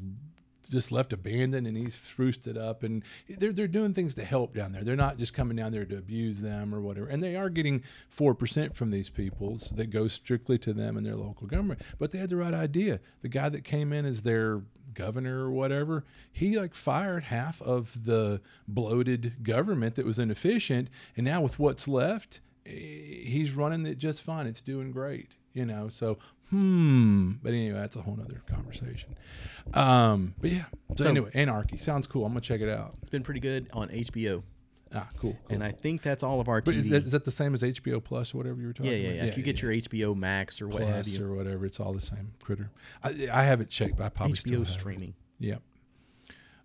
just 0.68 0.92
left 0.92 1.12
abandoned 1.12 1.66
and 1.66 1.76
he's 1.76 1.94
spruced 1.94 2.46
it 2.46 2.56
up. 2.56 2.82
And 2.82 3.02
they're, 3.28 3.52
they're 3.52 3.68
doing 3.68 3.94
things 3.94 4.14
to 4.16 4.24
help 4.24 4.54
down 4.54 4.72
there. 4.72 4.82
They're 4.82 4.96
not 4.96 5.18
just 5.18 5.34
coming 5.34 5.56
down 5.56 5.72
there 5.72 5.84
to 5.84 5.98
abuse 5.98 6.40
them 6.40 6.74
or 6.74 6.80
whatever. 6.80 7.06
And 7.06 7.22
they 7.22 7.36
are 7.36 7.50
getting 7.50 7.82
4% 8.16 8.74
from 8.74 8.90
these 8.90 9.08
peoples 9.10 9.72
that 9.76 9.90
goes 9.90 10.12
strictly 10.12 10.58
to 10.58 10.72
them 10.72 10.96
and 10.96 11.06
their 11.06 11.16
local 11.16 11.46
government. 11.46 11.80
But 11.98 12.10
they 12.10 12.18
had 12.18 12.30
the 12.30 12.36
right 12.36 12.54
idea. 12.54 13.00
The 13.22 13.28
guy 13.28 13.48
that 13.48 13.64
came 13.64 13.92
in 13.92 14.04
as 14.04 14.22
their 14.22 14.62
governor 14.94 15.44
or 15.44 15.50
whatever 15.50 16.04
he 16.32 16.58
like 16.58 16.74
fired 16.74 17.24
half 17.24 17.60
of 17.60 18.06
the 18.06 18.40
bloated 18.66 19.42
government 19.42 19.94
that 19.96 20.06
was 20.06 20.18
inefficient. 20.18 20.88
And 21.16 21.26
now 21.26 21.42
with 21.42 21.58
what's 21.58 21.86
left 21.86 22.40
eh, 22.64 22.70
he's 22.70 23.52
running 23.52 23.84
it 23.84 23.98
just 23.98 24.22
fine. 24.22 24.46
It's 24.46 24.62
doing 24.62 24.92
great 24.92 25.34
you 25.56 25.64
know? 25.64 25.88
So 25.88 26.18
hmm 26.50 27.32
but 27.42 27.52
anyway 27.52 27.76
that's 27.78 27.96
a 27.96 28.02
whole 28.02 28.16
nother 28.16 28.40
conversation 28.46 29.16
um 29.74 30.34
but 30.40 30.50
yeah 30.50 30.64
so, 30.96 31.04
So- 31.04 31.10
anyway 31.10 31.30
anarchy 31.34 31.76
sounds 31.76 32.06
cool 32.06 32.24
i'm 32.24 32.32
gonna 32.32 32.40
check 32.40 32.60
it 32.60 32.68
out 32.68 32.94
It's 33.00 33.10
been 33.10 33.22
pretty 33.24 33.40
good 33.40 33.68
on 33.72 33.88
HBO. 33.88 34.42
ah 34.94 35.08
cool, 35.18 35.32
cool. 35.32 35.38
And 35.54 35.64
I 35.64 35.72
think 35.72 36.02
that's 36.02 36.22
all 36.22 36.40
of 36.40 36.48
our 36.48 36.60
but 36.62 36.74
TV. 36.74 36.78
is 36.78 36.88
that, 36.90 37.02
is 37.04 37.10
that 37.12 37.24
the 37.24 37.30
same 37.32 37.52
as 37.54 37.62
hbo 37.62 38.02
plus 38.02 38.32
or 38.32 38.38
whatever 38.38 38.60
you 38.60 38.68
were 38.68 38.72
talking 38.72 38.92
yeah, 38.92 38.98
yeah, 38.98 39.08
about 39.08 39.24
yeah. 39.24 39.30
If 39.30 39.36
you 39.36 39.42
get 39.42 39.60
your 39.60 39.72
HBO 39.72 40.16
Max 40.16 40.60
or 40.62 40.68
what 40.68 40.82
have 40.82 41.08
you, 41.08 41.24
or 41.26 41.34
whatever 41.34 41.66
it's 41.66 41.80
all 41.80 41.92
the 41.92 42.00
same 42.00 42.32
critter 42.42 42.70
i, 43.02 43.28
I 43.32 43.42
haven't 43.42 43.68
checked 43.70 43.96
but 43.96 44.04
i 44.04 44.08
probably 44.08 44.36
still 44.36 44.60
HBO 44.60 44.64
have 44.66 44.68
it. 44.68 44.72
streaming. 44.72 45.14
yep 45.40 45.62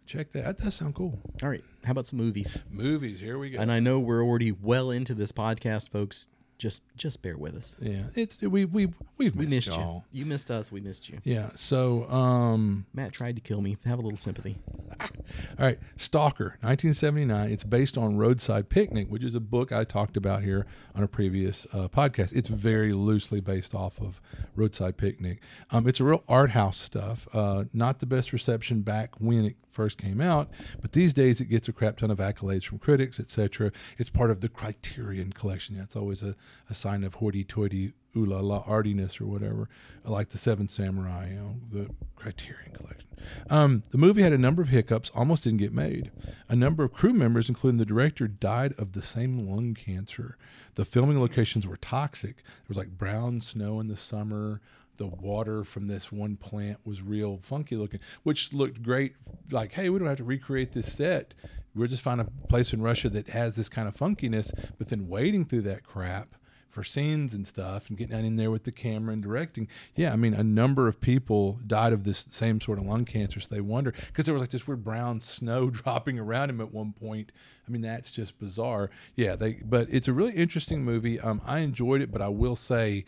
check 0.05 0.31
that 0.33 0.43
that 0.43 0.57
does 0.57 0.75
sound 0.75 0.93
cool 0.93 1.17
All 1.41 1.49
right, 1.49 1.63
how 1.85 1.91
about 1.91 2.05
some 2.07 2.19
movies? 2.19 2.59
movies 2.69 3.19
here 3.19 3.39
we 3.39 3.49
go 3.49 3.59
And 3.59 3.71
I 3.71 3.79
know 3.79 3.99
we're 3.99 4.23
already 4.23 4.51
well 4.51 4.91
into 4.91 5.13
this 5.15 5.31
podcast, 5.31 5.89
folks. 5.89 6.27
Just 6.61 6.83
just 6.95 7.23
bear 7.23 7.37
with 7.37 7.55
us. 7.55 7.75
yeah 7.81 8.03
it's 8.13 8.39
we 8.39 8.65
we 8.65 8.85
we've 9.17 9.35
We 9.35 9.47
missed, 9.47 9.67
missed 9.67 9.79
y'all 9.79 10.05
you. 10.11 10.19
You 10.19 10.25
missed 10.27 10.51
us. 10.51 10.71
We 10.71 10.79
missed 10.79 11.09
you. 11.09 11.17
yeah 11.23 11.49
so 11.55 12.07
um 12.07 12.85
Matt 12.93 13.13
tried 13.13 13.33
to 13.37 13.41
kill 13.41 13.61
me. 13.61 13.77
Have 13.85 13.97
a 13.97 14.03
little 14.03 14.19
sympathy. 14.19 14.59
All 15.01 15.65
right, 15.65 15.79
Stalker, 15.97 16.57
1979. 16.61 17.49
It's 17.51 17.63
based 17.63 17.97
on 17.97 18.17
Roadside 18.17 18.69
Picnic, 18.69 19.07
which 19.09 19.23
is 19.23 19.33
a 19.33 19.39
book 19.39 19.71
I 19.71 19.83
talked 19.83 20.15
about 20.15 20.43
here 20.43 20.67
on 20.93 21.01
a 21.01 21.07
previous 21.07 21.65
uh, 21.73 21.87
podcast. 21.87 22.35
It's 22.35 22.49
very 22.49 22.93
loosely 22.93 23.39
based 23.39 23.73
off 23.73 23.99
of 23.99 24.21
Roadside 24.55 24.97
Picnic. 24.97 25.39
Um, 25.71 25.87
it's 25.87 25.99
a 25.99 26.03
real 26.03 26.23
art 26.29 26.51
house 26.51 26.77
stuff. 26.77 27.27
Uh, 27.33 27.63
not 27.73 27.99
the 27.99 28.05
best 28.05 28.31
reception 28.33 28.81
back 28.81 29.15
when 29.19 29.45
it 29.45 29.55
first 29.71 29.97
came 29.97 30.19
out, 30.21 30.49
but 30.81 30.91
these 30.91 31.13
days 31.13 31.39
it 31.41 31.45
gets 31.45 31.67
a 31.67 31.73
crap 31.73 31.97
ton 31.97 32.11
of 32.11 32.19
accolades 32.19 32.65
from 32.65 32.77
critics, 32.77 33.19
etc. 33.19 33.71
It's 33.97 34.09
part 34.09 34.29
of 34.29 34.41
the 34.41 34.49
Criterion 34.49 35.31
Collection. 35.33 35.77
That's 35.77 35.95
always 35.95 36.21
a, 36.21 36.35
a 36.69 36.73
sign 36.73 37.03
of 37.03 37.15
hoity-toity 37.15 37.93
ooh 38.15 38.25
la 38.25 38.39
la 38.39 38.63
artiness 38.65 39.21
or 39.21 39.25
whatever, 39.25 39.69
like 40.03 40.29
the 40.29 40.37
Seven 40.37 40.67
Samurai, 40.67 41.29
you 41.29 41.35
know, 41.35 41.55
the 41.71 41.89
Criterion 42.15 42.73
Collection. 42.73 43.07
Um, 43.49 43.83
the 43.91 43.97
movie 43.97 44.23
had 44.23 44.33
a 44.33 44.37
number 44.37 44.61
of 44.61 44.69
hiccups, 44.69 45.11
almost 45.13 45.43
didn't 45.43 45.59
get 45.59 45.73
made. 45.73 46.11
A 46.49 46.55
number 46.55 46.83
of 46.83 46.91
crew 46.91 47.13
members, 47.13 47.47
including 47.47 47.77
the 47.77 47.85
director, 47.85 48.27
died 48.27 48.73
of 48.77 48.93
the 48.93 49.01
same 49.01 49.47
lung 49.47 49.73
cancer. 49.73 50.37
The 50.75 50.85
filming 50.85 51.19
locations 51.19 51.67
were 51.67 51.77
toxic. 51.77 52.37
There 52.37 52.65
was 52.67 52.77
like 52.77 52.97
brown 52.97 53.41
snow 53.41 53.79
in 53.79 53.87
the 53.87 53.97
summer, 53.97 54.61
the 54.97 55.07
water 55.07 55.63
from 55.63 55.87
this 55.87 56.11
one 56.11 56.35
plant 56.35 56.79
was 56.85 57.01
real 57.01 57.39
funky 57.41 57.75
looking, 57.75 57.99
which 58.23 58.53
looked 58.53 58.83
great. 58.83 59.15
Like, 59.49 59.71
hey, 59.73 59.89
we 59.89 59.97
don't 59.97 60.07
have 60.07 60.17
to 60.17 60.23
recreate 60.23 60.73
this 60.73 60.91
set. 60.91 61.33
We're 61.73 61.87
just 61.87 62.03
find 62.03 62.19
a 62.21 62.25
place 62.49 62.73
in 62.73 62.81
Russia 62.81 63.09
that 63.09 63.29
has 63.29 63.55
this 63.55 63.69
kind 63.69 63.87
of 63.87 63.95
funkiness, 63.95 64.53
but 64.77 64.89
then 64.89 65.07
wading 65.07 65.45
through 65.45 65.61
that 65.63 65.83
crap 65.83 66.35
for 66.71 66.83
scenes 66.83 67.33
and 67.33 67.45
stuff 67.45 67.89
and 67.89 67.97
getting 67.97 68.15
down 68.15 68.25
in 68.25 68.37
there 68.37 68.49
with 68.49 68.63
the 68.63 68.71
camera 68.71 69.13
and 69.13 69.21
directing. 69.21 69.67
Yeah, 69.95 70.13
I 70.13 70.15
mean, 70.15 70.33
a 70.33 70.43
number 70.43 70.87
of 70.87 71.01
people 71.01 71.59
died 71.67 71.93
of 71.93 72.05
this 72.05 72.27
same 72.31 72.61
sort 72.61 72.79
of 72.79 72.85
lung 72.85 73.05
cancer. 73.05 73.39
So 73.39 73.53
they 73.53 73.61
wonder 73.61 73.93
because 74.07 74.25
there 74.25 74.33
was 74.33 74.41
like 74.41 74.49
this 74.49 74.67
weird 74.67 74.83
brown 74.83 75.19
snow 75.21 75.69
dropping 75.69 76.17
around 76.17 76.49
him 76.49 76.61
at 76.61 76.73
one 76.73 76.93
point. 76.93 77.31
I 77.67 77.71
mean, 77.71 77.81
that's 77.81 78.11
just 78.11 78.39
bizarre. 78.39 78.89
Yeah, 79.15 79.35
they. 79.35 79.53
But 79.63 79.87
it's 79.91 80.07
a 80.07 80.13
really 80.13 80.33
interesting 80.33 80.83
movie. 80.83 81.19
Um, 81.19 81.41
I 81.45 81.59
enjoyed 81.59 82.01
it, 82.01 82.11
but 82.11 82.21
I 82.21 82.29
will 82.29 82.55
say. 82.55 83.05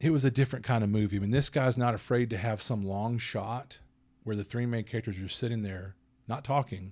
It 0.00 0.10
was 0.10 0.24
a 0.24 0.32
different 0.32 0.64
kind 0.64 0.82
of 0.82 0.90
movie. 0.90 1.16
I 1.16 1.20
mean, 1.20 1.30
this 1.30 1.48
guy's 1.48 1.76
not 1.76 1.94
afraid 1.94 2.28
to 2.30 2.36
have 2.36 2.60
some 2.60 2.84
long 2.84 3.18
shot 3.18 3.78
where 4.24 4.34
the 4.34 4.42
three 4.42 4.66
main 4.66 4.82
characters 4.82 5.16
are 5.20 5.28
sitting 5.28 5.62
there, 5.62 5.94
not 6.26 6.42
talking, 6.42 6.90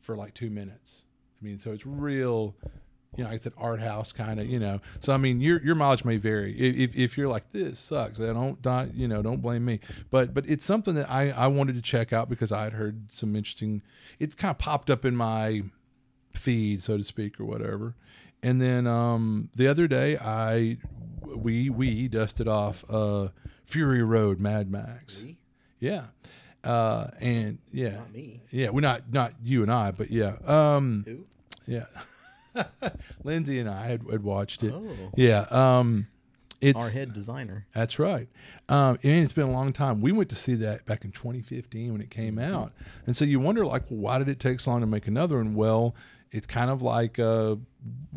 for 0.00 0.16
like 0.16 0.32
two 0.32 0.48
minutes. 0.48 1.04
I 1.40 1.44
mean, 1.44 1.58
so 1.58 1.72
it's 1.72 1.84
real 1.84 2.56
you 3.16 3.24
know, 3.24 3.30
like 3.30 3.40
I 3.40 3.42
said, 3.44 3.52
art 3.58 3.80
house 3.80 4.10
kind 4.12 4.40
of, 4.40 4.46
you 4.46 4.58
know. 4.58 4.80
So 5.00 5.12
I 5.12 5.16
mean, 5.18 5.40
your 5.40 5.62
your 5.62 5.74
mileage 5.74 6.04
may 6.04 6.16
vary. 6.16 6.54
If, 6.58 6.96
if 6.96 7.18
you're 7.18 7.28
like 7.28 7.50
this 7.52 7.78
sucks, 7.78 8.18
then 8.18 8.34
don't 8.34 8.60
don't 8.62 8.94
you 8.94 9.06
know, 9.08 9.22
don't 9.22 9.42
blame 9.42 9.64
me. 9.64 9.80
But 10.10 10.32
but 10.34 10.44
it's 10.48 10.64
something 10.64 10.94
that 10.94 11.10
I 11.10 11.30
I 11.30 11.46
wanted 11.48 11.74
to 11.76 11.82
check 11.82 12.12
out 12.12 12.28
because 12.28 12.52
I 12.52 12.64
had 12.64 12.72
heard 12.72 13.12
some 13.12 13.36
interesting. 13.36 13.82
It's 14.18 14.34
kind 14.34 14.50
of 14.50 14.58
popped 14.58 14.88
up 14.90 15.04
in 15.04 15.14
my 15.16 15.62
feed, 16.32 16.82
so 16.82 16.96
to 16.96 17.04
speak, 17.04 17.38
or 17.38 17.44
whatever. 17.44 17.94
And 18.42 18.60
then 18.60 18.86
um, 18.86 19.50
the 19.56 19.68
other 19.68 19.86
day, 19.86 20.16
I 20.18 20.78
we 21.24 21.68
we 21.70 22.08
dusted 22.08 22.48
off 22.48 22.84
uh, 22.88 23.28
Fury 23.64 24.02
Road, 24.02 24.40
Mad 24.40 24.70
Max. 24.70 25.22
We? 25.22 25.36
Yeah. 25.80 26.06
Uh, 26.64 27.08
and 27.20 27.58
yeah, 27.72 27.96
Not 27.96 28.12
me. 28.12 28.40
yeah, 28.52 28.70
we're 28.70 28.80
not 28.82 29.12
not 29.12 29.32
you 29.42 29.62
and 29.62 29.72
I, 29.72 29.90
but 29.90 30.10
yeah, 30.12 30.36
um, 30.46 31.02
Who? 31.06 31.24
yeah. 31.66 31.86
Lindsay 33.24 33.58
and 33.58 33.68
I 33.68 33.86
had, 33.86 34.02
had 34.10 34.22
watched 34.22 34.62
it. 34.62 34.72
Oh. 34.74 34.88
Yeah. 35.16 35.46
Um, 35.50 36.06
it's 36.60 36.80
Our 36.80 36.90
head 36.90 37.12
designer. 37.12 37.66
that's 37.74 37.98
right. 37.98 38.28
Um, 38.68 38.96
and 39.02 39.22
it's 39.24 39.32
been 39.32 39.48
a 39.48 39.50
long 39.52 39.72
time. 39.72 40.00
We 40.00 40.12
went 40.12 40.28
to 40.30 40.36
see 40.36 40.54
that 40.56 40.86
back 40.86 41.04
in 41.04 41.10
2015 41.10 41.92
when 41.92 42.00
it 42.00 42.10
came 42.10 42.36
Mm-hmm. 42.36 42.54
out, 42.54 42.72
and 43.06 43.16
so 43.16 43.24
you 43.24 43.40
wonder 43.40 43.66
like, 43.66 43.90
well, 43.90 43.98
why 43.98 44.18
did 44.18 44.28
it 44.28 44.38
take 44.38 44.60
so 44.60 44.70
long 44.70 44.80
to 44.80 44.86
make 44.86 45.08
another 45.08 45.38
one? 45.38 45.54
Well, 45.54 45.96
it's 46.30 46.46
kind 46.46 46.70
of 46.70 46.80
like 46.80 47.18
uh, 47.18 47.56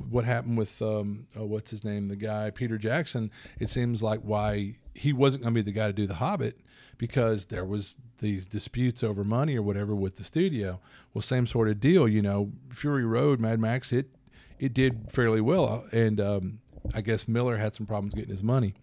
what 0.10 0.26
happened 0.26 0.60
with 0.60 0.80
um, 0.82 1.26
uh, 1.38 1.44
what's 1.44 1.72
his 1.72 1.84
name, 1.84 2.08
the 2.08 2.16
guy 2.16 2.52
Peter 2.52 2.78
Jackson. 2.78 3.32
It 3.60 3.70
seems 3.70 4.04
like 4.04 4.20
why 4.22 4.76
he 4.94 5.12
wasn't 5.12 5.42
going 5.44 5.54
to 5.56 5.58
be 5.64 5.64
the 5.66 5.76
guy 5.76 5.88
to 5.88 5.94
do 5.94 6.06
The 6.06 6.14
Hobbit 6.16 6.60
because 7.00 7.46
there 7.46 7.66
was 7.66 7.98
these 8.20 8.46
disputes 8.46 9.04
over 9.04 9.24
money 9.24 9.58
or 9.58 9.64
whatever 9.64 9.94
with 9.96 10.16
the 10.18 10.24
studio. 10.24 10.80
Well, 11.16 11.24
same 11.24 11.48
sort 11.48 11.68
of 11.68 11.80
deal. 11.80 12.08
You 12.08 12.22
know, 12.22 12.52
Fury 12.70 13.04
Road, 13.06 13.42
Mad 13.42 13.60
Max, 13.60 13.92
it 13.92 14.08
it 14.60 14.74
did 14.74 15.12
fairly 15.12 15.42
well, 15.42 15.86
and 15.92 16.20
um, 16.22 16.60
I 16.94 17.02
guess 17.02 17.28
Miller 17.28 17.58
had 17.58 17.76
some 17.76 17.86
problems 17.86 18.14
getting 18.14 18.30
his 18.32 18.44
money. 18.44 18.74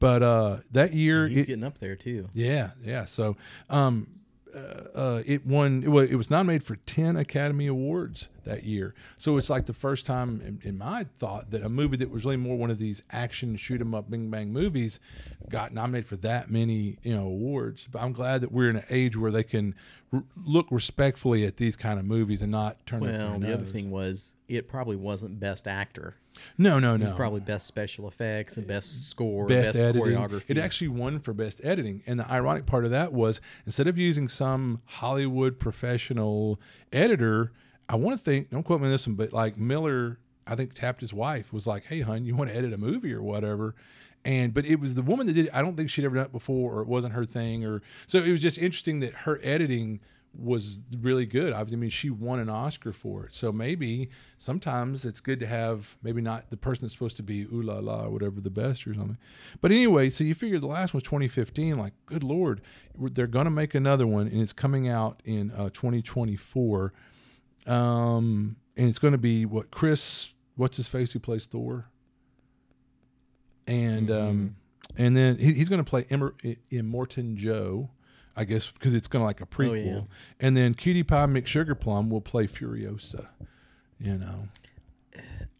But 0.00 0.22
uh, 0.22 0.58
that 0.72 0.92
year, 0.94 1.26
He's 1.26 1.38
it, 1.38 1.46
getting 1.48 1.64
up 1.64 1.78
there 1.78 1.96
too. 1.96 2.28
yeah, 2.32 2.70
yeah. 2.84 3.04
So 3.04 3.36
um, 3.68 4.06
uh, 4.54 4.58
uh, 4.58 5.22
it 5.26 5.44
won. 5.46 5.82
It 5.82 5.88
was, 5.88 6.08
it 6.10 6.14
was 6.16 6.30
nominated 6.30 6.64
for 6.64 6.76
ten 6.76 7.16
Academy 7.16 7.66
Awards 7.66 8.28
that 8.48 8.64
year. 8.64 8.94
So 9.16 9.36
it's 9.36 9.48
like 9.48 9.66
the 9.66 9.72
first 9.72 10.04
time 10.04 10.40
in, 10.40 10.60
in 10.62 10.78
my 10.78 11.06
thought 11.18 11.50
that 11.52 11.62
a 11.62 11.68
movie 11.68 11.96
that 11.98 12.10
was 12.10 12.24
really 12.24 12.36
more 12.36 12.56
one 12.58 12.70
of 12.70 12.78
these 12.78 13.02
action 13.10 13.56
shoot 13.56 13.80
'em 13.80 13.94
up, 13.94 14.10
bing 14.10 14.28
bang 14.30 14.52
movies 14.52 14.98
got 15.48 15.72
nominated 15.72 16.06
for 16.08 16.16
that 16.16 16.50
many 16.50 16.98
you 17.02 17.14
know 17.14 17.26
awards. 17.26 17.88
But 17.90 18.02
I'm 18.02 18.12
glad 18.12 18.40
that 18.40 18.52
we're 18.52 18.70
in 18.70 18.76
an 18.76 18.84
age 18.90 19.16
where 19.16 19.30
they 19.30 19.44
can 19.44 19.74
r- 20.12 20.24
look 20.44 20.66
respectfully 20.70 21.46
at 21.46 21.56
these 21.56 21.76
kind 21.76 21.98
of 21.98 22.04
movies 22.04 22.42
and 22.42 22.50
not 22.50 22.84
turn 22.86 23.00
Well, 23.00 23.38
the 23.38 23.54
other 23.54 23.64
thing 23.64 23.90
was 23.90 24.34
it 24.48 24.66
probably 24.68 24.96
wasn't 24.96 25.38
best 25.38 25.68
actor. 25.68 26.14
No, 26.56 26.78
no, 26.78 26.94
It 26.94 27.00
was 27.00 27.10
no. 27.10 27.16
probably 27.16 27.40
best 27.40 27.66
special 27.66 28.06
effects 28.08 28.56
and 28.56 28.66
best 28.66 29.04
score, 29.10 29.46
best, 29.46 29.76
best, 29.76 29.96
choreography. 29.96 30.44
It 30.48 30.56
actually 30.56 30.88
won 30.88 31.18
for 31.18 31.34
best 31.34 31.60
editing. 31.64 32.02
And 32.06 32.20
the 32.20 32.30
ironic 32.30 32.64
part 32.64 32.84
of 32.84 32.92
that 32.92 33.12
was 33.12 33.40
instead 33.66 33.88
of 33.88 33.98
using 33.98 34.28
some 34.28 34.80
Hollywood 34.86 35.58
professional 35.58 36.60
editor, 36.92 37.52
I 37.88 37.96
want 37.96 38.18
to 38.18 38.24
think, 38.24 38.50
don't 38.50 38.62
quote 38.62 38.80
me 38.80 38.86
on 38.86 38.92
this 38.92 39.06
one, 39.06 39.16
but 39.16 39.32
like 39.32 39.56
Miller, 39.56 40.18
I 40.46 40.56
think 40.56 40.74
tapped 40.74 41.00
his 41.00 41.14
wife, 41.14 41.52
was 41.52 41.66
like, 41.66 41.86
Hey, 41.86 42.00
hun, 42.00 42.24
you 42.24 42.34
want 42.36 42.50
to 42.50 42.56
edit 42.56 42.72
a 42.72 42.78
movie 42.78 43.12
or 43.12 43.22
whatever? 43.22 43.74
And 44.24 44.52
but 44.52 44.66
it 44.66 44.80
was 44.80 44.94
the 44.94 45.02
woman 45.02 45.26
that 45.26 45.34
did 45.34 45.46
it. 45.46 45.50
I 45.54 45.62
don't 45.62 45.76
think 45.76 45.90
she'd 45.90 46.04
ever 46.04 46.16
done 46.16 46.26
it 46.26 46.32
before, 46.32 46.74
or 46.74 46.82
it 46.82 46.88
wasn't 46.88 47.14
her 47.14 47.24
thing, 47.24 47.64
or 47.64 47.82
so 48.06 48.18
it 48.18 48.30
was 48.30 48.40
just 48.40 48.58
interesting 48.58 49.00
that 49.00 49.14
her 49.14 49.40
editing 49.42 50.00
was 50.36 50.80
really 51.00 51.26
good. 51.26 51.52
I 51.52 51.64
mean, 51.64 51.90
she 51.90 52.10
won 52.10 52.38
an 52.38 52.48
Oscar 52.48 52.92
for 52.92 53.26
it. 53.26 53.34
So 53.34 53.50
maybe 53.50 54.10
sometimes 54.38 55.04
it's 55.04 55.20
good 55.20 55.40
to 55.40 55.46
have 55.46 55.96
maybe 56.02 56.20
not 56.20 56.50
the 56.50 56.56
person 56.56 56.84
that's 56.84 56.94
supposed 56.94 57.16
to 57.16 57.22
be 57.22 57.42
ooh 57.42 57.62
la 57.62 57.78
la 57.78 58.04
or 58.04 58.10
whatever 58.10 58.40
the 58.40 58.50
best 58.50 58.86
or 58.86 58.94
something. 58.94 59.18
But 59.60 59.72
anyway, 59.72 60.10
so 60.10 60.24
you 60.24 60.34
figure 60.34 60.58
the 60.58 60.66
last 60.66 60.94
one's 60.94 61.04
2015. 61.04 61.76
Like, 61.76 61.94
good 62.06 62.22
lord, 62.22 62.60
they're 62.96 63.26
going 63.26 63.46
to 63.46 63.50
make 63.50 63.74
another 63.74 64.06
one, 64.06 64.26
and 64.28 64.40
it's 64.40 64.52
coming 64.52 64.88
out 64.88 65.22
in 65.24 65.50
uh, 65.52 65.70
2024. 65.70 66.92
Um, 67.68 68.56
and 68.76 68.88
it's 68.88 68.98
going 68.98 69.12
to 69.12 69.18
be 69.18 69.44
what 69.44 69.70
Chris, 69.70 70.32
what's 70.56 70.76
his 70.76 70.88
face, 70.88 71.12
who 71.12 71.20
plays 71.20 71.46
Thor, 71.46 71.90
and 73.66 74.10
um, 74.10 74.56
and 74.96 75.16
then 75.16 75.36
he, 75.38 75.52
he's 75.52 75.68
going 75.68 75.84
to 75.84 75.88
play 75.88 76.04
Immortan 76.04 77.34
Joe. 77.36 77.90
I 78.34 78.44
guess 78.44 78.70
because 78.70 78.94
it's 78.94 79.08
going 79.08 79.20
to 79.20 79.26
like 79.26 79.40
a 79.40 79.46
prequel, 79.46 79.84
yeah. 79.84 80.00
and 80.40 80.56
then 80.56 80.74
Cutie 80.74 81.02
Pie 81.02 81.26
McSugarplum 81.26 82.08
will 82.08 82.20
play 82.20 82.46
Furiosa. 82.46 83.26
You 84.00 84.16
know, 84.16 84.48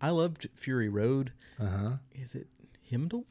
I 0.00 0.10
loved 0.10 0.48
Fury 0.54 0.88
Road. 0.88 1.32
uh 1.60 1.66
huh. 1.66 1.90
Is 2.14 2.34
it 2.34 2.46
Himdall? 2.90 3.24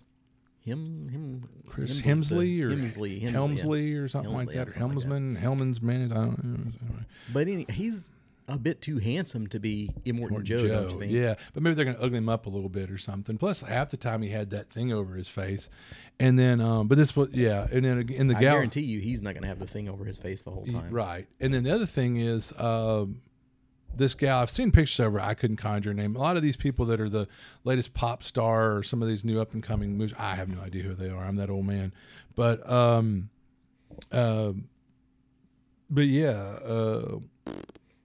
Him, 0.59 1.07
him, 1.07 1.49
Chris 1.65 2.01
Hemsley 2.01 2.59
or 2.61 2.71
Hemsley, 2.71 3.21
Hemsley, 3.21 3.21
yeah. 3.21 3.29
Helmsley 3.29 3.93
or 3.93 4.09
something 4.09 4.33
like 4.33 4.49
that, 4.49 4.67
or 4.67 4.71
something 4.71 4.97
like 4.97 5.05
that. 5.05 5.37
Helmsman, 5.37 5.37
Helmansman. 5.37 6.11
I 6.11 6.15
don't 6.15 6.43
know. 6.43 6.97
But 7.31 7.47
any, 7.47 7.65
he's 7.69 8.11
a 8.47 8.57
bit 8.57 8.81
too 8.81 8.97
handsome 8.97 9.47
to 9.47 9.59
be 9.59 9.91
Immortan 10.05 10.43
Joe, 10.43 10.89
think? 10.89 11.11
Yeah, 11.11 11.35
but 11.53 11.61
maybe 11.61 11.75
they're 11.75 11.85
going 11.85 11.97
to 11.97 12.03
ugly 12.03 12.19
him 12.19 12.29
up 12.29 12.45
a 12.45 12.49
little 12.49 12.69
bit 12.69 12.89
or 12.89 12.97
something. 12.97 13.37
Plus, 13.37 13.61
half 13.61 13.89
the 13.89 13.97
time 13.97 14.21
he 14.21 14.29
had 14.29 14.51
that 14.51 14.71
thing 14.71 14.93
over 14.93 15.15
his 15.15 15.27
face, 15.27 15.69
and 16.19 16.39
then, 16.39 16.61
um, 16.61 16.87
but 16.87 16.97
this 16.97 17.15
was 17.15 17.29
yeah, 17.33 17.67
and 17.71 17.83
then 17.83 18.09
in 18.09 18.27
the 18.27 18.37
I 18.37 18.39
guarantee 18.39 18.81
you, 18.81 18.99
he's 18.99 19.21
not 19.21 19.33
going 19.33 19.43
to 19.43 19.49
have 19.49 19.59
the 19.59 19.67
thing 19.67 19.89
over 19.89 20.05
his 20.05 20.17
face 20.17 20.41
the 20.41 20.51
whole 20.51 20.65
time. 20.65 20.89
right, 20.91 21.27
and 21.39 21.53
then 21.53 21.63
the 21.63 21.73
other 21.73 21.85
thing 21.85 22.17
is, 22.17 22.53
um, 22.57 23.21
this 23.93 24.13
gal 24.13 24.39
I've 24.39 24.49
seen 24.49 24.71
pictures 24.71 24.99
of 25.01 25.13
her. 25.13 25.19
I 25.19 25.33
couldn't 25.33 25.57
conjure 25.57 25.91
a 25.91 25.93
name. 25.93 26.15
A 26.15 26.19
lot 26.19 26.37
of 26.37 26.41
these 26.41 26.57
people 26.57 26.85
that 26.85 27.01
are 27.01 27.09
the 27.09 27.27
latest 27.65 27.93
pop 27.93 28.23
star 28.23 28.77
or 28.77 28.83
some 28.83 29.01
of 29.01 29.09
these 29.09 29.25
new 29.25 29.41
up 29.41 29.53
and 29.53 29.61
coming 29.61 29.97
movies, 29.97 30.15
I 30.17 30.35
have 30.35 30.47
no 30.47 30.61
idea 30.61 30.83
who 30.83 30.93
they 30.93 31.09
are. 31.09 31.23
I'm 31.23 31.35
that 31.35 31.49
old 31.49 31.65
man, 31.65 31.93
but 32.35 32.67
um, 32.69 33.29
um, 34.13 34.69
but 35.89 36.05
yeah. 36.05 36.31
Uh, 36.31 37.19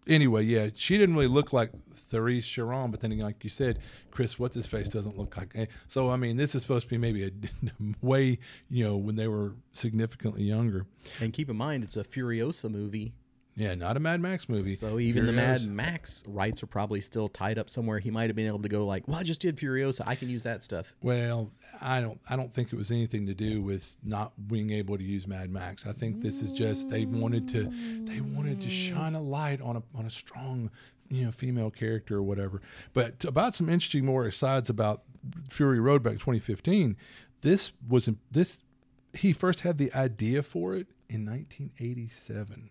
anyway, 0.07 0.45
yeah, 0.45 0.69
she 0.75 0.99
didn't 0.99 1.15
really 1.15 1.27
look 1.29 1.53
like 1.53 1.71
Therese 1.95 2.45
Sharon, 2.45 2.91
but 2.91 3.01
then 3.01 3.17
like 3.19 3.43
you 3.45 3.51
said, 3.51 3.79
Chris, 4.11 4.39
what's 4.39 4.55
his 4.55 4.67
face 4.67 4.89
doesn't 4.89 5.17
look 5.19 5.37
like. 5.37 5.53
eh, 5.55 5.67
So 5.89 6.11
I 6.11 6.17
mean, 6.17 6.37
this 6.37 6.55
is 6.55 6.63
supposed 6.63 6.87
to 6.87 6.91
be 6.91 6.99
maybe 6.99 7.25
a 7.25 7.31
way, 8.07 8.39
you 8.71 8.85
know, 8.85 8.97
when 8.97 9.17
they 9.17 9.29
were 9.29 9.55
significantly 9.73 10.43
younger. 10.45 10.87
And 11.21 11.33
keep 11.33 11.49
in 11.49 11.57
mind, 11.57 11.85
it's 11.85 11.97
a 11.97 12.05
Furiosa 12.05 12.71
movie. 12.71 13.13
Yeah, 13.55 13.75
not 13.75 13.99
a 13.99 14.01
Mad 14.01 14.21
Max 14.21 14.49
movie. 14.49 14.75
So 14.75 14.99
even 14.99 15.27
the 15.27 15.33
Mad 15.33 15.67
Max 15.67 16.25
rights 16.27 16.63
are 16.63 16.67
probably 16.67 17.03
still 17.03 17.29
tied 17.29 17.59
up 17.59 17.69
somewhere. 17.69 17.99
He 17.99 18.11
might 18.11 18.31
have 18.31 18.37
been 18.37 18.47
able 18.47 18.63
to 18.63 18.69
go 18.69 18.87
like, 18.87 19.07
"Well, 19.07 19.19
I 19.19 19.25
just 19.25 19.43
did 19.43 19.57
Furiosa. 19.57 20.03
I 20.07 20.15
can 20.15 20.31
use 20.31 20.43
that 20.45 20.65
stuff." 20.65 20.95
Well, 21.03 21.51
I 21.81 22.01
don't. 22.01 22.19
I 22.29 22.37
don't 22.37 22.53
think 22.53 22.73
it 22.73 22.77
was 22.77 22.91
anything 22.91 23.27
to 23.27 23.35
do 23.35 23.61
with 23.61 23.97
not 24.03 24.33
being 24.49 24.71
able 24.71 24.97
to 24.97 25.05
use 25.05 25.27
Mad 25.27 25.51
Max. 25.51 25.87
I 25.87 25.93
think 25.93 26.23
this 26.23 26.41
is 26.41 26.51
just 26.51 26.89
they 26.89 27.05
wanted 27.05 27.47
to. 27.49 27.65
They 28.05 28.23
wanted 28.23 28.61
to 28.63 28.71
shine 28.71 29.15
a 29.15 29.23
light 29.23 29.61
on 29.61 29.77
a 29.77 29.83
on 29.95 30.07
a 30.07 30.11
strong, 30.11 30.71
you 31.11 31.27
know, 31.27 31.31
female 31.31 31.71
character 31.71 32.17
or 32.17 32.23
whatever. 32.23 32.63
But 32.95 33.23
about 33.25 33.55
some 33.55 33.69
interesting 33.69 34.07
more 34.07 34.25
asides 34.25 34.71
about 34.71 35.03
Fury 35.51 35.79
Road 35.79 36.03
back 36.03 36.15
in 36.15 36.19
2015. 36.19 36.97
This 37.43 37.73
was 37.87 38.09
this. 38.31 38.65
He 39.13 39.35
first 39.35 39.61
had 39.61 39.77
the 39.77 39.93
idea 39.93 40.43
for 40.43 40.75
it 40.75 40.87
in 41.11 41.27
1987. 41.27 42.71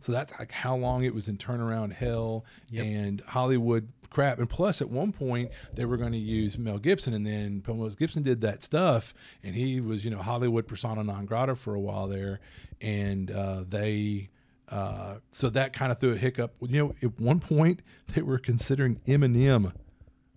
So 0.00 0.12
that's 0.12 0.32
like 0.38 0.52
how 0.52 0.76
long 0.76 1.04
it 1.04 1.14
was 1.14 1.28
in 1.28 1.36
turnaround 1.38 1.92
hell 1.92 2.44
Yep. 2.70 2.84
and 2.86 3.20
Hollywood 3.22 3.88
crap. 4.10 4.38
And 4.38 4.48
plus, 4.48 4.80
at 4.80 4.88
one 4.90 5.12
point, 5.12 5.50
they 5.74 5.84
were 5.84 5.96
going 5.96 6.12
to 6.12 6.18
use 6.18 6.56
Mel 6.58 6.78
Gibson, 6.78 7.12
and 7.14 7.26
then 7.26 7.62
Mel 7.66 7.88
Gibson 7.90 8.22
did 8.22 8.40
that 8.42 8.62
stuff, 8.62 9.12
and 9.42 9.54
he 9.54 9.80
was, 9.80 10.04
you 10.04 10.10
know, 10.10 10.22
Hollywood 10.22 10.66
persona 10.66 11.02
non 11.04 11.26
grata 11.26 11.54
for 11.56 11.74
a 11.74 11.80
while 11.80 12.06
there. 12.08 12.40
And 12.80 13.30
uh, 13.30 13.64
they, 13.68 14.30
uh, 14.68 15.16
so 15.30 15.48
that 15.50 15.72
kind 15.72 15.90
of 15.92 15.98
threw 15.98 16.12
a 16.12 16.16
hiccup. 16.16 16.54
You 16.60 16.84
know, 16.84 16.94
at 17.02 17.18
one 17.20 17.40
point, 17.40 17.80
they 18.14 18.22
were 18.22 18.38
considering 18.38 19.00
Eminem 19.06 19.72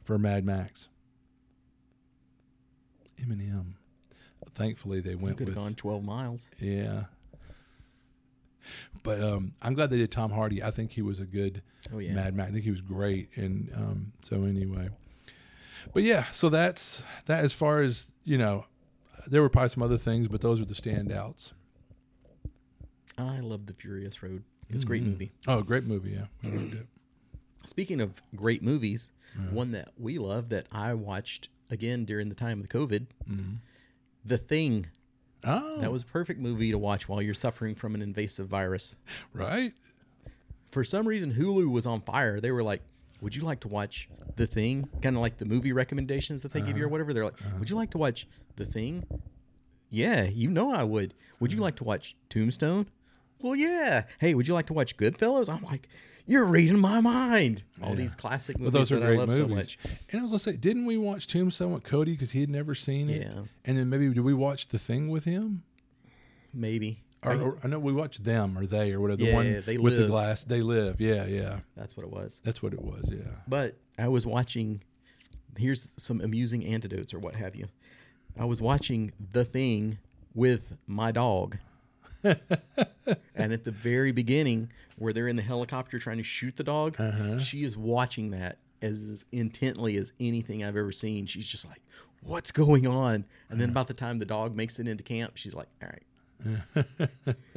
for 0.04 0.18
Mad 0.18 0.44
Max. 0.46 0.90
Eminem. 3.22 3.74
thankfully 4.54 5.02
they 5.02 5.16
went 5.16 5.38
Could 5.38 5.48
with 5.48 5.56
have 5.56 5.64
gone 5.64 5.76
12 5.76 6.04
miles. 6.04 6.50
yeah. 6.60 7.04
But 9.04 9.22
um, 9.24 9.54
I'm 9.62 9.74
glad 9.74 9.90
they 9.90 9.98
did 9.98 10.12
Tom 10.12 10.32
Hardy. 10.32 10.62
I 10.62 10.72
think 10.72 10.92
he 10.92 11.02
was 11.02 11.20
a 11.20 11.26
good 11.26 11.62
Oh, 11.94 12.00
yeah. 12.00 12.14
Mad 12.14 12.36
Max. 12.36 12.50
I 12.50 12.54
think 12.54 12.66
he 12.66 12.72
was 12.72 12.82
great. 12.82 13.30
And 13.38 13.72
um, 13.76 14.12
so 14.24 14.44
anyway, 14.44 14.90
but 15.94 16.04
yeah, 16.04 16.26
so 16.34 16.50
that's 16.50 17.02
that. 17.26 17.44
As 17.44 17.54
far 17.54 17.82
as 17.82 18.12
you 18.26 18.38
know, 18.38 18.66
there 19.28 19.42
were 19.42 19.50
probably 19.50 19.70
some 19.70 19.84
other 19.84 19.98
things, 19.98 20.28
but 20.28 20.42
those 20.42 20.60
are 20.60 20.66
the 20.66 20.74
standouts. 20.74 21.54
I 23.18 23.40
love 23.40 23.66
The 23.66 23.74
Furious 23.74 24.22
Road. 24.24 24.44
It's 24.70 24.84
a 24.84 24.86
great 24.86 25.04
Mhm. 25.04 25.08
movie. 25.08 25.32
Oh, 25.48 25.62
great 25.62 25.86
movie. 25.86 26.12
Yeah, 26.12 26.26
we 26.44 26.52
loved 26.58 26.74
it. 26.76 26.88
Speaking 27.66 28.02
of 28.02 28.22
great 28.36 28.62
movies, 28.64 29.12
one 29.52 29.72
that 29.72 29.90
we 29.98 30.18
love 30.18 30.50
that 30.50 30.68
I 30.72 30.94
watched 30.94 31.50
again 31.70 32.04
during 32.06 32.30
the 32.30 32.36
time 32.36 32.60
of 32.62 32.68
the 32.68 32.78
COVID, 32.78 33.08
Mhm. 33.30 33.58
The 34.26 34.38
Thing. 34.38 34.88
Oh, 35.44 35.80
That 35.80 35.92
was 35.92 36.02
a 36.02 36.06
perfect 36.06 36.40
movie 36.40 36.72
to 36.72 36.78
watch 36.78 37.08
while 37.08 37.22
you're 37.22 37.34
suffering 37.34 37.76
from 37.76 37.96
an 37.96 38.02
invasive 38.02 38.48
virus. 38.48 38.96
right. 39.34 39.74
For 40.72 40.84
some 40.84 41.08
reason, 41.08 41.34
Hulu 41.34 41.72
was 41.72 41.86
on 41.86 42.02
fire. 42.02 42.40
They 42.40 42.52
were 42.52 42.64
like, 42.64 42.82
Would 43.22 43.36
you 43.36 43.44
like 43.44 43.60
to 43.62 43.68
watch 43.68 44.10
The 44.36 44.46
Thing? 44.46 44.88
Kind 45.02 45.16
of 45.16 45.22
like 45.22 45.38
the 45.38 45.46
movie 45.46 45.72
recommendations 45.72 46.42
that 46.44 46.52
they 46.52 46.62
give 46.62 46.78
you 46.78 46.84
or 46.84 46.86
uh-huh. 46.86 46.92
whatever. 46.92 47.14
They're 47.14 47.26
like, 47.26 47.42
uh-huh. 47.42 47.56
Would 47.60 47.70
you 47.70 47.76
like 47.76 47.92
to 47.92 47.98
watch 47.98 48.28
The 48.58 48.66
Thing? 48.66 49.06
Yeah, 49.90 50.24
you 50.24 50.50
know 50.52 50.72
I 50.72 50.84
would. 50.84 51.14
Would 51.40 51.52
you 51.52 51.58
uh-huh. 51.58 51.64
like 51.64 51.76
to 51.78 51.84
watch 51.84 52.16
Tombstone? 52.30 52.88
Well, 53.42 53.56
yeah. 53.56 54.04
Hey, 54.20 54.34
would 54.34 54.48
you 54.48 54.54
like 54.54 54.68
to 54.68 54.74
watch 54.74 54.98
Goodfellas? 54.98 55.50
I'm 55.50 55.64
like, 55.64 55.88
You're 56.30 56.46
reading 56.46 56.78
my 56.80 57.02
mind. 57.02 57.64
All 57.82 57.90
Yeah. 57.90 57.96
these 57.96 58.14
classic 58.14 58.58
Well, 58.58 58.66
movies 58.66 58.90
those 58.90 58.92
are 58.92 59.00
that 59.00 59.12
I 59.14 59.16
love 59.16 59.30
movies. 59.30 59.48
so 59.48 59.56
much. 59.56 59.80
And 60.12 60.20
I 60.20 60.22
was 60.22 60.30
gonna 60.32 60.38
say, 60.40 60.56
didn't 60.56 60.86
we 60.86 60.96
watch 60.96 61.26
Tombstone 61.26 61.72
with 61.74 61.84
Cody 61.84 62.12
because 62.12 62.32
he 62.32 62.42
had 62.42 62.50
never 62.52 62.76
seen 62.76 63.10
it? 63.10 63.24
Yeah. 63.24 63.46
And 63.66 63.78
then 63.78 63.90
maybe 63.90 64.08
did 64.14 64.20
we 64.20 64.36
watch 64.36 64.68
The 64.68 64.78
Thing 64.78 65.10
with 65.10 65.24
him? 65.24 65.64
Maybe. 66.54 67.02
Or, 67.24 67.34
or- 67.36 67.58
I 67.64 67.68
know 67.68 67.80
we 67.80 67.94
watched 67.94 68.24
them 68.24 68.58
or 68.58 68.68
they 68.68 68.94
or 68.94 69.02
whatever. 69.02 69.18
The 69.18 69.26
Yeah, 69.26 69.34
one 69.34 69.46
yeah, 69.48 69.60
They 69.62 69.78
with 69.80 69.98
the 69.98 70.06
glass. 70.08 70.44
They 70.44 70.62
live. 70.62 71.02
Yeah, 71.02 71.26
yeah. 71.26 71.62
That's 71.76 71.98
what 71.98 72.06
it 72.06 72.12
was. 72.12 72.40
That's 72.44 72.62
what 72.62 72.74
it 72.74 72.82
was. 72.82 73.10
Yeah. 73.12 73.38
But 73.48 73.76
I 73.98 74.08
was 74.08 74.26
watching. 74.28 74.82
Here's 75.58 75.92
some 75.98 76.22
amusing 76.22 76.64
antidotes 76.64 77.12
or 77.14 77.20
what 77.20 77.36
have 77.38 77.56
you. 77.56 77.68
I 78.38 78.46
was 78.46 78.62
watching 78.62 79.12
The 79.34 79.44
Thing 79.44 79.98
with 80.36 80.78
my 80.86 81.12
dog. 81.12 81.58
and 83.36 83.54
at 83.54 83.64
the 83.64 83.72
very 83.72 84.12
beginning, 84.12 84.70
where 84.98 85.14
they're 85.14 85.28
in 85.28 85.36
the 85.36 85.42
helicopter 85.42 86.00
trying 86.00 86.18
to 86.18 86.24
shoot 86.24 86.56
the 86.56 86.64
dog, 86.64 86.96
Uh-huh. 87.00 87.40
she 87.40 87.64
is 87.64 87.78
watching 87.78 88.32
that 88.32 88.58
as 88.82 89.26
intently 89.32 89.98
as 89.98 90.12
anything 90.20 90.64
I've 90.64 90.78
ever 90.78 90.92
seen. 90.92 91.26
She's 91.26 91.48
just 91.48 91.68
like, 91.68 91.82
"What's 92.24 92.52
going 92.52 92.88
on?" 92.88 93.26
And 93.50 93.60
then 93.60 93.70
about 93.70 93.88
the 93.88 93.94
time 93.94 94.20
the 94.20 94.26
dog 94.26 94.56
makes 94.56 94.80
it 94.80 94.88
into 94.88 95.04
camp, 95.04 95.38
she's 95.38 95.54
like, 95.54 95.68
"All 95.82 95.90
right." 95.90 96.04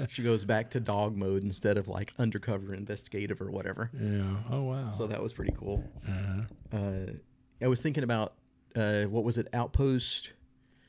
she 0.08 0.24
goes 0.24 0.44
back 0.44 0.70
to 0.70 0.80
dog 0.80 1.16
mode 1.16 1.44
instead 1.44 1.78
of 1.78 1.86
like 1.86 2.12
undercover 2.18 2.74
investigative 2.74 3.40
or 3.40 3.50
whatever. 3.50 3.90
Yeah. 3.98 4.22
Oh 4.50 4.62
wow. 4.64 4.90
So 4.92 5.06
that 5.06 5.22
was 5.22 5.32
pretty 5.32 5.54
cool. 5.56 5.84
uh-huh. 6.08 6.76
Uh, 6.76 7.12
I 7.60 7.68
was 7.68 7.80
thinking 7.80 8.02
about 8.02 8.32
uh, 8.74 9.04
what 9.04 9.22
was 9.22 9.38
it, 9.38 9.46
Outpost? 9.52 10.32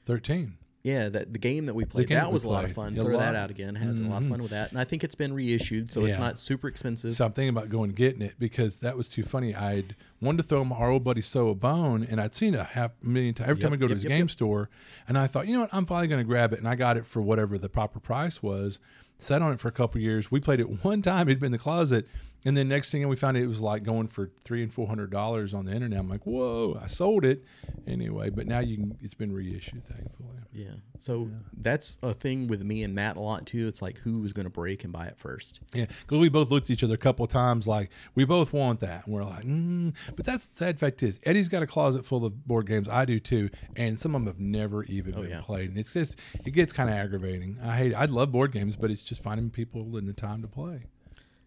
thirteen. 0.06 0.58
Yeah, 0.84 1.08
that 1.08 1.32
the 1.32 1.40
game 1.40 1.66
that 1.68 1.74
we 1.74 1.86
played. 1.86 2.10
That 2.10 2.30
was 2.34 2.44
a 2.44 2.50
lot 2.50 2.66
of 2.66 2.74
fun. 2.74 2.94
Yeah, 2.94 3.04
a 3.04 3.06
Throw 3.06 3.18
that 3.18 3.36
out 3.36 3.50
again. 3.50 3.74
Had 3.76 3.88
a 3.88 3.92
lot 3.94 4.18
of 4.18 4.24
Mhm. 4.24 4.30
fun 4.32 4.42
with 4.42 4.52
that, 4.52 4.70
and 4.72 4.80
I 4.80 4.84
think 4.84 5.06
it's 5.06 5.16
been 5.16 5.32
reissued, 5.32 5.90
so 5.94 6.04
it's 6.04 6.18
not 6.18 6.38
super 6.38 6.68
expensive. 6.68 7.14
So 7.14 7.24
I'm 7.24 7.32
thinking 7.32 7.50
about 7.56 7.70
going 7.70 7.92
and 7.92 7.96
getting 7.96 8.22
it 8.22 8.34
because 8.38 8.80
that 8.80 8.98
was 8.98 9.08
too 9.08 9.24
funny. 9.24 9.56
I'd 9.56 9.96
wanted 10.20 10.38
to 10.42 10.44
throw 10.44 10.66
my 10.66 10.76
our 10.76 10.90
old 10.90 11.06
buddy 11.06 11.22
So 11.22 11.48
a 11.48 11.56
bone, 11.56 12.04
and 12.10 12.20
I'd 12.20 12.36
seen 12.36 12.54
it 12.54 12.60
a 12.60 12.66
half 12.66 12.92
million 13.02 13.34
times 13.34 13.50
every 13.50 13.62
time 13.62 13.72
Yep, 13.72 13.78
I 13.78 13.80
go 13.80 13.88
to 13.88 13.94
yep, 13.94 13.96
his 13.96 14.04
yep, 14.04 14.10
game 14.12 14.28
store, 14.28 14.70
and 15.08 15.18
I 15.18 15.26
thought, 15.28 15.48
you 15.48 15.54
know 15.54 15.62
what, 15.62 15.70
I'm 15.74 15.86
finally 15.86 16.08
going 16.10 16.20
to 16.20 16.28
grab 16.28 16.52
it, 16.52 16.60
and 16.60 16.68
I 16.68 16.76
got 16.76 16.98
it 16.98 17.06
for 17.06 17.22
whatever 17.22 17.58
the 17.58 17.70
proper 17.70 18.02
price 18.02 18.44
was. 18.44 18.80
Sat 19.20 19.42
on 19.42 19.54
it 19.54 19.62
for 19.62 19.70
a 19.70 19.72
couple 19.72 20.02
years. 20.02 20.32
We 20.32 20.42
played 20.42 20.60
it 20.60 20.84
one 20.84 21.02
time. 21.02 21.30
It'd 21.30 21.40
been 21.40 21.46
in 21.48 21.52
the 21.54 21.58
closet, 21.60 22.08
and 22.46 22.58
then 22.58 22.68
next 22.68 22.92
thing 22.92 23.08
we 23.08 23.16
found 23.16 23.38
it 23.38 23.48
was 23.48 23.62
like 23.62 23.84
going 23.84 24.08
for 24.08 24.32
three 24.44 24.64
and 24.64 24.74
four 24.74 24.88
hundred 24.88 25.12
dollars 25.12 25.54
on 25.54 25.66
the 25.66 25.74
internet. 25.74 26.00
I'm 26.00 26.10
like, 26.10 26.26
whoa! 26.26 26.78
I 26.82 26.88
sold 26.88 27.26
it 27.26 27.44
anyway, 27.88 28.30
but 28.30 28.48
now 28.48 28.60
you 28.60 28.78
can. 28.78 28.98
It's 29.02 29.14
been 29.14 29.32
reissued, 29.32 29.86
thankfully. 29.88 30.30
yeah. 30.52 30.74
So 31.00 31.30
that's 31.58 31.98
a 32.02 32.14
thing 32.14 32.48
with 32.48 32.62
me 32.64 32.84
and 32.84 32.96
Matt 32.96 33.18
a 33.18 33.20
lot 33.20 33.46
too. 33.46 33.68
It's 33.68 33.82
like 33.82 33.98
who 34.00 34.20
was 34.20 34.34
going 34.34 34.46
to 34.46 34.50
break 34.50 34.84
and 34.84 34.94
buy 34.94 35.06
it 35.08 35.18
first. 35.18 35.60
Yeah, 35.74 35.86
because 35.86 36.20
we 36.20 36.30
both 36.30 36.50
looked 36.50 36.68
at 36.68 36.72
each 36.72 36.84
other 36.84 36.94
a 36.94 36.98
couple 36.98 37.26
of 37.26 37.32
times, 37.32 37.68
like 37.68 37.90
we 38.16 38.26
both 38.26 38.54
want 38.54 38.80
that, 38.82 39.06
and 39.06 39.14
we're 39.14 39.24
like, 39.24 39.44
mm. 39.44 39.94
but 40.16 40.26
that's 40.26 40.48
the 40.48 40.56
sad 40.56 40.80
fact 40.80 41.04
is 41.04 41.20
Eddie's 41.24 41.50
got 41.50 41.64
a 41.64 41.68
closet 41.68 42.06
full 42.06 42.26
of 42.26 42.46
board 42.48 42.68
games. 42.68 42.88
I 42.90 43.06
do 43.06 43.20
too, 43.20 43.50
and 43.76 43.98
some 44.00 44.16
of 44.16 44.22
them 44.22 44.28
have 44.28 44.40
never 44.40 44.84
even 44.86 45.14
been 45.14 45.30
yeah. 45.30 45.42
played, 45.42 45.70
and 45.70 45.78
it's 45.78 45.94
just 45.94 46.18
it 46.46 46.52
gets 46.52 46.74
kind 46.74 46.90
of 46.90 46.96
aggravating. 46.96 47.58
I 47.64 47.76
hate. 47.76 47.94
I 47.94 48.06
love 48.06 48.32
board 48.32 48.52
games, 48.52 48.76
but 48.76 48.92
it's 48.92 49.02
just 49.02 49.24
finding 49.24 49.50
people 49.50 49.98
and 49.98 50.08
the 50.08 50.14
time 50.14 50.42
to 50.42 50.48
play. 50.48 50.84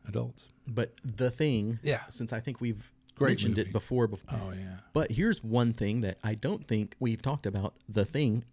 Adults. 0.09 0.49
But 0.67 0.95
the 1.05 1.31
thing, 1.31 1.79
Yeah. 1.83 2.03
since 2.09 2.33
I 2.33 2.41
think 2.41 2.61
we've 2.61 2.91
Great 3.15 3.31
mentioned 3.31 3.57
movie. 3.57 3.71
it 3.71 3.73
before, 3.73 4.07
before. 4.07 4.39
Oh 4.43 4.53
yeah. 4.53 4.79
But 4.93 5.13
here's 5.13 5.43
one 5.43 5.73
thing 5.73 6.01
that 6.03 6.19
I 6.23 6.35
don't 6.35 6.67
think 6.67 6.95
we've 7.01 7.23
talked 7.23 7.47
about. 7.47 7.75
The 7.89 8.05
thing. 8.05 8.45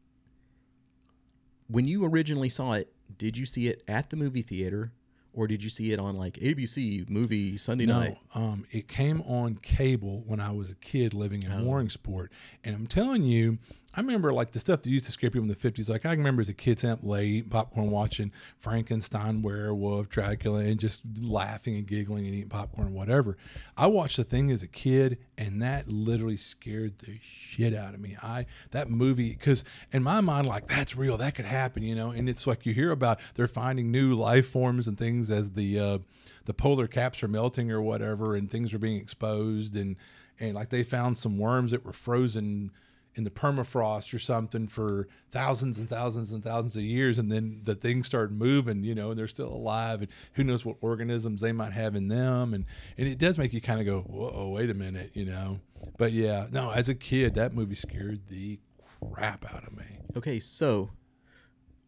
When 1.67 1.85
you 1.87 2.05
originally 2.05 2.49
saw 2.49 2.73
it, 2.73 2.93
did 3.17 3.37
you 3.37 3.45
see 3.45 3.67
it 3.67 3.83
at 3.87 4.09
the 4.09 4.15
movie 4.15 4.41
theater, 4.41 4.91
or 5.33 5.47
did 5.47 5.63
you 5.63 5.69
see 5.69 5.91
it 5.91 5.99
on 5.99 6.15
like 6.15 6.35
ABC 6.35 7.09
movie 7.09 7.57
Sunday 7.57 7.85
No, 7.85 7.99
night? 7.99 8.17
No, 8.35 8.41
um, 8.41 8.65
it 8.71 8.87
came 8.87 9.21
on 9.21 9.55
cable 9.55 10.23
when 10.27 10.39
I 10.39 10.51
was 10.51 10.69
a 10.71 10.75
kid 10.75 11.13
living 11.13 11.43
in 11.43 11.51
Oh. 11.51 11.63
Warringsport, 11.63 12.27
and 12.63 12.75
I'm 12.75 12.87
telling 12.87 13.23
you, 13.23 13.57
I 13.95 14.01
remember 14.01 14.33
like 14.33 14.51
the 14.51 14.59
stuff 14.59 14.81
that 14.81 14.89
used 14.89 15.05
to 15.05 15.11
scare 15.11 15.29
people 15.29 15.43
in 15.43 15.49
the 15.49 15.55
50s. 15.55 15.87
Like 15.87 16.05
I 16.05 16.11
remember 16.11 16.41
as 16.41 16.49
a 16.49 16.53
kid 16.53 16.79
sitting 16.79 16.93
up 16.93 17.03
late, 17.03 17.49
popcorn, 17.49 17.91
watching 17.91 18.31
Frankenstein, 18.57 19.43
Werewolf, 19.43 20.09
Dracula, 20.09 20.61
and 20.61 20.79
just 20.79 21.01
laughing 21.21 21.75
and 21.75 21.85
giggling 21.85 22.25
and 22.25 22.33
eating 22.33 22.49
popcorn 22.49 22.93
whatever. 22.93 23.37
I 23.77 23.87
watched 23.87 24.17
the 24.17 24.23
thing 24.23 24.49
as 24.49 24.63
a 24.63 24.67
kid, 24.67 25.19
and 25.37 25.61
that 25.61 25.87
literally 25.87 26.37
scared 26.37 26.99
the 26.99 27.19
shit 27.21 27.75
out 27.75 27.93
of 27.93 27.99
me. 27.99 28.17
I 28.21 28.47
that 28.71 28.89
movie 28.89 29.29
because 29.29 29.63
in 29.91 30.01
my 30.01 30.21
mind, 30.21 30.47
like 30.47 30.67
that's 30.67 30.95
real, 30.95 31.17
that 31.17 31.35
could 31.35 31.45
happen, 31.45 31.83
you 31.83 31.93
know. 31.93 32.09
And 32.09 32.27
it's 32.27 32.47
like 32.47 32.65
you 32.65 32.73
hear 32.73 32.91
about 32.91 33.19
they're 33.35 33.47
finding 33.47 33.91
new 33.91 34.15
life 34.15 34.49
forms 34.49 34.87
and 34.87 34.97
things 34.97 35.29
as 35.29 35.51
the 35.51 35.79
uh, 35.79 35.97
the 36.45 36.53
polar 36.53 36.87
caps 36.87 37.21
are 37.21 37.27
melting 37.27 37.71
or 37.71 37.81
whatever, 37.81 38.35
and 38.35 38.49
things 38.49 38.73
are 38.73 38.79
being 38.79 38.97
exposed, 38.97 39.75
and 39.75 39.97
and 40.39 40.55
like 40.55 40.69
they 40.69 40.83
found 40.83 41.19
some 41.19 41.37
worms 41.37 41.71
that 41.71 41.85
were 41.85 41.93
frozen 41.93 42.71
in 43.15 43.23
the 43.23 43.29
permafrost 43.29 44.13
or 44.13 44.19
something 44.19 44.67
for 44.67 45.07
thousands 45.31 45.77
and 45.77 45.89
thousands 45.89 46.31
and 46.31 46.43
thousands 46.43 46.75
of 46.75 46.81
years 46.81 47.19
and 47.19 47.31
then 47.31 47.61
the 47.63 47.75
things 47.75 48.05
started 48.05 48.31
moving 48.31 48.83
you 48.83 48.95
know 48.95 49.11
and 49.11 49.19
they're 49.19 49.27
still 49.27 49.53
alive 49.53 50.01
and 50.01 50.09
who 50.33 50.43
knows 50.43 50.65
what 50.65 50.77
organisms 50.81 51.41
they 51.41 51.51
might 51.51 51.73
have 51.73 51.95
in 51.95 52.07
them 52.07 52.53
and 52.53 52.65
and 52.97 53.07
it 53.07 53.17
does 53.17 53.37
make 53.37 53.53
you 53.53 53.61
kind 53.61 53.79
of 53.79 53.85
go 53.85 54.01
whoa 54.01 54.49
wait 54.49 54.69
a 54.69 54.73
minute 54.73 55.11
you 55.13 55.25
know 55.25 55.59
but 55.97 56.11
yeah 56.11 56.47
no 56.51 56.71
as 56.71 56.89
a 56.89 56.95
kid 56.95 57.35
that 57.35 57.53
movie 57.53 57.75
scared 57.75 58.21
the 58.29 58.59
crap 58.99 59.45
out 59.53 59.65
of 59.67 59.77
me 59.77 59.85
Okay, 60.15 60.39
so 60.39 60.91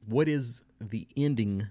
what 0.07 0.28
is 0.28 0.63
the 0.82 1.07
ending 1.15 1.67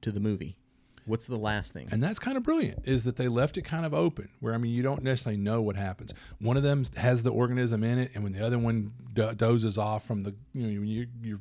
to 0.00 0.10
the 0.10 0.20
movie? 0.20 0.56
What's 1.04 1.26
the 1.26 1.36
last 1.36 1.72
thing? 1.72 1.88
and 1.90 2.02
that's 2.02 2.18
kind 2.18 2.36
of 2.36 2.42
brilliant 2.42 2.86
is 2.86 3.04
that 3.04 3.16
they 3.16 3.28
left 3.28 3.56
it 3.56 3.62
kind 3.62 3.84
of 3.84 3.92
open 3.92 4.28
where 4.40 4.54
i 4.54 4.58
mean 4.58 4.72
you 4.72 4.82
don't 4.82 5.02
necessarily 5.02 5.40
know 5.40 5.60
what 5.60 5.76
happens 5.76 6.12
one 6.40 6.56
of 6.56 6.62
them 6.62 6.84
has 6.96 7.22
the 7.22 7.30
organism 7.30 7.82
in 7.82 7.98
it 7.98 8.10
and 8.14 8.22
when 8.22 8.32
the 8.32 8.44
other 8.44 8.58
one 8.58 8.92
do- 9.12 9.34
dozes 9.34 9.76
off 9.76 10.06
from 10.06 10.22
the 10.22 10.34
you 10.52 10.62
know 10.62 10.80
when 10.80 10.86
you, 10.88 11.06
you're 11.22 11.40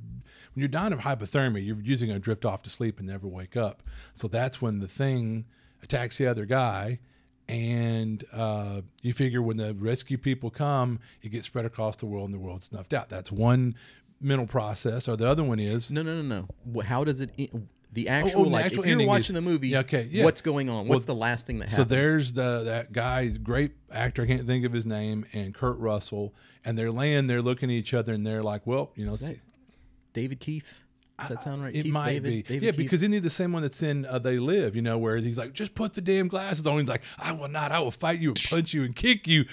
when 0.53 0.61
you're 0.61 0.67
dying 0.67 0.93
of 0.93 0.99
hypothermia 0.99 1.63
you're 1.65 1.79
usually 1.81 2.07
going 2.07 2.19
to 2.19 2.23
drift 2.23 2.43
off 2.45 2.61
to 2.63 2.69
sleep 2.69 2.97
and 2.99 3.07
never 3.07 3.27
wake 3.27 3.55
up 3.55 3.83
so 4.13 4.27
that's 4.27 4.61
when 4.61 4.79
the 4.79 4.87
thing 4.87 5.45
attacks 5.83 6.17
the 6.17 6.25
other 6.27 6.45
guy 6.45 6.99
and 7.47 8.23
uh, 8.31 8.81
you 9.01 9.11
figure 9.13 9.41
when 9.41 9.57
the 9.57 9.73
rescue 9.75 10.17
people 10.17 10.49
come 10.49 10.99
it 11.21 11.29
gets 11.29 11.45
spread 11.47 11.65
across 11.65 11.95
the 11.97 12.05
world 12.05 12.25
and 12.25 12.33
the 12.33 12.39
world's 12.39 12.67
snuffed 12.67 12.93
out 12.93 13.09
that's 13.09 13.31
one 13.31 13.75
mental 14.21 14.45
process 14.47 15.07
or 15.07 15.17
the 15.17 15.27
other 15.27 15.43
one 15.43 15.59
is 15.59 15.91
no, 15.91 16.01
no, 16.01 16.21
no, 16.21 16.47
no. 16.73 16.81
How 16.81 17.03
does 17.03 17.21
it? 17.21 17.31
The 17.93 18.07
oh, 18.07 18.11
oh, 18.11 18.15
actual 18.15 18.43
the 18.45 18.49
like 18.49 18.65
actual 18.65 18.83
if 18.83 18.89
you're 18.89 19.07
watching 19.07 19.23
is- 19.23 19.33
the 19.33 19.41
movie, 19.41 19.69
Yeah, 19.69 19.79
okay, 19.79 20.07
yeah. 20.09 20.23
what's 20.23 20.41
going 20.41 20.69
on? 20.69 20.87
What's 20.87 21.01
Well, 21.05 21.15
the 21.15 21.19
last 21.19 21.45
thing 21.45 21.59
that 21.59 21.69
happens? 21.69 21.89
So 21.89 21.93
there's 21.95 22.33
the 22.33 22.63
that 22.63 22.93
guy, 22.93 23.27
great 23.27 23.73
actor. 23.91 24.21
I 24.21 24.27
can't 24.27 24.47
think 24.47 24.65
of 24.65 24.71
his 24.71 24.85
name, 24.85 25.25
and 25.33 25.53
Kurt 25.53 25.77
Russell, 25.77 26.33
and 26.63 26.77
they're 26.77 26.91
laying 26.91 27.27
there 27.27 27.41
looking 27.41 27.69
at 27.69 27.73
each 27.73 27.93
other, 27.93 28.13
and 28.13 28.25
they're 28.25 28.43
like, 28.43 28.65
"Well, 28.65 28.91
you 28.95 29.05
know, 29.05 29.17
David 30.13 30.39
Keith. 30.39 30.79
Does 31.21 31.29
that 31.29 31.43
sound 31.43 31.63
right? 31.63 31.73
it 31.75 31.83
Keith 31.83 31.91
might 31.91 32.13
David? 32.13 32.23
be, 32.23 32.41
David 32.43 32.63
yeah, 32.63 32.71
Keith? 32.71 32.77
because 32.77 33.01
isn't 33.01 33.13
he 33.13 33.19
the 33.19 33.29
same 33.29 33.53
one 33.53 33.61
that's 33.61 33.81
in 33.81 34.05
uh, 34.05 34.19
They 34.19 34.39
Live? 34.39 34.75
You 34.75 34.81
know, 34.81 34.97
where 34.97 35.17
he's 35.17 35.37
like, 35.37 35.53
just 35.53 35.73
put 35.75 35.93
the 35.93 36.01
damn 36.01 36.27
glasses 36.27 36.65
on. 36.67 36.79
He's 36.79 36.87
like, 36.87 37.03
I 37.17 37.31
will 37.31 37.47
not. 37.47 37.71
I 37.71 37.79
will 37.79 37.91
fight 37.91 38.19
you 38.19 38.29
and 38.29 38.43
punch 38.49 38.73
you 38.73 38.83
and 38.83 38.95
kick 38.95 39.27
you 39.27 39.45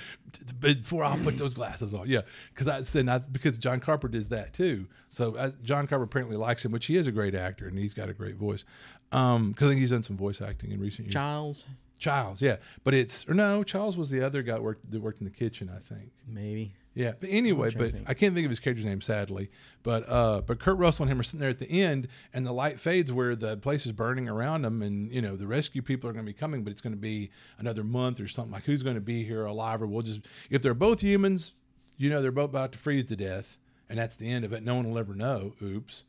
before 0.61 1.05
I'll 1.05 1.19
put 1.19 1.37
those 1.39 1.55
glasses 1.55 1.95
on. 1.95 2.09
Yeah, 2.09 2.23
because 2.53 2.69
I 2.69 2.83
said 2.83 3.07
not 3.07 3.33
because 3.33 3.57
John 3.57 3.81
Carpenter 3.81 4.17
does 4.19 4.29
that 4.29 4.53
too. 4.53 4.87
So 5.09 5.37
uh, 5.37 5.51
John 5.63 5.87
Carpenter 5.87 6.05
apparently 6.05 6.37
likes 6.37 6.65
him, 6.65 6.73
which 6.73 6.87
he 6.87 6.97
is 6.97 7.07
a 7.07 7.13
great 7.13 7.35
actor 7.35 7.67
and 7.67 7.79
he's 7.79 7.95
got 7.95 8.09
a 8.09 8.15
great 8.15 8.37
voice. 8.37 8.65
Um, 9.11 9.53
because 9.53 9.69
I 9.69 9.71
think 9.71 9.81
he's 9.81 9.91
done 9.91 10.03
some 10.03 10.17
voice 10.19 10.43
acting 10.43 10.71
in 10.71 10.81
recent 10.81 11.07
years. 11.07 11.15
Giles. 11.15 11.67
Childs, 11.99 12.41
yeah, 12.41 12.57
but 12.85 12.95
it's 12.95 13.29
or 13.29 13.35
no, 13.35 13.63
Charles 13.63 13.97
was 13.97 14.11
the 14.11 14.25
other 14.25 14.43
guy 14.43 14.55
that 14.55 14.63
worked 14.63 14.91
that 14.91 15.01
worked 15.01 15.21
in 15.21 15.25
the 15.25 15.31
kitchen, 15.31 15.71
I 15.75 15.81
think. 15.81 16.13
Maybe. 16.27 16.75
Yeah, 16.99 17.13
but 17.21 17.29
anyway, 17.31 17.71
but. 17.71 17.95
I 18.09 18.15
can't 18.15 18.35
think 18.35 18.45
of 18.45 18.51
his 18.51 18.59
character's 18.59 18.85
name, 18.85 19.01
sadly. 19.01 19.51
But 19.85 20.09
uh, 20.09 20.41
but 20.41 20.59
Kurt 20.59 20.79
Russell 20.79 21.05
and 21.05 21.13
him 21.13 21.21
are 21.21 21.23
sitting 21.23 21.39
there 21.39 21.49
at 21.49 21.61
the 21.61 21.71
end, 21.71 22.09
and 22.35 22.45
the 22.45 22.53
light 22.53 22.81
fades 22.81 23.13
where 23.13 23.37
the 23.37 23.57
place 23.57 23.87
is 23.87 23.93
burning 23.93 24.29
around 24.29 24.63
them, 24.63 24.83
and 24.83 25.13
you 25.13 25.23
know 25.23 25.37
the 25.37 25.47
rescue 25.47 25.81
people 25.81 26.11
are 26.11 26.13
going 26.13 26.25
to 26.25 26.33
be 26.33 26.37
coming, 26.37 26.65
but 26.65 26.73
it's 26.73 26.81
going 26.81 26.95
to 26.95 26.99
be 26.99 27.31
another 27.59 27.85
month 27.85 28.19
or 28.19 28.27
something. 28.27 28.53
Like 28.53 28.65
who's 28.65 28.83
going 28.83 28.97
to 28.97 29.01
be 29.01 29.23
here 29.23 29.45
alive, 29.45 29.81
or 29.81 29.87
we'll 29.87 30.03
just 30.03 30.23
if 30.51 30.61
they're 30.61 30.75
both 30.75 31.01
humans, 31.01 31.53
you 31.97 32.11
know 32.11 32.21
they're 32.21 32.33
both 32.33 32.51
about 32.51 32.73
to 32.73 32.79
freeze 32.79 33.05
to 33.07 33.17
death, 33.17 33.59
and 33.89 33.97
that's 33.97 34.17
the 34.17 34.29
end 34.29 34.45
of 34.45 34.53
it. 34.53 34.65
No 34.65 34.75
one 34.75 34.91
will 34.91 34.99
ever 34.99 35.15
know. 35.15 35.55
Oops, 35.63 36.03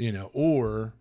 you 0.00 0.12
know, 0.12 0.30
or 0.32 0.94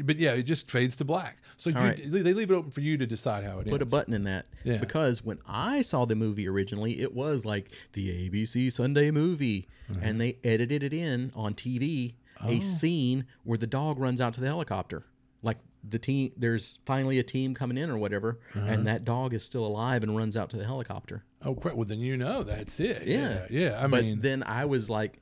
but 0.00 0.16
yeah, 0.16 0.32
it 0.32 0.42
just 0.42 0.70
fades 0.70 0.96
to 0.96 1.04
black. 1.04 1.38
So 1.56 1.70
you, 1.70 1.76
right. 1.76 2.00
they 2.04 2.34
leave 2.34 2.50
it 2.50 2.54
open 2.54 2.70
for 2.70 2.80
you 2.80 2.96
to 2.98 3.06
decide 3.06 3.44
how 3.44 3.60
it 3.60 3.68
Put 3.68 3.82
a 3.82 3.86
button 3.86 4.12
in 4.12 4.24
that. 4.24 4.46
Yeah. 4.64 4.78
Because 4.78 5.24
when 5.24 5.38
I 5.46 5.82
saw 5.82 6.04
the 6.04 6.16
movie 6.16 6.48
originally, 6.48 7.00
it 7.00 7.14
was 7.14 7.44
like 7.44 7.70
the 7.92 8.28
ABC 8.28 8.72
Sunday 8.72 9.10
movie. 9.10 9.68
Mm-hmm. 9.90 10.04
And 10.04 10.20
they 10.20 10.38
edited 10.42 10.82
it 10.82 10.92
in 10.92 11.32
on 11.34 11.54
TV 11.54 12.14
Oh. 12.44 12.48
a 12.48 12.60
scene 12.60 13.26
where 13.44 13.58
the 13.58 13.66
dog 13.68 13.98
runs 13.98 14.20
out 14.20 14.34
to 14.34 14.40
the 14.40 14.46
helicopter. 14.48 15.04
Like 15.42 15.58
the 15.88 15.98
team, 15.98 16.32
there's 16.36 16.78
finally 16.86 17.18
a 17.18 17.22
team 17.22 17.54
coming 17.54 17.78
in 17.78 17.88
or 17.88 17.96
whatever, 17.98 18.40
Uh-huh. 18.54 18.66
and 18.66 18.86
that 18.86 19.04
dog 19.04 19.32
is 19.32 19.44
still 19.44 19.64
alive 19.64 20.02
and 20.02 20.16
runs 20.16 20.36
out 20.36 20.50
to 20.50 20.56
the 20.56 20.64
helicopter. 20.64 21.24
Oh, 21.44 21.54
crap. 21.54 21.74
Well, 21.74 21.84
then 21.84 22.00
you 22.00 22.16
know 22.16 22.42
that's 22.42 22.80
it. 22.80 23.06
Yeah. 23.06 23.46
yeah. 23.50 23.70
yeah. 23.70 23.84
I 23.84 23.86
but 23.86 24.02
mean, 24.02 24.20
then 24.20 24.42
I 24.42 24.64
was 24.64 24.90
like, 24.90 25.20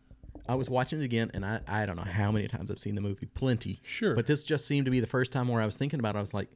I 0.49 0.55
was 0.55 0.69
watching 0.69 1.01
it 1.01 1.05
again, 1.05 1.31
and 1.35 1.45
I, 1.45 1.61
I 1.67 1.87
don't 1.87 1.97
know 1.97 2.03
how 2.03 2.33
many 2.33 2.49
times 2.49 2.71
I've 2.71 2.81
seen 2.81 2.95
the 2.95 3.01
movie, 3.01 3.27
plenty. 3.27 3.81
Sure. 3.83 4.15
But 4.15 4.27
this 4.27 4.45
just 4.45 4.67
seemed 4.67 4.85
to 4.87 4.91
be 4.91 5.01
the 5.01 5.07
first 5.07 5.33
time 5.33 5.49
where 5.49 5.63
I 5.63 5.67
was 5.67 5.77
thinking 5.77 6.01
about 6.01 6.15
it. 6.15 6.19
I 6.19 6.21
was 6.21 6.35
like, 6.35 6.51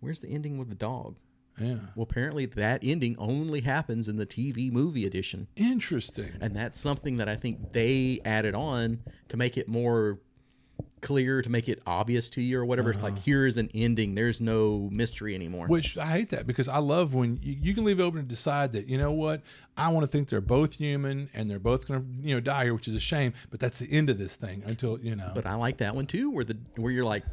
where's 0.00 0.20
the 0.20 0.28
ending 0.28 0.58
with 0.58 0.68
the 0.68 0.74
dog? 0.74 1.16
yeah. 1.58 1.76
Well, 1.94 2.04
apparently 2.04 2.46
that 2.46 2.80
ending 2.82 3.14
only 3.18 3.60
happens 3.60 4.08
in 4.08 4.16
the 4.16 4.26
TV 4.26 4.72
movie 4.72 5.06
edition. 5.06 5.48
Interesting. 5.56 6.30
And 6.40 6.56
that's 6.56 6.80
something 6.80 7.18
that 7.18 7.28
I 7.28 7.36
think 7.36 7.72
they 7.72 8.20
added 8.24 8.54
on 8.54 9.00
to 9.28 9.36
make 9.36 9.58
it 9.58 9.68
more 9.68 10.18
clear, 11.02 11.42
to 11.42 11.50
make 11.50 11.68
it 11.68 11.82
obvious 11.86 12.30
to 12.30 12.40
you 12.40 12.58
or 12.58 12.64
whatever. 12.64 12.90
It's 12.90 13.02
like, 13.02 13.12
uh-huh. 13.12 13.22
here's 13.24 13.58
an 13.58 13.70
ending. 13.74 14.14
There's 14.14 14.40
no 14.40 14.88
mystery 14.90 15.34
anymore. 15.34 15.66
Which 15.66 15.98
I 15.98 16.06
hate 16.06 16.30
that 16.30 16.46
because 16.46 16.68
I 16.68 16.78
love 16.78 17.14
when 17.14 17.38
you, 17.42 17.56
you 17.60 17.74
can 17.74 17.84
leave 17.84 18.00
it 18.00 18.02
open 18.02 18.20
to 18.20 18.26
decide 18.26 18.72
that 18.72 18.88
you 18.88 18.96
know 18.96 19.12
what 19.12 19.42
I 19.76 19.90
want 19.92 20.04
to 20.04 20.08
think 20.08 20.28
they're 20.28 20.40
both 20.40 20.74
human 20.74 21.28
and 21.34 21.50
they're 21.50 21.58
both 21.58 21.86
going 21.86 22.00
to 22.00 22.28
you 22.28 22.34
know 22.34 22.40
die 22.40 22.64
here, 22.64 22.74
which 22.74 22.88
is 22.88 22.94
a 22.94 23.00
shame. 23.00 23.34
But 23.50 23.60
that's 23.60 23.78
the 23.78 23.92
end 23.92 24.08
of 24.08 24.16
this 24.16 24.36
thing 24.36 24.62
until 24.66 24.98
you 25.00 25.14
know. 25.14 25.32
But 25.34 25.44
I 25.44 25.54
like 25.54 25.78
that 25.78 25.94
one 25.94 26.06
too, 26.06 26.30
where 26.30 26.44
the 26.44 26.56
where 26.76 26.92
you're 26.92 27.04
like, 27.04 27.24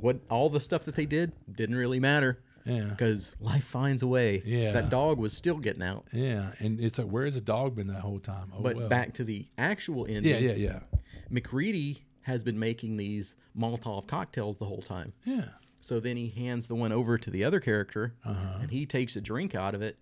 what 0.00 0.18
all 0.30 0.48
the 0.48 0.60
stuff 0.60 0.84
that 0.86 0.96
they 0.96 1.06
did 1.06 1.32
didn't 1.54 1.76
really 1.76 2.00
matter 2.00 2.38
yeah, 2.68 2.84
because 2.84 3.34
life 3.40 3.64
finds 3.64 4.02
a 4.02 4.06
way. 4.06 4.42
Yeah. 4.44 4.72
that 4.72 4.90
dog 4.90 5.18
was 5.18 5.36
still 5.36 5.58
getting 5.58 5.82
out. 5.82 6.06
yeah, 6.12 6.52
and 6.58 6.78
it's 6.80 6.98
like 6.98 7.08
where 7.08 7.24
has 7.24 7.34
the 7.34 7.40
dog 7.40 7.74
been 7.74 7.86
that 7.88 8.00
whole 8.00 8.20
time? 8.20 8.52
Oh 8.54 8.62
But 8.62 8.76
well. 8.76 8.88
back 8.88 9.14
to 9.14 9.24
the 9.24 9.46
actual 9.56 10.06
ending. 10.06 10.24
yeah, 10.32 10.52
yeah, 10.52 10.54
yeah, 10.54 10.80
MacReady 11.30 12.04
has 12.28 12.44
been 12.44 12.58
making 12.58 12.96
these 12.96 13.34
Molotov 13.58 14.06
cocktails 14.06 14.56
the 14.58 14.66
whole 14.66 14.82
time. 14.82 15.12
yeah. 15.24 15.44
So 15.80 16.00
then 16.00 16.16
he 16.16 16.28
hands 16.28 16.66
the 16.66 16.74
one 16.74 16.90
over 16.92 17.16
to 17.18 17.30
the 17.30 17.44
other 17.44 17.60
character, 17.60 18.12
Uh-huh. 18.24 18.58
and 18.62 18.70
he 18.70 18.84
takes 18.84 19.14
a 19.16 19.20
drink 19.20 19.54
out 19.54 19.74
of 19.74 19.80
it. 19.82 19.96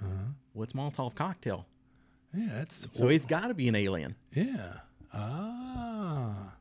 Uh-huh. 0.00 0.30
What's 0.52 0.72
Molotov 0.72 1.14
cocktail? 1.14 1.66
Yeah, 2.32 2.48
that's 2.54 2.86
So 2.92 3.08
it's 3.08 3.26
got 3.26 3.48
to 3.48 3.54
be 3.54 3.68
an 3.68 3.74
alien. 3.76 4.14
yeah. 4.32 4.78
Ah, 5.12 6.54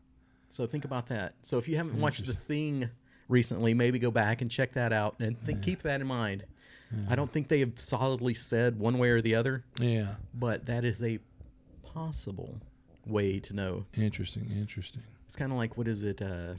So 0.50 0.66
think 0.68 0.86
about 0.86 1.08
that. 1.08 1.34
So 1.44 1.58
if 1.58 1.68
you 1.68 1.78
haven't 1.78 2.00
watched 2.00 2.26
The 2.26 2.34
Thing 2.34 2.90
recently, 3.28 3.74
maybe 3.74 3.98
go 4.00 4.12
back 4.12 4.42
and 4.42 4.50
check 4.52 4.74
that 4.74 4.92
out 4.94 5.16
and 5.20 5.40
think, 5.46 5.62
keep 5.64 5.82
that 5.84 6.02
in 6.02 6.08
mind. 6.08 6.46
I 7.10 7.16
don't 7.16 7.32
think 7.32 7.48
they 7.48 7.60
have 7.62 7.80
solidly 7.80 8.36
said 8.36 8.78
one 8.78 9.00
way 9.00 9.10
or 9.10 9.20
the 9.22 9.34
other, 9.34 9.64
yeah. 9.80 10.16
but 10.34 10.68
that 10.68 10.86
is 10.86 11.02
a 11.02 11.18
possible 11.84 12.60
way 13.06 13.40
to 13.40 13.54
know. 13.54 13.86
Interesting, 13.96 14.50
interesting. 14.56 15.02
It's 15.26 15.36
kind 15.36 15.52
of 15.52 15.58
like 15.58 15.78
what 15.78 15.88
is 15.88 16.04
it, 16.04 16.22
uh, 16.22 16.56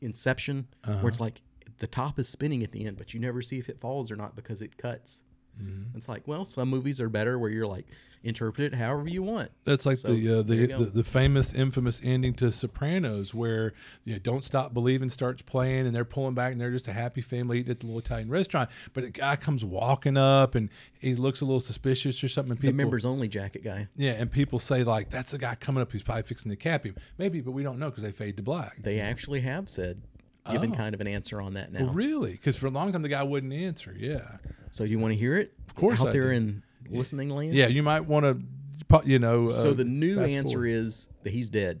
Inception, 0.00 0.66
Uh-huh. 0.84 0.98
where 1.00 1.08
it's 1.08 1.20
like 1.20 1.40
the 1.78 1.86
top 1.86 2.18
is 2.18 2.28
spinning 2.28 2.62
at 2.62 2.70
the 2.72 2.84
end, 2.86 2.96
but 2.96 3.12
you 3.14 3.20
never 3.20 3.42
see 3.42 3.58
if 3.58 3.68
it 3.68 3.80
falls 3.80 4.10
or 4.10 4.16
not 4.16 4.36
because 4.36 4.62
it 4.62 4.76
cuts. 4.78 5.22
Mm-hmm. 5.62 5.96
It's 5.96 6.08
like, 6.08 6.26
well, 6.26 6.44
some 6.44 6.68
movies 6.68 7.00
are 7.00 7.08
better 7.08 7.38
where 7.38 7.50
you're 7.50 7.66
like 7.66 7.86
interpret 8.24 8.72
it 8.72 8.76
however 8.76 9.08
you 9.08 9.22
want. 9.22 9.48
That's 9.64 9.86
like 9.86 9.96
So, 9.96 10.12
the, 10.12 10.40
uh, 10.40 10.42
the, 10.42 10.66
the 10.66 10.84
the 10.86 11.04
famous 11.04 11.54
infamous 11.54 12.00
ending 12.02 12.34
to 12.34 12.50
Sopranos, 12.50 13.32
where 13.32 13.72
you 14.04 14.14
know, 14.14 14.18
"Don't 14.18 14.44
Stop 14.44 14.74
Believing" 14.74 15.08
starts 15.08 15.42
playing, 15.42 15.86
and 15.86 15.94
they're 15.94 16.04
pulling 16.04 16.34
back, 16.34 16.52
and 16.52 16.60
they're 16.60 16.70
just 16.72 16.88
a 16.88 16.92
happy 16.92 17.20
family 17.20 17.60
eating 17.60 17.70
at 17.70 17.80
the 17.80 17.86
little 17.86 18.00
Italian 18.00 18.28
restaurant. 18.28 18.70
But 18.92 19.04
a 19.04 19.10
guy 19.10 19.36
comes 19.36 19.64
walking 19.64 20.16
up, 20.16 20.54
and 20.56 20.68
he 20.98 21.14
looks 21.14 21.40
a 21.40 21.44
little 21.44 21.60
suspicious 21.60 22.22
or 22.24 22.28
something. 22.28 22.52
And 22.52 22.60
The 22.60 22.72
members 22.72 23.04
only 23.04 23.28
jacket 23.28 23.62
guy. 23.62 23.88
yeah, 23.96 24.12
and 24.12 24.30
people 24.30 24.58
say 24.58 24.82
like, 24.82 25.10
"That's 25.10 25.30
the 25.30 25.38
guy 25.38 25.54
coming 25.54 25.80
up. 25.82 25.92
He's 25.92 26.02
probably 26.02 26.24
fixing 26.24 26.50
to 26.50 26.56
cap 26.56 26.84
him." 26.84 26.96
Maybe, 27.18 27.40
but 27.40 27.52
we 27.52 27.62
don't 27.62 27.78
know 27.78 27.88
because 27.90 28.02
they 28.02 28.12
fade 28.12 28.36
to 28.38 28.42
black. 28.42 28.82
They 28.82 28.98
actually 29.00 29.40
have 29.42 29.68
said, 29.68 30.02
given 30.50 30.72
Oh. 30.72 30.74
kind 30.76 30.94
of 30.94 31.00
an 31.00 31.06
answer 31.06 31.40
on 31.40 31.54
that 31.54 31.72
now. 31.72 31.84
Well, 31.84 31.94
really? 31.94 32.32
Because 32.32 32.56
for 32.56 32.66
a 32.66 32.70
long 32.70 32.92
time 32.92 33.02
the 33.02 33.08
guy 33.08 33.22
wouldn't 33.22 33.52
answer. 33.52 33.94
Yeah, 33.98 34.38
So 34.70 34.84
you 34.84 34.98
want 34.98 35.12
to 35.12 35.18
hear 35.18 35.36
it? 35.36 35.52
Of 35.68 35.74
course 35.74 36.00
Out 36.00 36.08
I 36.08 36.12
there 36.12 36.30
do. 36.30 36.36
in 36.36 36.62
listening 36.90 37.30
land? 37.30 37.54
yeah. 37.54 37.66
You 37.68 37.82
might 37.82 38.00
want 38.06 38.24
to, 38.24 39.02
you 39.04 39.18
know. 39.18 39.50
So 39.50 39.70
uh, 39.70 39.74
the 39.74 39.84
new 39.84 40.20
answer 40.20 40.52
forward. 40.54 40.68
is 40.68 41.08
that 41.22 41.32
he's 41.32 41.50
dead. 41.50 41.80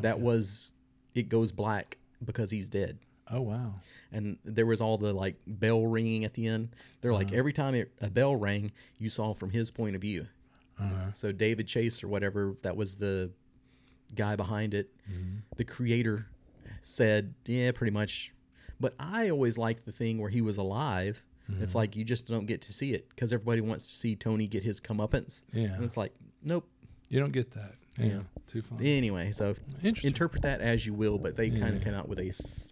That 0.00 0.20
was, 0.20 0.72
it 1.14 1.28
goes 1.28 1.52
black 1.52 1.98
because 2.24 2.50
he's 2.50 2.68
dead. 2.68 2.98
Oh 3.30 3.42
wow. 3.42 3.74
And 4.10 4.38
there 4.44 4.66
was 4.66 4.80
all 4.80 4.96
the 4.98 5.12
like 5.12 5.36
bell 5.46 5.86
ringing 5.86 6.24
at 6.24 6.32
the 6.34 6.46
end. 6.46 6.70
They're 7.00 7.10
Uh-huh. 7.12 7.18
like 7.18 7.32
every 7.32 7.52
time 7.52 7.74
it, 7.74 7.90
a 8.00 8.08
bell 8.10 8.34
rang, 8.36 8.72
you 8.98 9.08
saw 9.10 9.34
from 9.34 9.50
his 9.50 9.70
point 9.70 9.94
of 9.94 10.00
view. 10.02 10.26
Uh-huh. 10.80 11.12
So 11.12 11.30
David 11.32 11.66
Chase 11.66 12.02
or 12.02 12.08
whatever, 12.08 12.56
that 12.62 12.74
was 12.76 12.96
the 12.96 13.30
guy 14.14 14.34
behind 14.36 14.72
it. 14.74 14.90
Mm-hmm. 15.10 15.36
The 15.56 15.64
creator 15.64 16.26
said, 16.82 17.34
yeah, 17.46 17.72
pretty 17.72 17.92
much. 17.92 18.32
But 18.78 18.94
I 18.98 19.30
always 19.30 19.56
liked 19.56 19.84
the 19.84 19.92
thing 19.92 20.18
where 20.18 20.30
he 20.30 20.40
was 20.40 20.56
alive. 20.56 21.22
Mm-hmm. 21.50 21.62
It's 21.62 21.74
like 21.74 21.96
you 21.96 22.04
just 22.04 22.26
don't 22.26 22.46
get 22.46 22.62
to 22.62 22.72
see 22.72 22.94
it 22.94 23.08
because 23.08 23.32
everybody 23.32 23.60
wants 23.60 23.88
to 23.88 23.94
see 23.94 24.16
Tony 24.16 24.46
get 24.46 24.64
his 24.64 24.80
comeuppance. 24.80 25.42
Yeah. 25.52 25.74
And 25.74 25.84
it's 25.84 25.96
like, 25.96 26.12
nope. 26.42 26.68
You 27.08 27.20
don't 27.20 27.32
get 27.32 27.52
that. 27.52 27.74
Yeah. 27.98 28.06
Yeah. 28.06 28.20
Too 28.46 28.62
fun. 28.62 28.78
Anyway, 28.82 29.32
so 29.32 29.54
interpret 29.82 30.42
that 30.42 30.60
as 30.60 30.86
you 30.86 30.94
will, 30.94 31.18
but 31.18 31.36
they 31.36 31.50
kind 31.50 31.76
of 31.76 31.84
came 31.84 31.94
out 31.94 32.08
with 32.08 32.18
a 32.18 32.28
s- 32.28 32.70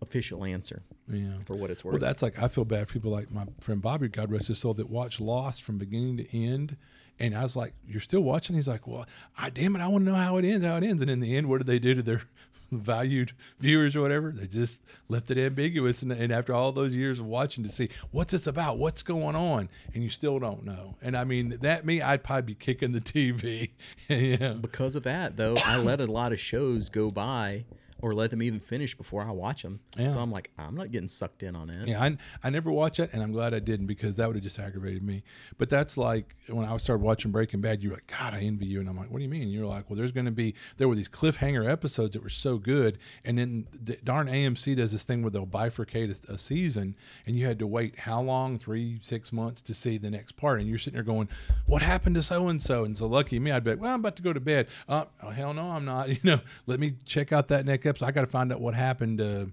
official 0.00 0.44
answer 0.44 0.82
yeah. 1.08 1.32
for 1.44 1.54
what 1.54 1.70
it's 1.70 1.84
worth. 1.84 1.94
Well, 1.94 2.00
that's 2.00 2.22
like 2.22 2.40
I 2.40 2.48
feel 2.48 2.64
bad 2.64 2.88
for 2.88 2.94
people 2.94 3.10
like 3.10 3.30
my 3.30 3.46
friend 3.60 3.80
Bobby, 3.80 4.08
God 4.08 4.30
rest 4.30 4.48
his 4.48 4.58
soul, 4.58 4.74
that 4.74 4.90
watch 4.90 5.20
Lost 5.20 5.62
from 5.62 5.78
beginning 5.78 6.18
to 6.18 6.36
end. 6.36 6.76
And 7.18 7.34
I 7.34 7.42
was 7.42 7.56
like, 7.56 7.72
"You're 7.86 8.00
still 8.00 8.20
watching?" 8.20 8.56
He's 8.56 8.68
like, 8.68 8.86
"Well, 8.86 9.06
I 9.38 9.48
damn 9.48 9.74
it, 9.74 9.80
I 9.80 9.88
want 9.88 10.04
to 10.04 10.10
know 10.10 10.18
how 10.18 10.36
it 10.36 10.44
ends. 10.44 10.66
How 10.66 10.76
it 10.76 10.84
ends." 10.84 11.00
And 11.00 11.10
in 11.10 11.20
the 11.20 11.34
end, 11.34 11.48
what 11.48 11.58
did 11.58 11.66
they 11.66 11.78
do 11.78 11.94
to 11.94 12.02
their 12.02 12.22
valued 12.70 13.32
viewers 13.58 13.96
or 13.96 14.00
whatever? 14.00 14.32
They 14.32 14.46
just 14.46 14.82
left 15.08 15.30
it 15.30 15.38
ambiguous. 15.38 16.02
And, 16.02 16.12
and 16.12 16.32
after 16.32 16.52
all 16.54 16.72
those 16.72 16.94
years 16.94 17.18
of 17.18 17.26
watching 17.26 17.64
to 17.64 17.70
see 17.70 17.88
what's 18.10 18.32
this 18.32 18.46
about, 18.46 18.78
what's 18.78 19.02
going 19.02 19.36
on, 19.36 19.68
and 19.94 20.02
you 20.02 20.10
still 20.10 20.38
don't 20.38 20.64
know. 20.64 20.96
And 21.02 21.16
I 21.16 21.24
mean, 21.24 21.58
that 21.60 21.84
me, 21.84 22.00
I'd 22.02 22.24
probably 22.24 22.42
be 22.42 22.54
kicking 22.54 22.92
the 22.92 23.00
TV. 23.00 23.70
yeah. 24.08 24.54
because 24.54 24.96
of 24.96 25.02
that, 25.04 25.36
though, 25.36 25.56
I 25.56 25.76
let 25.76 26.00
a 26.00 26.06
lot 26.06 26.32
of 26.32 26.40
shows 26.40 26.88
go 26.88 27.10
by 27.10 27.64
or 28.00 28.14
let 28.14 28.30
them 28.30 28.42
even 28.42 28.60
finish 28.60 28.94
before 28.94 29.22
I 29.22 29.30
watch 29.30 29.62
them. 29.62 29.80
Yeah. 29.96 30.08
So 30.08 30.20
I'm 30.20 30.30
like, 30.30 30.50
I'm 30.58 30.74
not 30.74 30.90
getting 30.90 31.08
sucked 31.08 31.42
in 31.42 31.56
on 31.56 31.68
that. 31.68 31.88
Yeah, 31.88 32.02
I, 32.02 32.16
I 32.44 32.50
never 32.50 32.70
watch 32.70 32.98
that, 32.98 33.12
and 33.12 33.22
I'm 33.22 33.32
glad 33.32 33.54
I 33.54 33.58
didn't 33.58 33.86
because 33.86 34.16
that 34.16 34.26
would 34.26 34.36
have 34.36 34.42
just 34.42 34.58
aggravated 34.58 35.02
me. 35.02 35.22
But 35.56 35.70
that's 35.70 35.96
like 35.96 36.34
when 36.48 36.66
I 36.66 36.76
started 36.76 37.02
watching 37.02 37.30
Breaking 37.30 37.60
Bad, 37.60 37.82
you're 37.82 37.94
like, 37.94 38.06
God, 38.06 38.34
I 38.34 38.40
envy 38.40 38.66
you. 38.66 38.80
And 38.80 38.88
I'm 38.88 38.96
like, 38.96 39.10
what 39.10 39.18
do 39.18 39.24
you 39.24 39.30
mean? 39.30 39.48
You're 39.48 39.66
like, 39.66 39.88
well, 39.88 39.96
there's 39.96 40.12
going 40.12 40.26
to 40.26 40.32
be, 40.32 40.54
there 40.76 40.88
were 40.88 40.94
these 40.94 41.08
cliffhanger 41.08 41.68
episodes 41.68 42.12
that 42.12 42.22
were 42.22 42.28
so 42.28 42.58
good. 42.58 42.98
And 43.24 43.38
then 43.38 43.66
the, 43.72 43.96
darn 44.04 44.26
AMC 44.26 44.76
does 44.76 44.92
this 44.92 45.04
thing 45.04 45.22
where 45.22 45.30
they'll 45.30 45.46
bifurcate 45.46 46.28
a, 46.28 46.34
a 46.34 46.38
season, 46.38 46.96
and 47.26 47.36
you 47.36 47.46
had 47.46 47.58
to 47.60 47.66
wait 47.66 48.00
how 48.00 48.20
long? 48.20 48.58
Three, 48.58 48.98
six 49.02 49.32
months 49.32 49.62
to 49.62 49.74
see 49.74 49.96
the 49.96 50.10
next 50.10 50.32
part. 50.32 50.60
And 50.60 50.68
you're 50.68 50.78
sitting 50.78 50.94
there 50.94 51.02
going, 51.02 51.28
what 51.66 51.82
happened 51.82 52.16
to 52.16 52.22
so 52.22 52.48
and 52.48 52.62
so? 52.62 52.84
And 52.84 52.96
so 52.96 53.06
lucky 53.06 53.38
me, 53.38 53.50
I'd 53.50 53.64
be 53.64 53.70
like, 53.70 53.80
well, 53.80 53.94
I'm 53.94 54.00
about 54.00 54.16
to 54.16 54.22
go 54.22 54.32
to 54.32 54.40
bed. 54.40 54.68
Uh, 54.88 55.06
oh, 55.22 55.30
hell 55.30 55.54
no, 55.54 55.62
I'm 55.62 55.84
not. 55.84 56.08
You 56.16 56.20
know, 56.22 56.40
let 56.66 56.80
me 56.80 56.94
check 57.04 57.30
out 57.30 57.48
that 57.48 57.66
next 57.66 57.85
episode. 57.86 58.06
I 58.06 58.10
got 58.12 58.22
to 58.22 58.26
find 58.26 58.52
out 58.52 58.60
what 58.60 58.74
happened 58.74 59.18
to 59.18 59.50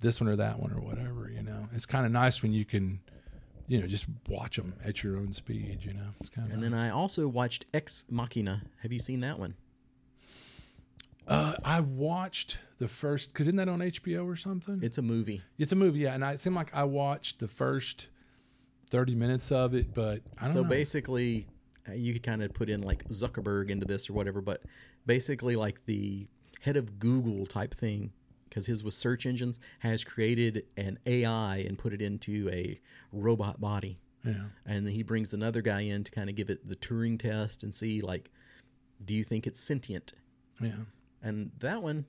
this 0.00 0.20
one 0.20 0.28
or 0.28 0.36
that 0.36 0.58
one 0.60 0.72
or 0.72 0.80
whatever. 0.80 1.30
You 1.34 1.42
know, 1.42 1.68
it's 1.72 1.86
kind 1.86 2.06
of 2.06 2.12
nice 2.12 2.42
when 2.42 2.52
you 2.52 2.64
can, 2.64 3.00
you 3.66 3.80
know, 3.80 3.86
just 3.86 4.06
watch 4.28 4.56
them 4.56 4.74
at 4.84 5.02
your 5.02 5.16
own 5.16 5.32
speed. 5.32 5.80
You 5.82 5.94
know, 5.94 6.08
it's 6.20 6.30
kind 6.30 6.48
of. 6.48 6.54
And 6.54 6.62
then 6.62 6.74
I 6.74 6.90
also 6.90 7.26
watched 7.28 7.66
Ex 7.74 8.04
Machina. 8.10 8.62
Have 8.82 8.92
you 8.92 9.00
seen 9.00 9.20
that 9.20 9.38
one? 9.38 9.54
uh, 11.26 11.54
I 11.64 11.80
watched 11.80 12.58
the 12.78 12.88
first 12.88 13.32
because 13.32 13.46
isn't 13.48 13.56
that 13.56 13.68
on 13.68 13.80
HBO 13.80 14.26
or 14.26 14.36
something? 14.36 14.80
It's 14.82 14.96
a 14.98 15.02
movie. 15.02 15.42
it's 15.58 15.72
a 15.72 15.76
movie, 15.76 16.00
yeah. 16.00 16.14
And 16.14 16.24
I, 16.24 16.32
it 16.32 16.40
seemed 16.40 16.56
like 16.56 16.74
I 16.74 16.84
watched 16.84 17.38
the 17.38 17.48
first 17.48 18.08
thirty 18.90 19.14
minutes 19.14 19.52
of 19.52 19.74
it, 19.74 19.92
but 19.92 20.22
I 20.38 20.46
don't 20.46 20.54
So 20.54 20.62
know. 20.62 20.68
basically, 20.68 21.46
uh, 21.86 21.92
you 21.92 22.14
could 22.14 22.22
kind 22.22 22.42
of 22.42 22.54
put 22.54 22.70
in 22.70 22.80
like 22.80 23.06
Zuckerberg 23.10 23.68
into 23.68 23.84
this 23.84 24.08
or 24.08 24.14
whatever, 24.14 24.40
but 24.40 24.62
basically, 25.04 25.54
like 25.56 25.84
the 25.84 26.26
head 26.60 26.76
of 26.76 26.98
Google 26.98 27.46
type 27.46 27.74
thing 27.74 28.12
because 28.48 28.66
his 28.66 28.82
was 28.82 28.96
search 28.96 29.26
engines, 29.26 29.60
has 29.80 30.04
created 30.04 30.64
an 30.76 30.98
AI 31.06 31.58
and 31.58 31.78
put 31.78 31.92
it 31.92 32.00
into 32.00 32.48
a 32.50 32.80
robot 33.12 33.60
body. 33.60 33.98
Yeah. 34.24 34.44
And 34.66 34.86
then 34.86 34.94
he 34.94 35.02
brings 35.02 35.32
another 35.32 35.62
guy 35.62 35.80
in 35.80 36.04
to 36.04 36.10
kind 36.10 36.28
of 36.28 36.36
give 36.36 36.50
it 36.50 36.66
the 36.68 36.76
Turing 36.76 37.20
test 37.20 37.62
and 37.62 37.74
see, 37.74 38.00
like, 38.00 38.30
do 39.04 39.14
you 39.14 39.22
think 39.22 39.46
it's 39.46 39.60
sentient? 39.60 40.14
Yeah. 40.60 40.72
And 41.22 41.50
that 41.58 41.82
one, 41.82 42.06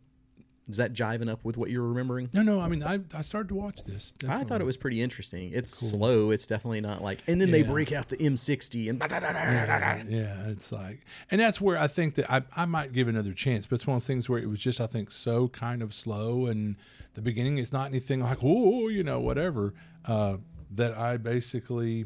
is 0.70 0.78
that 0.78 0.94
jiving 0.94 1.30
up 1.30 1.44
with 1.44 1.58
what 1.58 1.72
you're 1.72 1.82
remembering? 1.82 2.30
No, 2.32 2.44
no. 2.44 2.60
I 2.60 2.68
mean, 2.68 2.84
I, 2.84 3.00
I 3.14 3.24
started 3.24 3.50
to 3.50 3.56
watch 3.56 3.84
this. 3.86 4.14
I 4.28 4.44
thought 4.44 4.62
it 4.62 4.66
was 4.66 4.78
pretty 4.78 5.02
interesting. 5.02 5.52
It's 5.52 5.72
slow. 5.72 6.30
It's 6.30 6.46
definitely 6.46 6.80
not 6.80 7.02
like, 7.02 7.24
and 7.26 7.42
then 7.42 7.50
they 7.50 7.64
break 7.64 7.92
out 7.92 8.08
the 8.08 8.18
M60 8.18 8.88
and 8.88 9.00
Yeah, 9.02 10.04
yeah, 10.08 10.48
it's 10.48 10.72
like, 10.72 11.02
and 11.32 11.42
that's 11.42 11.60
where 11.60 11.78
I 11.80 11.88
think 11.88 12.16
that 12.16 12.32
I, 12.32 12.44
I 12.56 12.66
might 12.66 12.94
give 12.94 13.08
another 13.08 13.34
chance. 13.34 13.66
But 13.66 13.76
it's 13.76 13.88
one 13.88 13.96
of 13.96 14.04
those 14.04 14.08
things 14.08 14.30
where 14.30 14.40
it 14.40 14.48
was 14.48 14.60
just 14.60 14.80
I 14.80 14.86
think 14.86 15.10
so 15.10 15.48
kind 15.48 15.82
of 15.82 15.92
slow, 15.92 16.46
and 16.46 16.76
the 17.16 17.22
beginning 17.22 17.58
is 17.58 17.74
not 17.74 17.88
anything 17.88 18.20
like 18.20 18.38
oh 18.44 18.90
you 18.90 19.04
know 19.04 19.20
whatever 19.20 19.74
uh, 20.06 20.38
that 20.70 20.96
I 20.96 21.18
basically 21.18 22.06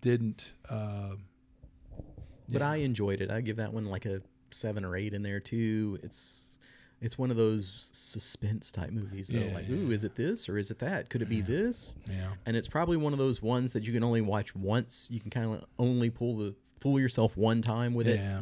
didn't. 0.00 0.52
Uh, 0.68 1.16
but 2.48 2.62
I 2.62 2.76
enjoyed 2.76 3.20
it. 3.20 3.32
I 3.32 3.40
give 3.40 3.56
that 3.56 3.72
one 3.72 3.86
like 3.86 4.06
a 4.06 4.22
seven 4.50 4.84
or 4.84 4.96
eight 4.96 5.12
in 5.12 5.22
there 5.22 5.40
too. 5.40 5.98
It's 6.04 6.49
it's 7.00 7.16
one 7.16 7.30
of 7.30 7.36
those 7.36 7.90
suspense 7.92 8.70
type 8.70 8.90
movies 8.90 9.28
though. 9.28 9.38
Yeah, 9.38 9.54
like, 9.54 9.68
yeah, 9.68 9.76
ooh, 9.76 9.90
is 9.90 10.04
it 10.04 10.16
this 10.16 10.48
or 10.48 10.58
is 10.58 10.70
it 10.70 10.78
that? 10.80 11.08
Could 11.10 11.22
it 11.22 11.28
be 11.28 11.40
this? 11.40 11.94
yeah, 12.10 12.30
And 12.46 12.56
it's 12.56 12.68
probably 12.68 12.96
one 12.96 13.12
of 13.12 13.18
those 13.18 13.40
ones 13.40 13.72
that 13.72 13.86
you 13.86 13.92
can 13.92 14.04
only 14.04 14.20
watch 14.20 14.54
once. 14.54 15.08
You 15.10 15.20
can 15.20 15.30
kind 15.30 15.46
of 15.54 15.64
only 15.78 16.10
pull 16.10 16.36
the 16.36 16.54
fool 16.80 17.00
yourself 17.00 17.36
one 17.36 17.62
time 17.62 17.94
with 17.94 18.06
it. 18.06 18.18
yeah. 18.20 18.40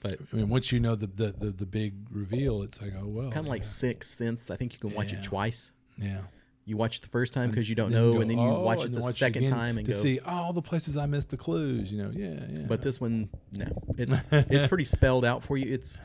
But 0.00 0.18
I 0.32 0.36
mean, 0.36 0.48
once 0.48 0.72
you 0.72 0.80
know 0.80 0.94
the 0.96 1.06
the, 1.06 1.26
the, 1.32 1.50
the 1.50 1.66
big 1.66 1.94
reveal, 2.10 2.62
it's 2.62 2.80
like 2.80 2.92
oh 2.98 3.06
well, 3.06 3.30
kind 3.30 3.44
of 3.46 3.50
like 3.50 3.64
Sixth 3.64 4.16
Sense. 4.16 4.50
I 4.50 4.56
think 4.56 4.72
you 4.72 4.80
can 4.80 4.94
watch 4.94 5.12
it 5.12 5.22
twice. 5.22 5.72
yeah. 5.96 6.22
You 6.66 6.76
watch 6.76 6.98
it 6.98 7.02
the 7.02 7.08
first 7.08 7.32
time 7.32 7.50
because 7.50 7.68
you 7.68 7.74
don't 7.74 7.90
know, 7.90 8.12
go, 8.14 8.20
and 8.20 8.30
then 8.30 8.38
you 8.38 8.44
"Oh," 8.48 8.60
watch 8.60 8.84
it 8.84 8.92
the 8.92 9.00
then 9.00 9.12
second 9.12 9.44
again 9.44 9.56
time 9.56 9.76
and 9.78 9.86
to 9.86 9.92
go. 9.92 9.98
see 9.98 10.20
oh, 10.20 10.30
all 10.30 10.52
the 10.52 10.62
places 10.62 10.96
I 10.96 11.06
missed 11.06 11.30
the 11.30 11.36
clues. 11.36 11.90
You 11.92 12.02
know, 12.04 12.10
yeah, 12.14 12.44
yeah. 12.48 12.66
But 12.68 12.80
this 12.82 13.00
one, 13.00 13.28
no, 13.52 13.66
it's 13.98 14.16
it's 14.32 14.68
pretty 14.68 14.84
spelled 14.84 15.24
out 15.24 15.42
for 15.42 15.56
you. 15.56 15.72
It's 15.72 15.98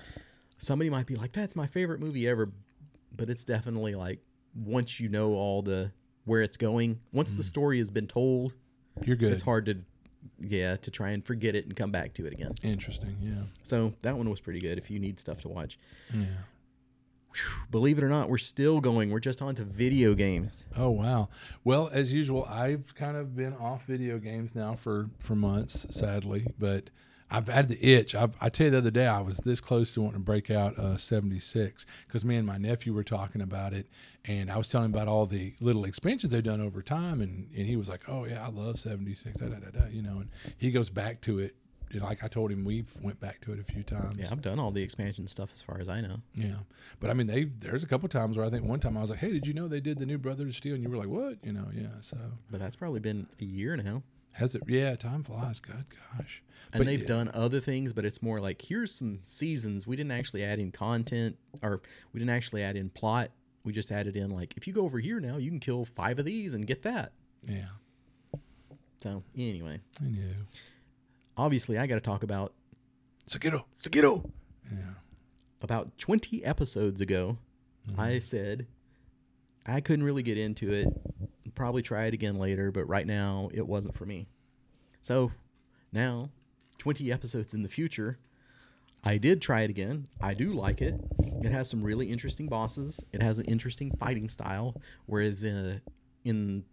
somebody 0.58 0.90
might 0.90 1.06
be 1.06 1.16
like, 1.16 1.34
"That's 1.34 1.56
my 1.56 1.68
favorite 1.68 2.00
movie 2.00 2.28
ever," 2.28 2.52
but 3.16 3.30
it's 3.30 3.44
definitely 3.44 3.96
like 3.96 4.20
once 4.56 5.00
you 5.00 5.10
know 5.10 5.34
all 5.34 5.62
the 5.62 5.92
where 6.26 6.42
it's 6.42 6.58
going, 6.58 7.00
once 7.12 7.34
the 7.34 7.44
mm. 7.44 7.48
story 7.48 7.78
has 7.80 7.92
been 7.92 8.08
told, 8.08 8.54
you're 9.04 9.16
good. 9.16 9.32
it's 9.32 9.42
hard 9.42 9.66
to 9.68 9.78
yeah 10.40 10.76
to 10.78 10.90
try 10.90 11.12
and 11.12 11.24
forget 11.24 11.56
it 11.56 11.66
and 11.66 11.76
come 11.76 11.92
back 11.92 12.14
to 12.16 12.26
it 12.26 12.34
again. 12.34 12.54
Interesting. 12.64 13.16
Yeah, 13.22 13.44
So 13.64 13.94
that 14.02 14.18
one 14.18 14.30
was 14.30 14.40
pretty 14.40 14.60
good. 14.60 14.78
If 14.78 14.90
you 14.90 15.00
need 15.00 15.20
stuff 15.20 15.42
to 15.42 15.48
watch, 15.48 15.78
yeah. 16.14 16.26
believe 17.70 17.98
it 17.98 18.04
or 18.04 18.10
not, 18.10 18.30
we're 18.30 18.38
still 18.38 18.82
going. 18.82 19.12
We're 19.12 19.20
just 19.20 19.42
on 19.42 19.56
to 19.56 19.64
video 19.64 20.14
games. 20.14 20.66
Oh 20.76 20.90
wow. 20.90 21.30
Well, 21.64 21.90
as 21.92 22.14
usual, 22.14 22.46
I've 22.50 22.96
kind 22.96 23.18
of 23.18 23.36
been 23.36 23.54
off 23.54 23.86
video 23.86 24.18
games 24.18 24.56
now 24.56 24.76
for 24.76 25.10
for 25.20 25.36
months, 25.36 25.86
sadly, 25.92 26.48
but 26.58 26.90
I've 27.30 27.48
had 27.48 27.70
the 27.70 27.84
itch. 27.84 28.14
I've, 28.14 28.36
I 28.40 28.50
tell 28.50 28.66
you, 28.66 28.72
the 28.72 28.78
other 28.78 28.92
day 28.92 29.08
I 29.08 29.20
was 29.20 29.38
this 29.38 29.60
close 29.60 29.94
to 29.94 30.02
wanting 30.02 30.20
to 30.20 30.24
break 30.24 30.52
out 30.52 30.78
uh, 30.78 30.98
seventy 30.98 31.40
six 31.40 31.86
because 32.08 32.24
me 32.24 32.36
and 32.36 32.46
my 32.46 32.58
nephew 32.58 32.94
were 32.94 33.04
talking 33.04 33.42
about 33.42 33.74
it, 33.74 33.88
and 34.26 34.52
I 34.52 34.58
was 34.58 34.70
telling 34.70 34.86
him 34.86 34.94
about 34.94 35.08
all 35.08 35.26
the 35.26 35.54
little 35.60 35.86
expansions 35.86 36.32
they've 36.32 36.44
done 36.44 36.62
over 36.62 36.82
time, 36.82 37.22
and, 37.22 37.50
and 37.56 37.66
he 37.66 37.76
was 37.76 37.90
like, 37.90 38.08
"Oh 38.08 38.26
yeah, 38.26 38.46
I 38.46 38.50
love 38.50 38.80
seventy 38.80 39.16
six, 39.16 39.36
da, 39.38 39.48
da, 39.48 39.56
da, 39.56 39.72
da," 39.72 39.88
you 39.92 40.04
know, 40.04 40.20
and 40.20 40.30
he 40.58 40.72
goes 40.72 40.90
back 40.90 41.22
to 41.22 41.40
it. 41.40 41.56
Know, 41.94 42.04
like 42.04 42.24
I 42.24 42.28
told 42.28 42.52
him, 42.52 42.66
we 42.66 42.84
went 43.02 43.20
back 43.22 43.40
to 43.42 43.54
it 43.54 43.60
a 43.60 43.64
few 43.64 43.82
times. 43.82 44.18
Yeah, 44.18 44.28
I've 44.30 44.42
done 44.42 44.60
all 44.60 44.72
the 44.72 44.84
expansion 44.84 45.28
stuff 45.28 45.52
as 45.54 45.62
far 45.62 45.80
as 45.80 45.88
I 45.88 46.02
know. 46.02 46.18
Yeah, 46.34 46.56
but 47.00 47.10
I 47.10 47.14
mean, 47.14 47.28
they 47.28 47.46
there's 47.46 47.84
a 47.84 47.88
couple 47.88 48.10
times 48.10 48.38
where 48.38 48.46
I 48.46 48.50
think 48.50 48.66
one 48.66 48.80
time 48.80 48.98
I 48.98 49.02
was 49.02 49.10
like, 49.10 49.20
"Hey, 49.20 49.32
did 49.32 49.48
you 49.48 49.54
know 49.54 49.68
they 49.68 49.80
did 49.80 49.98
the 49.98 50.06
new 50.06 50.18
Brothers 50.18 50.58
Steel?" 50.58 50.76
And 50.76 50.84
you 50.84 50.90
were 50.90 50.98
like, 50.98 51.08
"What?" 51.08 51.38
You 51.44 51.54
know, 51.54 51.68
yeah. 51.74 51.88
So 52.02 52.18
But 52.52 52.60
that's 52.60 52.76
probably 52.76 53.00
been 53.00 53.28
a 53.40 53.46
year 53.46 53.78
now. 53.78 54.04
Has 54.36 54.56
it? 54.56 54.64
Yeah, 54.68 54.96
time 54.96 55.24
flies. 55.24 55.60
God, 55.60 55.86
gosh. 56.18 56.42
and 56.74 56.80
But 56.82 56.86
they've 56.88 57.02
yeah, 57.02 57.08
done 57.08 57.32
other 57.34 57.60
things, 57.60 57.94
but 57.94 58.06
it's 58.06 58.22
more 58.22 58.40
like 58.40 58.62
here's 58.62 58.94
some 58.94 59.20
seasons. 59.24 59.86
We 59.88 59.96
didn't 59.96 60.12
actually 60.12 60.44
add 60.44 60.60
in 60.60 60.72
content, 60.72 61.38
or 61.62 61.82
we 62.14 62.20
didn't 62.20 62.36
actually 62.36 62.64
add 62.64 62.76
in 62.76 62.90
plot. 62.90 63.32
We 63.64 63.74
just 63.74 63.92
added 63.92 64.16
in 64.16 64.30
like 64.32 64.54
if 64.58 64.68
you 64.68 64.74
go 64.74 64.84
over 64.84 65.00
here 65.00 65.20
now, 65.20 65.38
you 65.38 65.50
can 65.50 65.60
kill 65.60 65.86
five 65.86 66.20
of 66.20 66.26
these 66.26 66.54
and 66.54 66.66
get 66.68 66.84
that. 66.84 67.12
Yeah, 67.48 67.66
So 69.02 69.24
anyway, 69.38 69.80
I 70.02 70.06
knew. 70.08 70.34
obviously 71.38 71.78
I 71.78 71.86
got 71.88 71.96
to 71.96 72.02
talk 72.02 72.24
about 72.24 72.54
Sekiro. 73.28 73.64
Sekiro. 73.82 74.30
Yeah, 74.72 74.94
About 75.62 75.98
twenty 75.98 76.44
episodes 76.44 77.02
ago, 77.02 77.38
mm-hmm. 77.90 78.00
I 78.00 78.20
said 78.20 78.68
I 79.66 79.82
couldn't 79.82 80.06
really 80.06 80.24
get 80.24 80.38
into 80.38 80.72
it. 80.72 80.88
Probably 81.56 81.82
try 81.82 82.06
it 82.06 82.14
again 82.14 82.38
later, 82.38 82.72
but 82.72 82.86
right 82.86 83.08
now 83.08 83.50
it 83.54 83.66
wasn't 83.66 83.96
for 83.96 84.06
me. 84.06 84.28
So 85.02 85.32
now, 85.94 86.30
twenty 86.78 87.12
episodes 87.12 87.54
in 87.54 87.64
the 87.64 87.70
future, 87.70 88.20
I 89.04 89.18
did 89.18 89.42
try 89.42 89.62
it 89.62 89.70
again. 89.70 90.08
I 90.20 90.34
do 90.34 90.54
like 90.54 90.82
it. 90.82 90.96
It 91.44 91.52
has 91.52 91.70
some 91.70 91.84
really 91.84 92.12
interesting 92.12 92.48
bosses. 92.48 93.00
It 93.14 93.22
has 93.22 93.40
an 93.40 93.46
interesting 93.46 93.96
fighting 93.98 94.28
style. 94.28 94.82
Whereas 95.06 95.44
in, 95.44 95.80
in 96.24 96.64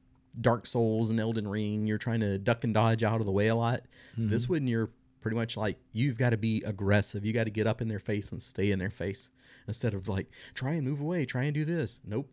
Dark 0.41 0.67
Souls 0.67 1.11
and 1.11 1.21
Elden 1.21 1.47
Ring, 1.47 1.87
you're 1.87 1.99
trying 1.99 2.21
to 2.21 2.39
duck 2.39 2.65
and 2.65 2.73
dodge 2.73 3.03
out 3.05 3.21
of 3.21 3.27
the 3.27 3.33
way 3.33 3.49
a 3.49 3.55
lot. 3.55 3.83
Mm-hmm. 4.13 4.31
This 4.31 4.49
one, 4.49 4.67
you're 4.67 4.91
pretty 5.21 5.37
much 5.37 5.57
like 5.57 5.79
you've 5.93 6.19
got 6.19 6.31
to 6.31 6.37
be 6.37 6.63
aggressive. 6.65 7.25
You 7.25 7.33
got 7.33 7.45
to 7.45 7.51
get 7.51 7.67
up 7.67 7.81
in 7.83 7.89
their 7.89 8.01
face 8.01 8.33
and 8.33 8.43
stay 8.43 8.71
in 8.73 8.79
their 8.79 8.91
face 8.91 9.31
instead 9.69 9.95
of 9.95 10.09
like 10.09 10.29
try 10.55 10.73
and 10.73 10.85
move 10.87 11.01
away, 11.01 11.27
try 11.27 11.45
and 11.45 11.55
do 11.55 11.65
this. 11.65 12.01
Nope. 12.05 12.29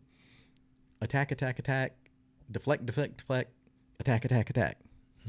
Attack, 1.00 1.32
attack, 1.32 1.58
attack, 1.58 1.96
deflect, 2.50 2.84
deflect, 2.86 3.18
deflect, 3.18 3.50
attack, 4.00 4.24
attack, 4.24 4.50
attack. 4.50 4.78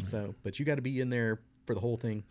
So, 0.03 0.33
but 0.43 0.57
you 0.59 0.65
got 0.65 0.75
to 0.75 0.81
be 0.81 0.99
in 1.01 1.09
there 1.09 1.41
for 1.65 1.73
the 1.73 1.79
whole 1.79 1.97
thing. 1.97 2.23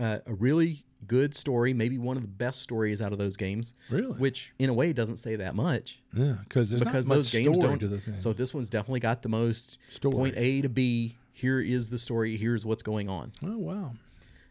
Uh, 0.00 0.18
a 0.26 0.34
really 0.34 0.84
good 1.06 1.34
story, 1.34 1.72
maybe 1.74 1.98
one 1.98 2.16
of 2.16 2.22
the 2.22 2.28
best 2.28 2.62
stories 2.62 3.02
out 3.02 3.12
of 3.12 3.18
those 3.18 3.36
games. 3.36 3.74
Really? 3.90 4.16
Which, 4.18 4.52
in 4.58 4.70
a 4.70 4.72
way, 4.72 4.92
doesn't 4.92 5.16
say 5.18 5.36
that 5.36 5.54
much 5.54 6.00
yeah, 6.12 6.36
because 6.48 6.70
there's 6.70 6.82
because 6.82 7.06
those 7.06 7.30
games 7.30 7.56
story 7.56 7.68
don't. 7.70 7.78
to 7.80 7.88
this. 7.88 8.22
So 8.22 8.32
this 8.32 8.54
one's 8.54 8.70
definitely 8.70 9.00
got 9.00 9.22
the 9.22 9.28
most 9.28 9.78
Story. 9.90 10.14
point 10.14 10.34
A 10.36 10.62
to 10.62 10.68
B. 10.68 11.16
Here 11.32 11.60
is 11.60 11.90
the 11.90 11.98
story. 11.98 12.36
Here's 12.36 12.64
what's 12.64 12.82
going 12.82 13.08
on. 13.08 13.32
oh 13.44 13.58
wow, 13.58 13.92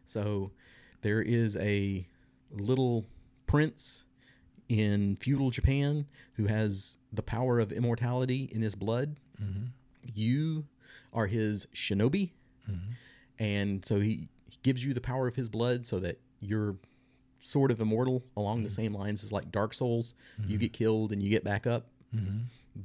So 0.05 0.51
there 1.01 1.21
is 1.21 1.55
a 1.57 2.05
little 2.51 3.05
prince 3.45 4.03
in 4.69 5.15
feudal 5.17 5.49
Japan 5.49 6.05
who 6.33 6.47
has 6.47 6.97
the 7.13 7.21
power 7.21 7.59
of 7.59 7.71
immortality 7.71 8.49
in 8.51 8.61
his 8.61 8.75
blood. 8.75 9.17
Mm-hmm. 9.41 9.65
You 10.13 10.65
are 11.13 11.27
his 11.27 11.67
shinobi. 11.73 12.31
Mm-hmm. 12.69 12.91
And 13.39 13.85
so 13.85 13.99
he, 13.99 14.29
he 14.49 14.57
gives 14.63 14.83
you 14.83 14.93
the 14.93 15.01
power 15.01 15.27
of 15.27 15.35
his 15.35 15.49
blood 15.49 15.85
so 15.85 15.99
that 15.99 16.19
you're 16.39 16.75
sort 17.39 17.71
of 17.71 17.79
immortal 17.79 18.23
along 18.35 18.63
the 18.63 18.69
mm-hmm. 18.69 18.75
same 18.75 18.93
lines 18.93 19.23
as 19.23 19.31
like 19.31 19.51
Dark 19.51 19.73
Souls. 19.73 20.15
You 20.47 20.57
get 20.57 20.73
killed 20.73 21.11
and 21.11 21.21
you 21.21 21.29
get 21.29 21.43
back 21.43 21.67
up. 21.67 21.87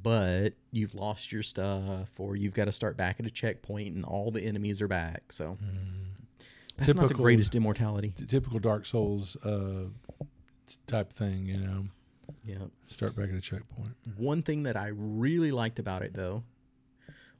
But 0.01 0.53
you've 0.71 0.95
lost 0.95 1.31
your 1.31 1.43
stuff, 1.43 2.09
or 2.17 2.35
you've 2.35 2.55
got 2.55 2.65
to 2.65 2.71
start 2.71 2.97
back 2.97 3.19
at 3.19 3.27
a 3.27 3.29
checkpoint, 3.29 3.95
and 3.95 4.03
all 4.03 4.31
the 4.31 4.41
enemies 4.41 4.81
are 4.81 4.87
back. 4.87 5.31
So 5.31 5.55
that's 6.77 6.87
not 6.87 6.95
the 6.95 7.07
Typical- 7.09 7.23
greatest 7.23 7.53
immortality. 7.53 8.11
T- 8.17 8.25
typical 8.25 8.57
Dark 8.57 8.87
Souls 8.87 9.35
uh, 9.43 9.85
type 10.87 11.13
thing. 11.13 11.45
You 11.45 11.57
know, 11.57 11.85
Yeah. 12.45 12.57
start 12.87 13.15
back 13.15 13.29
at 13.29 13.35
a 13.35 13.41
checkpoint. 13.41 13.95
One 14.17 14.41
thing 14.43 14.63
that 14.63 14.75
I 14.77 14.87
really 14.87 15.51
liked 15.51 15.79
about 15.79 16.01
it, 16.01 16.13
though, 16.13 16.43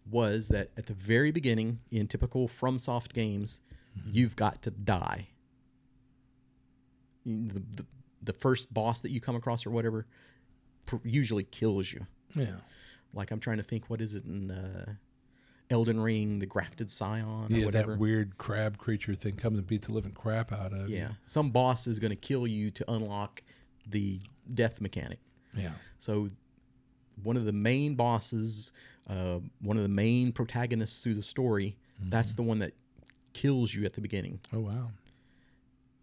was 0.10 0.50
that 0.50 0.70
at 0.78 0.86
the 0.88 0.94
very 0.94 1.32
beginning, 1.32 1.80
in 1.92 2.08
typical 2.08 2.48
FromSoft 2.48 3.14
games, 3.14 3.62
you've 4.06 4.36
got 4.36 4.62
to 4.64 4.72
die. 4.72 5.30
The, 7.26 7.62
the, 7.76 7.86
the 8.22 8.34
first 8.34 8.74
boss 8.74 9.00
that 9.02 9.12
you 9.12 9.22
come 9.22 9.36
across 9.36 9.66
or 9.66 9.72
whatever 9.72 10.06
pr- 10.86 10.98
usually 11.06 11.44
kills 11.46 11.92
you. 11.94 12.06
Yeah, 12.36 12.56
Like 13.14 13.32
I'm 13.32 13.40
trying 13.40 13.58
to 13.58 13.64
think, 13.64 13.90
what 13.90 14.02
is 14.02 14.14
it 14.16 14.26
in 14.26 14.52
uh, 14.52 14.94
Elden 15.70 16.00
Ring, 16.00 16.40
the 16.40 16.46
Grafted 16.46 16.92
Scion 16.92 17.26
or 17.26 17.48
yeah. 17.50 17.70
That 17.70 17.98
weird 17.98 18.38
crab 18.38 18.78
creature 18.78 19.16
thing 19.16 19.36
comes 19.36 19.58
and 19.58 19.68
beats 19.68 19.88
the 19.88 19.94
living 19.94 20.12
crap 20.12 20.52
out 20.52 20.74
of 20.74 20.90
you. 20.90 20.98
yeah, 20.98 21.10
some 21.26 21.50
boss 21.50 21.88
is 21.88 22.00
going 22.00 22.12
to 22.12 22.16
kill 22.16 22.46
you 22.48 22.72
to 22.72 22.92
unlock 22.92 23.42
the 23.88 24.20
death 24.54 24.82
mechanic. 24.82 25.20
Yeah, 25.56 25.72
So, 26.00 26.30
one 27.22 27.38
of 27.38 27.46
the 27.46 27.52
main 27.54 27.94
bosses, 27.94 28.72
uh, 29.08 29.38
one 29.62 29.78
of 29.78 29.84
the 29.84 29.90
main 29.90 30.32
protagonists 30.32 31.00
through 31.00 31.14
the 31.14 31.24
story, 31.24 31.78
that's 32.00 32.30
mm-hmm. 32.30 32.36
the 32.38 32.42
one 32.44 32.60
that 32.60 32.74
kills 33.34 33.74
you 33.74 33.86
at 33.86 33.94
the 33.94 34.02
beginning. 34.02 34.40
Oh 34.52 34.62
wow. 34.62 34.92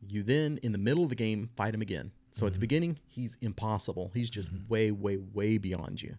You 0.08 0.22
then, 0.22 0.58
in 0.62 0.72
the 0.72 0.78
middle 0.78 1.02
of 1.02 1.08
the 1.08 1.16
game, 1.16 1.50
fight 1.56 1.74
him 1.74 1.82
again. 1.82 2.12
So 2.32 2.46
at 2.46 2.52
the 2.52 2.56
mm-hmm. 2.56 2.60
beginning, 2.60 2.98
he's 3.08 3.36
impossible. 3.40 4.10
He's 4.14 4.30
just 4.30 4.48
mm-hmm. 4.48 4.68
way, 4.68 4.90
way, 4.92 5.18
way 5.34 5.58
beyond 5.58 6.00
you. 6.00 6.16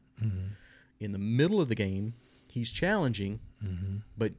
In 1.00 1.14
the 1.14 1.18
middle 1.18 1.62
of 1.62 1.68
the 1.68 1.76
game, 1.76 2.14
he's 2.52 2.70
challenging, 2.70 3.40
mm-hmm. 3.64 3.98
but 4.18 4.34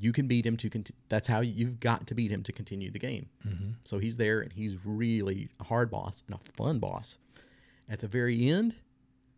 you 0.00 0.12
can 0.12 0.26
beat 0.26 0.46
him 0.46 0.56
to. 0.56 0.70
Conti- 0.70 0.94
that's 1.08 1.28
how 1.28 1.40
you've 1.40 1.80
got 1.80 2.06
to 2.06 2.14
beat 2.14 2.30
him 2.30 2.42
to 2.44 2.52
continue 2.52 2.90
the 2.90 2.98
game. 2.98 3.28
Mm-hmm. 3.46 3.70
So 3.84 3.98
he's 3.98 4.16
there, 4.16 4.40
and 4.40 4.52
he's 4.52 4.76
really 4.84 5.48
a 5.60 5.64
hard 5.64 5.90
boss 5.90 6.22
and 6.26 6.36
a 6.36 6.52
fun 6.52 6.78
boss. 6.78 7.18
At 7.88 8.00
the 8.00 8.08
very 8.08 8.50
end, 8.50 8.74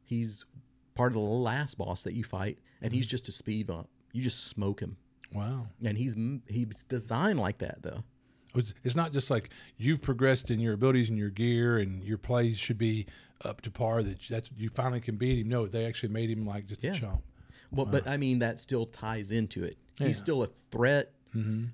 He's 0.09 0.47
part 0.95 1.13
of 1.13 1.15
the 1.15 1.21
last 1.21 1.77
boss 1.77 2.03
that 2.03 2.15
you 2.15 2.25
fight, 2.25 2.59
and 2.81 2.95
he's 2.95 3.05
mm-hmm. 3.05 3.11
just 3.11 3.29
a 3.29 3.33
speed 3.33 3.67
bump. 3.67 3.91
You 4.13 4.23
just 4.23 4.47
smoke 4.47 4.81
him, 4.81 4.97
Wow. 5.35 5.69
and 5.85 5.99
he's 5.99 6.17
he's 6.49 6.83
designed 6.89 7.39
like 7.39 7.59
that 7.59 7.83
though. 7.83 8.05
It's, 8.55 8.73
it's 8.83 8.97
not 8.97 9.13
just 9.13 9.31
like 9.31 9.51
you've 9.77 10.01
progressed 10.01 10.51
in 10.51 10.61
your 10.61 10.73
abilities 10.73 11.11
and 11.11 11.19
your 11.19 11.29
gear 11.29 11.77
and 11.77 12.03
your 12.03 12.17
plays 12.17 12.59
should 12.59 12.79
be 12.79 13.05
up 13.45 13.61
to 13.61 13.71
par 13.71 14.03
that 14.03 14.19
that's 14.31 14.49
you 14.57 14.71
finally 14.71 15.03
can 15.03 15.17
beat 15.17 15.39
him. 15.41 15.51
No, 15.51 15.67
they 15.67 15.85
actually 15.85 16.09
made 16.09 16.31
him 16.31 16.47
like 16.47 16.67
just 16.67 16.83
Yeah. 16.83 16.93
a 16.93 16.99
chump. 16.99 17.23
Well, 17.70 17.86
but 17.86 18.07
I 18.07 18.16
mean 18.16 18.39
that 18.40 18.61
still 18.61 18.86
ties 18.86 19.31
into 19.31 19.65
it. 19.65 19.77
Yeah. 19.99 20.07
He's 20.09 20.19
still 20.19 20.43
a 20.43 20.49
threat, 20.70 21.12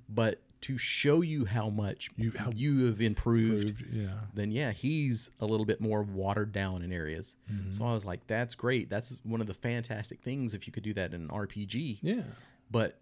but 0.09 0.41
to 0.63 0.79
show 0.79 1.21
you 1.21 1.45
how 1.45 1.69
much 1.69 2.09
You- 2.17 2.33
you 2.55 2.87
have 2.87 3.01
improved, 3.03 3.77
Proved- 3.77 3.95
Yeah. 3.95 4.21
then 4.33 4.51
yeah, 4.51 4.73
he's 4.73 5.31
a 5.39 5.45
little 5.47 5.67
bit 5.67 5.79
more 5.81 6.03
watered 6.03 6.53
down 6.53 6.81
in 6.83 6.91
areas. 6.91 7.37
Mm-hmm. 7.53 7.71
So 7.73 7.85
I 7.85 7.93
was 7.93 8.07
like, 8.07 8.27
that's 8.27 8.55
great. 8.55 8.89
That's 8.89 9.21
one 9.25 9.43
of 9.43 9.47
the 9.47 9.53
fantastic 9.55 10.23
things 10.23 10.55
if 10.55 10.67
you 10.67 10.73
could 10.73 10.83
do 10.83 10.95
that 10.95 11.13
in 11.13 11.23
an 11.25 11.29
RPG. 11.29 11.99
Yeah. 12.03 12.23
But 12.71 12.99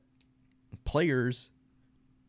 players 0.85 1.51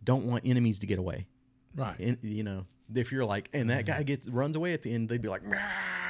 don't 0.03 0.26
want 0.26 0.45
enemies 0.45 0.80
to 0.80 0.85
get 0.85 0.99
away. 0.99 1.27
Right. 1.76 1.98
And, 1.99 2.18
you 2.22 2.44
know, 2.44 2.65
if 2.93 3.11
you're 3.11 3.26
like, 3.26 3.49
and 3.53 3.69
that 3.69 3.85
mm-hmm. 3.85 3.97
guy 3.97 4.03
gets 4.03 4.27
runs 4.27 4.55
away 4.55 4.73
at 4.73 4.81
the 4.81 4.93
end, 4.93 5.10
they'd 5.10 5.22
be 5.22 5.30
like, 5.30 5.41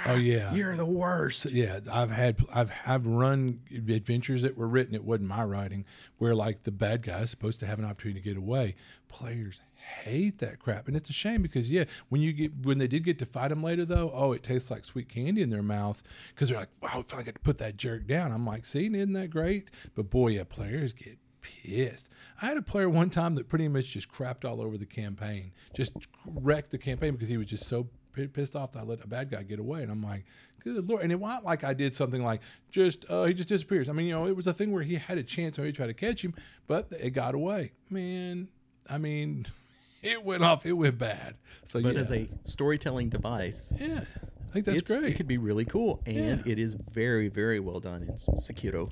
oh 0.05 0.15
yeah. 0.15 0.53
"You're 0.53 0.75
the 0.75 0.85
worst." 0.85 1.51
yeah, 1.51 1.79
I've 1.91 2.11
had 2.11 2.37
I've 2.53 2.69
have 2.69 3.05
run 3.05 3.61
adventures 3.71 4.41
that 4.41 4.57
were 4.57 4.67
written. 4.67 4.95
It 4.95 5.03
wasn't 5.03 5.29
my 5.29 5.43
writing. 5.43 5.85
Where 6.17 6.35
like 6.35 6.63
the 6.63 6.71
bad 6.71 7.03
guy's 7.03 7.29
supposed 7.29 7.59
to 7.61 7.65
have 7.65 7.79
an 7.79 7.85
opportunity 7.85 8.21
to 8.21 8.23
get 8.23 8.37
away. 8.37 8.75
Players 9.07 9.61
hate 10.03 10.39
that 10.39 10.59
crap, 10.59 10.87
and 10.87 10.95
it's 10.95 11.09
a 11.09 11.13
shame 11.13 11.41
because 11.41 11.69
yeah, 11.69 11.85
when 12.09 12.21
you 12.21 12.33
get 12.33 12.51
when 12.63 12.77
they 12.77 12.87
did 12.87 13.03
get 13.03 13.19
to 13.19 13.25
fight 13.25 13.51
him 13.51 13.63
later 13.63 13.85
though, 13.85 14.11
oh, 14.13 14.31
it 14.31 14.43
tastes 14.43 14.71
like 14.71 14.85
sweet 14.85 15.09
candy 15.09 15.41
in 15.41 15.49
their 15.49 15.63
mouth 15.63 16.01
because 16.33 16.49
they're 16.49 16.59
like, 16.59 16.69
wow, 16.81 16.99
I 16.99 17.03
finally 17.03 17.25
got 17.25 17.35
to 17.35 17.41
put 17.41 17.57
that 17.59 17.77
jerk 17.77 18.07
down. 18.07 18.31
I'm 18.31 18.45
like, 18.45 18.65
see, 18.65 18.85
isn't 18.85 19.13
that 19.13 19.29
great? 19.29 19.69
But 19.95 20.09
boy, 20.09 20.29
yeah, 20.29 20.43
players 20.43 20.93
get 20.93 21.17
pissed. 21.43 22.09
I 22.41 22.47
had 22.47 22.57
a 22.57 22.61
player 22.63 22.89
one 22.89 23.11
time 23.11 23.35
that 23.35 23.47
pretty 23.47 23.67
much 23.67 23.89
just 23.89 24.09
crapped 24.11 24.43
all 24.49 24.59
over 24.61 24.77
the 24.77 24.85
campaign, 24.87 25.51
just 25.75 25.93
wrecked 26.25 26.71
the 26.71 26.79
campaign 26.79 27.13
because 27.13 27.29
he 27.29 27.37
was 27.37 27.45
just 27.47 27.67
so 27.67 27.87
pissed 28.33 28.55
off 28.55 28.71
that 28.71 28.79
I 28.79 28.83
let 28.83 29.03
a 29.03 29.07
bad 29.07 29.29
guy 29.29 29.43
get 29.43 29.59
away. 29.59 29.83
And 29.83 29.91
I'm 29.91 30.01
like, 30.01 30.25
good 30.63 30.89
lord! 30.89 31.03
And 31.03 31.11
it 31.11 31.19
wasn't 31.19 31.45
like 31.45 31.63
I 31.63 31.73
did 31.73 31.93
something 31.93 32.23
like 32.23 32.41
just 32.71 33.05
uh, 33.09 33.25
he 33.25 33.33
just 33.35 33.49
disappears. 33.49 33.89
I 33.89 33.93
mean, 33.93 34.07
you 34.07 34.13
know, 34.13 34.25
it 34.25 34.35
was 34.35 34.47
a 34.47 34.53
thing 34.53 34.71
where 34.71 34.81
he 34.83 34.95
had 34.95 35.17
a 35.19 35.23
chance 35.23 35.57
maybe 35.59 35.71
to 35.71 35.75
try 35.77 35.87
to 35.87 35.93
catch 35.93 36.23
him, 36.23 36.33
but 36.65 36.87
it 36.99 37.11
got 37.11 37.35
away. 37.35 37.71
Man, 37.89 38.47
I 38.89 38.97
mean, 38.97 39.45
it 40.01 40.23
went 40.23 40.43
off. 40.43 40.65
It 40.65 40.73
went 40.73 40.97
bad. 40.97 41.35
So 41.65 41.81
But 41.81 41.93
yeah, 41.93 41.99
as 42.01 42.11
a 42.11 42.27
storytelling 42.45 43.09
device, 43.09 43.71
yeah, 43.79 44.01
I 44.01 44.51
think 44.53 44.65
that's 44.65 44.77
it's- 44.79 44.99
great. 44.99 45.13
It 45.13 45.17
could 45.17 45.27
be 45.27 45.37
really 45.37 45.65
cool, 45.65 46.01
and 46.05 46.15
Yeah. 46.45 46.51
it 46.51 46.59
is 46.59 46.75
very, 46.91 47.27
very 47.29 47.59
well 47.59 47.79
done 47.79 48.03
in 48.03 48.09
Sekiro. 48.39 48.91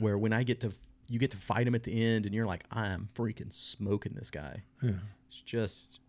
Where 0.00 0.18
when 0.18 0.32
I 0.32 0.42
get 0.42 0.60
to, 0.62 0.72
you 1.08 1.18
get 1.18 1.30
to 1.30 1.36
fight 1.36 1.66
him 1.66 1.74
at 1.74 1.82
the 1.84 2.02
end, 2.04 2.26
and 2.26 2.34
you're 2.34 2.46
like, 2.46 2.64
I 2.70 2.88
am 2.88 3.08
freaking 3.14 3.52
smoking 3.52 4.12
this 4.14 4.30
guy. 4.30 4.62
yeah. 4.82 4.90
It's 5.28 5.40
just, 5.42 6.00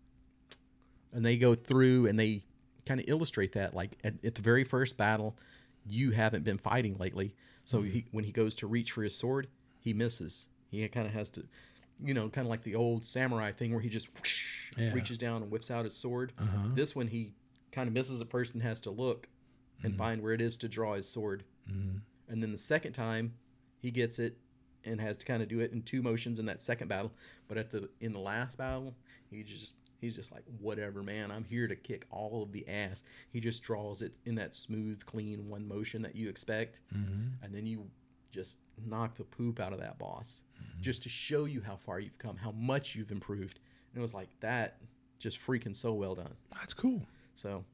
and 1.13 1.25
they 1.25 1.37
go 1.37 1.55
through 1.55 2.07
and 2.07 2.17
they 2.19 2.43
kind 2.85 2.99
of 2.99 3.05
illustrate 3.09 3.53
that. 3.53 3.73
Like 3.73 3.97
at, 4.03 4.13
at 4.23 4.35
the 4.35 4.41
very 4.41 4.63
first 4.63 4.95
battle, 4.97 5.37
you 5.85 6.11
haven't 6.11 6.43
been 6.43 6.57
fighting 6.57 6.97
lately, 6.97 7.35
so 7.65 7.81
he, 7.81 8.05
when 8.11 8.23
he 8.23 8.31
goes 8.31 8.55
to 8.55 8.67
reach 8.67 8.91
for 8.93 9.03
his 9.03 9.15
sword, 9.15 9.47
he 9.79 9.93
misses. 9.93 10.47
He 10.69 10.87
kind 10.87 11.07
of 11.07 11.13
has 11.13 11.29
to, 11.31 11.45
you 12.03 12.13
know, 12.13 12.29
kind 12.29 12.45
of 12.45 12.49
like 12.49 12.63
the 12.63 12.75
old 12.75 13.05
samurai 13.05 13.51
thing 13.51 13.71
where 13.73 13.81
he 13.81 13.89
just 13.89 14.07
whoosh, 14.15 14.43
Yeah. 14.77 14.93
reaches 14.93 15.17
down 15.17 15.41
and 15.41 15.51
whips 15.51 15.71
out 15.71 15.83
his 15.85 15.95
sword. 15.95 16.31
Uh-huh. 16.37 16.69
This 16.73 16.95
one 16.95 17.07
he 17.07 17.33
kind 17.71 17.87
of 17.87 17.93
misses 17.93 18.21
a 18.21 18.25
person, 18.25 18.59
has 18.61 18.79
to 18.81 18.89
look 18.91 19.27
and 19.83 19.95
find 19.97 20.21
where 20.21 20.33
it 20.33 20.41
is 20.41 20.57
to 20.57 20.67
draw 20.67 20.95
his 20.95 21.07
sword. 21.07 21.43
Mhm. 21.71 22.01
And 22.27 22.43
then 22.43 22.51
the 22.51 22.57
second 22.57 22.93
time, 22.93 23.33
he 23.81 23.91
gets 23.91 24.19
it 24.19 24.37
and 24.85 24.99
has 25.01 25.17
to 25.17 25.25
kind 25.25 25.41
of 25.43 25.49
do 25.49 25.59
it 25.59 25.71
in 25.71 25.81
two 25.81 26.01
motions 26.01 26.39
in 26.39 26.45
that 26.47 26.61
second 26.61 26.87
battle. 26.87 27.11
But 27.47 27.57
at 27.57 27.69
the 27.71 27.89
in 28.01 28.13
the 28.13 28.19
last 28.19 28.57
battle, 28.57 28.95
he 29.29 29.43
just 29.43 29.75
he's 29.99 30.15
just 30.15 30.31
like 30.31 30.43
whatever, 30.59 31.03
man. 31.03 31.29
I'm 31.31 31.43
here 31.43 31.67
to 31.67 31.75
kick 31.75 32.05
all 32.09 32.41
of 32.43 32.51
the 32.51 32.67
ass. 32.67 33.03
He 33.31 33.39
just 33.39 33.61
draws 33.63 34.01
it 34.01 34.13
in 34.25 34.35
that 34.35 34.55
smooth, 34.55 35.05
clean 35.05 35.49
one 35.49 35.67
motion 35.67 36.01
that 36.03 36.15
you 36.15 36.29
expect, 36.29 36.81
Mhm. 36.95 37.31
and 37.43 37.53
then 37.53 37.65
you 37.65 37.89
just 38.31 38.57
knock 38.85 39.15
the 39.15 39.23
poop 39.25 39.59
out 39.59 39.73
of 39.73 39.79
that 39.79 39.97
boss, 39.97 40.43
just 40.79 41.03
to 41.03 41.09
show 41.09 41.45
you 41.45 41.61
how 41.61 41.75
far 41.75 41.99
you've 41.99 42.17
come, 42.19 42.37
how 42.37 42.51
much 42.51 42.95
you've 42.95 43.11
improved. 43.11 43.59
And 43.91 43.97
it 43.97 44.01
was 44.01 44.13
like 44.13 44.29
that, 44.39 44.79
just 45.17 45.37
freaking 45.39 45.75
so 45.75 45.93
well 45.93 46.15
done. 46.15 46.33
That's 46.53 46.73
cool. 46.73 47.05
So, 47.33 47.65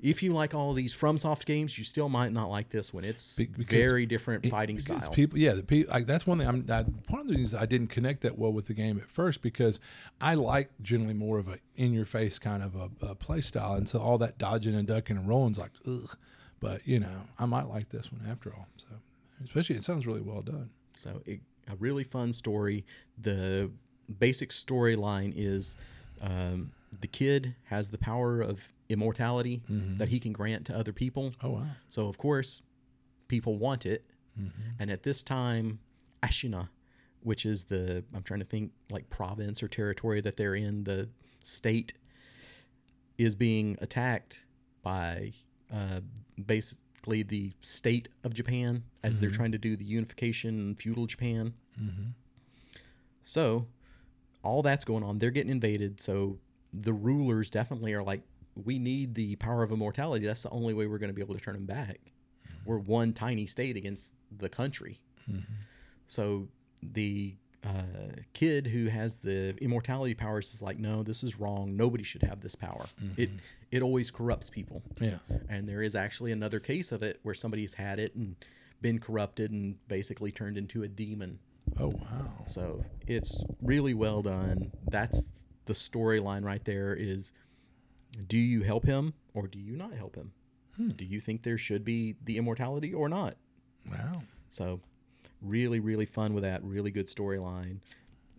if 0.00 0.22
you 0.22 0.32
like 0.32 0.54
all 0.54 0.72
these 0.72 0.94
FromSoft 0.94 1.44
games, 1.44 1.76
you 1.76 1.84
still 1.84 2.08
might 2.08 2.32
not 2.32 2.50
like 2.50 2.70
this 2.70 2.94
one. 2.94 3.04
It's 3.04 3.36
Be- 3.36 3.46
very 3.46 4.06
different 4.06 4.44
It- 4.44 4.50
fighting 4.50 4.78
style. 4.78 5.10
People, 5.10 5.38
yeah, 5.38 5.54
the 5.54 5.62
people 5.62 5.92
like 5.92 6.06
that's 6.06 6.26
one 6.26 6.38
thing. 6.38 6.46
I'm 6.46 6.64
that, 6.66 6.86
one 7.08 7.22
of 7.22 7.28
the 7.28 7.34
reasons 7.34 7.60
I 7.60 7.66
didn't 7.66 7.88
connect 7.88 8.20
that 8.22 8.38
well 8.38 8.52
with 8.52 8.66
the 8.66 8.74
game 8.74 8.98
at 8.98 9.08
first 9.08 9.42
because 9.42 9.80
I 10.20 10.34
like 10.34 10.70
generally 10.82 11.14
more 11.14 11.38
of 11.38 11.48
a 11.48 11.58
in 11.76 11.92
your 11.92 12.06
face 12.06 12.38
kind 12.38 12.62
of 12.62 12.76
a, 12.76 12.90
a 13.06 13.14
play 13.14 13.40
style, 13.40 13.74
and 13.74 13.88
so 13.88 13.98
all 13.98 14.18
that 14.18 14.38
dodging 14.38 14.74
and 14.74 14.86
ducking 14.86 15.16
and 15.16 15.28
rolling's 15.28 15.58
like 15.58 15.72
ugh. 15.86 16.16
But 16.60 16.86
you 16.86 17.00
know, 17.00 17.22
I 17.38 17.46
might 17.46 17.68
like 17.68 17.88
this 17.90 18.12
one 18.12 18.22
after 18.30 18.54
all. 18.54 18.66
So, 18.76 18.86
especially 19.44 19.76
it 19.76 19.82
sounds 19.84 20.06
really 20.06 20.20
well 20.22 20.42
done. 20.42 20.70
so, 20.96 21.22
it, 21.26 21.40
a 21.70 21.76
really 21.76 22.02
fun 22.04 22.32
story. 22.32 22.84
The 23.20 23.70
basic 24.18 24.50
storyline 24.50 25.34
is 25.36 25.76
um, 26.22 26.72
the 27.00 27.06
kid 27.06 27.54
has 27.66 27.90
the 27.90 27.98
power 27.98 28.40
of 28.40 28.60
immortality 28.88 29.62
that 29.98 30.08
he 30.08 30.18
can 30.18 30.32
grant 30.32 30.64
to 30.66 30.76
other 30.76 30.92
people. 30.92 31.32
Oh 31.42 31.50
wow. 31.50 31.66
So, 31.88 32.08
of 32.08 32.18
course, 32.18 32.62
people 33.28 33.56
want 33.56 33.86
it. 33.86 34.04
Mm-hmm. 34.38 34.70
And 34.78 34.90
at 34.90 35.02
this 35.02 35.22
time, 35.22 35.78
Ashina, 36.22 36.68
which 37.22 37.44
is 37.44 37.64
the, 37.64 38.04
I'm 38.14 38.22
trying 38.22 38.40
to 38.40 38.46
think 38.46 38.72
like 38.90 39.08
province 39.10 39.62
or 39.62 39.68
territory 39.68 40.20
that 40.22 40.36
they're 40.36 40.54
in, 40.54 40.84
the 40.84 41.08
state 41.42 41.92
is 43.18 43.34
being 43.34 43.76
attacked 43.80 44.44
by 44.82 45.32
uh, 45.72 46.00
basically 46.46 47.22
the 47.24 47.52
state 47.60 48.08
of 48.24 48.32
Japan 48.32 48.84
as 49.02 49.20
they're 49.20 49.30
trying 49.30 49.52
to 49.52 49.58
do 49.58 49.76
the 49.76 49.84
unification 49.84 50.74
feudal 50.76 51.06
Japan. 51.06 51.52
Mm-hmm. 51.80 52.10
So, 53.22 53.66
all 54.42 54.62
that's 54.62 54.84
going 54.84 55.02
on. 55.02 55.18
They're 55.18 55.30
getting 55.30 55.50
invaded. 55.50 56.00
So, 56.00 56.38
the 56.72 56.92
rulers 56.92 57.50
definitely 57.50 57.92
are 57.94 58.02
like, 58.02 58.22
we 58.64 58.78
need 58.78 59.14
the 59.14 59.36
power 59.36 59.62
of 59.62 59.72
immortality. 59.72 60.26
That's 60.26 60.42
the 60.42 60.50
only 60.50 60.74
way 60.74 60.86
we're 60.86 60.98
going 60.98 61.10
to 61.10 61.14
be 61.14 61.22
able 61.22 61.34
to 61.34 61.40
turn 61.40 61.54
them 61.54 61.66
back. 61.66 61.98
We're 62.64 62.78
one 62.78 63.12
tiny 63.12 63.46
state 63.46 63.76
against 63.76 64.12
the 64.36 64.48
country. 64.48 65.00
So, 66.06 66.48
the 66.82 67.34
uh, 67.64 68.12
kid 68.32 68.66
who 68.66 68.86
has 68.86 69.16
the 69.16 69.54
immortality 69.58 70.14
powers 70.14 70.54
is 70.54 70.62
like, 70.62 70.78
no, 70.78 71.02
this 71.02 71.22
is 71.22 71.38
wrong. 71.38 71.76
Nobody 71.76 72.04
should 72.04 72.22
have 72.22 72.40
this 72.40 72.54
power. 72.54 72.86
It 73.16 73.30
it 73.70 73.82
always 73.82 74.10
corrupts 74.10 74.48
people. 74.48 74.82
Yeah. 75.00 75.18
And 75.48 75.68
there 75.68 75.82
is 75.82 75.94
actually 75.94 76.32
another 76.32 76.60
case 76.60 76.92
of 76.92 77.02
it 77.02 77.20
where 77.22 77.34
somebody's 77.34 77.74
had 77.74 77.98
it 77.98 78.14
and 78.14 78.36
been 78.80 78.98
corrupted 78.98 79.50
and 79.50 79.76
basically 79.88 80.32
turned 80.32 80.56
into 80.56 80.82
a 80.82 80.88
demon. 80.88 81.38
Oh 81.78 81.88
wow. 81.88 82.44
So 82.46 82.84
it's 83.06 83.44
really 83.60 83.92
well 83.94 84.22
done. 84.22 84.72
That's 84.90 85.22
the 85.66 85.74
storyline 85.74 86.44
right 86.44 86.64
there 86.64 86.94
is 86.94 87.32
do 88.28 88.38
you 88.38 88.62
help 88.62 88.84
him 88.84 89.14
or 89.34 89.46
do 89.46 89.58
you 89.58 89.76
not 89.76 89.92
help 89.94 90.16
him? 90.16 90.32
Do 90.96 91.04
you 91.04 91.18
think 91.18 91.42
there 91.42 91.58
should 91.58 91.84
be 91.84 92.14
the 92.24 92.36
immortality 92.38 92.94
or 92.94 93.08
not? 93.08 93.36
Wow. 93.90 94.22
So 94.50 94.80
really, 95.42 95.80
really 95.80 96.06
fun 96.06 96.34
with 96.34 96.44
that. 96.44 96.62
Really 96.62 96.92
good 96.92 97.08
storyline. 97.08 97.78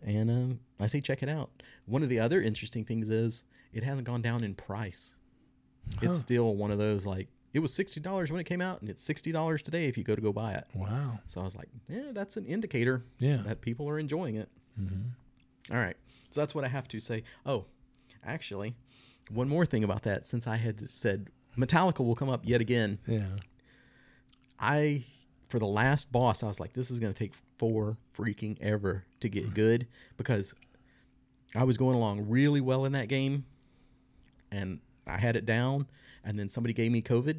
And 0.05 0.29
um, 0.31 0.59
I 0.79 0.87
say 0.87 1.01
check 1.01 1.21
it 1.21 1.27
out. 1.27 1.49
One 1.85 2.01
of 2.01 2.07
the 2.07 2.19
other 2.19 2.41
interesting 2.41 2.85
things 2.85 3.09
is 3.09 3.43
it 3.73 3.83
hasn't 3.83 4.07
gone 4.07 4.21
down 4.21 4.43
in 4.45 4.55
price. 4.55 5.15
Huh. 5.95 6.09
It's 6.09 6.19
still 6.19 6.55
one 6.55 6.71
of 6.71 6.77
those 6.77 7.05
like 7.05 7.27
it 7.51 7.59
was 7.59 7.73
sixty 7.73 7.99
dollars 7.99 8.31
when 8.31 8.39
it 8.39 8.45
came 8.45 8.61
out, 8.61 8.79
and 8.79 8.89
it's 8.89 9.03
sixty 9.03 9.31
dollars 9.33 9.61
today 9.61 9.85
if 9.85 9.97
you 9.97 10.03
go 10.05 10.15
to 10.15 10.21
go 10.21 10.31
buy 10.31 10.53
it. 10.53 10.65
Wow. 10.73 11.19
So 11.25 11.41
I 11.41 11.43
was 11.43 11.55
like, 11.55 11.67
yeah, 11.89 12.11
that's 12.13 12.37
an 12.37 12.45
indicator 12.45 13.03
Yeah. 13.17 13.37
that 13.37 13.59
people 13.59 13.89
are 13.89 13.99
enjoying 13.99 14.35
it. 14.35 14.47
Mm-hmm. 14.79 15.73
All 15.75 15.81
right. 15.81 15.97
So 16.31 16.39
that's 16.39 16.55
what 16.55 16.63
I 16.63 16.67
have 16.69 16.87
to 16.89 16.99
say. 17.01 17.23
Oh, 17.45 17.65
actually, 18.23 18.75
one 19.29 19.47
more 19.49 19.65
thing 19.65 19.83
about 19.83 20.03
that. 20.03 20.27
Since 20.27 20.47
I 20.47 20.57
had 20.57 20.89
said 20.89 21.27
Metallica 21.57 22.05
will 22.05 22.15
come 22.15 22.29
up 22.29 22.41
yet 22.43 22.61
again, 22.61 22.99
Yeah. 23.07 23.27
I, 24.59 25.03
for 25.47 25.57
the 25.59 25.65
last 25.67 26.11
boss, 26.11 26.43
I 26.43 26.47
was 26.47 26.59
like, 26.59 26.73
this 26.73 26.91
is 26.91 26.99
going 26.99 27.13
to 27.13 27.17
take 27.17 27.33
four 27.57 27.97
freaking 28.17 28.57
ever 28.61 29.05
to 29.21 29.29
get 29.29 29.53
good 29.53 29.87
because 30.17 30.53
I 31.55 31.63
was 31.63 31.77
going 31.77 31.95
along 31.95 32.29
really 32.29 32.61
well 32.61 32.85
in 32.85 32.91
that 32.93 33.07
game 33.07 33.45
and 34.51 34.79
I 35.07 35.17
had 35.17 35.35
it 35.35 35.45
down. 35.45 35.87
And 36.23 36.37
then 36.37 36.49
somebody 36.49 36.73
gave 36.73 36.91
me 36.91 37.01
COVID 37.01 37.37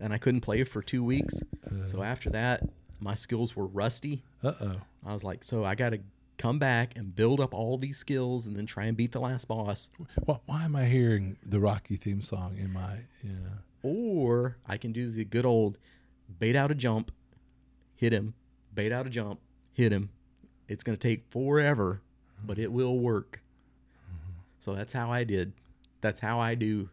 and 0.00 0.12
I 0.12 0.18
couldn't 0.18 0.42
play 0.42 0.62
for 0.64 0.82
two 0.82 1.02
weeks. 1.02 1.42
So 1.86 2.02
after 2.02 2.30
that, 2.30 2.62
my 3.00 3.14
skills 3.14 3.56
were 3.56 3.66
rusty. 3.66 4.22
Uh 4.42 4.52
oh. 4.60 4.76
I 5.04 5.12
was 5.12 5.24
like, 5.24 5.42
so 5.44 5.64
I 5.64 5.74
got 5.74 5.90
to 5.90 6.00
come 6.38 6.58
back 6.58 6.96
and 6.96 7.14
build 7.14 7.40
up 7.40 7.54
all 7.54 7.78
these 7.78 7.96
skills 7.96 8.46
and 8.46 8.56
then 8.56 8.66
try 8.66 8.84
and 8.84 8.96
beat 8.96 9.12
the 9.12 9.20
last 9.20 9.48
boss. 9.48 9.90
Why, 10.24 10.38
why 10.46 10.64
am 10.64 10.76
I 10.76 10.84
hearing 10.84 11.36
the 11.44 11.60
Rocky 11.60 11.96
theme 11.96 12.22
song 12.22 12.56
in 12.58 12.72
my? 12.72 13.00
Yeah. 13.22 13.32
or 13.82 14.56
I 14.66 14.76
can 14.76 14.92
do 14.92 15.10
the 15.10 15.24
good 15.24 15.46
old 15.46 15.78
bait 16.38 16.56
out 16.56 16.70
a 16.70 16.74
jump, 16.74 17.12
hit 17.94 18.12
him, 18.12 18.34
bait 18.74 18.92
out 18.92 19.06
a 19.06 19.10
jump, 19.10 19.40
hit 19.72 19.92
him. 19.92 20.10
It's 20.68 20.82
going 20.82 20.96
to 20.96 21.08
take 21.08 21.24
forever, 21.30 22.00
but 22.44 22.58
it 22.58 22.72
will 22.72 22.98
work. 22.98 23.40
Mm-hmm. 24.04 24.32
So 24.58 24.74
that's 24.74 24.92
how 24.92 25.12
I 25.12 25.24
did. 25.24 25.52
That's 26.00 26.20
how 26.20 26.40
I 26.40 26.54
do. 26.54 26.90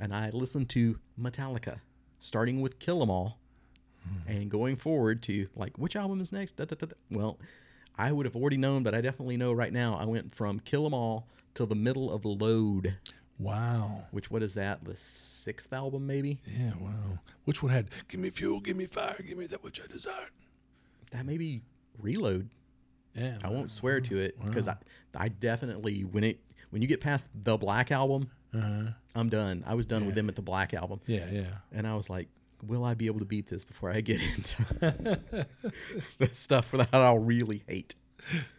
And 0.00 0.14
I 0.14 0.30
listened 0.30 0.68
to 0.70 0.98
Metallica, 1.20 1.80
starting 2.18 2.60
with 2.60 2.78
Kill 2.78 3.02
'Em 3.02 3.10
All 3.10 3.38
mm-hmm. 4.06 4.30
and 4.30 4.50
going 4.50 4.76
forward 4.76 5.22
to 5.24 5.48
like 5.54 5.78
which 5.78 5.96
album 5.96 6.20
is 6.20 6.32
next. 6.32 6.56
Da, 6.56 6.64
da, 6.64 6.76
da. 6.76 6.86
Well, 7.10 7.38
I 7.98 8.12
would 8.12 8.26
have 8.26 8.36
already 8.36 8.56
known, 8.58 8.82
but 8.82 8.94
I 8.94 9.00
definitely 9.00 9.36
know 9.36 9.52
right 9.52 9.72
now. 9.72 9.94
I 9.96 10.04
went 10.04 10.34
from 10.34 10.60
Kill 10.60 10.84
'Em 10.86 10.94
All 10.94 11.26
till 11.54 11.66
the 11.66 11.74
middle 11.74 12.12
of 12.12 12.24
Load, 12.24 12.96
Wow. 13.38 14.04
which 14.10 14.30
what 14.30 14.42
is 14.42 14.54
that? 14.54 14.84
The 14.84 14.96
sixth 14.96 15.72
album, 15.72 16.06
maybe? 16.06 16.40
Yeah, 16.46 16.72
wow. 16.80 17.18
Which 17.44 17.62
one 17.62 17.72
had 17.72 17.88
give 18.08 18.20
me 18.20 18.30
fuel, 18.30 18.60
give 18.60 18.76
me 18.76 18.86
fire, 18.86 19.16
give 19.26 19.38
me 19.38 19.46
that 19.46 19.62
which 19.62 19.80
I 19.82 19.86
desire? 19.86 20.28
That 21.12 21.24
may 21.26 21.38
be 21.38 21.62
Reload. 21.98 22.50
Yeah. 23.14 23.38
I 23.42 23.48
won't 23.48 23.70
swear 23.70 24.00
to 24.02 24.18
it 24.18 24.38
because 24.44 24.68
I, 24.68 24.76
I 25.14 25.28
definitely 25.28 26.04
when 26.04 26.24
it 26.24 26.38
when 26.70 26.82
you 26.82 26.88
get 26.88 27.00
past 27.00 27.28
the 27.44 27.56
Black 27.56 27.90
album, 27.90 28.30
Uh-huh. 28.52 28.90
I'm 29.14 29.30
done. 29.30 29.64
I 29.66 29.74
was 29.74 29.86
done 29.86 30.04
with 30.04 30.14
them 30.14 30.28
at 30.28 30.36
the 30.36 30.42
Black 30.42 30.74
album, 30.74 31.00
Yeah, 31.06 31.30
yeah. 31.30 31.54
and 31.72 31.86
I 31.86 31.94
was 31.94 32.10
like, 32.10 32.28
will 32.62 32.84
I 32.84 32.94
be 32.94 33.06
able 33.06 33.18
to 33.20 33.24
beat 33.24 33.46
this 33.48 33.64
before 33.64 33.90
I 33.90 34.00
get 34.00 34.20
into 34.36 35.16
the 36.18 36.28
stuff 36.32 36.66
for 36.68 36.78
that 36.78 36.88
I'll 36.92 37.18
really 37.18 37.62
hate? 37.66 37.94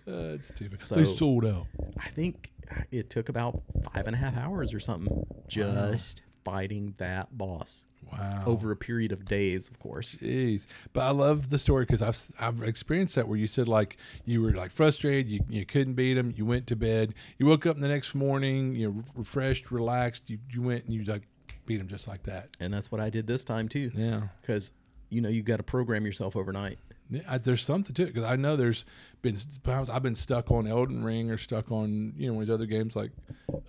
Uh, 0.08 0.36
it's 0.36 0.50
stupid. 0.50 0.80
So- 0.82 0.96
they 0.96 1.06
sold 1.06 1.46
out. 1.46 1.66
I 2.00 2.10
think 2.10 2.52
it 2.92 3.10
took 3.10 3.30
about 3.30 3.62
five 3.94 4.08
and 4.08 4.16
a 4.16 4.20
half 4.20 4.38
hours 4.38 4.74
or 4.74 4.80
something 4.80 5.26
just 5.48 6.22
fighting 6.44 6.94
that 6.98 7.38
boss 7.38 7.86
Wow. 8.12 8.44
over 8.46 8.72
a 8.72 8.76
period 8.78 9.12
of 9.12 9.26
days, 9.26 9.68
of 9.70 9.80
course. 9.80 10.16
Jeez, 10.22 10.66
but 10.94 11.02
I 11.02 11.10
love 11.10 11.50
the 11.50 11.58
story 11.58 11.84
because 11.84 12.02
I've 12.02 12.26
I've 12.40 12.64
experienced 12.64 13.16
that 13.16 13.28
where 13.28 13.38
you 13.38 13.48
said 13.48 13.68
like 13.68 13.98
you 14.24 14.42
were 14.42 14.52
like 14.54 14.72
frustrated, 14.72 15.30
you, 15.30 15.42
you 15.50 15.66
couldn't 15.66 15.96
beat 15.96 16.16
him, 16.18 16.34
you 16.38 16.46
went 16.46 16.68
to 16.68 16.78
bed, 16.78 17.14
you 17.38 17.46
woke 17.48 17.66
up 17.66 17.78
the 17.80 17.88
next 17.90 18.16
morning, 18.16 18.76
you 18.76 18.88
know, 18.90 19.04
refreshed, 19.14 19.72
relaxed, 19.72 20.30
you 20.30 20.40
you 20.54 20.62
went 20.62 20.86
and 20.86 20.94
you 20.94 21.04
like 21.04 21.24
beat 21.68 21.78
them 21.78 21.88
just 21.88 22.08
like 22.08 22.24
that. 22.24 22.50
And 22.60 22.74
that's 22.74 22.92
what 22.92 23.00
I 23.00 23.10
did 23.12 23.28
this 23.28 23.46
time 23.46 23.68
too. 23.70 23.92
Yeah, 23.94 24.22
Because, 24.42 24.72
you 25.10 25.22
know, 25.22 25.30
you 25.30 25.44
got 25.44 25.58
to 25.58 25.64
program 25.64 26.06
yourself 26.06 26.36
overnight. 26.36 26.80
yeah 27.10 27.22
I, 27.28 27.38
there's 27.38 27.64
something 27.64 27.94
to 27.96 28.04
it 28.04 28.08
because 28.08 28.24
I 28.24 28.36
know 28.36 28.56
there's 28.56 28.84
been 29.22 29.38
times 29.64 29.90
I've 29.90 30.04
been 30.04 30.16
stuck 30.16 30.52
on 30.52 30.68
Elden 30.68 31.04
Ring 31.04 31.32
or 31.32 31.38
stuck 31.38 31.72
on 31.72 32.14
you 32.18 32.32
know 32.32 32.40
these 32.40 32.50
other 32.50 32.66
games 32.66 32.96
like 32.96 33.12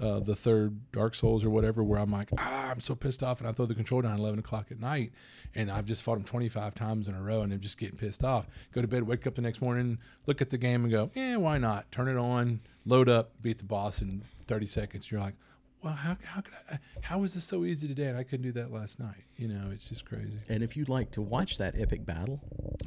uh, 0.00 0.20
the 0.20 0.34
third 0.36 0.78
Dark 0.92 1.14
Souls 1.14 1.44
or 1.44 1.50
whatever 1.50 1.82
where 1.84 1.98
I'm 2.00 2.10
like 2.10 2.30
ah 2.36 2.70
I'm 2.70 2.80
so 2.80 2.94
pissed 2.96 3.22
off 3.22 3.38
and 3.40 3.48
I 3.48 3.52
throw 3.52 3.64
the 3.66 3.74
control 3.76 4.02
down 4.02 4.12
at 4.12 4.18
11 4.18 4.40
o'clock 4.40 4.66
at 4.72 4.78
night 4.80 5.12
and 5.54 5.70
I've 5.70 5.86
just 5.86 6.02
fought 6.02 6.14
them 6.16 6.24
25 6.24 6.74
times 6.74 7.06
in 7.08 7.14
a 7.14 7.22
row 7.22 7.42
and 7.42 7.52
I'm 7.52 7.60
just 7.60 7.78
getting 7.78 7.96
pissed 7.96 8.22
off. 8.24 8.46
Go 8.74 8.82
to 8.82 8.88
bed, 8.88 9.04
wake 9.04 9.26
up 9.26 9.36
the 9.36 9.40
next 9.42 9.62
morning, 9.62 9.98
look 10.26 10.42
at 10.42 10.50
the 10.50 10.58
game 10.58 10.82
and 10.82 10.90
go 10.92 11.10
yeah 11.14 11.36
why 11.36 11.58
not? 11.58 11.90
Turn 11.92 12.08
it 12.08 12.16
on, 12.18 12.60
load 12.84 13.08
up, 13.08 13.30
beat 13.40 13.58
the 13.58 13.64
boss 13.64 14.02
in 14.02 14.22
30 14.48 14.66
seconds. 14.66 15.10
You're 15.10 15.20
like 15.20 15.34
well 15.82 15.92
how 15.94 16.16
how 16.24 16.40
could 16.40 16.54
I 16.70 16.78
how 17.02 17.18
was 17.20 17.34
this 17.34 17.44
so 17.44 17.64
easy 17.64 17.86
today 17.88 18.06
and 18.06 18.18
I 18.18 18.22
couldn't 18.24 18.42
do 18.42 18.52
that 18.52 18.72
last 18.72 18.98
night? 18.98 19.24
You 19.36 19.48
know 19.48 19.70
it's 19.72 19.88
just 19.88 20.04
crazy. 20.04 20.38
And 20.48 20.62
if 20.62 20.76
you'd 20.76 20.88
like 20.88 21.10
to 21.12 21.22
watch 21.22 21.58
that 21.58 21.74
epic 21.78 22.04
battle, 22.04 22.40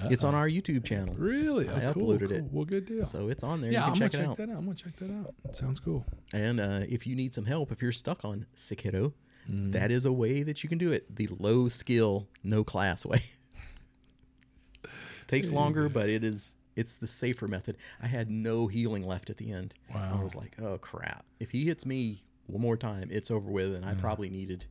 it's 0.09 0.23
on 0.23 0.35
our 0.35 0.47
YouTube 0.47 0.83
channel. 0.83 1.13
Really? 1.15 1.69
I 1.69 1.85
Oh, 1.85 1.93
cool, 1.93 2.07
uploaded 2.09 2.27
cool. 2.29 2.31
it. 2.37 2.43
Well, 2.51 2.65
good 2.65 2.85
deal. 2.85 3.05
So 3.05 3.29
it's 3.29 3.43
on 3.43 3.61
there. 3.61 3.71
yeah, 3.71 3.85
you 3.85 3.91
I'm 3.93 3.95
check 3.97 4.11
gonna 4.11 4.23
it 4.23 4.27
check 4.27 4.29
out. 4.31 4.37
that 4.37 4.49
out. 4.49 4.57
I'm 4.57 4.65
gonna 4.65 4.75
check 4.75 4.95
that 4.97 5.11
out. 5.11 5.55
Sounds 5.55 5.79
cool. 5.79 6.05
And 6.33 6.59
uh, 6.59 6.81
if 6.89 7.05
you 7.07 7.15
need 7.15 7.33
some 7.33 7.45
help, 7.45 7.71
if 7.71 7.81
you're 7.81 7.91
stuck 7.91 8.23
on 8.25 8.45
Sekiro, 8.57 9.13
Mm-hmm. 9.49 9.71
that 9.71 9.89
is 9.89 10.05
a 10.05 10.11
way 10.11 10.43
that 10.43 10.61
you 10.61 10.69
can 10.69 10.77
do 10.77 10.91
it. 10.91 11.15
The 11.15 11.27
low 11.39 11.67
skill, 11.67 12.27
no 12.43 12.63
class 12.63 13.07
way. 13.07 13.23
Takes 15.27 15.49
longer, 15.49 15.89
but 15.89 16.09
it 16.09 16.23
is 16.23 16.53
it's 16.75 16.95
the 16.97 17.07
safer 17.07 17.47
method. 17.47 17.77
I 18.01 18.07
had 18.07 18.29
no 18.29 18.67
healing 18.67 19.01
left 19.03 19.29
at 19.31 19.37
the 19.37 19.51
end. 19.51 19.73
Wow. 19.93 20.19
I 20.19 20.23
was 20.23 20.35
like, 20.35 20.57
oh 20.61 20.77
crap. 20.77 21.25
If 21.39 21.49
he 21.51 21.65
hits 21.65 21.85
me 21.87 22.23
one 22.51 22.61
more 22.61 22.77
time, 22.77 23.09
it's 23.11 23.31
over 23.31 23.49
with. 23.49 23.73
And 23.73 23.85
I 23.85 23.93
probably 23.95 24.29
needed 24.29 24.65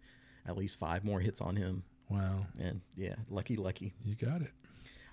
at 0.46 0.56
least 0.56 0.78
five 0.78 1.04
more 1.04 1.20
hits 1.20 1.40
on 1.40 1.56
him. 1.56 1.82
Wow, 2.08 2.46
And 2.60 2.80
yeah, 2.96 3.14
lucky, 3.28 3.56
lucky. 3.56 3.92
you 4.04 4.14
got 4.16 4.42
it. 4.42 4.50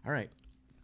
All 0.06 0.12
right. 0.12 0.30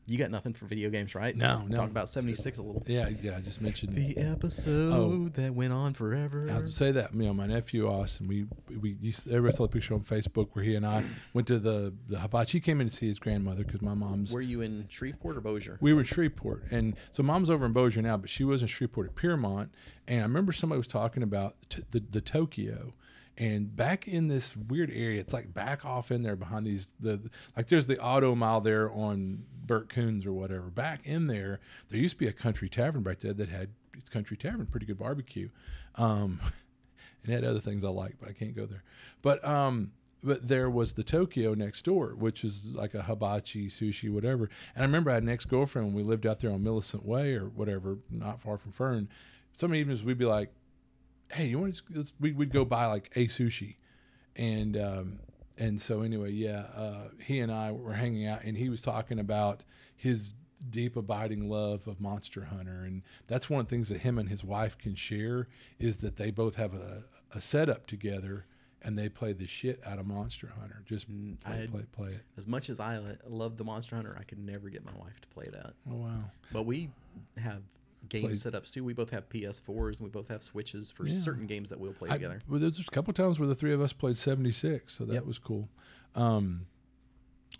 You 0.05 0.17
got 0.17 0.31
nothing 0.31 0.53
for 0.53 0.65
video 0.65 0.89
games, 0.89 1.15
right? 1.15 1.33
No, 1.35 1.61
no. 1.61 1.77
Talk 1.77 1.89
about 1.89 2.09
76 2.09 2.57
a 2.57 2.61
little. 2.61 2.83
Yeah, 2.85 3.09
yeah. 3.21 3.37
I 3.37 3.41
just 3.41 3.61
mentioned. 3.61 3.95
The 3.95 4.17
episode 4.17 4.93
oh. 4.93 5.29
that 5.41 5.53
went 5.53 5.71
on 5.71 5.93
forever. 5.93 6.49
I 6.51 6.69
say 6.69 6.91
that 6.91 7.13
you 7.13 7.23
know 7.23 7.33
my 7.33 7.47
nephew 7.47 7.87
Austin. 7.87 8.27
We 8.27 8.47
we 8.81 8.97
used 8.99 9.27
everybody 9.27 9.55
saw 9.55 9.63
the 9.63 9.69
picture 9.69 9.93
on 9.93 10.01
Facebook 10.01 10.49
where 10.53 10.65
he 10.65 10.75
and 10.75 10.85
I 10.85 11.05
went 11.33 11.47
to 11.47 11.57
the 11.57 11.93
the 12.09 12.19
hibachi. 12.19 12.57
He 12.57 12.59
came 12.59 12.81
in 12.81 12.89
to 12.89 12.93
see 12.93 13.07
his 13.07 13.17
grandmother 13.17 13.63
because 13.63 13.81
my 13.81 13.93
mom's. 13.93 14.33
Were 14.33 14.41
you 14.41 14.61
in 14.61 14.87
Shreveport 14.89 15.37
or 15.37 15.41
Bossier? 15.41 15.77
we 15.79 15.93
were 15.93 15.99
in 15.99 16.05
Shreveport, 16.05 16.63
and 16.69 16.95
so 17.11 17.23
mom's 17.23 17.49
over 17.49 17.65
in 17.65 17.71
Bossier 17.71 18.01
now, 18.01 18.17
but 18.17 18.29
she 18.29 18.43
was 18.43 18.61
in 18.61 18.67
Shreveport 18.67 19.07
at 19.07 19.15
Pierremont. 19.15 19.71
And 20.05 20.19
I 20.19 20.23
remember 20.23 20.51
somebody 20.51 20.79
was 20.79 20.87
talking 20.87 21.23
about 21.23 21.55
t- 21.69 21.83
the 21.91 22.01
the 22.01 22.19
Tokyo, 22.19 22.93
and 23.37 23.75
back 23.75 24.07
in 24.07 24.27
this 24.27 24.55
weird 24.55 24.91
area, 24.91 25.19
it's 25.19 25.33
like 25.33 25.53
back 25.53 25.85
off 25.85 26.11
in 26.11 26.23
there 26.23 26.35
behind 26.35 26.67
these 26.67 26.93
the 26.99 27.21
like 27.55 27.67
there's 27.67 27.87
the 27.87 27.99
auto 27.99 28.35
mile 28.35 28.61
there 28.61 28.91
on 28.91 29.45
Bert 29.65 29.89
Kouns 29.89 30.25
or 30.25 30.33
whatever. 30.33 30.69
Back 30.69 31.01
in 31.05 31.27
there, 31.27 31.59
there 31.89 31.99
used 31.99 32.15
to 32.15 32.19
be 32.19 32.27
a 32.27 32.33
country 32.33 32.69
tavern 32.69 33.03
right 33.03 33.19
there 33.19 33.33
that 33.33 33.49
had 33.49 33.69
it's 33.95 34.09
country 34.09 34.37
tavern, 34.37 34.65
pretty 34.65 34.85
good 34.85 34.97
barbecue. 34.97 35.49
Um, 35.95 36.39
and 37.23 37.33
had 37.33 37.43
other 37.43 37.59
things 37.59 37.83
I 37.83 37.89
like, 37.89 38.15
but 38.19 38.29
I 38.29 38.33
can't 38.33 38.55
go 38.55 38.65
there. 38.65 38.83
But 39.21 39.43
um, 39.45 39.91
but 40.23 40.47
there 40.47 40.69
was 40.69 40.93
the 40.93 41.03
Tokyo 41.03 41.53
next 41.53 41.83
door, 41.83 42.15
which 42.15 42.43
is 42.43 42.65
like 42.65 42.93
a 42.93 43.03
hibachi, 43.03 43.67
sushi, 43.67 44.09
whatever. 44.09 44.49
And 44.75 44.83
I 44.83 44.85
remember 44.85 45.11
I 45.11 45.15
had 45.15 45.23
an 45.23 45.29
ex 45.29 45.45
girlfriend 45.45 45.87
when 45.87 45.95
we 45.95 46.03
lived 46.03 46.25
out 46.25 46.39
there 46.39 46.51
on 46.51 46.63
Millicent 46.63 47.05
Way 47.05 47.35
or 47.35 47.45
whatever, 47.45 47.97
not 48.09 48.41
far 48.41 48.57
from 48.57 48.71
Fern. 48.71 49.09
Some 49.53 49.75
evenings 49.75 50.03
we'd 50.03 50.17
be 50.17 50.25
like, 50.25 50.51
"Hey, 51.31 51.47
you 51.47 51.59
want 51.59 51.81
to?" 51.93 52.05
We 52.19 52.31
would 52.31 52.51
go 52.51 52.65
buy 52.65 52.87
like 52.87 53.11
a 53.15 53.27
sushi, 53.27 53.75
and 54.35 54.77
um, 54.77 55.19
and 55.57 55.81
so 55.81 56.01
anyway, 56.01 56.31
yeah, 56.31 56.65
uh, 56.75 57.09
he 57.23 57.39
and 57.39 57.51
I 57.51 57.71
were 57.71 57.93
hanging 57.93 58.25
out, 58.27 58.43
and 58.43 58.57
he 58.57 58.69
was 58.69 58.81
talking 58.81 59.19
about 59.19 59.63
his 59.95 60.33
deep 60.69 60.95
abiding 60.95 61.49
love 61.49 61.87
of 61.87 61.99
Monster 61.99 62.45
Hunter, 62.45 62.81
and 62.85 63.03
that's 63.27 63.49
one 63.49 63.59
of 63.61 63.67
the 63.67 63.69
things 63.75 63.89
that 63.89 63.99
him 63.99 64.17
and 64.17 64.29
his 64.29 64.43
wife 64.43 64.77
can 64.77 64.95
share 64.95 65.47
is 65.79 65.97
that 65.97 66.15
they 66.17 66.31
both 66.31 66.55
have 66.55 66.73
a, 66.73 67.03
a 67.35 67.41
setup 67.41 67.85
together, 67.87 68.45
and 68.81 68.97
they 68.97 69.09
play 69.09 69.33
the 69.33 69.47
shit 69.47 69.79
out 69.85 69.99
of 69.99 70.05
Monster 70.07 70.51
Hunter. 70.59 70.83
Just 70.85 71.07
play, 71.07 71.63
I- 71.63 71.67
play, 71.67 71.83
play 71.91 72.09
it. 72.13 72.21
As 72.37 72.47
much 72.47 72.69
as 72.69 72.79
I 72.79 72.99
love 73.27 73.57
the 73.57 73.63
Monster 73.63 73.95
Hunter, 73.95 74.15
I 74.19 74.23
could 74.23 74.39
never 74.39 74.69
get 74.69 74.83
my 74.85 74.91
wife 74.97 75.19
to 75.21 75.27
play 75.29 75.47
that. 75.51 75.73
Oh 75.91 75.95
wow, 75.95 76.23
But 76.51 76.65
we 76.65 76.89
have 77.37 77.61
game 78.09 78.23
Played- 78.23 78.35
setups 78.35 78.71
too. 78.71 78.83
We 78.83 78.93
both 78.93 79.09
have 79.11 79.29
PS4s 79.29 79.99
and 79.99 80.05
we 80.05 80.09
both 80.11 80.27
have 80.27 80.43
Switches 80.43 80.91
for 80.91 81.05
Yeah. 81.07 81.15
certain 81.15 81.47
games 81.47 81.69
that 81.69 81.79
we'll 81.79 81.93
play 81.93 82.09
I, 82.09 82.13
together. 82.13 82.39
well, 82.47 82.59
there's 82.59 82.79
a 82.79 82.83
couple 82.85 83.13
times 83.13 83.39
where 83.39 83.47
the 83.47 83.55
three 83.55 83.73
of 83.73 83.81
us 83.81 83.93
played 83.93 84.17
76, 84.17 84.93
so 84.93 85.05
that 85.05 85.13
Yep. 85.13 85.25
was 85.25 85.39
cool. 85.39 85.69
Um, 86.15 86.67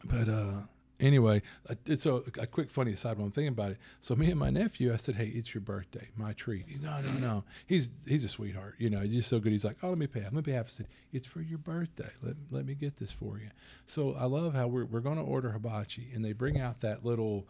but 0.04 0.28
uh, 0.30 0.62
anyway, 1.00 1.42
I 1.70 1.76
did 1.86 2.00
so 2.00 2.24
a 2.38 2.46
quick 2.48 2.70
funny 2.70 2.94
aside 2.94 3.18
while 3.18 3.26
I'm 3.26 3.32
thinking 3.32 3.54
about 3.54 3.72
it. 3.72 3.78
So 4.02 4.16
me 4.16 4.30
and 4.32 4.40
my 4.40 4.50
nephew, 4.50 4.94
I 4.94 4.98
said, 4.98 5.16
"Hey, 5.16 5.28
it's 5.28 5.54
your 5.54 5.62
birthday, 5.62 6.10
my 6.18 6.34
treat." 6.34 6.66
He's 6.68 6.82
no, 6.82 7.00
no, 7.02 7.12
no. 7.14 7.44
He's 7.66 7.92
he's 8.06 8.24
a 8.26 8.28
sweetheart, 8.28 8.76
you 8.80 8.90
know. 8.90 9.00
He's 9.00 9.14
just 9.14 9.30
so 9.30 9.40
good. 9.40 9.52
He's 9.54 9.64
like, 9.64 9.78
"Oh, 9.82 9.90
let 9.90 9.98
me 9.98 10.08
pay 10.08 10.20
half. 10.22 10.34
Let 10.34 10.46
me 10.46 10.52
pay 10.52 10.58
half." 10.58 10.68
I 10.68 10.70
said, 10.70 10.88
"It's 11.14 11.26
for 11.28 11.42
your 11.42 11.58
birthday. 11.58 12.10
Let 12.22 12.36
let 12.52 12.66
me 12.66 12.76
get 12.76 12.98
this 12.98 13.12
for 13.12 13.38
you." 13.40 13.50
So 13.86 14.14
I 14.14 14.26
love 14.26 14.54
how 14.56 14.68
we're 14.68 14.86
we're 14.86 15.00
going 15.00 15.18
to 15.18 15.24
order 15.24 15.52
hibachi, 15.52 16.10
and 16.14 16.24
they 16.24 16.34
bring 16.34 16.60
out 16.60 16.82
that 16.82 17.06
little 17.06 17.48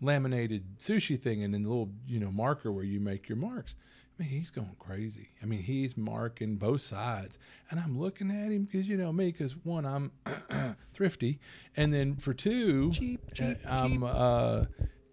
laminated 0.00 0.78
sushi 0.78 1.20
thing 1.20 1.42
and 1.42 1.54
then 1.54 1.62
the 1.62 1.68
little 1.68 1.90
you 2.06 2.20
know 2.20 2.30
marker 2.30 2.70
where 2.70 2.84
you 2.84 3.00
make 3.00 3.28
your 3.28 3.36
marks. 3.36 3.74
I 4.18 4.22
mean, 4.22 4.30
he's 4.30 4.50
going 4.50 4.74
crazy. 4.78 5.28
I 5.42 5.46
mean, 5.46 5.62
he's 5.62 5.94
marking 5.94 6.56
both 6.56 6.80
sides, 6.80 7.38
and 7.70 7.78
I'm 7.78 7.98
looking 7.98 8.30
at 8.30 8.50
him 8.50 8.64
because 8.64 8.88
you 8.88 8.96
know 8.96 9.12
me. 9.12 9.26
Because 9.26 9.54
one, 9.62 9.84
I'm 9.84 10.10
thrifty, 10.94 11.38
and 11.76 11.92
then 11.92 12.16
for 12.16 12.32
two, 12.32 12.92
Cheap, 12.92 13.20
cheap, 13.34 13.58
uh, 13.66 13.70
I'm 13.70 14.02
uh, 14.02 14.64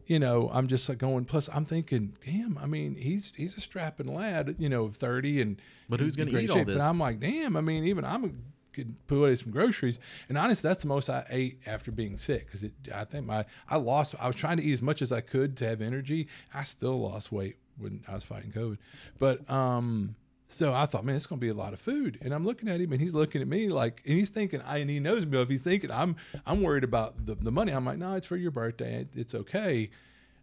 you 0.06 0.20
know 0.20 0.50
I'm 0.54 0.68
just 0.68 0.88
like 0.88 1.00
going. 1.00 1.26
Plus, 1.26 1.50
I'm 1.54 1.66
thinking, 1.66 2.16
damn. 2.26 2.58
I 2.58 2.66
mean, 2.66 2.96
he's 2.96 3.34
he's 3.36 3.58
a 3.58 3.62
strapping 3.62 4.14
lad, 4.14 4.56
you 4.58 4.70
know, 4.70 4.86
of 4.86 4.96
thirty, 4.96 5.42
and 5.42 5.62
But 5.90 6.00
who's 6.00 6.16
gonna 6.16 6.32
great 6.32 6.46
eat 6.46 6.52
all 6.52 6.64
this? 6.64 6.78
But 6.78 6.82
I'm 6.82 7.00
like, 7.00 7.20
damn. 7.20 7.58
I 7.58 7.62
mean, 7.62 7.84
even 7.84 8.06
I'm 8.06 8.53
could 8.74 8.96
put 9.08 9.18
away 9.18 9.36
some 9.36 9.52
groceries. 9.52 10.00
And 10.30 10.38
honestly, 10.38 10.68
that's 10.68 10.82
the 10.82 10.88
most 10.88 11.10
I 11.10 11.26
ate 11.30 11.60
after 11.66 11.92
being 11.92 12.18
sick 12.18 12.46
because. 12.46 12.64
I 12.94 13.06
think 13.06 13.26
my 13.26 13.46
I 13.70 13.78
lost. 13.78 14.16
I 14.20 14.28
was 14.28 14.36
trying 14.36 14.58
to 14.58 14.64
eat 14.64 14.74
as 14.74 14.82
much 14.82 15.02
as 15.02 15.12
I 15.12 15.22
could 15.22 15.56
to 15.58 15.68
have 15.68 15.82
energy. 15.82 16.28
I 16.54 16.64
still 16.64 17.00
lost 17.00 17.32
weight 17.32 17.58
when 17.78 18.04
I 18.08 18.14
was 18.14 18.24
fighting 18.24 18.52
COVID, 18.52 18.78
but 19.20 19.50
um. 19.50 20.16
So 20.50 20.72
I 20.72 20.86
thought, 20.86 21.04
man, 21.04 21.16
it's 21.16 21.26
going 21.26 21.40
to 21.40 21.44
be 21.44 21.50
a 21.50 21.56
lot 21.56 21.74
of 21.74 21.80
food, 21.80 22.20
and 22.22 22.32
I'm 22.32 22.46
looking 22.46 22.70
at 22.70 22.80
him, 22.80 22.92
and 22.92 23.02
he's 23.02 23.16
looking 23.16 23.42
at 23.42 23.48
me 23.48 23.70
like, 23.70 24.04
and 24.06 24.14
he's 24.14 24.30
thinking, 24.30 24.62
I, 24.62 24.78
and 24.80 24.90
he 24.90 25.00
knows 25.00 25.26
me. 25.26 25.42
If 25.42 25.50
he's 25.50 25.62
thinking, 25.62 25.90
I'm, 25.90 26.16
I'm 26.46 26.62
worried 26.62 26.84
about 26.84 27.26
the, 27.26 27.34
the 27.34 27.50
money. 27.50 27.72
I'm 27.72 27.86
like, 27.86 27.98
no, 27.98 28.14
it's 28.14 28.28
for 28.28 28.36
your 28.36 28.52
birthday. 28.52 29.08
It's 29.16 29.34
okay. 29.34 29.90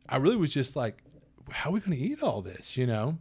I 0.09 0.17
really 0.17 0.35
was 0.35 0.51
just 0.51 0.75
like, 0.75 1.05
how 1.49 1.71
are 1.71 1.75
we 1.75 1.81
going 1.81 1.97
to 1.97 2.05
eat 2.05 2.25
all 2.25 2.43
this, 2.43 2.77
you 2.77 2.89
know? 2.89 3.19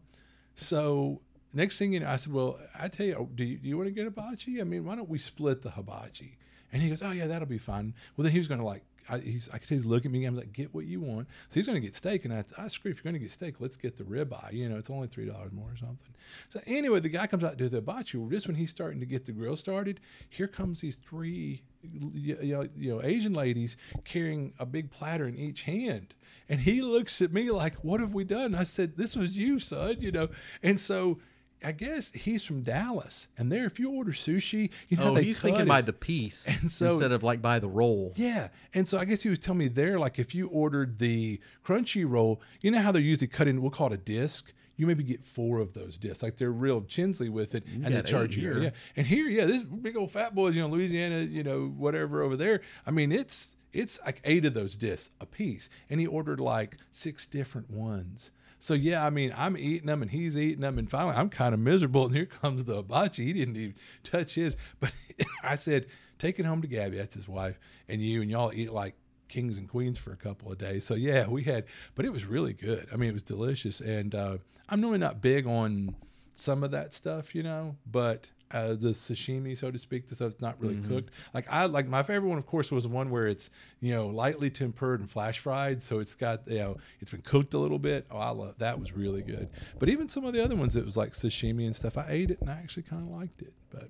So 0.55 1.21
next 1.53 1.77
thing 1.77 1.93
you 1.93 1.99
know, 1.99 2.07
I 2.07 2.17
said, 2.17 2.33
"Well, 2.33 2.59
I 2.77 2.87
tell 2.87 3.05
you, 3.05 3.15
oh, 3.15 3.29
do 3.33 3.43
you, 3.43 3.57
do 3.57 3.67
you 3.67 3.77
want 3.77 3.87
to 3.87 3.91
get 3.93 4.03
a 4.03 4.09
hibachi? 4.09 4.61
I 4.61 4.63
mean, 4.63 4.85
why 4.85 4.95
don't 4.95 5.09
we 5.09 5.17
split 5.17 5.61
the 5.61 5.71
hibachi?" 5.71 6.37
And 6.71 6.81
he 6.81 6.89
goes, 6.89 7.01
"Oh 7.01 7.11
yeah, 7.11 7.27
that'll 7.27 7.47
be 7.47 7.57
fine." 7.57 7.93
Well, 8.15 8.23
then 8.23 8.31
he 8.31 8.39
was 8.39 8.47
going 8.47 8.59
to 8.59 8.65
like, 8.65 8.83
I, 9.09 9.19
he's, 9.19 9.49
I 9.51 9.57
could 9.57 9.69
he's 9.69 9.85
looking 9.85 10.11
at 10.11 10.13
me. 10.13 10.25
I'm 10.25 10.35
like, 10.35 10.53
"Get 10.53 10.73
what 10.73 10.85
you 10.85 11.01
want." 11.01 11.27
So 11.49 11.55
he's 11.55 11.65
going 11.65 11.75
to 11.75 11.85
get 11.85 11.95
steak, 11.95 12.25
and 12.25 12.33
I, 12.33 12.43
I 12.57 12.67
screw. 12.67 12.91
If 12.91 12.97
you're 12.97 13.11
going 13.11 13.19
to 13.19 13.19
get 13.19 13.31
steak, 13.31 13.59
let's 13.59 13.75
get 13.75 13.97
the 13.97 14.03
ribeye. 14.03 14.53
You 14.53 14.69
know, 14.69 14.77
it's 14.77 14.89
only 14.89 15.07
three 15.07 15.25
dollars 15.25 15.51
more 15.51 15.71
or 15.71 15.77
something. 15.77 16.13
So 16.49 16.59
anyway, 16.67 16.99
the 16.99 17.09
guy 17.09 17.25
comes 17.27 17.43
out 17.43 17.51
to 17.51 17.57
do 17.57 17.69
the 17.69 17.77
hibachi. 17.77 18.19
Just 18.29 18.47
when 18.47 18.55
he's 18.55 18.69
starting 18.69 18.99
to 18.99 19.05
get 19.05 19.25
the 19.25 19.31
grill 19.31 19.55
started, 19.55 19.99
here 20.29 20.47
comes 20.47 20.81
these 20.81 20.97
three, 20.97 21.63
you 21.81 22.35
know, 22.43 22.67
you 22.77 22.95
know, 22.95 23.01
Asian 23.03 23.33
ladies 23.33 23.77
carrying 24.03 24.53
a 24.59 24.65
big 24.65 24.91
platter 24.91 25.27
in 25.27 25.37
each 25.37 25.63
hand. 25.63 26.13
And 26.47 26.59
he 26.59 26.81
looks 26.81 27.21
at 27.21 27.33
me 27.33 27.51
like, 27.51 27.75
"What 27.77 27.99
have 27.99 28.13
we 28.13 28.23
done?" 28.23 28.53
I 28.53 28.63
said, 28.63 28.97
"This 28.97 29.15
was 29.15 29.35
you, 29.35 29.59
son." 29.59 29.97
You 29.99 30.11
know, 30.11 30.29
and 30.61 30.79
so 30.79 31.19
I 31.63 31.73
guess 31.73 32.11
he's 32.13 32.43
from 32.43 32.61
Dallas, 32.61 33.27
and 33.37 33.51
there, 33.51 33.65
if 33.65 33.79
you 33.79 33.91
order 33.91 34.11
sushi, 34.11 34.69
you 34.87 34.95
know 34.97 35.09
Oh, 35.11 35.15
they 35.15 35.23
he's 35.25 35.39
thinking 35.41 35.63
it. 35.63 35.67
by 35.67 35.81
the 35.81 35.91
piece 35.91 36.47
And 36.47 36.71
so- 36.71 36.91
instead 36.91 37.11
of 37.11 37.21
like 37.23 37.41
by 37.41 37.59
the 37.59 37.67
roll. 37.67 38.13
Yeah, 38.15 38.47
and 38.73 38.87
so 38.87 38.97
I 38.97 39.03
guess 39.05 39.23
he 39.23 39.29
was 39.29 39.39
telling 39.39 39.59
me 39.59 39.67
there, 39.67 39.99
like 39.99 40.19
if 40.19 40.33
you 40.33 40.47
ordered 40.47 40.99
the 40.99 41.39
crunchy 41.65 42.09
roll, 42.09 42.41
you 42.61 42.71
know 42.71 42.79
how 42.79 42.91
they're 42.93 43.01
usually 43.01 43.27
cut 43.27 43.47
in, 43.47 43.61
we'll 43.61 43.71
call 43.71 43.87
it 43.87 43.93
a 43.93 43.97
disc. 43.97 44.53
You 44.77 44.87
maybe 44.87 45.03
get 45.03 45.25
four 45.25 45.59
of 45.59 45.73
those 45.73 45.97
discs, 45.97 46.23
like 46.23 46.37
they're 46.37 46.53
real 46.53 46.81
Chinsley 46.83 47.29
with 47.29 47.53
it, 47.53 47.65
and 47.65 47.83
they 47.83 48.01
charge 48.03 48.37
you. 48.37 48.43
here. 48.43 48.59
Yeah, 48.59 48.69
and 48.95 49.05
here, 49.05 49.27
yeah, 49.27 49.43
this 49.45 49.61
big 49.63 49.97
old 49.97 50.11
fat 50.11 50.33
boys, 50.33 50.55
you 50.55 50.61
know, 50.61 50.69
Louisiana, 50.69 51.19
you 51.23 51.43
know, 51.43 51.65
whatever 51.67 52.21
over 52.21 52.37
there. 52.37 52.61
I 52.87 52.91
mean, 52.91 53.11
it's 53.11 53.57
it's 53.73 53.99
like 54.05 54.21
eight 54.23 54.45
of 54.45 54.53
those 54.53 54.77
discs 54.77 55.11
a 55.19 55.25
piece, 55.25 55.69
and 55.89 55.99
he 55.99 56.07
ordered 56.07 56.39
like 56.39 56.77
six 56.89 57.25
different 57.25 57.69
ones. 57.69 58.31
So 58.59 58.73
yeah, 58.73 59.05
I 59.05 59.09
mean, 59.09 59.33
I'm 59.35 59.57
eating 59.57 59.87
them 59.87 60.01
and 60.01 60.11
he's 60.11 60.37
eating 60.37 60.61
them, 60.61 60.77
and 60.77 60.89
finally 60.89 61.15
I'm 61.15 61.29
kind 61.29 61.53
of 61.53 61.59
miserable. 61.59 62.05
And 62.05 62.15
here 62.15 62.25
comes 62.25 62.65
the 62.65 62.75
hibachi. 62.75 63.25
He 63.25 63.33
didn't 63.33 63.57
even 63.57 63.75
touch 64.03 64.35
his, 64.35 64.57
but 64.79 64.91
I 65.43 65.55
said, 65.55 65.87
take 66.17 66.39
it 66.39 66.45
home 66.45 66.61
to 66.61 66.67
Gabby. 66.67 66.97
That's 66.97 67.13
his 67.13 67.27
wife, 67.27 67.59
and 67.87 68.01
you, 68.01 68.21
and 68.21 68.29
y'all 68.29 68.51
eat 68.53 68.71
like 68.71 68.95
kings 69.29 69.57
and 69.57 69.69
queens 69.69 69.97
for 69.97 70.11
a 70.11 70.17
couple 70.17 70.51
of 70.51 70.57
days. 70.57 70.85
So 70.85 70.95
yeah, 70.95 71.27
we 71.27 71.43
had, 71.43 71.65
but 71.95 72.05
it 72.05 72.11
was 72.11 72.25
really 72.25 72.53
good. 72.53 72.87
I 72.91 72.97
mean, 72.97 73.09
it 73.09 73.13
was 73.13 73.23
delicious, 73.23 73.79
and 73.79 74.13
uh, 74.13 74.37
I'm 74.67 74.81
normally 74.81 74.99
not 74.99 75.21
big 75.21 75.47
on 75.47 75.95
some 76.39 76.63
of 76.63 76.71
that 76.71 76.93
stuff, 76.93 77.35
you 77.35 77.43
know, 77.43 77.75
but 77.89 78.31
uh, 78.51 78.69
the 78.69 78.89
sashimi, 78.89 79.57
so 79.57 79.69
to 79.69 79.77
speak, 79.77 80.07
the 80.07 80.15
stuff 80.15 80.31
that's 80.31 80.41
not 80.41 80.59
really 80.59 80.79
cooked. 80.87 81.11
Like 81.33 81.45
I 81.51 81.65
like 81.65 81.87
my 81.87 82.01
favorite 82.01 82.29
one, 82.29 82.37
of 82.37 82.47
course, 82.47 82.71
was 82.71 82.87
one 82.87 83.09
where 83.11 83.27
it's 83.27 83.49
you 83.79 83.93
know 83.93 84.07
lightly 84.07 84.49
tempered 84.49 85.01
and 85.01 85.09
flash 85.09 85.39
fried, 85.39 85.83
so 85.83 85.99
it's 85.99 86.15
got 86.15 86.47
you 86.47 86.57
know 86.57 86.77
it's 86.99 87.11
been 87.11 87.21
cooked 87.21 87.53
a 87.53 87.59
little 87.59 87.79
bit. 87.79 88.05
Oh, 88.09 88.17
I 88.17 88.29
love 88.29 88.55
that 88.57 88.79
was 88.79 88.91
really 88.91 89.21
good. 89.21 89.49
But 89.77 89.89
even 89.89 90.07
some 90.07 90.25
of 90.25 90.33
the 90.33 90.43
other 90.43 90.55
ones, 90.55 90.75
it 90.75 90.85
was 90.85 90.97
like 90.97 91.13
sashimi 91.13 91.65
and 91.65 91.75
stuff. 91.75 91.97
I 91.97 92.05
ate 92.09 92.31
it 92.31 92.41
and 92.41 92.49
I 92.49 92.53
actually 92.53 92.83
kind 92.83 93.03
of 93.03 93.09
liked 93.15 93.41
it, 93.41 93.53
but. 93.69 93.89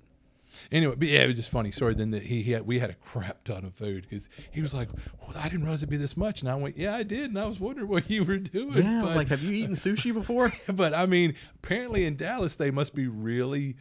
Anyway, 0.70 0.94
but 0.96 1.08
yeah, 1.08 1.22
it 1.22 1.28
was 1.28 1.36
just 1.36 1.50
funny. 1.50 1.70
Sorry, 1.70 1.94
then 1.94 2.10
that 2.10 2.24
he, 2.24 2.42
he 2.42 2.52
had, 2.52 2.66
we 2.66 2.78
had 2.78 2.90
a 2.90 2.94
crap 2.94 3.44
ton 3.44 3.64
of 3.64 3.74
food 3.74 4.06
because 4.08 4.28
he 4.50 4.60
was 4.60 4.74
like, 4.74 4.88
"Well, 5.20 5.36
I 5.36 5.44
didn't 5.44 5.62
realize 5.62 5.80
it'd 5.80 5.90
be 5.90 5.96
this 5.96 6.16
much." 6.16 6.40
And 6.42 6.50
I 6.50 6.54
went, 6.54 6.76
"Yeah, 6.76 6.94
I 6.94 7.02
did," 7.02 7.30
and 7.30 7.38
I 7.38 7.46
was 7.46 7.60
wondering 7.60 7.88
what 7.88 8.10
you 8.10 8.24
were 8.24 8.38
doing. 8.38 8.82
Yeah, 8.82 9.00
I 9.00 9.02
was 9.02 9.14
like, 9.14 9.28
have 9.28 9.42
you 9.42 9.52
eaten 9.52 9.74
sushi 9.74 10.12
before? 10.14 10.52
but 10.68 10.94
I 10.94 11.06
mean, 11.06 11.34
apparently 11.56 12.04
in 12.04 12.16
Dallas 12.16 12.56
they 12.56 12.70
must 12.70 12.94
be 12.94 13.06
really 13.06 13.76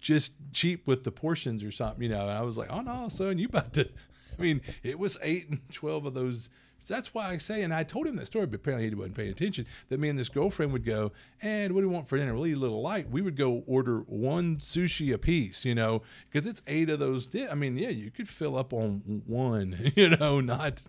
just 0.00 0.32
cheap 0.52 0.86
with 0.86 1.04
the 1.04 1.12
portions 1.12 1.62
or 1.62 1.70
something, 1.70 2.02
you 2.02 2.08
know. 2.08 2.22
And 2.22 2.32
I 2.32 2.42
was 2.42 2.56
like, 2.56 2.68
oh 2.70 2.80
no, 2.80 3.08
son, 3.08 3.38
you 3.38 3.46
about 3.46 3.72
to? 3.74 3.88
I 4.38 4.42
mean, 4.42 4.62
it 4.82 4.98
was 4.98 5.18
eight 5.22 5.48
and 5.50 5.60
twelve 5.72 6.06
of 6.06 6.14
those. 6.14 6.48
That's 6.88 7.14
why 7.14 7.28
I 7.30 7.38
say, 7.38 7.62
and 7.62 7.72
I 7.72 7.82
told 7.84 8.06
him 8.06 8.16
that 8.16 8.26
story, 8.26 8.46
but 8.46 8.56
apparently 8.56 8.88
he 8.88 8.94
wasn't 8.94 9.14
paying 9.16 9.30
attention. 9.30 9.66
That 9.90 10.00
me 10.00 10.08
and 10.08 10.18
this 10.18 10.28
girlfriend 10.28 10.72
would 10.72 10.84
go, 10.84 11.12
and 11.40 11.72
what 11.74 11.82
do 11.82 11.88
we 11.88 11.94
want 11.94 12.08
for 12.08 12.16
dinner? 12.18 12.34
We'll 12.34 12.46
eat 12.48 12.56
a 12.56 12.60
little 12.60 12.82
light. 12.82 13.08
We 13.10 13.22
would 13.22 13.36
go 13.36 13.62
order 13.66 14.00
one 14.00 14.56
sushi 14.56 15.12
a 15.14 15.18
piece, 15.18 15.64
you 15.64 15.74
know, 15.74 16.02
because 16.30 16.46
it's 16.46 16.62
eight 16.66 16.90
of 16.90 16.98
those. 16.98 17.26
Di- 17.28 17.48
I 17.48 17.54
mean, 17.54 17.76
yeah, 17.78 17.90
you 17.90 18.10
could 18.10 18.28
fill 18.28 18.56
up 18.56 18.72
on 18.72 19.22
one, 19.26 19.92
you 19.96 20.08
know, 20.16 20.40
not 20.40 20.82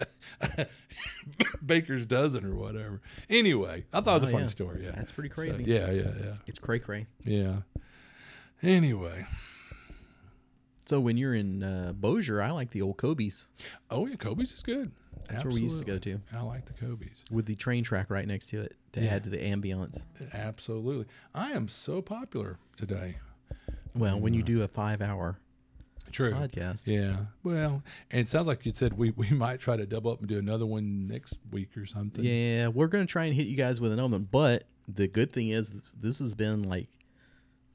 baker's 1.64 2.06
dozen 2.06 2.44
or 2.44 2.54
whatever. 2.54 3.00
Anyway, 3.30 3.84
I 3.92 4.00
thought 4.00 4.10
it 4.10 4.22
was 4.22 4.24
a 4.24 4.26
Oh, 4.26 4.30
funny 4.32 4.44
yeah. 4.44 4.48
story. 4.50 4.84
Yeah, 4.84 4.92
That's 4.92 5.12
pretty 5.12 5.30
So, 5.30 5.34
crazy. 5.42 5.64
yeah, 5.64 5.90
yeah, 5.90 6.10
yeah, 6.22 6.34
It's 6.46 6.58
cray 6.58 6.78
cray. 6.78 7.06
yeah. 7.24 7.58
Anyway, 8.62 9.26
So 10.86 11.00
when 11.00 11.16
you're 11.16 11.34
in 11.34 11.62
uh, 11.62 11.92
Bossier, 11.94 12.40
I 12.40 12.50
like 12.52 12.70
the 12.70 12.82
old 12.82 12.96
Kobe's. 12.96 13.48
oh 13.90 14.06
yeah, 14.06 14.16
Kobe's 14.16 14.52
is 14.52 14.62
good. 14.62 14.92
That's 15.28 15.44
where 15.44 15.52
we 15.54 15.62
used 15.62 15.78
to 15.80 15.84
go 15.84 15.98
to 15.98 16.20
I 16.32 16.40
like 16.42 16.66
the 16.66 16.72
Kobe's. 16.74 17.24
with 17.30 17.46
the 17.46 17.56
train 17.56 17.82
track 17.82 18.08
right 18.10 18.26
next 18.26 18.46
to 18.50 18.60
it 18.60 18.76
to 18.92 19.00
Yeah. 19.00 19.14
add 19.14 19.24
to 19.24 19.30
the 19.30 19.38
ambiance. 19.38 20.04
Absolutely. 20.32 21.06
I 21.34 21.52
am 21.52 21.68
so 21.68 22.00
popular 22.02 22.58
today. 22.76 23.16
Well, 23.94 24.20
when 24.20 24.34
you 24.34 24.42
do 24.42 24.62
a 24.62 24.68
five 24.68 25.00
hour 25.02 25.38
True. 26.12 26.32
podcast, 26.32 26.86
Yeah. 26.86 27.26
Well, 27.42 27.82
and 28.12 28.20
it 28.20 28.28
sounds 28.28 28.46
like 28.46 28.64
you 28.64 28.72
said 28.72 28.96
we, 28.96 29.10
we 29.16 29.30
might 29.30 29.58
try 29.58 29.76
to 29.76 29.86
double 29.86 30.12
up 30.12 30.20
and 30.20 30.28
do 30.28 30.38
another 30.38 30.66
one 30.66 31.08
next 31.08 31.38
week 31.50 31.76
or 31.76 31.86
something. 31.86 32.22
yeah, 32.24 32.68
we're 32.68 32.86
gonna 32.88 33.06
try 33.06 33.24
and 33.24 33.34
hit 33.34 33.48
you 33.48 33.56
guys 33.56 33.80
with 33.80 33.90
another 33.92 34.12
one. 34.12 34.28
But 34.30 34.64
the 34.86 35.08
good 35.08 35.32
thing 35.32 35.48
is 35.48 35.70
this, 35.70 35.92
this 36.00 36.18
has 36.20 36.34
been 36.36 36.62
like 36.62 36.88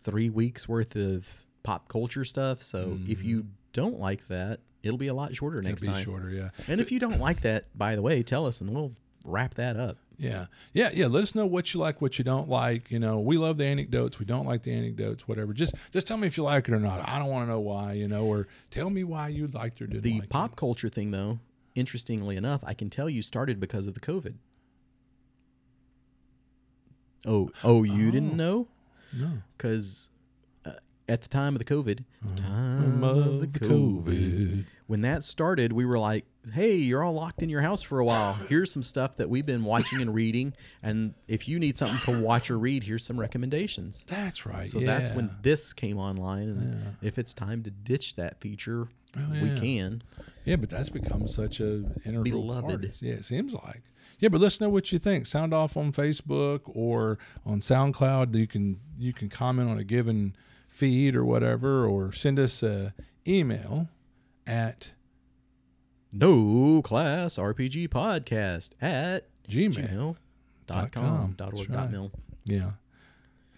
three 0.04 0.30
weeks 0.30 0.70
worth 0.70 0.96
of 0.96 1.28
pop 1.64 1.88
culture 1.88 2.26
stuff. 2.26 2.64
So 2.64 2.98
if 3.08 3.24
you 3.24 3.46
don't 3.74 4.00
like 4.00 4.28
that, 4.28 4.60
it'll 4.84 4.98
be 4.98 5.08
a 5.08 5.14
lot 5.14 5.36
shorter 5.36 5.62
next 5.62 5.82
Mm-hmm. 5.84 5.92
be 5.92 5.96
time. 5.98 6.06
shorter. 6.06 6.30
Yeah. 6.32 6.50
And 6.68 6.82
if 6.82 6.92
you 6.92 7.00
don't 7.00 7.20
like 7.20 7.42
that, 7.42 7.66
by 7.78 7.96
the 7.96 8.02
way, 8.02 8.24
tell 8.24 8.46
us 8.46 8.62
and 8.62 8.74
we'll 8.74 8.94
wrap 9.24 9.54
that 9.56 9.78
up. 9.78 9.98
Yeah. 10.18 10.48
Yeah. 10.74 10.90
Yeah. 10.94 11.08
Let 11.08 11.24
us 11.24 11.34
know 11.36 11.46
what 11.48 11.74
you 11.74 11.80
like, 11.80 12.02
what 12.02 12.18
you 12.20 12.24
don't 12.24 12.48
like. 12.50 12.92
You 12.92 13.00
know, 13.00 13.20
we 13.20 13.38
love 13.38 13.58
the 13.58 13.66
anecdotes. 13.66 14.20
We 14.20 14.26
don't 14.26 14.46
like 14.46 14.62
the 14.64 14.72
anecdotes, 14.74 15.28
whatever. 15.28 15.52
Just 15.54 15.74
just 15.92 16.06
tell 16.06 16.18
me 16.18 16.28
if 16.28 16.38
you 16.38 16.44
like 16.44 16.68
it 16.68 16.74
or 16.74 16.80
not. 16.80 17.08
I 17.08 17.18
don't 17.18 17.30
want 17.30 17.48
to 17.48 17.52
know 17.52 17.60
why, 17.60 17.94
you 17.94 18.08
know, 18.08 18.26
or 18.26 18.48
tell 18.70 18.90
me 18.92 19.04
why 19.04 19.30
you 19.30 19.48
liked 19.48 19.82
or 19.82 19.88
didn't 19.88 20.04
The 20.04 20.20
like 20.20 20.30
pop 20.30 20.56
culture 20.56 20.90
thing, 20.90 21.10
though, 21.12 21.40
interestingly 21.74 22.36
enough, 22.38 22.62
I 22.64 22.74
can 22.76 22.90
tell 22.92 23.10
you 23.10 23.22
started 23.24 23.60
because 23.60 23.88
of 23.88 23.96
the 23.96 24.00
COVID. 24.00 24.36
Oh, 27.26 27.52
oh, 27.64 27.84
you 27.84 28.08
Oh. 28.08 28.12
didn't 28.12 28.36
know? 28.36 28.68
No. 29.14 29.42
Because 29.58 30.10
at 31.10 31.22
the 31.22 31.28
time 31.28 31.56
of 31.56 31.60
the 31.60 31.66
COVID, 31.66 32.02
Uh-huh. 32.26 32.36
time 32.38 33.04
of 33.04 33.40
the 33.42 33.48
COVID, 33.60 34.66
when 34.88 35.02
that 35.02 35.24
started, 35.24 35.74
we 35.74 35.86
were 35.86 35.98
like, 36.00 36.26
"Hey, 36.54 36.76
you're 36.76 37.04
all 37.04 37.14
locked 37.14 37.42
in 37.42 37.50
your 37.50 37.62
house 37.62 37.82
for 37.82 38.00
a 38.00 38.06
while. 38.06 38.34
Here's 38.50 38.72
some 38.72 38.84
stuff 38.84 39.16
that 39.18 39.30
we've 39.30 39.46
been 39.46 39.64
watching 39.64 40.02
and 40.02 40.14
reading, 40.14 40.54
and 40.84 41.14
if 41.28 41.48
you 41.48 41.60
need 41.60 41.78
something 41.78 42.00
to 42.14 42.22
watch 42.22 42.50
or 42.52 42.58
read, 42.60 42.84
here's 42.84 43.04
some 43.06 43.20
recommendations." 43.20 44.06
That's 44.08 44.46
right. 44.46 44.70
So 44.70 44.80
yeah. 44.80 44.88
that's 45.00 45.16
when 45.16 45.30
this 45.42 45.74
came 45.74 45.98
online, 45.98 46.50
and 46.50 46.96
if 47.02 47.18
it's 47.18 47.34
time 47.34 47.64
to 47.64 47.72
ditch 47.72 48.16
that 48.16 48.40
feature, 48.42 48.88
Oh, 49.18 49.28
we 49.42 49.60
can. 49.60 50.04
Yeah, 50.46 50.56
but 50.56 50.70
that's 50.70 50.88
become 50.90 51.28
such 51.28 51.60
a 51.60 51.84
integral 52.06 52.24
Beloved. 52.24 52.82
part. 52.82 53.02
Yeah, 53.02 53.16
it 53.16 53.26
seems 53.26 53.54
like. 53.54 53.82
Yeah, 54.20 54.30
but 54.30 54.40
let 54.40 54.48
us 54.48 54.62
know 54.62 54.70
what 54.70 54.92
you 54.94 55.00
think. 55.00 55.26
Sound 55.26 55.54
off 55.54 55.76
on 55.76 55.92
Facebook 55.92 56.62
or 56.66 57.18
on 57.46 57.60
SoundCloud. 57.60 58.34
You 58.36 58.48
can 58.48 58.80
you 58.98 59.12
can 59.12 59.28
comment 59.28 59.68
on 59.70 59.78
a 59.78 59.84
given 59.84 60.34
feed 60.72 61.16
or 61.16 61.24
whatever, 61.24 61.86
or 61.86 62.12
send 62.12 62.40
us 62.40 62.64
a 62.64 62.94
email 63.28 63.88
at 64.48 64.94
No 66.12 66.82
class 66.82 67.36
RPG 67.36 67.90
podcast 67.90 68.72
at 68.82 69.28
Gmail. 69.48 69.76
gmail 69.76 70.16
dot 70.66 70.92
com. 70.92 71.04
com 71.04 71.34
dot 71.38 71.50
org 71.54 71.58
That's 71.58 71.68
dot 71.70 71.78
right. 71.84 71.92
mil. 71.92 72.12
Yeah, 72.46 72.72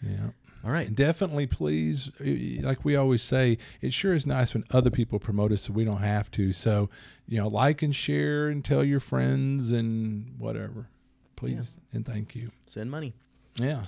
yeah. 0.02 0.30
All 0.66 0.72
right. 0.72 0.88
And 0.88 0.96
definitely, 0.96 1.46
please, 1.46 2.10
like 2.20 2.86
we 2.86 2.96
always 2.96 3.22
say, 3.22 3.58
it 3.82 3.92
sure 3.94 4.14
is 4.14 4.26
nice 4.26 4.54
when 4.54 4.64
other 4.72 4.90
people 4.90 5.20
promote 5.20 5.52
us 5.52 5.64
so 5.64 5.74
we 5.74 5.84
don't 5.84 5.98
have 5.98 6.32
to. 6.32 6.54
So, 6.54 6.90
you 7.28 7.38
know, 7.38 7.48
like 7.50 7.82
and 7.82 7.94
share 7.96 8.48
and 8.48 8.64
tell 8.64 8.84
your 8.84 9.02
friends 9.02 9.72
and 9.72 10.36
whatever. 10.38 10.88
Please 11.36 11.78
and 11.92 12.06
thank 12.06 12.34
you. 12.36 12.52
Send 12.66 12.90
money. 12.92 13.14
Yeah. 13.56 13.84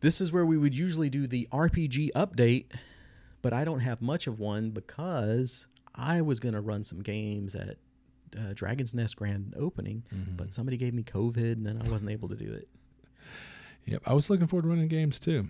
This 0.00 0.20
is 0.20 0.32
where 0.32 0.46
we 0.46 0.56
would 0.56 0.76
usually 0.76 1.10
do 1.10 1.26
the 1.26 1.48
RPG 1.52 2.10
update, 2.14 2.66
but 3.42 3.52
I 3.52 3.64
don't 3.64 3.80
have 3.80 4.00
much 4.00 4.26
of 4.26 4.38
one 4.38 4.70
because 4.70 5.66
I 5.94 6.22
was 6.22 6.40
going 6.40 6.54
to 6.54 6.60
run 6.60 6.84
some 6.84 7.00
games 7.02 7.54
at 7.54 7.76
uh, 8.38 8.52
Dragon's 8.54 8.94
Nest 8.94 9.16
Grand 9.16 9.54
Opening, 9.58 10.02
Mm-hmm. 10.14 10.36
but 10.36 10.54
somebody 10.54 10.76
gave 10.76 10.94
me 10.94 11.02
COVID 11.02 11.52
and 11.52 11.66
then 11.66 11.80
I 11.84 11.90
wasn't 11.90 12.10
able 12.12 12.28
to 12.30 12.36
do 12.36 12.50
it. 12.52 12.68
Yep. 13.86 14.02
I 14.06 14.14
was 14.14 14.30
looking 14.30 14.46
forward 14.46 14.62
to 14.62 14.68
running 14.68 14.88
games 14.88 15.18
too. 15.18 15.48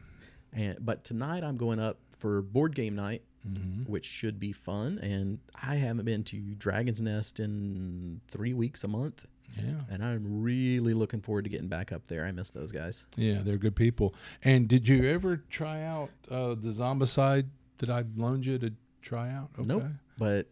And 0.53 0.77
but 0.81 1.05
tonight 1.05 1.45
I'm 1.45 1.57
going 1.57 1.79
up 1.79 1.99
for 2.19 2.43
board 2.43 2.75
game 2.75 2.95
night, 2.97 3.23
Mm-hmm. 3.49 3.91
which 3.91 4.05
should 4.05 4.39
be 4.39 4.53
fun. 4.53 4.99
And 5.03 5.39
I 5.55 5.77
haven't 5.77 6.05
been 6.05 6.25
to 6.25 6.37
Dragon's 6.57 7.01
Nest 7.01 7.41
in 7.41 8.21
three 8.29 8.53
weeks 8.53 8.85
a 8.85 8.89
month, 8.89 9.25
Yeah. 9.57 9.81
and 9.91 10.05
I'm 10.05 10.43
really 10.43 10.95
looking 10.95 11.21
forward 11.21 11.45
to 11.45 11.51
getting 11.51 11.69
back 11.69 11.93
up 11.93 12.03
there. 12.07 12.25
I 12.25 12.33
miss 12.33 12.51
those 12.51 12.73
guys. 12.73 13.07
Yeah, 13.17 13.41
they're 13.43 13.57
good 13.59 13.77
people. 13.77 14.15
And 14.45 14.69
did 14.69 14.87
you 14.89 15.05
ever 15.07 15.39
try 15.51 15.83
out 15.85 16.11
uh, 16.31 16.55
the 16.55 16.71
Zombicide 16.71 17.47
that 17.79 17.91
I 17.91 18.05
loaned 18.17 18.47
you 18.47 18.59
to 18.59 18.73
try 19.03 19.31
out? 19.31 19.49
Okay. 19.59 19.69
Nope. 19.69 19.85
But 20.19 20.47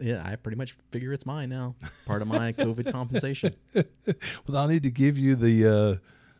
yeah, 0.00 0.22
I 0.24 0.36
pretty 0.36 0.56
much 0.56 0.76
figure 0.90 1.12
it's 1.12 1.26
mine 1.26 1.48
now. 1.48 1.74
Part 2.06 2.22
of 2.22 2.28
my 2.28 2.52
COVID 2.54 2.90
compensation. 2.92 3.54
Well, 4.46 4.58
I'll 4.58 4.68
need 4.68 4.82
to 4.82 4.90
give 4.90 5.16
you 5.16 5.36
the 5.36 5.66
uh, 5.66 5.96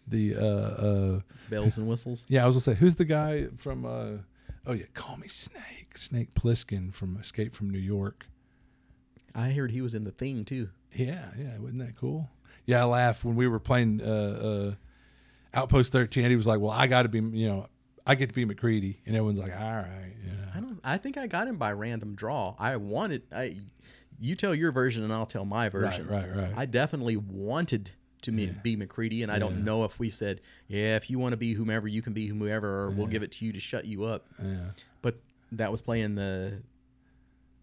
the 0.07 0.35
uh, 0.37 0.45
uh, 0.45 1.21
Bells 1.49 1.79
and 1.79 1.87
whistles. 1.89 2.25
yeah, 2.29 2.43
I 2.45 2.47
was 2.47 2.57
gonna 2.57 2.77
say 2.77 2.79
who's 2.79 2.97
the 2.97 3.05
guy 3.05 3.47
from 3.57 3.85
uh, 3.87 4.19
oh 4.67 4.73
yeah, 4.73 4.85
call 4.95 5.17
me 5.17 5.29
Snake, 5.29 5.97
Snake 5.97 6.35
Plissken 6.35 6.93
from 6.93 7.17
Escape 7.19 7.55
from 7.55 7.71
New 7.71 7.79
York. 7.79 8.27
I 9.35 9.51
heard 9.53 9.71
he 9.71 9.81
was 9.81 9.95
in 9.95 10.05
the 10.05 10.11
thing 10.11 10.45
too. 10.45 10.69
Yeah, 10.95 11.29
yeah, 11.39 11.59
wasn't 11.59 11.79
that 11.87 11.97
cool? 11.97 12.29
Yeah, 12.67 12.83
I 12.83 12.85
laughed 12.85 13.25
when 13.25 13.35
we 13.37 13.47
were 13.49 13.59
playing 13.59 14.01
uh, 14.01 14.05
uh, 14.05 14.75
Outpost 15.55 15.93
13. 15.93 16.31
He 16.31 16.37
was 16.37 16.47
like, 16.47 16.61
"Well, 16.61 16.71
I 16.71 16.87
got 16.87 17.03
to 17.03 17.09
be, 17.09 17.19
you 17.21 17.49
know, 17.49 17.67
I 18.07 18.15
get 18.15 18.29
to 18.29 18.35
be 18.35 18.45
MacReady," 18.45 18.99
and 19.07 19.17
everyone's 19.17 19.39
like, 19.39 19.53
"All 19.53 19.77
right, 19.77 20.13
yeah." 20.25 20.51
I 20.55 20.61
don't. 20.61 20.81
I 20.85 20.99
think 20.99 21.17
I 21.17 21.27
got 21.27 21.49
him 21.49 21.57
by 21.57 21.73
random 21.73 22.15
draw. 22.15 22.55
I 22.59 22.77
wanted. 22.77 23.23
I. 23.33 23.57
You 24.21 24.37
tell 24.37 24.55
your 24.55 24.71
version 24.71 25.03
and 25.03 25.13
I'll 25.13 25.27
tell 25.27 25.45
my 25.45 25.69
version. 25.69 26.07
right, 26.07 26.29
right. 26.29 26.37
Right. 26.37 26.53
I 26.57 26.67
definitely 26.67 27.17
wanted 27.17 27.91
to 28.23 28.31
me, 28.31 28.55
be 28.63 28.77
MacReady, 28.77 29.25
and 29.25 29.33
I 29.33 29.41
don't 29.41 29.65
know 29.65 29.83
if 29.83 29.99
we 29.99 30.11
said, 30.11 30.41
yeah, 30.69 30.95
if 30.95 31.11
you 31.11 31.19
want 31.19 31.33
to 31.33 31.37
be 31.37 31.55
whomever, 31.55 31.89
you 31.89 32.03
can 32.03 32.13
be 32.13 32.29
whomever, 32.29 32.85
or 32.85 32.91
we'll 32.91 33.09
give 33.09 33.25
it 33.25 33.33
to 33.33 33.45
you 33.45 33.53
to 33.53 33.59
shut 33.59 33.85
you 33.85 34.05
up. 34.05 34.27
Yeah, 34.41 34.71
But 35.01 35.17
that 35.51 35.73
was 35.73 35.81
playing 35.81 36.15
the 36.15 36.63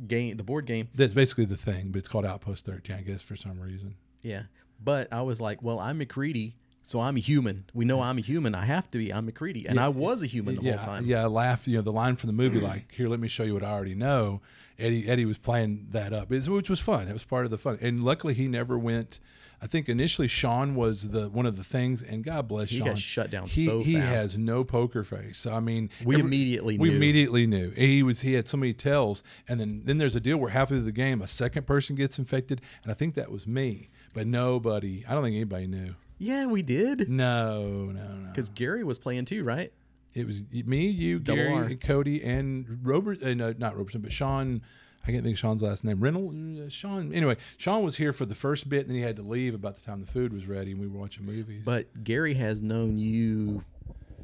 game, 0.07 0.37
the 0.37 0.43
board 0.43 0.65
game. 0.65 0.87
that's 0.95 1.13
basically 1.13 1.45
the 1.45 1.57
thing, 1.57 1.89
but 1.91 1.99
it's 1.99 2.07
called 2.07 2.25
Outpost 2.25 2.65
13, 2.65 2.95
I 2.95 3.01
guess, 3.01 3.21
for 3.21 3.35
some 3.35 3.59
reason. 3.59 3.95
Yeah. 4.21 4.43
But 4.83 5.11
I 5.11 5.21
was 5.21 5.41
like, 5.41 5.61
well, 5.61 5.79
I'm 5.79 5.97
MacReady, 5.99 6.53
so 6.83 7.01
I'm 7.01 7.17
a 7.17 7.19
human. 7.19 7.65
We 7.73 7.83
know 7.85 8.01
I'm 8.01 8.17
a 8.17 8.21
human. 8.21 8.55
I 8.55 8.65
have 8.65 8.89
to 8.91 8.97
be. 8.97 9.13
I'm 9.13 9.25
MacReady, 9.25 9.65
and 9.67 9.75
Yeah, 9.75 9.85
I 9.85 9.89
was 9.89 10.23
a 10.23 10.25
human 10.25 10.55
the 10.55 10.61
yeah, 10.61 10.77
whole 10.77 10.85
time. 10.85 11.05
Yeah, 11.05 11.23
I 11.23 11.27
laughed. 11.27 11.67
You 11.67 11.75
know, 11.77 11.81
the 11.81 11.91
line 11.91 12.15
from 12.15 12.27
the 12.27 12.33
movie, 12.33 12.59
like, 12.61 12.91
"Here, 12.93 13.07
let 13.09 13.19
me 13.19 13.27
show 13.27 13.43
you 13.43 13.53
what 13.53 13.63
I 13.63 13.71
already 13.71 13.95
know." 13.95 14.41
Eddie 14.77 15.09
Eddie 15.09 15.25
was 15.25 15.37
playing 15.37 15.87
that 15.91 16.13
up, 16.13 16.31
It's- 16.31 16.47
which 16.47 16.69
was 16.69 16.79
fun. 16.79 17.09
It 17.09 17.13
was 17.13 17.25
part 17.25 17.43
of 17.43 17.51
the 17.51 17.57
fun, 17.57 17.77
and 17.81 18.03
luckily 18.05 18.33
he 18.33 18.47
never 18.47 18.79
went. 18.79 19.19
I 19.61 19.67
think 19.67 19.89
initially 19.89 20.27
Sean 20.29 20.73
was 20.75 21.09
the 21.09 21.29
one 21.29 21.45
of 21.45 21.57
the 21.57 21.63
things, 21.63 22.01
and 22.01 22.23
God 22.23 22.47
bless 22.47 22.69
He 22.69 22.77
Sean. 22.77 22.87
got 22.87 22.97
shut 22.97 23.29
down 23.29 23.47
He 23.47 23.65
so 23.65 23.81
he 23.81 23.95
fast. 23.95 24.07
has 24.07 24.37
no 24.37 24.63
poker 24.63 25.03
face. 25.03 25.45
I 25.45 25.59
mean, 25.59 25.89
We 26.05 26.15
immediately 26.19 26.77
we 26.77 26.89
knew. 26.89 26.95
immediately 26.95 27.45
knew 27.45 27.71
he 27.71 28.01
was. 28.01 28.21
He 28.21 28.33
had 28.33 28.47
so 28.47 28.57
many 28.57 28.73
tells, 28.73 29.21
and 29.47 29.59
then 29.59 29.81
then 29.83 29.97
there's 29.97 30.15
a 30.15 30.19
deal 30.21 30.37
where 30.37 30.51
halfway 30.51 30.77
through 30.77 30.85
the 30.85 30.91
game, 30.93 31.21
a 31.21 31.27
second 31.27 31.67
person 31.67 31.95
gets 31.95 32.17
infected, 32.17 32.61
and 32.83 32.91
I 32.91 32.95
think 32.95 33.15
that 33.15 33.31
was 33.31 33.45
me, 33.45 33.89
but 34.13 34.27
nobody. 34.27 35.03
I 35.07 35.13
don't 35.13 35.23
think 35.23 35.35
anybody 35.35 35.67
knew. 35.67 35.95
Yeah, 36.17 36.45
we 36.47 36.61
did. 36.61 37.09
No, 37.09 37.85
no, 37.91 37.91
no. 37.93 38.27
Because 38.29 38.49
Gary 38.49 38.83
was 38.83 38.99
playing 38.99 39.25
too, 39.25 39.43
right? 39.43 39.71
It 40.13 40.25
was 40.25 40.41
me, 40.51 40.87
you, 40.87 41.19
Double 41.19 41.37
Gary, 41.43 41.53
R. 41.53 41.69
Cody, 41.75 42.23
and 42.23 42.79
Robert. 42.83 43.21
Uh, 43.21 43.33
no, 43.35 43.53
not 43.57 43.77
Robertson, 43.77 44.01
but 44.01 44.11
Sean. 44.11 44.61
I 45.07 45.11
can't 45.11 45.23
think 45.23 45.35
of 45.35 45.39
Sean's 45.39 45.61
last 45.61 45.83
name. 45.83 45.99
Reynolds. 45.99 46.59
Uh, 46.59 46.69
Sean. 46.69 47.13
Anyway, 47.13 47.37
Sean 47.57 47.83
was 47.83 47.95
here 47.97 48.13
for 48.13 48.25
the 48.25 48.35
first 48.35 48.69
bit, 48.69 48.81
and 48.81 48.89
then 48.89 48.95
he 48.97 49.01
had 49.01 49.15
to 49.15 49.23
leave 49.23 49.53
about 49.55 49.75
the 49.75 49.81
time 49.81 50.01
the 50.01 50.07
food 50.11 50.33
was 50.33 50.45
ready, 50.45 50.71
and 50.71 50.79
we 50.79 50.87
were 50.87 50.99
watching 50.99 51.25
movies. 51.25 51.63
But 51.65 52.03
Gary 52.03 52.35
has 52.35 52.61
known 52.61 52.97
you 52.99 53.63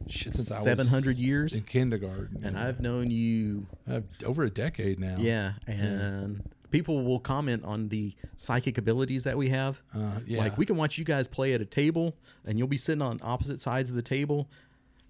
shit, 0.08 0.36
since 0.36 0.52
I 0.52 0.58
was 0.58 0.64
700 0.66 1.18
years, 1.18 1.56
in 1.56 1.64
kindergarten, 1.64 2.42
and 2.44 2.56
yeah. 2.56 2.68
I've 2.68 2.80
known 2.80 3.10
you, 3.10 3.66
Uh, 3.90 4.02
over 4.24 4.44
a 4.44 4.50
decade 4.52 5.00
now. 5.00 5.18
yeah, 5.18 5.54
and 5.66 6.44
people 6.70 7.04
will 7.04 7.20
comment 7.20 7.64
on 7.64 7.88
the 7.90 8.14
psychic 8.38 8.78
abilities 8.78 9.24
that 9.24 9.38
we 9.38 9.50
have. 9.50 9.82
Uh, 9.94 10.20
yeah. 10.28 10.40
Like 10.40 10.58
we 10.58 10.66
can 10.66 10.76
watch 10.76 10.98
you 11.00 11.06
guys 11.06 11.28
play 11.28 11.54
at 11.54 11.62
a 11.62 11.66
table, 11.66 12.16
and 12.46 12.60
you'll 12.60 12.68
be 12.68 12.78
sitting 12.78 13.02
on 13.02 13.20
opposite 13.24 13.62
sides 13.62 13.90
of 13.90 13.96
the 13.96 14.02
table, 14.04 14.48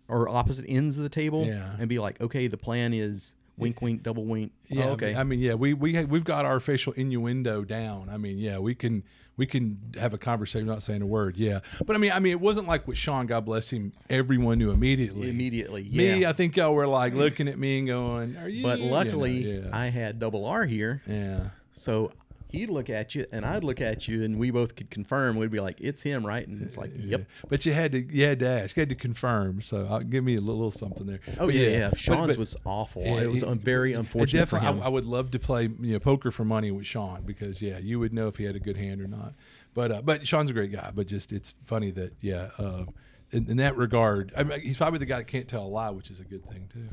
or 0.07 0.29
opposite 0.29 0.65
ends 0.69 0.95
of 0.95 1.03
the 1.03 1.09
table, 1.09 1.45
Yeah. 1.45 1.75
and 1.79 1.89
be 1.89 1.99
like, 1.99 2.21
okay, 2.21 2.47
the 2.47 2.57
plan 2.57 2.93
is 2.93 3.33
wink, 3.57 3.81
wink, 3.81 4.03
double 4.03 4.25
wink. 4.25 4.51
Yeah, 4.67 4.85
oh, 4.85 4.87
I 4.87 4.91
okay. 4.91 5.05
mean- 5.07 5.17
I 5.17 5.23
mean, 5.23 5.39
yeah, 5.39 5.53
we 5.53 5.73
we 5.73 5.95
ha- 5.95 6.03
we've 6.09 6.23
got 6.23 6.45
our 6.45 6.59
facial 6.59 6.93
innuendo 6.93 7.63
down. 7.63 8.09
I 8.09 8.17
mean, 8.17 8.37
yeah, 8.37 8.57
we 8.59 8.75
can 8.75 9.03
we 9.37 9.45
can 9.45 9.77
have 9.99 10.13
a 10.13 10.17
conversation 10.17 10.67
without 10.67 10.81
saying 10.83 11.01
a 11.01 11.05
word. 11.05 11.35
Yeah, 11.37 11.59
but 11.85 11.95
I 11.95 11.99
mean, 11.99 12.11
I 12.11 12.19
mean, 12.19 12.31
it 12.31 12.39
wasn't 12.39 12.67
like 12.67 12.87
with 12.87 12.97
Sean. 12.97 13.25
God 13.27 13.45
bless 13.45 13.69
him. 13.69 13.91
Everyone 14.09 14.57
knew 14.57 14.71
immediately. 14.71 15.29
Immediately, 15.29 15.81
yeah. 15.83 16.15
Me. 16.15 16.25
I 16.25 16.31
think 16.33 16.55
y'all 16.55 16.73
were 16.73 16.87
like 16.87 17.13
looking 17.13 17.47
at 17.47 17.59
me 17.59 17.79
and 17.79 17.87
going, 17.87 18.37
"Are 18.37 18.47
you?" 18.49 18.63
but 18.63 18.79
you 18.79 18.85
know, 18.85 18.91
luckily, 18.93 19.57
yeah. 19.59 19.69
I 19.73 19.87
had 19.87 20.19
double 20.19 20.45
R 20.45 20.65
here, 20.65 21.01
yeah. 21.07 21.49
so 21.73 22.11
he'd 22.55 22.69
look 22.69 22.89
at 22.89 23.13
you, 23.15 23.25
and 23.31 23.45
I'd 23.45 23.63
look 23.63 23.81
at 23.81 24.07
you, 24.07 24.23
and 24.23 24.37
we 24.39 24.49
both 24.51 24.75
could 24.75 24.89
confirm. 24.89 25.35
We'd 25.35 25.51
be 25.51 25.59
like, 25.59 25.79
"It's 25.81 26.01
him, 26.01 26.25
right?" 26.25 26.47
And 26.47 26.61
it's 26.61 26.77
like, 26.77 26.91
"Yep." 26.95 27.25
But 27.49 27.65
you 27.65 27.73
had 27.73 27.91
to 27.91 27.99
you 28.01 28.25
had 28.25 28.39
to 28.39 28.47
ask, 28.47 28.75
you 28.75 28.81
had 28.81 28.89
to 28.89 28.95
confirm. 28.95 29.61
So 29.61 29.85
I'll 29.89 29.99
give 30.01 30.23
me 30.23 30.35
a 30.35 30.41
little, 30.41 30.71
something 30.71 31.05
there. 31.05 31.19
Oh 31.39 31.45
But 31.47 31.55
yeah, 31.55 31.67
yeah. 31.69 31.89
But- 31.89 31.99
Sean's 31.99 32.27
but- 32.29 32.37
was 32.37 32.55
awful. 32.65 33.03
yeah, 33.03 33.21
it 33.21 33.29
was 33.31 33.41
he- 33.41 33.53
very 33.55 33.93
unfortunate 33.93 34.47
for 34.47 34.55
definitely, 34.57 34.79
him. 34.79 34.83
I, 34.83 34.87
I 34.87 34.89
would 34.89 35.05
love 35.05 35.31
to 35.31 35.39
play 35.39 35.63
you 35.63 35.93
know 35.93 35.99
poker 35.99 36.31
for 36.31 36.45
money 36.45 36.71
with 36.71 36.85
Sean 36.85 37.23
because 37.23 37.61
yeah, 37.61 37.77
you 37.77 37.99
would 37.99 38.13
know 38.13 38.27
if 38.27 38.37
he 38.37 38.45
had 38.45 38.55
a 38.55 38.59
good 38.59 38.77
hand 38.77 39.01
or 39.01 39.07
not. 39.07 39.33
But 39.73 39.91
uh, 39.91 40.01
but 40.01 40.25
Sean's 40.25 40.49
a 40.49 40.53
great 40.53 40.71
guy. 40.71 40.91
But 40.95 41.07
just 41.07 41.31
it's 41.31 41.53
funny 41.65 41.91
that 41.91 42.13
yeah, 42.21 42.49
uh, 42.57 42.85
in, 43.31 43.49
in 43.49 43.57
that 43.57 43.75
regard, 43.75 44.31
I 44.37 44.43
mean, 44.43 44.61
he's 44.61 44.77
probably 44.77 44.99
the 44.99 45.05
guy 45.05 45.17
that 45.17 45.27
can't 45.27 45.47
tell 45.47 45.65
a 45.65 45.67
lie, 45.67 45.89
which 45.89 46.09
is 46.09 46.19
a 46.19 46.23
good 46.23 46.45
thing 46.49 46.69
too. 46.71 46.87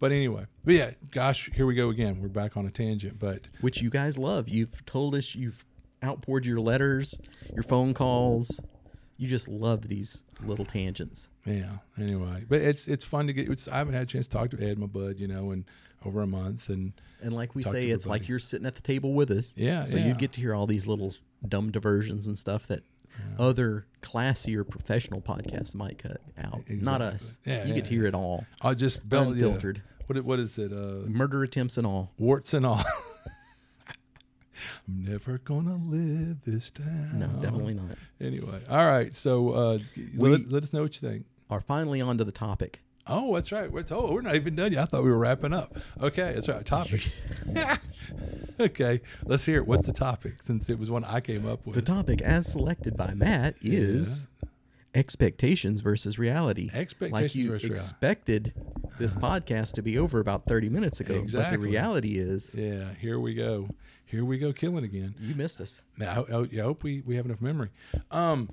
But 0.00 0.12
anyway, 0.12 0.46
but 0.64 0.74
yeah, 0.74 0.90
gosh, 1.10 1.50
here 1.54 1.66
we 1.66 1.74
go 1.74 1.88
again. 1.90 2.20
We're 2.20 2.28
back 2.28 2.56
on 2.56 2.66
a 2.66 2.70
tangent, 2.70 3.18
but 3.18 3.48
which 3.60 3.80
you 3.80 3.90
guys 3.90 4.18
love. 4.18 4.48
You've 4.48 4.84
told 4.86 5.14
us 5.14 5.34
you've 5.34 5.64
outpoured 6.02 6.44
your 6.46 6.60
letters, 6.60 7.18
your 7.54 7.62
phone 7.62 7.94
calls. 7.94 8.60
You 9.16 9.28
just 9.28 9.46
love 9.46 9.88
these 9.88 10.24
little 10.44 10.64
tangents. 10.64 11.30
Yeah. 11.46 11.76
Anyway, 11.98 12.44
but 12.48 12.60
it's 12.60 12.88
it's 12.88 13.04
fun 13.04 13.28
to 13.28 13.32
get. 13.32 13.48
It's, 13.48 13.68
I 13.68 13.78
haven't 13.78 13.94
had 13.94 14.02
a 14.02 14.06
chance 14.06 14.26
to 14.26 14.36
talk 14.36 14.50
to 14.50 14.60
Ed, 14.60 14.78
my 14.78 14.86
bud, 14.86 15.18
you 15.18 15.28
know, 15.28 15.52
in 15.52 15.64
over 16.04 16.20
a 16.20 16.26
month, 16.26 16.68
and 16.68 16.92
And 17.22 17.32
like 17.32 17.54
we 17.54 17.62
say, 17.62 17.88
it's 17.90 18.06
like 18.06 18.28
you're 18.28 18.38
sitting 18.40 18.66
at 18.66 18.74
the 18.74 18.82
table 18.82 19.14
with 19.14 19.30
us. 19.30 19.54
Yeah, 19.56 19.84
So 19.86 19.96
yeah. 19.96 20.08
you 20.08 20.14
get 20.14 20.32
to 20.32 20.40
hear 20.40 20.54
all 20.54 20.66
these 20.66 20.86
little 20.86 21.14
dumb 21.48 21.70
diversions 21.70 22.26
and 22.26 22.38
stuff 22.38 22.66
that 22.66 22.82
other 23.38 23.86
classier 24.02 24.68
professional 24.68 25.20
podcasts 25.20 25.74
might 25.74 25.98
cut 25.98 26.20
out. 26.38 26.62
Not 26.68 27.00
us. 27.02 27.38
Yeah, 27.44 27.62
you 27.62 27.68
yeah, 27.70 27.74
get 27.74 27.84
to 27.86 27.90
hear 27.90 28.06
it 28.06 28.14
all. 28.14 28.44
I 28.60 28.74
just 28.74 29.08
bell, 29.08 29.34
yeah. 29.34 29.46
Unfiltered. 29.46 29.82
What 30.06 30.24
what 30.24 30.38
is 30.38 30.58
it? 30.58 30.72
Uh, 30.72 31.08
Murder 31.08 31.42
attempts 31.42 31.78
and 31.78 31.86
all. 31.86 32.12
warts 32.18 32.52
and 32.54 32.66
all. 32.66 32.82
I'm 34.86 35.04
never 35.04 35.38
gonna 35.38 35.76
live 35.76 36.42
this 36.44 36.70
down. 36.70 37.18
No, 37.18 37.26
definitely 37.40 37.74
not. 37.74 37.96
Anyway, 38.20 38.60
all 38.68 38.84
right. 38.86 39.14
So 39.14 39.50
uh, 39.50 39.78
let, 40.16 40.50
let 40.50 40.62
us 40.62 40.72
know 40.72 40.82
what 40.82 41.00
you 41.00 41.08
think. 41.08 41.26
Are 41.50 41.60
finally 41.60 42.00
on 42.00 42.18
to 42.18 42.24
the 42.24 42.32
topic. 42.32 42.82
Oh, 43.06 43.34
that's 43.34 43.52
right. 43.52 43.70
We're, 43.70 43.84
oh, 43.90 44.12
we're 44.12 44.22
not 44.22 44.34
even 44.36 44.56
done 44.56 44.72
yet. 44.72 44.82
I 44.82 44.84
thought 44.86 45.04
we 45.04 45.10
were 45.10 45.18
wrapping 45.18 45.52
up. 45.52 45.76
Okay, 46.00 46.32
that's 46.34 46.48
right. 46.48 46.64
Topic. 46.64 47.06
okay, 48.60 49.00
let's 49.24 49.44
hear 49.44 49.58
it. 49.58 49.66
What's 49.66 49.86
the 49.86 49.92
topic? 49.92 50.34
Since 50.42 50.68
it 50.70 50.78
was 50.78 50.90
one 50.90 51.04
I 51.04 51.20
came 51.20 51.46
up 51.46 51.66
with. 51.66 51.74
The 51.74 51.82
topic, 51.82 52.22
as 52.22 52.46
selected 52.50 52.96
by 52.96 53.12
Matt, 53.14 53.56
is 53.62 54.28
expectations 54.94 55.80
versus 55.80 56.18
reality. 56.18 56.70
like 56.72 56.76
Expectations 56.82 57.36
you 57.36 57.48
versus 57.50 57.64
reality. 57.64 57.80
expected 57.82 58.54
this 58.98 59.14
podcast 59.16 59.72
to 59.72 59.82
be 59.82 59.98
over 59.98 60.20
about 60.20 60.46
30 60.46 60.68
minutes 60.68 61.00
ago. 61.00 61.14
But 61.14 61.22
Exactly. 61.24 61.56
the 61.56 61.62
reality 61.62 62.18
is, 62.18 62.54
yeah, 62.54 62.84
here 63.00 63.18
we 63.18 63.34
go. 63.34 63.68
Here 64.06 64.24
we 64.24 64.38
go, 64.38 64.52
killing 64.52 64.84
again. 64.84 65.14
you 65.20 65.34
missed 65.34 65.60
us. 65.60 65.82
Now, 65.98 66.24
I, 66.30 66.34
I, 66.36 66.40
I 66.42 66.60
hope 66.62 66.84
we, 66.84 67.02
we 67.04 67.16
have 67.16 67.26
enough 67.26 67.40
memory. 67.40 67.70
Um, 68.12 68.48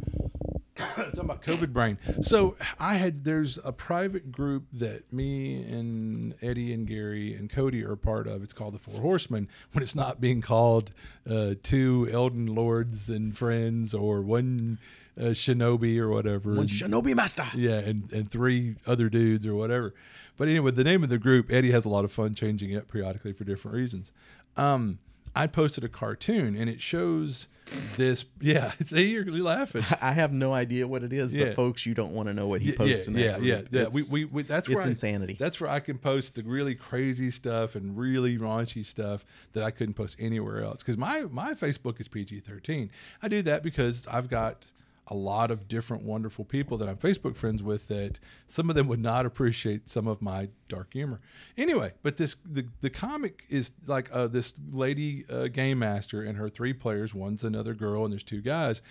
talking 0.95 1.19
about 1.19 1.41
COVID 1.43 1.71
brain. 1.73 1.97
So 2.21 2.55
I 2.79 2.95
had 2.95 3.23
there's 3.23 3.57
a 3.63 3.71
private 3.71 4.31
group 4.31 4.63
that 4.73 5.11
me 5.13 5.63
and 5.63 6.35
Eddie 6.41 6.73
and 6.73 6.87
Gary 6.87 7.33
and 7.33 7.49
Cody 7.49 7.83
are 7.83 7.95
part 7.95 8.27
of. 8.27 8.43
It's 8.43 8.53
called 8.53 8.73
the 8.73 8.79
Four 8.79 8.99
Horsemen. 9.01 9.47
When 9.71 9.81
it's 9.83 9.95
not 9.95 10.19
being 10.21 10.41
called 10.41 10.91
uh, 11.29 11.55
two 11.63 12.07
Elden 12.11 12.47
Lords 12.47 13.09
and 13.09 13.37
friends 13.37 13.93
or 13.93 14.21
one 14.21 14.79
uh, 15.19 15.25
Shinobi 15.35 15.97
or 15.99 16.09
whatever. 16.09 16.51
One 16.51 16.59
And- 16.61 16.69
Shinobi 16.69 17.15
Master. 17.15 17.45
yeah, 17.53 17.79
and, 17.79 18.11
and 18.11 18.29
three 18.31 18.75
other 18.87 19.09
dudes 19.09 19.45
or 19.45 19.55
whatever. 19.55 19.93
But 20.37 20.47
anyway, 20.47 20.71
the 20.71 20.83
name 20.85 21.03
of 21.03 21.09
the 21.09 21.17
group, 21.19 21.51
Eddie 21.51 21.71
has 21.71 21.85
a 21.85 21.89
lot 21.89 22.03
of 22.05 22.11
fun 22.11 22.33
changing 22.33 22.71
it 22.71 22.87
periodically 22.87 23.33
for 23.33 23.43
different 23.43 23.75
reasons. 23.75 24.11
Um, 24.57 24.99
I 25.35 25.47
posted 25.47 25.83
a 25.83 25.89
cartoon 25.89 26.55
and 26.55 26.69
it 26.69 26.81
shows 26.81 27.47
this. 27.95 28.25
Yeah, 28.41 28.71
see, 28.83 29.11
you're, 29.11 29.23
you're 29.29 29.43
laughing. 29.43 29.83
I 30.01 30.13
have 30.13 30.33
no 30.33 30.51
idea 30.53 30.87
what 30.87 31.03
it 31.03 31.13
is, 31.13 31.31
Yeah. 31.33 31.45
but 31.45 31.55
folks, 31.55 31.85
you 31.85 31.93
don't 31.93 32.11
want 32.11 32.27
to 32.27 32.33
know 32.33 32.47
what 32.47 32.61
he 32.61 32.71
Yeah, 32.71 32.75
posts 32.77 33.07
in 33.07 33.13
that 33.13 33.19
yeah, 33.21 33.37
yeah, 33.37 33.55
group. 33.61 33.67
yeah. 33.71 33.87
We, 33.87 34.01
It's- 34.01 34.11
we, 34.11 34.25
we, 34.25 34.43
that's 34.43 34.67
it's 34.67 34.75
where 34.75 34.83
I- 34.85 34.89
insanity. 34.89 35.37
that's 35.39 35.61
where 35.61 35.69
I 35.69 35.79
can 35.79 35.97
post 35.99 36.35
the 36.35 36.43
really 36.43 36.75
crazy 36.75 37.29
stuff 37.31 37.75
and 37.75 37.95
really 37.97 38.37
raunchy 38.37 38.83
stuff 38.85 39.23
that 39.53 39.63
I 39.63 39.71
couldn't 39.71 39.93
post 39.93 40.15
anywhere 40.19 40.63
else. 40.63 40.79
Because 40.83 40.97
my 40.97 41.21
my 41.29 41.53
Facebook 41.53 41.99
is 42.01 42.07
PG 42.07 42.39
thirteen. 42.39 42.89
I 43.21 43.27
do 43.27 43.41
that 43.43 43.61
because 43.63 44.07
I've 44.07 44.27
got 44.29 44.65
a 45.11 45.13
lot 45.13 45.51
of 45.51 45.67
different 45.67 46.03
wonderful 46.03 46.45
people 46.45 46.77
that 46.77 46.87
I'm 46.87 46.95
Facebook 46.95 47.35
friends 47.35 47.61
with 47.61 47.89
that 47.89 48.17
some 48.47 48.69
of 48.69 48.75
them 48.77 48.87
would 48.87 49.01
not 49.01 49.25
appreciate 49.25 49.89
some 49.89 50.07
of 50.07 50.21
my 50.21 50.47
dark 50.69 50.93
humor. 50.93 51.19
Anyway, 51.57 51.91
but 52.01 52.15
this 52.15 52.37
the 52.45 52.65
the 52.79 52.89
comic 52.89 53.43
is 53.49 53.71
like 53.85 54.09
uh, 54.13 54.27
this 54.27 54.53
lady 54.71 55.25
uh, 55.29 55.49
game 55.49 55.79
master 55.79 56.23
and 56.23 56.37
her 56.37 56.49
three 56.49 56.71
players. 56.71 57.13
One's 57.13 57.43
another 57.43 57.73
girl 57.73 58.05
and 58.05 58.13
there's 58.13 58.23
two 58.23 58.39
guys, 58.39 58.81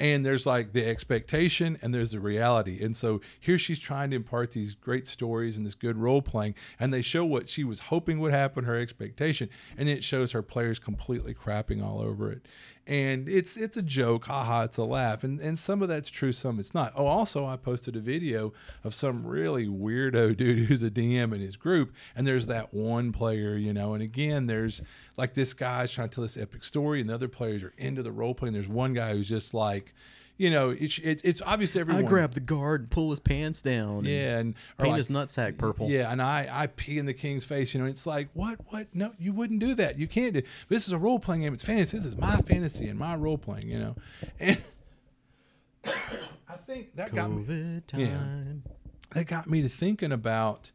and 0.00 0.24
there's 0.24 0.46
like 0.46 0.72
the 0.72 0.84
expectation 0.84 1.78
and 1.82 1.94
there's 1.94 2.10
the 2.10 2.20
reality 2.20 2.82
and 2.82 2.96
so 2.96 3.20
here 3.38 3.58
she's 3.58 3.78
trying 3.78 4.10
to 4.10 4.16
impart 4.16 4.52
these 4.52 4.74
great 4.74 5.06
stories 5.06 5.56
and 5.56 5.66
this 5.66 5.74
good 5.74 5.96
role 5.96 6.22
playing 6.22 6.54
and 6.80 6.92
they 6.92 7.02
show 7.02 7.24
what 7.24 7.48
she 7.48 7.62
was 7.62 7.80
hoping 7.80 8.18
would 8.18 8.32
happen 8.32 8.64
her 8.64 8.76
expectation 8.76 9.48
and 9.76 9.88
it 9.88 10.02
shows 10.02 10.32
her 10.32 10.42
players 10.42 10.78
completely 10.78 11.34
crapping 11.34 11.84
all 11.84 12.00
over 12.00 12.32
it 12.32 12.46
and 12.90 13.28
it's 13.28 13.56
it's 13.56 13.76
a 13.76 13.82
joke 13.82 14.26
haha 14.26 14.64
it's 14.64 14.76
a 14.76 14.84
laugh 14.84 15.22
and 15.22 15.38
and 15.40 15.56
some 15.56 15.80
of 15.80 15.88
that's 15.88 16.10
true 16.10 16.32
some 16.32 16.58
it's 16.58 16.74
not. 16.74 16.92
Oh 16.96 17.06
also 17.06 17.46
i 17.46 17.56
posted 17.56 17.94
a 17.94 18.00
video 18.00 18.52
of 18.82 18.94
some 18.94 19.24
really 19.24 19.66
weirdo 19.68 20.36
dude 20.36 20.66
who's 20.66 20.82
a 20.82 20.90
dm 20.90 21.32
in 21.32 21.40
his 21.40 21.56
group 21.56 21.94
and 22.16 22.26
there's 22.26 22.48
that 22.48 22.74
one 22.74 23.12
player 23.12 23.56
you 23.56 23.72
know 23.72 23.94
and 23.94 24.02
again 24.02 24.48
there's 24.48 24.82
like 25.16 25.34
this 25.34 25.54
guy's 25.54 25.92
trying 25.92 26.08
to 26.08 26.14
tell 26.16 26.22
this 26.22 26.36
epic 26.36 26.64
story 26.64 27.00
and 27.00 27.08
the 27.08 27.14
other 27.14 27.28
players 27.28 27.62
are 27.62 27.72
into 27.78 28.02
the 28.02 28.10
role 28.10 28.34
playing 28.34 28.54
there's 28.54 28.66
one 28.66 28.92
guy 28.92 29.12
who's 29.12 29.28
just 29.28 29.54
like 29.54 29.94
you 30.40 30.48
know, 30.48 30.70
it's 30.70 30.96
it's, 31.00 31.22
it's 31.22 31.42
obvious 31.42 31.74
to 31.74 31.80
I 31.86 32.00
grab 32.00 32.32
the 32.32 32.40
guard, 32.40 32.80
and 32.80 32.90
pull 32.90 33.10
his 33.10 33.20
pants 33.20 33.60
down, 33.60 34.06
yeah, 34.06 34.38
and 34.38 34.54
or 34.78 34.84
paint 34.84 34.92
like- 34.92 34.96
his 34.96 35.08
nutsack 35.08 35.58
purple. 35.58 35.90
Yeah, 35.90 36.10
and 36.10 36.22
I 36.22 36.48
I 36.50 36.66
pee 36.68 36.96
in 36.96 37.04
the 37.04 37.12
king's 37.12 37.44
face. 37.44 37.74
You 37.74 37.80
know, 37.80 37.86
it's 37.86 38.06
like 38.06 38.30
what 38.32 38.58
what? 38.72 38.86
No, 38.94 39.12
you 39.18 39.34
wouldn't 39.34 39.60
do 39.60 39.74
that. 39.74 39.98
You 39.98 40.08
can't 40.08 40.32
do. 40.32 40.42
This 40.70 40.86
is 40.86 40.94
a 40.94 40.98
role 40.98 41.18
playing 41.18 41.42
game. 41.42 41.52
It's 41.52 41.62
fantasy. 41.62 41.98
This 41.98 42.06
is 42.06 42.16
my 42.16 42.38
fantasy 42.38 42.88
and 42.88 42.98
my 42.98 43.16
role 43.16 43.36
playing. 43.36 43.68
You 43.68 43.80
know, 43.80 43.96
and 44.38 44.62
I 45.84 46.56
think 46.66 46.96
that 46.96 47.14
got 47.14 47.30
me. 47.30 47.44
COVID 47.44 47.82
Yeah. 47.98 48.24
That 49.12 49.26
got 49.26 49.46
me 49.46 49.60
to 49.60 49.68
thinking 49.68 50.10
about. 50.10 50.72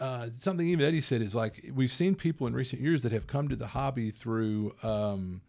Uh, 0.00 0.28
something 0.32 0.66
even 0.68 0.84
Eddie 0.84 1.00
said 1.00 1.20
is 1.22 1.34
like 1.34 1.70
we've 1.74 1.92
seen 1.92 2.14
people 2.14 2.46
in 2.46 2.54
recent 2.54 2.80
years 2.80 3.02
that 3.02 3.10
have 3.10 3.26
come 3.26 3.48
to 3.48 3.56
the 3.56 3.66
hobby 3.68 4.12
through 4.12 4.72
um, 4.84 5.40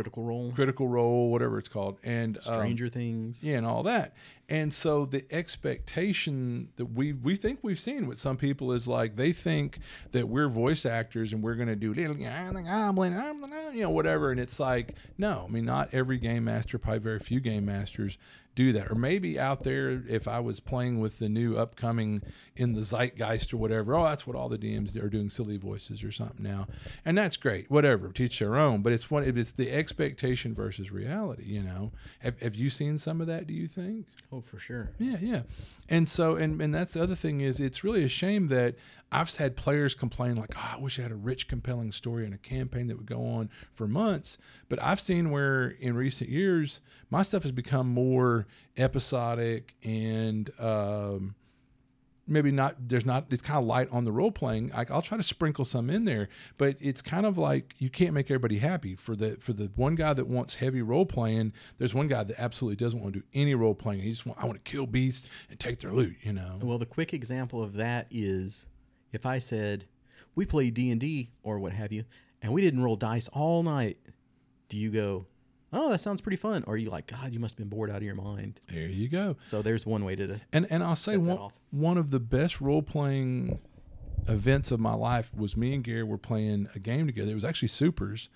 Critical 0.00 0.22
Role, 0.22 0.52
Critical 0.54 0.88
Role, 0.88 1.30
whatever 1.30 1.58
it's 1.58 1.68
called, 1.68 1.98
and 2.02 2.38
um, 2.38 2.54
Stranger 2.54 2.88
Things. 2.88 3.44
yeah, 3.44 3.58
and 3.58 3.66
all 3.66 3.82
that. 3.82 4.14
And 4.48 4.72
so 4.72 5.04
the 5.04 5.24
expectation 5.30 6.70
that 6.76 6.86
we 6.86 7.12
we 7.12 7.36
think 7.36 7.60
we've 7.62 7.78
seen 7.78 8.06
with 8.06 8.18
some 8.18 8.36
people 8.36 8.72
is 8.72 8.88
like 8.88 9.16
they 9.16 9.32
think 9.32 9.78
that 10.12 10.28
we're 10.28 10.48
voice 10.48 10.84
actors 10.84 11.32
and 11.32 11.42
we're 11.42 11.54
going 11.54 11.68
to 11.68 11.76
do 11.76 11.94
little 11.94 12.16
I'm 12.26 12.54
the 12.54 12.62
goblin, 12.62 13.16
I'm 13.16 13.40
the 13.40 13.70
you 13.72 13.82
know 13.82 13.90
whatever. 13.90 14.30
And 14.30 14.40
it's 14.40 14.58
like 14.58 14.94
no, 15.18 15.44
I 15.48 15.52
mean 15.52 15.64
not 15.64 15.90
every 15.92 16.18
game 16.18 16.44
master, 16.44 16.78
probably 16.78 16.98
very 17.00 17.20
few 17.20 17.40
game 17.40 17.66
masters 17.66 18.18
do 18.54 18.72
that. 18.72 18.90
Or 18.90 18.94
maybe 18.94 19.38
out 19.38 19.62
there, 19.62 20.02
if 20.08 20.26
I 20.26 20.40
was 20.40 20.60
playing 20.60 21.00
with 21.00 21.18
the 21.18 21.28
new 21.28 21.56
upcoming 21.56 22.22
in 22.56 22.74
the 22.74 22.82
zeitgeist 22.82 23.52
or 23.52 23.56
whatever, 23.56 23.94
oh, 23.94 24.04
that's 24.04 24.26
what 24.26 24.36
all 24.36 24.48
the 24.48 24.58
DMs 24.58 25.00
are 25.02 25.08
doing 25.08 25.30
silly 25.30 25.56
voices 25.56 26.02
or 26.02 26.12
something 26.12 26.42
now, 26.42 26.66
and 27.04 27.16
that's 27.16 27.36
great. 27.36 27.70
Whatever, 27.70 28.08
teach 28.08 28.38
their 28.38 28.56
own. 28.56 28.82
But 28.82 28.92
it's 28.92 29.10
one. 29.10 29.24
It's 29.24 29.52
the 29.52 29.70
expectation 29.70 30.54
versus 30.54 30.90
reality. 30.90 31.44
You 31.44 31.62
know, 31.62 31.92
have, 32.20 32.40
have 32.40 32.54
you 32.54 32.70
seen 32.70 32.98
some 32.98 33.20
of 33.20 33.26
that? 33.28 33.46
Do 33.46 33.54
you 33.54 33.68
think? 33.68 34.06
Oh, 34.32 34.40
for 34.40 34.58
sure. 34.58 34.90
Yeah, 34.98 35.16
yeah. 35.20 35.42
And 35.88 36.08
so, 36.08 36.36
and 36.36 36.60
and 36.60 36.74
that's 36.74 36.92
the 36.92 37.02
other 37.02 37.16
thing 37.16 37.40
is, 37.40 37.60
it's 37.60 37.82
really 37.84 38.04
a 38.04 38.08
shame 38.08 38.48
that 38.48 38.74
I've 39.12 39.34
had 39.36 39.56
players 39.56 39.94
complain 39.94 40.36
like, 40.36 40.54
"Oh, 40.56 40.74
I 40.76 40.78
wish 40.78 40.98
I 40.98 41.02
had 41.02 41.12
a 41.12 41.16
rich, 41.16 41.48
compelling 41.48 41.92
story 41.92 42.24
and 42.24 42.34
a 42.34 42.38
campaign 42.38 42.86
that 42.86 42.96
would 42.96 43.06
go 43.06 43.26
on 43.26 43.50
for 43.74 43.88
months." 43.88 44.38
But 44.68 44.80
I've 44.82 45.00
seen 45.00 45.30
where 45.30 45.68
in 45.68 45.94
recent 45.94 46.30
years 46.30 46.80
my 47.10 47.22
stuff 47.22 47.42
has 47.42 47.52
become 47.52 47.88
more 47.88 48.46
episodic 48.76 49.74
and 49.82 50.50
um, 50.60 51.34
maybe 52.30 52.52
not. 52.52 52.76
There's 52.88 53.04
not. 53.04 53.26
It's 53.30 53.42
kind 53.42 53.58
of 53.58 53.64
light 53.64 53.88
on 53.90 54.04
the 54.04 54.12
role 54.12 54.30
playing. 54.30 54.70
I, 54.72 54.86
I'll 54.88 55.02
try 55.02 55.16
to 55.16 55.22
sprinkle 55.22 55.64
some 55.64 55.90
in 55.90 56.04
there, 56.04 56.28
but 56.56 56.76
it's 56.80 57.02
kind 57.02 57.26
of 57.26 57.36
like 57.36 57.74
you 57.78 57.90
can't 57.90 58.14
make 58.14 58.30
everybody 58.30 58.58
happy. 58.58 58.94
For 58.94 59.16
the 59.16 59.36
for 59.40 59.52
the 59.52 59.70
one 59.74 59.96
guy 59.96 60.14
that 60.14 60.28
wants 60.28 60.54
heavy 60.54 60.80
role 60.80 61.04
playing, 61.04 61.52
there's 61.78 61.92
one 61.92 62.08
guy 62.08 62.22
that 62.22 62.40
absolutely 62.40 62.76
doesn't 62.76 63.00
want 63.00 63.14
to 63.14 63.20
do 63.20 63.26
any 63.34 63.54
role 63.54 63.74
playing. 63.74 64.00
He 64.00 64.10
just 64.10 64.24
want 64.24 64.38
I 64.40 64.46
want 64.46 64.64
to 64.64 64.70
kill 64.70 64.86
beasts 64.86 65.28
and 65.50 65.58
take 65.58 65.80
their 65.80 65.92
loot. 65.92 66.16
You 66.22 66.32
know. 66.32 66.58
Well, 66.62 66.78
the 66.78 66.86
quick 66.86 67.12
example 67.12 67.62
of 67.62 67.74
that 67.74 68.06
is 68.10 68.66
if 69.12 69.26
I 69.26 69.38
said 69.38 69.86
we 70.34 70.46
play 70.46 70.70
D 70.70 70.90
and 70.90 71.00
D 71.00 71.30
or 71.42 71.58
what 71.58 71.72
have 71.72 71.92
you, 71.92 72.04
and 72.42 72.52
we 72.52 72.62
didn't 72.62 72.82
roll 72.82 72.96
dice 72.96 73.28
all 73.28 73.62
night. 73.62 73.98
Do 74.68 74.78
you 74.78 74.90
go, 74.90 75.26
oh, 75.72 75.90
that 75.90 76.00
sounds 76.00 76.20
pretty 76.20 76.36
fun? 76.36 76.64
Or 76.66 76.74
are 76.74 76.76
you 76.76 76.90
like, 76.90 77.06
God, 77.06 77.32
you 77.32 77.40
must 77.40 77.54
have 77.54 77.58
been 77.58 77.76
bored 77.76 77.90
out 77.90 77.98
of 77.98 78.02
your 78.02 78.14
mind? 78.14 78.60
There 78.68 78.86
you 78.86 79.08
go. 79.08 79.36
So 79.42 79.62
there's 79.62 79.84
one 79.86 80.04
way 80.04 80.16
to. 80.16 80.40
And 80.52 80.66
and 80.70 80.82
I'll 80.82 80.96
say 80.96 81.16
one 81.16 81.50
one 81.70 81.98
of 81.98 82.10
the 82.10 82.20
best 82.20 82.60
role 82.60 82.82
playing 82.82 83.58
events 84.28 84.70
of 84.70 84.80
my 84.80 84.94
life 84.94 85.34
was 85.34 85.56
me 85.56 85.74
and 85.74 85.82
Gary 85.82 86.02
were 86.02 86.18
playing 86.18 86.68
a 86.74 86.78
game 86.78 87.06
together. 87.06 87.32
It 87.32 87.34
was 87.34 87.44
actually 87.44 87.68
Supers, 87.68 88.28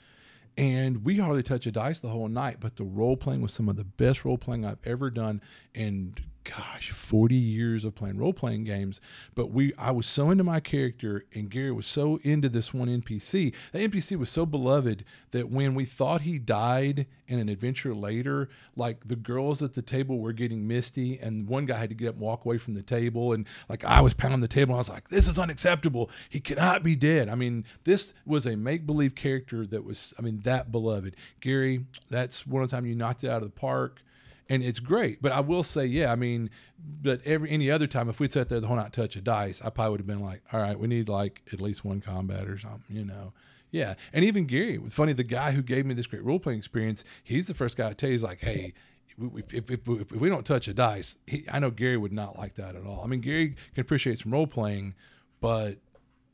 and 0.57 1.05
we 1.05 1.19
hardly 1.19 1.43
touched 1.43 1.67
a 1.67 1.73
dice 1.73 2.01
the 2.01 2.09
whole 2.09 2.29
night. 2.29 2.59
But 2.61 2.77
the 2.77 2.85
role 2.85 3.17
playing 3.17 3.43
was 3.43 3.53
some 3.53 3.69
of 3.69 3.77
the 3.77 3.85
best 3.85 4.25
role 4.25 4.39
playing 4.39 4.65
I've 4.65 4.79
ever 4.85 5.11
done. 5.11 5.41
And 5.75 6.21
gosh, 6.45 6.91
forty 6.91 7.35
years 7.35 7.85
of 7.85 7.95
playing 7.95 8.19
role 8.19 8.33
playing 8.33 8.65
games. 8.65 9.01
But 9.35 9.51
we, 9.51 9.73
I 9.77 9.91
was 9.91 10.07
so 10.07 10.31
into 10.31 10.45
my 10.45 10.61
character, 10.61 11.25
and 11.35 11.51
Gary 11.51 11.73
was 11.73 11.87
so 11.87 12.21
into 12.23 12.49
this 12.49 12.73
one 12.73 12.89
NPC. 12.89 13.53
That 13.73 13.91
NPC 13.91 14.17
was 14.19 14.31
so 14.31 14.47
beloved 14.47 15.05
that 15.33 15.49
when 15.49 15.75
we 15.75 15.85
thought 15.85 16.21
he 16.21 16.39
died 16.39 17.07
in 17.27 17.39
an 17.39 17.49
adventure 17.49 17.95
later, 17.95 18.51
like 18.77 19.09
the 19.09 19.17
girls 19.17 19.63
at 19.63 19.75
the 19.75 19.83
table 19.83 20.21
were 20.21 20.33
getting 20.33 20.69
misty, 20.69 21.19
and 21.19 21.49
one 21.49 21.67
guy 21.67 21.79
had 21.79 21.89
to 21.89 21.95
get 21.95 22.09
up 22.09 22.15
and 22.15 22.23
walk 22.23 22.45
away 22.45 22.59
from 22.59 22.75
the 22.75 22.83
table, 22.83 23.33
and 23.33 23.47
like 23.69 23.85
I 23.85 24.01
was 24.01 24.15
pounding 24.15 24.41
the 24.41 24.49
table, 24.49 24.73
and 24.73 24.77
I 24.77 24.79
was 24.79 24.91
like, 24.91 25.09
"This 25.09 25.27
is 25.27 25.39
unacceptable. 25.39 26.11
He 26.29 26.41
cannot 26.41 26.83
be 26.83 26.95
dead." 26.95 27.29
I 27.29 27.35
mean, 27.35 27.65
this 27.85 28.15
was 28.27 28.47
a 28.47 28.57
make 28.57 28.87
believe 28.87 29.15
character 29.15 29.67
that 29.67 29.85
was, 29.85 30.15
I 30.19 30.23
mean, 30.23 30.41
that 30.41 30.71
beloved. 30.71 31.17
Gary, 31.41 31.87
that's 32.11 32.47
one 32.47 32.63
of 32.63 32.71
the 32.71 32.77
time 32.77 32.87
you 32.87 32.95
knocked 32.95 33.25
it 33.25 33.31
out 33.31 33.43
of 33.43 33.49
the 33.49 33.61
park 33.61 34.04
and 34.49 34.63
it's 34.63 34.81
great. 34.81 35.23
But 35.23 35.33
I 35.33 35.41
will 35.41 35.63
say, 35.63 35.87
yeah, 35.87 36.13
I 36.13 36.17
mean, 36.17 36.51
but 36.79 37.21
every 37.25 37.51
any 37.51 37.71
other 37.71 37.87
time, 37.87 38.09
if 38.09 38.21
we'd 38.21 38.33
sat 38.33 38.49
there 38.49 38.61
the 38.61 38.67
whole 38.67 38.77
night 38.77 38.93
touch 38.93 39.17
a 39.17 39.21
dice, 39.21 39.63
I 39.65 39.71
probably 39.71 39.93
would 39.93 40.01
have 40.01 40.07
been 40.07 40.23
like, 40.23 40.43
all 40.53 40.61
right, 40.61 40.79
we 40.79 40.89
need 40.89 41.09
like 41.09 41.43
at 41.53 41.61
least 41.61 41.85
one 41.85 42.01
combat 42.01 42.49
or 42.49 42.59
something, 42.59 42.97
you 42.97 43.05
know. 43.05 43.33
Yeah, 43.71 43.95
and 44.13 44.25
even 44.25 44.47
Gary, 44.47 44.81
funny, 44.91 45.15
the 45.15 45.25
guy 45.25 45.51
who 45.51 45.63
gave 45.63 45.85
me 45.85 45.95
this 45.95 46.07
great 46.07 46.23
role 46.23 46.39
playing 46.39 46.59
experience, 46.59 47.03
he's 47.25 47.49
the 47.49 47.55
first 47.55 47.77
guy 47.77 47.89
to 47.89 47.95
tell 47.95 48.09
you, 48.09 48.15
he's 48.15 48.23
like, 48.23 48.41
hey. 48.41 48.73
If, 49.17 49.55
if, 49.55 49.71
if, 49.71 49.89
if 49.89 50.11
we 50.11 50.29
don't 50.29 50.45
touch 50.45 50.67
a 50.67 50.75
dice, 50.75 51.19
he, 51.25 51.45
I 51.49 51.61
know 51.61 51.71
Gary 51.71 51.97
would 51.97 52.13
not 52.13 52.37
like 52.37 52.57
that 52.57 52.75
at 52.75 52.85
all. 52.85 53.01
I 53.05 53.07
mean, 53.07 53.21
Gary 53.21 53.55
can 53.73 53.81
appreciate 53.81 54.19
some 54.19 54.33
role 54.33 54.49
playing, 54.49 54.95
but 55.41 55.79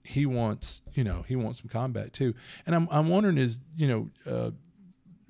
he 0.02 0.24
wants, 0.24 0.80
you 0.94 1.04
know, 1.04 1.22
he 1.28 1.36
wants 1.36 1.60
some 1.60 1.68
combat 1.68 2.14
too. 2.14 2.34
And 2.64 2.74
I'm, 2.74 2.88
I'm 2.90 3.08
wondering 3.08 3.36
is, 3.36 3.60
you 3.76 3.86
know, 3.86 4.10
uh, 4.26 4.50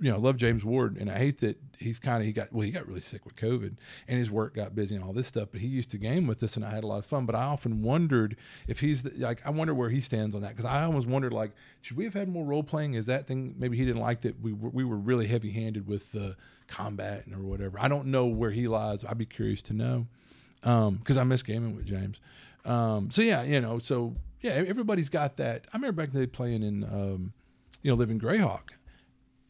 you 0.01 0.11
know, 0.11 0.17
I 0.17 0.19
love 0.19 0.39
James 0.39 0.65
Ward, 0.65 0.97
and 0.97 1.11
I 1.11 1.19
hate 1.19 1.41
that 1.41 1.59
he's 1.79 1.99
kind 1.99 2.21
of 2.21 2.27
he 2.27 2.33
got 2.33 2.53
well, 2.53 2.63
he 2.63 2.71
got 2.71 2.87
really 2.89 3.03
sick 3.03 3.25
with 3.27 3.37
COVID, 3.37 3.77
and 4.09 4.19
his 4.19 4.31
work 4.31 4.55
got 4.55 4.75
busy 4.75 4.95
and 4.95 5.05
all 5.05 5.13
this 5.13 5.27
stuff. 5.27 5.49
But 5.53 5.61
he 5.61 5.67
used 5.69 5.91
to 5.91 5.99
game 5.99 6.27
with 6.27 6.43
us, 6.43 6.57
and 6.57 6.65
I 6.65 6.71
had 6.71 6.85
a 6.85 6.87
lot 6.87 6.99
of 6.99 7.07
fun. 7.07 7.27
But 7.27 7.35
I 7.35 7.45
often 7.45 7.83
wondered 7.83 8.37
if 8.67 8.81
he's 8.81 9.03
the, 9.03 9.11
like, 9.19 9.47
I 9.47 9.51
wonder 9.51 9.75
where 9.75 9.91
he 9.91 10.01
stands 10.01 10.35
on 10.35 10.41
that 10.41 10.51
because 10.51 10.65
I 10.65 10.85
almost 10.85 11.07
wondered 11.07 11.33
like, 11.33 11.53
should 11.83 11.99
we 11.99 12.05
have 12.05 12.15
had 12.15 12.29
more 12.29 12.45
role 12.47 12.63
playing? 12.63 12.95
Is 12.95 13.07
that 13.07 13.27
thing 13.27 13.55
maybe 13.59 13.77
he 13.77 13.85
didn't 13.85 14.01
like 14.01 14.23
that 14.23 14.41
we 14.41 14.53
were, 14.53 14.71
we 14.71 14.85
were 14.85 14.97
really 14.97 15.27
heavy 15.27 15.51
handed 15.51 15.87
with 15.87 16.13
the 16.13 16.37
combat 16.67 17.27
and 17.27 17.35
or 17.35 17.41
whatever. 17.41 17.79
I 17.79 17.89
don't 17.89 18.07
know 18.07 18.27
where 18.27 18.53
he 18.53 18.69
lies. 18.69 19.05
I'd 19.05 19.19
be 19.19 19.27
curious 19.27 19.61
to 19.63 19.75
know 19.75 20.07
because 20.63 21.17
I 21.17 21.25
miss 21.25 21.43
gaming 21.43 21.77
with 21.77 21.87
James. 21.87 22.21
Um, 22.65 23.11
so 23.11 23.23
yeah, 23.23 23.43
you 23.43 23.61
know, 23.61 23.79
so 23.79 24.17
yeah, 24.41 24.53
everybody's 24.53 25.09
got 25.11 25.37
that. 25.37 25.67
I 25.73 25.77
remember 25.77 26.03
back 26.03 26.09
in 26.09 26.21
the 26.21 26.27
day 26.27 26.31
playing 26.31 26.63
in, 26.63 26.85
um, 26.85 27.33
you 27.83 27.91
know, 27.91 27.97
living 27.97 28.19
Greyhawk. 28.19 28.71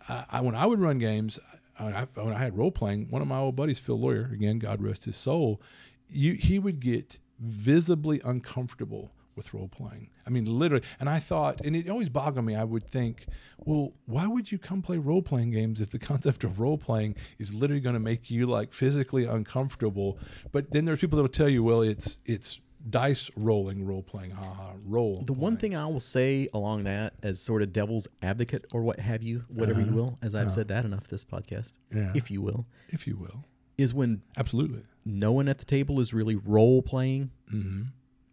I, 0.09 0.41
when 0.41 0.55
I 0.55 0.67
would 0.67 0.81
run 0.81 0.99
games, 0.99 1.39
I, 1.79 1.85
I, 1.85 2.07
when 2.21 2.35
I 2.35 2.39
had 2.39 2.57
role 2.57 2.71
playing, 2.71 3.09
one 3.11 3.23
of 3.23 3.29
my 3.29 3.39
old 3.39 3.57
buddies, 3.57 3.79
Phil 3.79 3.99
Lawyer, 3.99 4.31
again, 4.33 4.59
God 4.59 4.83
rest 4.83 5.05
his 5.05 5.17
soul, 5.17 5.61
you 6.09 6.35
he 6.35 6.59
would 6.59 6.81
get 6.81 7.19
visibly 7.39 8.21
uncomfortable 8.25 9.13
with 9.37 9.55
role 9.55 9.69
playing. 9.69 10.11
I 10.27 10.31
mean, 10.31 10.45
literally. 10.45 10.85
And 10.99 11.09
I 11.09 11.19
thought, 11.19 11.65
and 11.65 11.75
it 11.75 11.89
always 11.89 12.09
boggled 12.09 12.45
me. 12.45 12.55
I 12.55 12.65
would 12.65 12.87
think, 12.87 13.27
well, 13.59 13.93
why 14.07 14.27
would 14.27 14.53
you 14.53 14.59
come 14.59 14.83
play 14.83 14.99
role 14.99 15.23
playing 15.23 15.53
games 15.53 15.81
if 15.81 15.91
the 15.91 15.99
concept 16.11 16.45
of 16.45 16.61
role 16.61 16.77
playing 16.77 17.17
is 17.39 17.55
literally 17.55 17.81
going 17.81 17.95
to 17.95 18.01
make 18.01 18.31
you 18.31 18.47
like 18.47 18.75
physically 18.75 19.25
uncomfortable? 19.25 20.19
But 20.53 20.73
then 20.73 20.85
there's 20.85 21.01
people 21.01 21.17
that 21.17 21.23
will 21.23 21.29
tell 21.31 21.49
you, 21.49 21.63
well, 21.63 21.81
it's 21.81 22.19
it's 22.27 22.61
dice 22.89 23.31
rolling 23.37 23.85
role 23.85 24.03
playing, 24.03 24.31
haha, 24.31 24.73
roll. 24.87 25.23
The 25.27 25.33
one 25.35 25.57
thing 25.57 25.77
I 25.77 25.87
will 25.87 26.01
say 26.01 26.49
along 26.55 26.85
that, 26.85 27.13
as 27.23 27.41
sort 27.41 27.61
of 27.63 27.73
devil's 27.73 28.09
advocate 28.23 28.65
or 28.73 28.83
what 28.83 28.99
have 29.01 29.23
you, 29.23 29.45
whatever 29.49 29.81
you 29.81 29.93
will, 29.93 30.19
as 30.23 30.35
I've 30.35 30.51
said 30.51 30.69
that 30.69 30.85
enough 30.85 31.07
this 31.09 31.25
podcast, 31.25 31.73
Yeah. 31.95 32.13
if 32.15 32.31
you 32.31 32.41
will, 32.41 32.67
if 32.89 33.07
you 33.07 33.17
will, 33.17 33.45
is 33.77 33.93
when 33.93 34.23
absolutely. 34.39 34.83
no 35.05 35.33
one 35.33 35.49
at 35.49 35.59
the 35.59 35.65
table 35.65 36.01
is 36.01 36.15
really 36.15 36.37
role 36.37 36.81
playing. 36.83 37.31
Mm-hmm. 37.53 37.83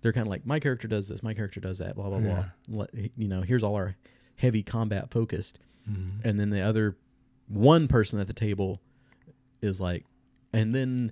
They're 0.01 0.13
kind 0.13 0.25
of 0.27 0.31
like, 0.31 0.45
my 0.45 0.59
character 0.59 0.87
does 0.87 1.07
this, 1.09 1.21
my 1.23 1.33
character 1.33 1.59
does 1.59 1.79
that, 1.79 1.95
blah 1.95 2.07
blah 2.09 2.19
Yeah. 2.19 2.45
blah. 2.67 2.79
Let, 2.85 2.91
you 3.17 3.27
know, 3.27 3.41
here's 3.41 3.63
all 3.63 3.75
our 3.75 3.95
heavy 4.37 4.63
combat 4.63 5.11
focused, 5.11 5.59
Mm-hmm. 5.89 6.27
and 6.27 6.39
then 6.39 6.49
the 6.49 6.61
other 6.61 6.95
one 7.47 7.87
person 7.87 8.19
at 8.19 8.27
the 8.27 8.33
table 8.33 8.81
is 9.61 9.79
like, 9.81 10.05
and 10.53 10.71
then 10.73 11.11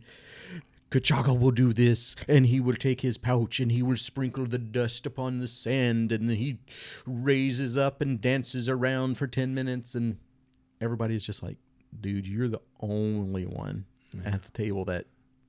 Kachaka 0.91 1.37
will 1.37 1.51
do 1.51 1.73
this, 1.73 2.15
and 2.27 2.45
he 2.45 2.59
will 2.59 2.75
take 2.75 3.01
his 3.01 3.17
pouch 3.17 3.59
and 3.59 3.71
he 3.71 3.81
will 3.81 3.97
sprinkle 3.97 4.45
the 4.45 4.57
dust 4.59 5.05
upon 5.05 5.39
the 5.39 5.47
sand, 5.47 6.11
and 6.11 6.29
he 6.31 6.59
raises 7.05 7.77
up 7.77 8.01
and 8.01 8.21
dances 8.21 8.69
around 8.69 9.17
for 9.17 9.27
ten 9.27 9.53
minutes, 9.53 9.95
and 9.95 10.17
everybody's 10.79 11.23
just 11.23 11.41
like, 11.43 11.57
dude, 11.99 12.27
you're 12.27 12.47
the 12.47 12.61
only 12.79 13.45
one 13.45 13.85
at 14.25 14.43
the 14.43 14.51
table 14.51 14.85
that 14.85 15.05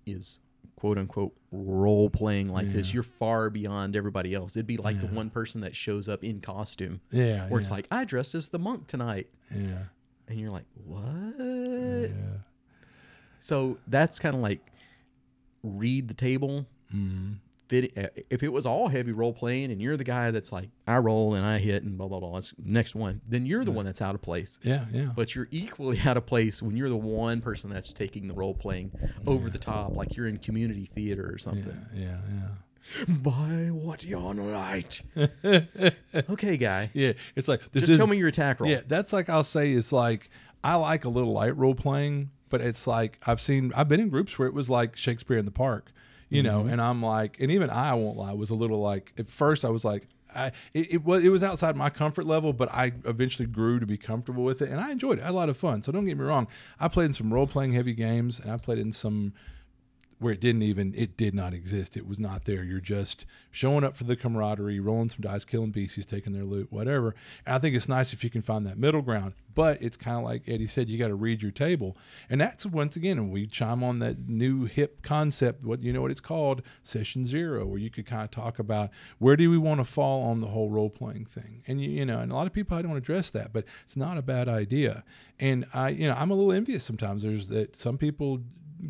is 0.06 0.40
quote 0.76 0.98
unquote 0.98 1.34
role 1.52 2.10
playing 2.10 2.48
like 2.48 2.72
this. 2.72 2.92
You're 2.92 3.02
far 3.02 3.48
beyond 3.50 3.94
everybody 3.96 4.34
else. 4.34 4.56
It'd 4.56 4.66
be 4.66 4.76
like 4.76 5.00
the 5.00 5.06
one 5.06 5.30
person 5.30 5.60
that 5.60 5.76
shows 5.76 6.08
up 6.08 6.24
in 6.24 6.40
costume, 6.40 7.00
Yeah. 7.10 7.48
where 7.48 7.60
it's 7.60 7.70
like, 7.70 7.86
I 7.90 8.04
dressed 8.04 8.34
as 8.34 8.48
the 8.48 8.58
monk 8.58 8.86
tonight. 8.88 9.28
yeah, 9.54 9.84
And 10.28 10.38
you're 10.40 10.50
like, 10.50 10.66
what? 10.84 11.04
yeah. 11.38 12.08
So 13.40 13.78
that's 13.86 14.18
kind 14.18 14.34
of 14.34 14.40
like 14.42 14.60
read 15.62 16.08
the 16.08 16.14
table. 16.14 16.66
Mm-hmm. 16.94 17.32
Fit, 17.68 17.92
if 18.30 18.44
it 18.44 18.52
was 18.52 18.64
all 18.64 18.86
heavy 18.86 19.10
role 19.10 19.32
playing 19.32 19.72
and 19.72 19.82
you're 19.82 19.96
the 19.96 20.04
guy 20.04 20.30
that's 20.30 20.52
like, 20.52 20.68
I 20.86 20.98
roll 20.98 21.34
and 21.34 21.44
I 21.44 21.58
hit 21.58 21.82
and 21.82 21.98
blah, 21.98 22.06
blah, 22.06 22.20
blah, 22.20 22.34
that's 22.34 22.54
next 22.62 22.94
one, 22.94 23.20
then 23.28 23.44
you're 23.44 23.64
the 23.64 23.72
one 23.72 23.86
that's 23.86 24.00
out 24.00 24.14
of 24.14 24.22
place. 24.22 24.60
Yeah, 24.62 24.84
yeah. 24.92 25.10
But 25.16 25.34
you're 25.34 25.48
equally 25.50 25.98
out 26.04 26.16
of 26.16 26.26
place 26.26 26.62
when 26.62 26.76
you're 26.76 26.88
the 26.88 26.96
one 26.96 27.40
person 27.40 27.68
that's 27.70 27.92
taking 27.92 28.28
the 28.28 28.34
role 28.34 28.54
playing 28.54 28.92
over 29.26 29.50
the 29.50 29.58
top, 29.58 29.96
like 29.96 30.16
you're 30.16 30.28
in 30.28 30.38
community 30.38 30.86
theater 30.86 31.28
or 31.28 31.38
something. 31.38 31.84
yeah, 31.92 32.12
something. 32.20 32.52
yeah, 33.08 33.14
By 33.16 33.70
what 33.72 34.04
yon 34.04 34.38
right? 34.38 35.02
okay, 36.30 36.56
guy. 36.56 36.90
yeah. 36.94 37.14
It's 37.34 37.48
like 37.48 37.62
this 37.72 37.80
Just 37.82 37.90
is 37.92 37.98
tell 37.98 38.06
me 38.06 38.16
your 38.16 38.28
attack 38.28 38.60
roll. 38.60 38.70
Yeah, 38.70 38.82
that's 38.86 39.12
like 39.12 39.28
I'll 39.28 39.42
say 39.42 39.72
It's 39.72 39.90
like 39.90 40.30
I 40.62 40.76
like 40.76 41.04
a 41.04 41.08
little 41.08 41.32
light 41.32 41.56
role 41.56 41.74
playing, 41.74 42.30
but 42.48 42.60
it's 42.60 42.86
like 42.86 43.18
I've 43.26 43.40
seen 43.40 43.72
I've 43.74 43.88
been 43.88 44.00
in 44.00 44.08
groups 44.08 44.38
where 44.38 44.48
it 44.48 44.54
was 44.54 44.70
like 44.70 44.96
Shakespeare 44.96 45.38
in 45.38 45.44
the 45.44 45.50
Park, 45.50 45.92
you 46.28 46.42
know, 46.42 46.60
mm-hmm. 46.60 46.70
and 46.70 46.80
I'm 46.80 47.02
like, 47.02 47.36
and 47.40 47.50
even 47.50 47.70
I 47.70 47.94
won't 47.94 48.16
lie, 48.16 48.32
was 48.32 48.50
a 48.50 48.54
little 48.54 48.80
like 48.80 49.12
at 49.18 49.28
first 49.28 49.64
I 49.64 49.70
was 49.70 49.84
like. 49.84 50.08
I, 50.34 50.48
it, 50.74 50.92
it 50.92 51.04
was 51.04 51.24
it 51.24 51.30
was 51.30 51.42
outside 51.42 51.76
my 51.76 51.88
comfort 51.88 52.26
level, 52.26 52.52
but 52.52 52.68
I 52.70 52.92
eventually 53.06 53.46
grew 53.46 53.80
to 53.80 53.86
be 53.86 53.96
comfortable 53.96 54.44
with 54.44 54.60
it, 54.60 54.68
and 54.68 54.78
I 54.78 54.90
enjoyed 54.90 55.18
it. 55.18 55.22
I 55.22 55.26
had 55.26 55.30
a 55.30 55.34
lot 55.34 55.48
of 55.48 55.56
fun. 55.56 55.82
So 55.82 55.92
don't 55.92 56.04
get 56.04 56.18
me 56.18 56.24
wrong. 56.24 56.46
I 56.78 56.88
played 56.88 57.06
in 57.06 57.12
some 57.14 57.32
role 57.32 57.46
playing 57.46 57.72
heavy 57.72 57.94
games, 57.94 58.38
and 58.38 58.52
I 58.52 58.58
played 58.58 58.78
in 58.78 58.92
some 58.92 59.32
where 60.18 60.32
it 60.32 60.40
didn't 60.40 60.62
even 60.62 60.94
it 60.96 61.16
did 61.16 61.34
not 61.34 61.52
exist. 61.52 61.96
It 61.96 62.06
was 62.06 62.18
not 62.18 62.44
there. 62.44 62.64
You're 62.64 62.80
just 62.80 63.26
showing 63.50 63.84
up 63.84 63.96
for 63.96 64.04
the 64.04 64.16
camaraderie, 64.16 64.80
rolling 64.80 65.10
some 65.10 65.20
dice, 65.20 65.44
killing 65.44 65.70
beasties, 65.70 66.06
taking 66.06 66.32
their 66.32 66.44
loot, 66.44 66.72
whatever. 66.72 67.14
And 67.44 67.54
I 67.54 67.58
think 67.58 67.76
it's 67.76 67.88
nice 67.88 68.12
if 68.12 68.24
you 68.24 68.30
can 68.30 68.42
find 68.42 68.66
that 68.66 68.78
middle 68.78 69.02
ground. 69.02 69.34
But 69.54 69.80
it's 69.80 69.96
kind 69.96 70.18
of 70.18 70.24
like 70.24 70.42
Eddie 70.46 70.66
said, 70.66 70.90
you 70.90 70.98
got 70.98 71.08
to 71.08 71.14
read 71.14 71.40
your 71.40 71.50
table, 71.50 71.96
and 72.28 72.38
that's 72.38 72.66
once 72.66 72.94
again, 72.94 73.16
and 73.16 73.32
we 73.32 73.46
chime 73.46 73.82
on 73.82 74.00
that 74.00 74.28
new 74.28 74.66
hip 74.66 75.00
concept. 75.00 75.64
What 75.64 75.82
you 75.82 75.94
know 75.94 76.02
what 76.02 76.10
it's 76.10 76.20
called, 76.20 76.60
session 76.82 77.24
zero, 77.24 77.64
where 77.64 77.78
you 77.78 77.88
could 77.88 78.04
kind 78.04 78.24
of 78.24 78.30
talk 78.30 78.58
about 78.58 78.90
where 79.18 79.34
do 79.34 79.50
we 79.50 79.56
want 79.56 79.80
to 79.80 79.84
fall 79.84 80.24
on 80.24 80.40
the 80.40 80.48
whole 80.48 80.68
role 80.68 80.90
playing 80.90 81.24
thing, 81.24 81.62
and 81.66 81.80
you, 81.80 81.88
you 81.88 82.04
know, 82.04 82.20
and 82.20 82.30
a 82.30 82.34
lot 82.34 82.46
of 82.46 82.52
people 82.52 82.76
I 82.76 82.82
don't 82.82 82.96
address 82.96 83.30
that, 83.30 83.54
but 83.54 83.64
it's 83.84 83.96
not 83.96 84.18
a 84.18 84.22
bad 84.22 84.46
idea. 84.46 85.04
And 85.40 85.64
I, 85.72 85.88
you 85.90 86.06
know, 86.06 86.14
I'm 86.14 86.30
a 86.30 86.34
little 86.34 86.52
envious 86.52 86.84
sometimes. 86.84 87.22
There's 87.22 87.48
that 87.48 87.76
some 87.76 87.96
people 87.96 88.42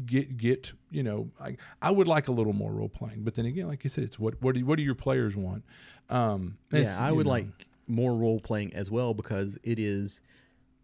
get 0.04 0.36
get 0.36 0.72
you 0.90 1.02
know 1.02 1.30
I, 1.40 1.56
I 1.80 1.90
would 1.90 2.08
like 2.08 2.28
a 2.28 2.32
little 2.32 2.52
more 2.52 2.72
role 2.72 2.88
playing 2.88 3.22
but 3.22 3.34
then 3.34 3.46
again 3.46 3.68
like 3.68 3.84
you 3.84 3.90
said 3.90 4.02
it's 4.04 4.18
what 4.18 4.40
what 4.42 4.54
do 4.56 4.64
what 4.66 4.78
do 4.78 4.82
your 4.82 4.94
players 4.96 5.36
want 5.36 5.64
um 6.10 6.58
Yeah, 6.72 6.96
I 7.00 7.12
would 7.12 7.26
know, 7.26 7.32
like 7.32 7.66
more 7.86 8.14
role 8.14 8.40
playing 8.40 8.74
as 8.74 8.90
well 8.90 9.14
because 9.14 9.58
it 9.62 9.78
is 9.78 10.20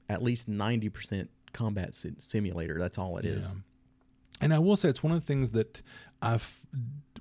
at 0.09 0.23
least 0.23 0.49
90% 0.49 1.27
combat 1.53 1.95
sim- 1.95 2.17
simulator. 2.19 2.79
That's 2.79 2.97
all 2.99 3.17
it 3.19 3.25
is. 3.25 3.55
Yeah. 3.55 3.61
and 4.43 4.55
I 4.55 4.59
will 4.61 4.77
say 4.77 4.89
it's 4.89 5.03
one 5.03 5.13
of 5.13 5.19
the 5.21 5.27
things 5.27 5.51
that 5.53 5.83
I've 6.21 6.65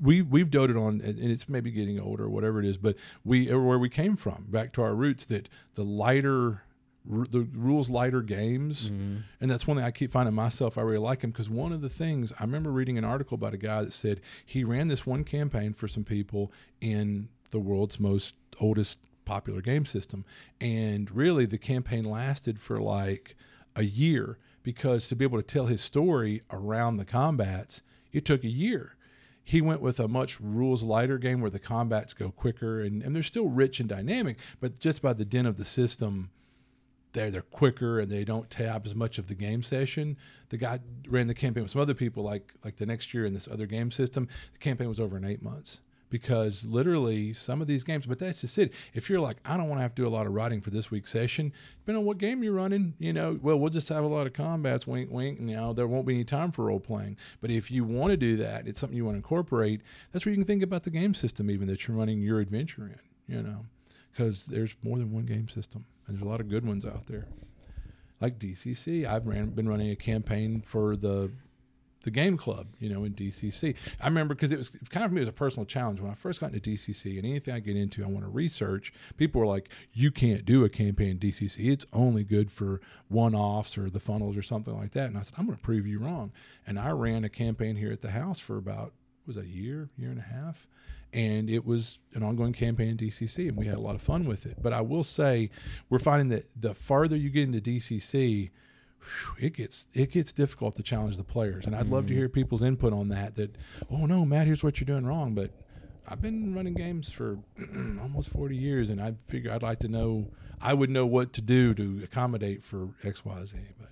we 0.02 0.22
we've 0.22 0.50
doted 0.52 0.78
on 0.78 1.02
and 1.02 1.18
it's 1.20 1.50
maybe 1.50 1.72
getting 1.72 2.00
older 2.00 2.26
or 2.26 2.30
whatever 2.30 2.60
it 2.60 2.66
is 2.66 2.78
but 2.78 2.96
we 3.24 3.48
where 3.54 3.80
we 3.80 3.90
came 3.90 4.16
from 4.16 4.46
back 4.50 4.72
to 4.74 4.82
our 4.84 4.94
roots 4.96 5.26
that 5.28 5.50
the 5.76 5.84
lighter 5.84 6.64
r- 7.10 7.26
the 7.30 7.48
rules 7.54 7.90
lighter 7.90 8.22
games. 8.22 8.90
Mm-hmm. 8.90 9.18
And 9.40 9.52
that's 9.52 9.68
one 9.68 9.78
thing 9.78 9.86
I 9.86 9.92
keep 9.92 10.12
finding 10.12 10.36
myself 10.36 10.78
I 10.78 10.82
really 10.82 10.98
like 10.98 11.22
them 11.22 11.32
because 11.32 11.50
one 11.50 11.72
of 11.72 11.82
the 11.82 11.90
things 11.90 12.32
I 12.40 12.44
remember 12.44 12.72
reading 12.72 12.98
an 12.98 13.04
article 13.04 13.36
about 13.36 13.54
a 13.54 13.58
guy 13.58 13.84
that 13.84 13.94
said 13.94 14.22
he 14.46 14.64
ran 14.64 14.88
this 14.88 15.06
one 15.06 15.24
campaign 15.24 15.74
for 15.74 15.88
some 15.88 16.04
people 16.04 16.52
in 16.80 17.30
the 17.52 17.60
world's 17.60 18.00
most 18.00 18.36
oldest 18.60 19.00
popular 19.26 19.62
game 19.62 19.86
system. 19.86 20.26
And 20.60 21.10
really 21.12 21.46
the 21.46 21.58
campaign 21.58 22.04
lasted 22.04 22.60
for 22.60 22.80
like 22.80 23.36
a 23.76 23.84
year 23.84 24.38
because 24.64 25.08
to 25.08 25.16
be 25.16 25.26
able 25.26 25.42
to 25.42 25.48
tell 25.48 25.66
his 25.66 25.82
story 25.82 26.42
around 26.52 26.98
the 26.98 27.06
combats 27.06 27.82
it 28.12 28.26
took 28.26 28.44
a 28.44 28.50
year. 28.50 28.96
He 29.44 29.62
went 29.62 29.82
with 29.82 30.00
a 30.00 30.08
much 30.08 30.40
rules 30.40 30.84
lighter 30.84 31.18
game 31.18 31.42
where 31.42 31.50
the 31.50 31.60
combats 31.60 32.14
go 32.14 32.30
quicker 32.30 32.82
and, 32.82 33.02
and 33.02 33.16
they're 33.16 33.24
still 33.24 33.48
rich 33.48 33.80
and 33.80 33.90
dynamic 33.90 34.38
but 34.60 34.80
just 34.80 35.02
by 35.02 35.14
the 35.14 35.26
din 35.26 35.46
of 35.46 35.58
the 35.58 35.66
system 35.66 36.30
they're 37.14 37.32
they're 37.32 37.42
quicker 37.42 38.00
and 38.00 38.10
they 38.10 38.24
don't 38.24 38.50
tab 38.50 38.86
as 38.86 38.96
much 38.96 39.18
of 39.18 39.28
the 39.28 39.36
game 39.36 39.64
session. 39.64 40.18
The 40.50 40.58
guy 40.58 40.80
ran 41.08 41.28
the 41.28 41.34
campaign 41.34 41.64
with 41.64 41.72
some 41.72 41.82
other 41.82 41.94
people 41.94 42.24
like 42.24 42.54
like 42.64 42.78
the 42.78 42.86
next 42.86 43.14
year 43.14 43.26
in 43.26 43.34
this 43.34 43.48
other 43.48 43.66
game 43.66 43.92
system. 43.92 44.28
The 44.54 44.60
campaign 44.60 44.88
was 44.88 45.00
over 45.00 45.18
in 45.18 45.26
eight 45.26 45.42
months 45.42 45.82
because 46.10 46.66
literally 46.66 47.34
some 47.34 47.62
of 47.62 47.68
these 47.68 47.84
games. 47.84 48.06
But 48.06 48.20
that's 48.20 48.42
just 48.42 48.58
it. 48.58 48.74
If 48.94 49.10
you're 49.10 49.20
like 49.20 49.38
I 49.46 49.58
don't 49.58 49.68
want 49.68 49.80
to 49.80 49.84
have 49.84 49.96
to 49.96 50.02
do 50.02 50.08
a 50.08 50.10
lot 50.10 50.26
of 50.26 50.34
writing 50.34 50.62
for 50.62 50.70
this 50.70 50.92
week's 50.92 51.12
session, 51.12 51.54
depending 51.80 52.02
on 52.02 52.06
what 52.06 52.18
game 52.18 52.44
you're 52.44 52.54
running, 52.54 52.94
you 53.00 53.14
know, 53.14 53.40
well 53.42 53.60
we'll 53.60 53.70
just 53.70 53.90
have 53.90 54.04
a 54.04 54.08
lot 54.08 54.28
of 54.28 54.34
combats. 54.34 54.88
Wink, 54.88 55.12
wink. 55.12 55.40
You 55.40 55.56
know, 55.56 55.74
there 55.74 55.88
won't 55.88 56.08
be 56.08 56.14
any 56.14 56.24
time 56.24 56.52
for 56.52 56.66
role 56.66 56.80
playing. 56.80 57.18
But 57.42 57.52
if 57.52 57.70
you 57.70 57.84
want 57.84 58.12
to 58.12 58.18
do 58.18 58.38
that, 58.38 58.68
it's 58.68 58.80
something 58.80 58.96
you 58.96 59.06
want 59.06 59.16
to 59.16 59.20
incorporate. 59.20 59.82
That's 60.12 60.26
where 60.26 60.32
you 60.32 60.38
can 60.38 60.48
think 60.48 60.64
about 60.64 60.84
the 60.84 60.92
game 60.92 61.14
system 61.14 61.50
even 61.50 61.68
that 61.68 61.88
you're 61.88 61.98
running 61.98 62.22
your 62.22 62.40
adventure 62.40 62.86
in. 62.86 63.00
You 63.28 63.44
know 63.44 63.66
because 64.12 64.46
there's 64.46 64.76
more 64.84 64.98
than 64.98 65.12
one 65.12 65.26
game 65.26 65.48
system 65.48 65.86
and 66.08 66.16
there's 66.16 66.26
a 66.26 66.30
lot 66.30 66.42
of 66.42 66.50
good 66.50 66.66
ones 66.66 66.86
out 66.86 67.08
there. 67.08 67.28
Like 68.20 68.38
dcc 68.38 69.06
i've 69.06 69.26
ran, 69.26 69.50
been 69.50 69.68
running 69.68 69.90
a 69.90 69.96
campaign 69.96 70.62
for 70.62 70.96
the 70.96 71.32
the 72.04 72.12
game 72.12 72.36
club 72.36 72.68
you 72.80 72.90
know 72.90 73.04
in 73.04 73.14
dcc 73.14 73.76
i 74.00 74.06
remember 74.06 74.34
because 74.34 74.52
it 74.52 74.58
was 74.58 74.70
kind 74.90 75.04
of 75.04 75.12
for 75.12 75.16
me 75.16 75.20
it 75.20 75.24
was 75.24 75.30
a 75.30 75.34
personal 75.34 75.66
challenge. 75.66 76.00
When 76.00 76.12
i 76.12 76.14
first 76.14 76.40
got 76.40 76.54
into 76.54 76.70
dcc 76.72 77.06
and 77.06 77.26
anything 77.26 77.54
i 77.54 77.60
get 77.60 77.76
into 77.76 78.04
i 78.04 78.08
want 78.08 78.24
to 78.24 78.30
research 78.30 78.94
people 79.18 79.42
were 79.42 79.48
like 79.48 79.70
you 79.94 80.12
can't 80.12 80.46
do 80.46 80.64
a 80.64 80.70
campaign 80.70 81.10
in 81.10 81.20
dcc 81.20 81.58
it's 81.60 81.86
only 81.94 82.24
good 82.24 82.52
for 82.52 82.80
one-offs 83.08 83.78
or 83.78 83.90
the 83.90 84.00
funnels 84.00 84.38
or 84.38 84.42
something 84.42 84.76
like 84.76 84.92
that. 84.92 85.08
And 85.08 85.18
i 85.18 85.22
said 85.22 85.34
i'm 85.38 85.46
going 85.46 85.58
to 85.58 85.64
prove 85.64 85.88
you 85.88 86.00
wrong. 86.00 86.32
And 86.68 86.78
i 86.78 86.92
ran 86.92 87.24
a 87.24 87.30
campaign 87.30 87.76
here 87.76 87.92
at 87.92 88.02
the 88.02 88.12
house 88.12 88.40
for 88.40 88.58
about 88.58 88.94
was 89.36 89.44
a 89.44 89.48
year 89.48 89.90
year 89.98 90.10
and 90.10 90.20
a 90.20 90.22
half 90.22 90.68
and 91.14 91.50
it 91.50 91.66
was 91.66 92.00
an 92.14 92.24
ongoing 92.24 92.54
campaign 92.54 92.88
in 92.88 92.98
DCC, 92.98 93.50
and 93.50 93.58
we 93.58 93.66
had 93.66 93.76
a 93.76 93.82
lot 93.82 93.96
of 93.96 94.02
fun 94.02 94.26
with 94.26 94.46
it. 94.46 94.58
But 94.62 94.74
I 94.74 94.82
will 94.82 95.04
say, 95.04 95.50
we're 95.90 96.00
finding 96.00 96.30
that 96.30 96.46
the 96.60 96.74
farther 96.74 97.18
you 97.18 97.30
get 97.30 97.44
into 97.44 97.60
DCC, 97.60 98.50
it 99.40 99.54
gets 99.54 99.88
it 99.94 100.12
gets 100.12 100.32
difficult 100.32 100.76
to 100.76 100.84
challenge 100.84 101.18
the 101.18 101.24
players. 101.24 101.66
And 101.66 101.76
I'd 101.76 101.90
love 101.90 102.06
to 102.06 102.14
mm-hmm. 102.14 102.20
hear 102.20 102.30
people's 102.30 102.64
input 102.64 102.94
on 102.94 103.10
that. 103.10 103.36
That 103.36 103.58
oh 103.90 104.06
no, 104.06 104.26
Matt, 104.26 104.48
here's 104.48 104.64
what 104.64 104.80
you're 104.80 104.86
doing 104.86 105.06
wrong. 105.06 105.34
But 105.34 105.52
I've 106.08 106.22
been 106.22 106.56
running 106.56 106.76
games 106.76 107.12
for 107.12 107.40
almost 108.02 108.30
40 108.30 108.56
years, 108.56 108.90
and 108.90 109.02
I 109.02 109.16
figure 109.28 109.52
I'd 109.52 109.64
like 109.64 109.80
to 109.80 109.88
know. 109.88 110.28
I 110.64 110.76
would 110.76 110.92
know 110.92 111.08
what 111.08 111.34
to 111.34 111.42
do 111.42 111.74
to 111.74 112.02
accommodate 112.04 112.64
for 112.64 112.90
X, 113.04 113.26
Y, 113.26 113.46
Z. 113.46 113.58
But 113.80 113.90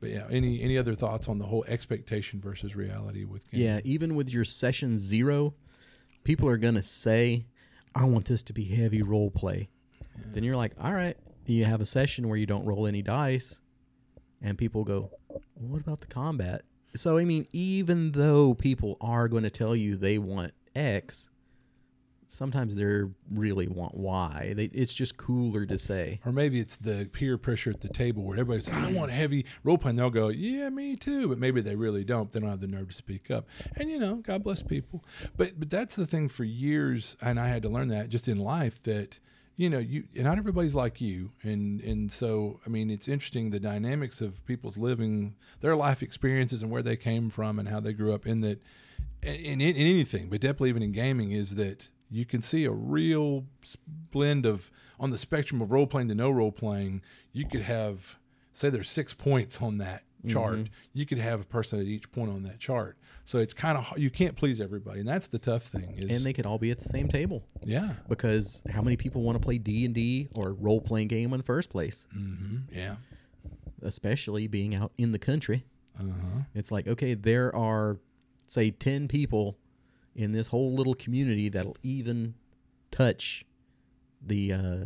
but 0.00 0.10
yeah, 0.10 0.26
any 0.30 0.60
any 0.60 0.76
other 0.76 0.94
thoughts 0.94 1.28
on 1.28 1.38
the 1.38 1.46
whole 1.46 1.64
expectation 1.66 2.40
versus 2.40 2.76
reality 2.76 3.24
with 3.24 3.50
games? 3.50 3.62
Yeah, 3.62 3.80
even 3.84 4.14
with 4.14 4.30
your 4.30 4.44
session 4.44 4.98
zero, 4.98 5.54
people 6.24 6.48
are 6.48 6.56
gonna 6.56 6.82
say, 6.82 7.46
"I 7.94 8.04
want 8.04 8.26
this 8.26 8.42
to 8.44 8.52
be 8.52 8.64
heavy 8.64 9.02
role 9.02 9.30
play." 9.30 9.68
Then 10.32 10.44
you're 10.44 10.56
like, 10.56 10.72
"All 10.80 10.94
right." 10.94 11.16
You 11.46 11.64
have 11.64 11.80
a 11.80 11.86
session 11.86 12.28
where 12.28 12.36
you 12.36 12.46
don't 12.46 12.64
roll 12.64 12.86
any 12.88 13.02
dice, 13.02 13.60
and 14.42 14.58
people 14.58 14.82
go, 14.82 15.10
well, 15.28 15.42
"What 15.54 15.80
about 15.80 16.00
the 16.00 16.08
combat?" 16.08 16.64
So 16.96 17.18
I 17.18 17.24
mean, 17.24 17.46
even 17.52 18.12
though 18.12 18.54
people 18.54 18.96
are 19.00 19.28
going 19.28 19.44
to 19.44 19.50
tell 19.50 19.76
you 19.76 19.96
they 19.96 20.18
want 20.18 20.54
X, 20.74 21.28
sometimes 22.28 22.74
they're 22.74 23.10
really 23.30 23.68
want 23.68 23.94
why. 23.94 24.52
They, 24.56 24.64
it's 24.66 24.94
just 24.94 25.16
cooler 25.16 25.66
to 25.66 25.78
say. 25.78 26.20
Or 26.24 26.32
maybe 26.32 26.60
it's 26.60 26.76
the 26.76 27.08
peer 27.12 27.38
pressure 27.38 27.70
at 27.70 27.80
the 27.80 27.88
table 27.88 28.22
where 28.22 28.38
everybody's 28.38 28.68
I 28.68 28.90
want 28.92 29.10
heavy 29.10 29.46
role 29.64 29.78
playing. 29.78 29.96
They'll 29.96 30.10
go, 30.10 30.28
Yeah, 30.28 30.68
me 30.70 30.96
too. 30.96 31.28
But 31.28 31.38
maybe 31.38 31.60
they 31.60 31.76
really 31.76 32.04
don't. 32.04 32.30
They 32.30 32.40
don't 32.40 32.50
have 32.50 32.60
the 32.60 32.66
nerve 32.66 32.88
to 32.88 32.94
speak 32.94 33.30
up. 33.30 33.46
And 33.76 33.90
you 33.90 33.98
know, 33.98 34.16
God 34.16 34.42
bless 34.42 34.62
people. 34.62 35.04
But 35.36 35.58
but 35.58 35.70
that's 35.70 35.94
the 35.94 36.06
thing 36.06 36.28
for 36.28 36.44
years, 36.44 37.16
and 37.20 37.38
I 37.38 37.48
had 37.48 37.62
to 37.62 37.68
learn 37.68 37.88
that 37.88 38.08
just 38.08 38.28
in 38.28 38.38
life 38.38 38.82
that 38.84 39.18
you 39.56 39.70
know 39.70 39.78
you 39.78 40.04
and 40.14 40.24
not 40.24 40.38
everybody's 40.38 40.74
like 40.74 41.00
you 41.00 41.32
and 41.42 41.80
and 41.80 42.12
so 42.12 42.60
i 42.66 42.68
mean 42.68 42.90
it's 42.90 43.08
interesting 43.08 43.48
the 43.48 43.58
dynamics 43.58 44.20
of 44.20 44.44
people's 44.44 44.76
living 44.76 45.34
their 45.60 45.74
life 45.74 46.02
experiences 46.02 46.62
and 46.62 46.70
where 46.70 46.82
they 46.82 46.96
came 46.96 47.30
from 47.30 47.58
and 47.58 47.68
how 47.68 47.80
they 47.80 47.94
grew 47.94 48.12
up 48.12 48.26
in 48.26 48.42
that 48.42 48.60
in, 49.22 49.34
in, 49.34 49.60
in 49.62 49.76
anything 49.76 50.28
but 50.28 50.40
definitely 50.40 50.68
even 50.68 50.82
in 50.82 50.92
gaming 50.92 51.32
is 51.32 51.54
that 51.54 51.88
you 52.10 52.24
can 52.24 52.40
see 52.42 52.64
a 52.64 52.70
real 52.70 53.44
blend 54.10 54.46
of 54.46 54.70
on 54.98 55.10
the 55.10 55.18
spectrum 55.18 55.60
of 55.60 55.70
role 55.70 55.86
playing 55.86 56.08
to 56.08 56.14
no 56.14 56.30
role 56.30 56.52
playing 56.52 57.02
you 57.32 57.46
could 57.46 57.62
have 57.62 58.16
say 58.52 58.70
there's 58.70 58.88
six 58.88 59.12
points 59.12 59.60
on 59.60 59.78
that 59.78 60.02
chart 60.28 60.58
you 60.92 61.06
could 61.06 61.18
have 61.18 61.40
a 61.42 61.44
person 61.44 61.78
at 61.78 61.86
each 61.86 62.10
point 62.10 62.30
on 62.30 62.42
that 62.42 62.58
chart 62.58 62.96
so 63.24 63.38
it's 63.38 63.54
kind 63.54 63.78
of 63.78 63.96
you 63.96 64.10
can't 64.10 64.34
please 64.34 64.60
everybody 64.60 64.98
and 64.98 65.08
that's 65.08 65.28
the 65.28 65.38
tough 65.38 65.62
thing 65.64 65.94
is 65.96 66.10
And 66.10 66.24
they 66.26 66.32
could 66.32 66.46
all 66.46 66.58
be 66.58 66.72
at 66.72 66.78
the 66.78 66.88
same 66.88 67.08
table 67.08 67.44
yeah 67.62 67.92
because 68.08 68.60
how 68.68 68.82
many 68.82 68.96
people 68.96 69.22
want 69.22 69.36
to 69.40 69.44
play 69.44 69.58
D 69.58 69.84
and 69.84 69.94
D 69.94 70.28
or 70.34 70.52
role 70.54 70.80
playing 70.80 71.06
game 71.08 71.32
in 71.32 71.38
the 71.38 71.44
first 71.44 71.70
place? 71.70 72.08
hmm 72.12 72.58
yeah 72.72 72.96
especially 73.82 74.46
being 74.46 74.74
out 74.74 74.92
in 74.98 75.12
the 75.12 75.18
country. 75.18 75.64
Uh-huh. 75.98 76.40
It's 76.54 76.70
like, 76.70 76.86
okay, 76.86 77.14
there 77.14 77.54
are, 77.54 77.98
say, 78.46 78.70
10 78.70 79.08
people 79.08 79.56
in 80.16 80.32
this 80.32 80.48
whole 80.48 80.74
little 80.74 80.94
community 80.94 81.48
that'll 81.48 81.76
even 81.82 82.34
touch 82.90 83.44
the 84.20 84.52
uh, 84.52 84.76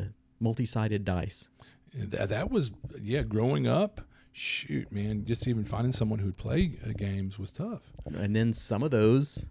multi 0.40 0.66
sided 0.66 1.04
dice. 1.04 1.48
That, 1.94 2.28
that 2.28 2.50
was 2.50 2.70
yeah. 3.00 3.22
Growing 3.22 3.66
up, 3.66 4.00
shoot, 4.32 4.90
man, 4.92 5.24
just 5.24 5.46
even 5.48 5.64
finding 5.64 5.92
someone 5.92 6.18
who'd 6.18 6.36
play 6.36 6.78
uh, 6.86 6.92
games 6.96 7.38
was 7.38 7.52
tough. 7.52 7.82
And 8.04 8.34
then 8.34 8.52
some 8.52 8.82
of 8.82 8.90
those 8.90 9.46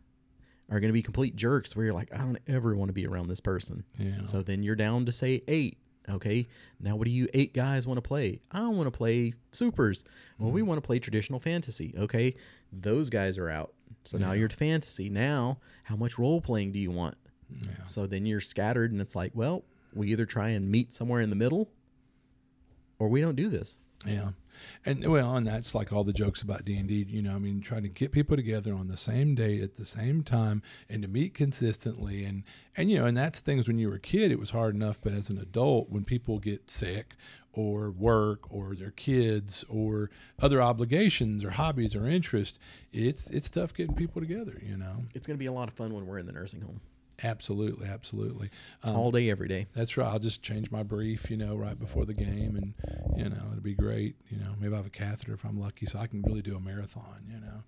are 0.69 0.79
going 0.79 0.89
to 0.89 0.93
be 0.93 1.01
complete 1.01 1.35
jerks 1.35 1.75
where 1.75 1.85
you're 1.85 1.93
like, 1.93 2.13
I 2.13 2.17
don't 2.17 2.37
ever 2.47 2.75
want 2.75 2.89
to 2.89 2.93
be 2.93 3.07
around 3.07 3.27
this 3.27 3.39
person. 3.39 3.83
Yeah. 3.97 4.25
So 4.25 4.41
then 4.41 4.63
you're 4.63 4.75
down 4.75 5.05
to 5.05 5.11
say 5.11 5.41
eight. 5.47 5.77
Okay. 6.09 6.47
Now, 6.79 6.95
what 6.95 7.05
do 7.05 7.11
you 7.11 7.27
eight 7.33 7.53
guys 7.53 7.85
want 7.85 7.97
to 7.97 8.07
play? 8.07 8.41
I 8.51 8.67
want 8.67 8.91
to 8.91 8.97
play 8.97 9.33
supers. 9.51 10.03
Well, 10.37 10.51
we 10.51 10.61
want 10.61 10.81
to 10.81 10.85
play 10.85 10.99
traditional 10.99 11.39
fantasy. 11.39 11.93
Okay. 11.97 12.35
Those 12.71 13.09
guys 13.09 13.37
are 13.37 13.49
out. 13.49 13.73
So 14.03 14.17
now 14.17 14.31
you're 14.31 14.47
to 14.47 14.55
fantasy. 14.55 15.09
Now, 15.09 15.59
how 15.83 15.95
much 15.95 16.17
role 16.17 16.41
playing 16.41 16.71
do 16.71 16.79
you 16.79 16.91
want? 16.91 17.17
Yeah. 17.51 17.85
So 17.85 18.07
then 18.07 18.25
you're 18.25 18.41
scattered, 18.41 18.91
and 18.91 19.01
it's 19.01 19.15
like, 19.15 19.31
well, 19.35 19.65
we 19.93 20.07
either 20.11 20.25
try 20.25 20.49
and 20.49 20.69
meet 20.69 20.93
somewhere 20.93 21.21
in 21.21 21.29
the 21.29 21.35
middle 21.35 21.69
or 22.99 23.07
we 23.07 23.21
don't 23.21 23.35
do 23.35 23.49
this. 23.49 23.77
Yeah, 24.05 24.29
and 24.85 25.05
well, 25.07 25.35
and 25.35 25.45
that's 25.45 25.75
like 25.75 25.91
all 25.91 26.05
the 26.05 26.13
jokes 26.13 26.41
about 26.41 26.63
D 26.63 26.77
and 26.77 26.87
D. 26.87 27.05
You 27.09 27.21
know, 27.21 27.35
I 27.35 27.39
mean, 27.39 27.59
trying 27.59 27.83
to 27.83 27.89
get 27.89 28.13
people 28.13 28.37
together 28.37 28.73
on 28.73 28.87
the 28.87 28.95
same 28.95 29.35
date 29.35 29.61
at 29.61 29.75
the 29.75 29.83
same 29.83 30.23
time 30.23 30.61
and 30.87 31.01
to 31.01 31.09
meet 31.09 31.33
consistently, 31.33 32.23
and 32.23 32.43
and 32.77 32.89
you 32.89 32.97
know, 32.97 33.05
and 33.05 33.17
that's 33.17 33.41
things 33.41 33.67
when 33.67 33.77
you 33.77 33.89
were 33.89 33.95
a 33.95 33.99
kid 33.99 34.31
it 34.31 34.39
was 34.39 34.51
hard 34.51 34.73
enough, 34.73 34.99
but 35.01 35.11
as 35.11 35.29
an 35.29 35.37
adult, 35.37 35.89
when 35.89 36.05
people 36.05 36.39
get 36.39 36.71
sick 36.71 37.15
or 37.53 37.91
work 37.91 38.51
or 38.51 38.75
their 38.75 38.91
kids 38.91 39.65
or 39.67 40.09
other 40.39 40.61
obligations 40.61 41.43
or 41.43 41.51
hobbies 41.51 41.95
or 41.95 42.07
interests, 42.07 42.59
it's 42.93 43.29
it's 43.29 43.49
tough 43.49 43.73
getting 43.73 43.95
people 43.95 44.21
together. 44.21 44.61
You 44.65 44.77
know, 44.77 45.05
It's 45.13 45.27
going 45.27 45.37
to 45.37 45.39
be 45.39 45.47
a 45.47 45.51
lot 45.51 45.67
of 45.67 45.73
fun 45.73 45.93
when 45.93 46.05
we're 46.05 46.19
in 46.19 46.25
the 46.25 46.33
nursing 46.33 46.61
home 46.61 46.81
absolutely, 47.23 47.87
absolutely. 47.87 48.49
Um, 48.83 48.95
all 48.95 49.11
day, 49.11 49.29
every 49.29 49.47
day. 49.47 49.67
That's 49.73 49.97
right. 49.97 50.07
I'll 50.07 50.19
just 50.19 50.41
change 50.41 50.71
my 50.71 50.83
brief, 50.83 51.29
you 51.29 51.37
know, 51.37 51.55
right 51.55 51.79
before 51.79 52.05
the 52.05 52.13
game, 52.13 52.55
and 52.55 52.73
you 53.17 53.29
know, 53.29 53.43
it'll 53.51 53.61
be 53.61 53.75
great. 53.75 54.15
You 54.29 54.37
know, 54.37 54.55
maybe 54.59 54.73
I 54.73 54.77
have 54.77 54.85
a 54.85 54.91
catheter 54.91 55.33
if 55.33 55.43
I'm 55.43 55.59
lucky, 55.59 55.85
so 55.85 55.99
I 55.99 56.07
can 56.07 56.21
really 56.21 56.41
do 56.41 56.55
a 56.55 56.59
marathon. 56.59 57.23
You 57.27 57.39
know, 57.39 57.63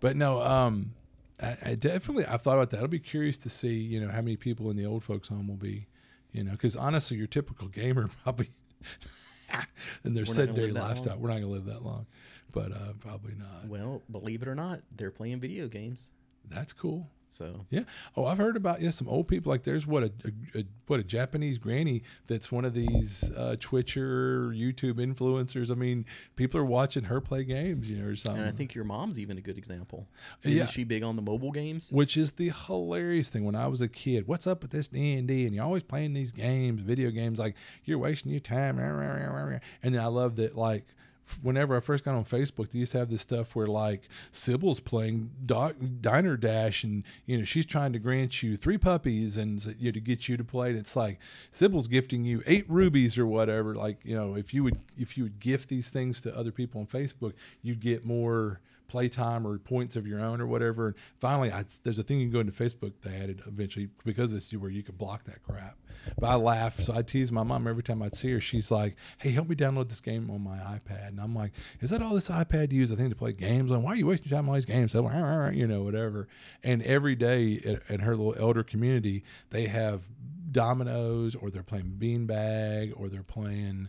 but 0.00 0.16
no, 0.16 0.40
um, 0.42 0.94
I, 1.42 1.56
I 1.64 1.74
definitely 1.74 2.26
I've 2.26 2.42
thought 2.42 2.56
about 2.56 2.70
that. 2.70 2.80
I'll 2.80 2.88
be 2.88 2.98
curious 2.98 3.38
to 3.38 3.50
see, 3.50 3.74
you 3.74 4.00
know, 4.00 4.08
how 4.08 4.20
many 4.20 4.36
people 4.36 4.70
in 4.70 4.76
the 4.76 4.86
old 4.86 5.04
folks 5.04 5.28
home 5.28 5.48
will 5.48 5.56
be, 5.56 5.86
you 6.32 6.44
know, 6.44 6.52
because 6.52 6.76
honestly, 6.76 7.16
your 7.16 7.26
typical 7.26 7.68
gamer 7.68 8.08
probably 8.22 8.50
in 10.04 10.14
their 10.14 10.26
sedentary 10.26 10.72
lifestyle. 10.72 11.18
We're 11.18 11.28
not 11.28 11.40
gonna 11.40 11.52
live 11.52 11.66
that 11.66 11.84
long, 11.84 12.06
but 12.52 12.72
uh, 12.72 12.92
probably 13.00 13.34
not. 13.38 13.66
Well, 13.68 14.02
believe 14.10 14.42
it 14.42 14.48
or 14.48 14.54
not, 14.54 14.80
they're 14.96 15.10
playing 15.10 15.40
video 15.40 15.68
games. 15.68 16.12
That's 16.48 16.72
cool. 16.72 17.10
So 17.28 17.66
Yeah. 17.70 17.82
Oh, 18.16 18.24
I've 18.24 18.38
heard 18.38 18.56
about 18.56 18.80
yeah 18.80 18.90
some 18.90 19.08
old 19.08 19.28
people 19.28 19.50
like 19.50 19.64
there's 19.64 19.86
what 19.86 20.04
a, 20.04 20.12
a, 20.54 20.60
a 20.60 20.64
what 20.86 21.00
a 21.00 21.02
Japanese 21.02 21.58
granny 21.58 22.02
that's 22.28 22.50
one 22.50 22.64
of 22.64 22.72
these 22.72 23.30
uh, 23.36 23.56
Twitcher 23.60 24.52
YouTube 24.54 24.94
influencers. 24.94 25.70
I 25.70 25.74
mean, 25.74 26.06
people 26.36 26.58
are 26.60 26.64
watching 26.64 27.04
her 27.04 27.20
play 27.20 27.44
games, 27.44 27.90
you 27.90 27.98
know, 27.98 28.06
or 28.08 28.16
something. 28.16 28.40
And 28.40 28.48
I 28.48 28.56
think 28.56 28.74
your 28.74 28.84
mom's 28.84 29.18
even 29.18 29.36
a 29.36 29.42
good 29.42 29.58
example. 29.58 30.08
Um, 30.46 30.52
Yeah. 30.52 30.62
Isn't 30.62 30.70
she 30.70 30.84
big 30.84 31.02
on 31.02 31.16
the 31.16 31.22
mobile 31.22 31.52
games? 31.52 31.90
which 31.92 32.16
is 32.16 32.32
the 32.32 32.52
hilarious 32.66 33.28
thing. 33.28 33.44
When 33.44 33.56
I 33.56 33.66
was 33.66 33.80
a 33.82 33.88
kid, 33.88 34.26
what's 34.26 34.46
up 34.46 34.62
with 34.62 34.70
this 34.70 34.88
D 34.88 35.14
and 35.14 35.28
D? 35.28 35.44
And 35.44 35.54
you're 35.54 35.64
always 35.64 35.82
playing 35.82 36.14
these 36.14 36.32
games, 36.32 36.80
video 36.80 37.10
games. 37.10 37.38
Like 37.38 37.54
you're 37.84 37.98
wasting 37.98 38.32
your 38.32 38.40
time. 38.40 38.78
And 38.78 39.98
I 40.00 40.06
love 40.06 40.36
that. 40.36 40.56
Like 40.56 40.86
whenever 41.42 41.76
I 41.76 41.80
first 41.80 42.04
got 42.04 42.14
on 42.14 42.24
Facebook, 42.24 42.70
they 42.70 42.78
used 42.78 42.92
to 42.92 42.98
have 42.98 43.10
this 43.10 43.22
stuff 43.22 43.54
where 43.54 43.66
like 43.66 44.08
Sybil's 44.32 44.80
playing 44.80 45.30
Doc, 45.44 45.76
Diner 46.00 46.36
Dash, 46.36 46.84
and 46.84 47.04
you 47.26 47.38
know 47.38 47.44
she's 47.44 47.66
trying 47.66 47.92
to 47.92 47.98
grant 47.98 48.42
you 48.42 48.56
three 48.56 48.78
puppies 48.78 49.36
and 49.36 49.64
you 49.78 49.86
know, 49.86 49.92
to 49.92 50.00
get 50.00 50.28
you 50.28 50.36
to 50.36 50.44
play. 50.44 50.70
And 50.70 50.78
it's 50.78 50.96
like 50.96 51.18
Sybil's 51.50 51.88
gifting 51.88 52.24
you 52.24 52.42
eight 52.46 52.68
rubies 52.68 53.18
or 53.18 53.26
whatever. 53.26 53.74
Like 53.74 53.98
you 54.04 54.14
know 54.14 54.34
if 54.36 54.54
you 54.54 54.64
would 54.64 54.78
if 54.98 55.16
you 55.16 55.24
would 55.24 55.40
gift 55.40 55.68
these 55.68 55.90
things 55.90 56.20
to 56.22 56.36
other 56.36 56.52
people 56.52 56.80
on 56.80 56.86
Facebook, 56.86 57.32
you'd 57.62 57.80
get 57.80 58.04
more 58.04 58.60
playtime 58.88 59.46
or 59.46 59.58
points 59.58 59.96
of 59.96 60.06
your 60.06 60.20
own 60.20 60.40
or 60.40 60.46
whatever. 60.46 60.88
And 60.88 60.96
finally, 61.18 61.52
I, 61.52 61.64
there's 61.82 61.98
a 61.98 62.02
thing 62.02 62.20
you 62.20 62.26
can 62.26 62.32
go 62.32 62.40
into 62.40 62.52
Facebook 62.52 62.92
they 63.02 63.16
added 63.16 63.42
eventually 63.46 63.88
because 64.04 64.32
it's 64.32 64.52
where 64.52 64.70
you 64.70 64.82
could 64.82 64.98
block 64.98 65.24
that 65.24 65.42
crap. 65.42 65.76
But 66.18 66.28
I 66.28 66.36
laugh, 66.36 66.80
so 66.80 66.94
I 66.94 67.02
tease 67.02 67.32
my 67.32 67.42
mom 67.42 67.66
every 67.66 67.82
time 67.82 68.02
I'd 68.02 68.14
see 68.14 68.30
her. 68.32 68.40
She's 68.40 68.70
like, 68.70 68.96
"Hey, 69.18 69.30
help 69.30 69.48
me 69.48 69.56
download 69.56 69.88
this 69.88 70.00
game 70.00 70.30
on 70.30 70.40
my 70.40 70.56
iPad," 70.56 71.08
and 71.08 71.20
I'm 71.20 71.34
like, 71.34 71.52
"Is 71.80 71.90
that 71.90 72.02
all 72.02 72.14
this 72.14 72.28
iPad 72.28 72.72
use? 72.72 72.92
I 72.92 72.94
think 72.94 73.10
to 73.10 73.16
play 73.16 73.32
games 73.32 73.72
on? 73.72 73.82
Why 73.82 73.92
are 73.92 73.96
you 73.96 74.06
wasting 74.06 74.30
time 74.30 74.48
on 74.48 74.54
these 74.54 74.64
games? 74.64 74.92
So, 74.92 75.50
you 75.52 75.66
know, 75.66 75.82
whatever." 75.82 76.28
And 76.62 76.82
every 76.82 77.16
day 77.16 77.78
in 77.88 78.00
her 78.00 78.16
little 78.16 78.36
elder 78.38 78.62
community, 78.62 79.24
they 79.50 79.66
have 79.66 80.02
dominoes 80.52 81.34
or 81.34 81.50
they're 81.50 81.62
playing 81.62 81.96
beanbag 81.98 82.92
or 82.96 83.08
they're 83.08 83.22
playing 83.22 83.88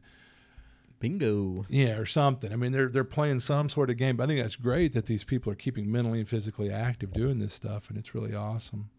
Bingo. 0.99 1.65
yeah, 1.69 1.97
or 1.97 2.05
something. 2.05 2.51
I 2.51 2.55
mean, 2.55 2.71
they're 2.71 2.89
they're 2.89 3.03
playing 3.03 3.39
some 3.39 3.69
sort 3.69 3.89
of 3.89 3.97
game. 3.97 4.17
But 4.17 4.25
I 4.25 4.27
think 4.27 4.41
that's 4.41 4.55
great 4.55 4.93
that 4.93 5.05
these 5.05 5.23
people 5.23 5.51
are 5.51 5.55
keeping 5.55 5.91
mentally 5.91 6.19
and 6.19 6.29
physically 6.29 6.71
active 6.71 7.13
doing 7.13 7.39
this 7.39 7.53
stuff, 7.53 7.89
and 7.89 7.97
it's 7.97 8.15
really 8.15 8.35
awesome. 8.35 8.89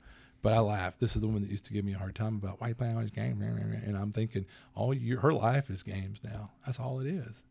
But 0.40 0.52
I 0.52 0.60
laugh. 0.60 0.98
This 0.98 1.16
is 1.16 1.22
the 1.22 1.28
one 1.28 1.42
that 1.42 1.50
used 1.50 1.64
to 1.64 1.72
give 1.72 1.84
me 1.84 1.94
a 1.94 1.98
hard 1.98 2.14
time 2.14 2.36
about 2.36 2.60
why 2.60 2.68
you 2.68 2.74
playing 2.74 2.94
all 2.94 3.02
these 3.02 3.10
games, 3.10 3.42
and 3.42 3.96
I'm 3.96 4.12
thinking, 4.12 4.46
all 4.74 4.94
your 4.94 5.20
her 5.20 5.32
life 5.32 5.70
is 5.70 5.82
games 5.82 6.20
now. 6.22 6.52
That's 6.64 6.78
all 6.78 7.00
it 7.00 7.06
is. 7.06 7.42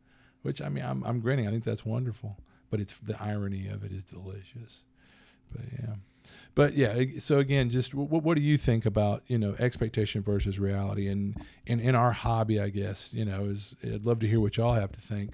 Which 0.42 0.62
I 0.62 0.70
mean, 0.70 0.86
I'm 0.86 1.04
I'm 1.04 1.20
grinning. 1.20 1.48
I 1.48 1.52
think 1.52 1.64
that's 1.64 1.86
wonderful. 1.86 2.38
But 2.70 2.80
it's 2.80 2.94
the 3.02 3.22
irony 3.22 3.68
of 3.68 3.84
it 3.84 3.92
is 3.92 4.04
delicious. 4.04 4.84
But 5.52 5.62
yeah. 5.74 5.96
But 6.56 6.74
yeah, 6.74 7.04
so 7.20 7.40
again, 7.40 7.70
just 7.70 7.94
what, 7.94 8.24
what 8.24 8.36
do 8.36 8.42
you 8.42 8.58
think 8.58 8.86
about 8.86 9.24
you 9.28 9.38
know 9.38 9.56
expectation 9.60 10.22
versus 10.22 10.60
reality, 10.60 11.08
and 11.08 11.36
and 11.68 11.80
in 11.80 11.94
our 11.96 12.12
hobby, 12.12 12.60
I 12.60 12.70
guess 12.70 13.14
you 13.14 13.26
know 13.26 13.46
is 13.46 13.76
I'd 13.84 14.06
love 14.06 14.20
to 14.20 14.28
hear 14.28 14.40
what 14.40 14.58
y'all 14.58 14.74
have 14.74 14.92
to 14.94 15.02
think. 15.02 15.32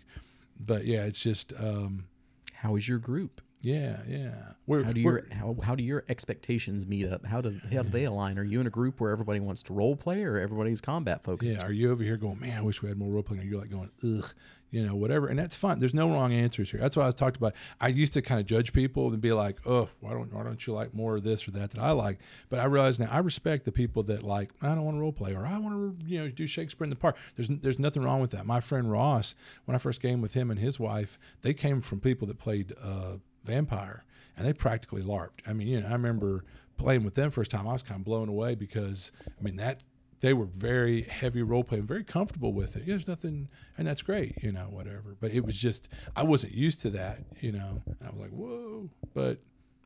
But 0.60 0.86
yeah, 0.86 1.06
it's 1.06 1.22
just 1.22 1.53
um, 1.60 2.06
How 2.53 2.76
is 2.76 2.88
your 2.88 2.99
group? 2.99 3.41
yeah, 3.61 4.02
yeah. 4.10 4.52
We're, 4.68 4.84
How 4.84 4.91
do 4.91 4.99
your 4.99 5.24
how, 5.32 5.56
how 5.64 5.76
do 5.76 5.84
your 5.84 6.03
expectations 6.10 6.86
meet 6.86 7.07
up? 7.07 7.26
How 7.26 7.40
do 7.40 7.57
how 7.72 7.84
do 7.84 7.90
they 7.90 8.03
align? 8.03 8.38
Are 8.38 8.44
you 8.44 8.60
in 8.60 8.68
a 8.68 8.70
group 8.70 8.99
where 8.99 9.11
everybody 9.11 9.40
wants 9.40 9.64
to 9.64 9.74
role 9.74 9.95
play 9.95 10.24
or 10.24 10.38
everybody's 10.38 10.82
combat 10.82 11.24
focused? 11.24 11.60
Yeah, 11.60 11.65
are 11.65 11.72
you 11.72 11.91
over 11.91 12.03
here 12.03 12.18
going, 12.18 12.40
man, 12.41 12.57
I 12.57 12.61
wish 12.61 12.82
we 12.82 12.90
had 12.90 12.98
more 12.98 13.10
role 13.10 13.24
playing? 13.24 13.44
Or 13.44 13.45
you're 13.45 13.60
like 13.61 13.70
going, 13.70 13.90
ugh, 14.03 14.34
you 14.74 14.84
know, 14.84 14.95
whatever. 14.95 15.28
And 15.28 15.38
that's 15.38 15.56
fine. 15.56 15.78
There's 15.78 15.94
no 15.94 16.10
wrong 16.10 16.34
answers 16.34 16.72
here. 16.72 16.80
That's 16.80 16.95
what 16.95 17.04
I 17.04 17.06
was 17.06 17.14
talked 17.14 17.38
about. 17.38 17.54
I 17.80 17.90
used 17.90 18.12
to 18.14 18.24
kind 18.24 18.41
of 18.41 18.48
judge 18.48 18.74
people 18.74 19.08
and 19.10 19.22
be 19.22 19.32
like, 19.32 19.60
oh, 19.68 19.88
why 20.00 20.14
don't 20.14 20.34
why 20.34 20.41
don't 20.41 20.66
you 20.66 20.74
like 20.74 20.95
more 20.95 21.16
of 21.16 21.24
this 21.24 21.48
or 21.48 21.52
that 21.52 21.70
that 21.72 21.80
I 21.80 21.91
like? 21.91 22.18
But 22.50 22.60
I 22.60 22.66
realize 22.66 23.00
now 23.00 23.08
I 23.12 23.20
respect 23.20 23.66
the 23.66 23.72
people 23.72 24.02
that 24.04 24.24
like, 24.24 24.50
I 24.64 24.74
don't 24.74 24.84
want 24.84 24.98
to 24.98 25.02
role 25.02 25.12
play 25.12 25.36
or 25.36 25.45
I 25.45 25.60
want 25.60 26.00
to, 26.00 26.06
you 26.08 26.20
know, 26.20 26.28
do 26.28 26.48
Shakespeare 26.48 26.86
in 26.86 26.90
the 26.90 26.95
park. 26.95 27.18
There's 27.36 27.50
there's 27.50 27.78
nothing 27.78 28.02
wrong 28.02 28.20
with 28.20 28.32
that. 28.32 28.48
My 28.48 28.62
friend 28.62 28.91
Ross, 28.91 29.36
when 29.66 29.76
I 29.76 29.78
first 29.78 30.02
came 30.02 30.22
with 30.22 30.34
him 30.34 30.50
and 30.50 30.60
his 30.60 30.80
wife, 30.80 31.20
they 31.44 31.54
came 31.54 31.80
from 31.80 32.00
people 32.00 32.28
that 32.30 32.40
played 32.40 32.74
uh, 32.82 33.18
vampire 33.44 34.06
and 34.36 34.44
they 34.44 34.54
practically 34.54 35.04
larped. 35.04 35.41
I 35.45 35.54
mean, 35.54 35.68
you 35.68 35.82
know, 35.82 35.88
I 35.88 35.91
remember 35.91 36.45
playing 36.78 37.04
with 37.04 37.14
them 37.14 37.30
first 37.30 37.52
time. 37.52 37.68
I 37.68 37.74
was 37.74 37.84
kind 37.84 38.00
of 38.00 38.06
blown 38.06 38.28
away 38.28 38.56
because 38.56 39.12
I 39.28 39.44
mean 39.44 39.58
that 39.58 39.84
they 40.24 40.32
were 40.34 40.45
very 40.45 41.02
heavy 41.02 41.41
role 41.44 41.66
playing, 41.66 41.86
very 41.86 42.06
comfortable 42.06 42.54
with 42.54 42.78
it. 42.78 42.88
There's 42.88 43.10
nothing, 43.10 43.50
and 43.78 43.86
that's 43.86 44.02
great, 44.02 44.41
you 44.41 44.54
know, 44.54 44.70
whatever. 44.70 45.18
But 45.20 45.34
it 45.34 45.45
was 45.45 45.58
just 45.58 45.90
I 46.16 46.24
wasn't 46.24 46.54
used 46.54 46.80
to 46.84 46.90
that, 46.91 47.20
you 47.41 47.52
know. 47.52 47.82
And 47.86 47.98
I 48.08 48.10
was 48.10 48.22
like, 48.22 48.30
whoa, 48.30 48.90
but 49.14 49.40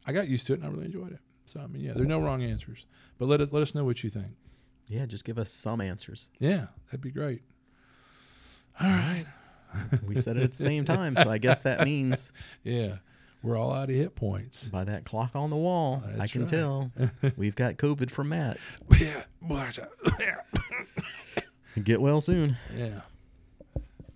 I 0.06 0.14
got 0.14 0.28
used 0.28 0.46
to 0.46 0.54
it, 0.54 0.60
and 0.60 0.66
I 0.68 0.70
really 0.70 0.86
enjoyed 0.86 1.12
it. 1.12 1.20
So 1.46 1.60
I 1.60 1.66
mean, 1.66 1.84
yeah, 1.84 1.94
there's 1.94 2.08
no 2.08 2.20
wrong 2.20 2.44
answers, 2.44 2.86
but 3.18 3.26
let 3.26 3.42
us 3.42 3.52
let 3.52 3.64
us 3.64 3.74
know 3.74 3.84
what 3.84 4.04
you 4.04 4.12
think. 4.12 4.28
Yeah, 4.88 5.08
just 5.08 5.26
give 5.26 5.40
us 5.40 5.52
some 5.52 5.82
answers. 5.82 6.30
Yeah, 6.38 6.68
that'd 6.86 7.02
be 7.02 7.10
great. 7.10 7.42
All 8.80 8.88
right, 8.88 9.26
We 10.06 10.22
said 10.22 10.38
it 10.38 10.44
at 10.44 10.52
the 10.56 10.64
same 10.64 10.86
time, 10.86 11.16
so 11.16 11.32
I 11.32 11.40
guess 11.40 11.62
that 11.62 11.84
means 11.84 12.32
yeah, 12.64 12.98
we're 13.48 13.58
all 13.58 13.72
out 13.72 13.90
of 13.90 13.96
hit 13.96 14.14
points. 14.16 14.66
by 14.66 14.84
that 14.84 15.06
clock 15.06 15.36
on 15.36 15.50
the 15.50 15.56
wall, 15.56 16.04
I 16.20 16.28
can 16.28 16.42
right. 16.42 16.50
tell 16.50 16.92
we've 17.38 17.56
got 17.56 17.78
COVID 17.78 18.12
from 18.12 18.30
Matt. 18.30 18.58
Yeah. 19.00 19.24
Get 21.84 22.02
well 22.02 22.22
soon. 22.22 22.58
yeah. 22.76 23.02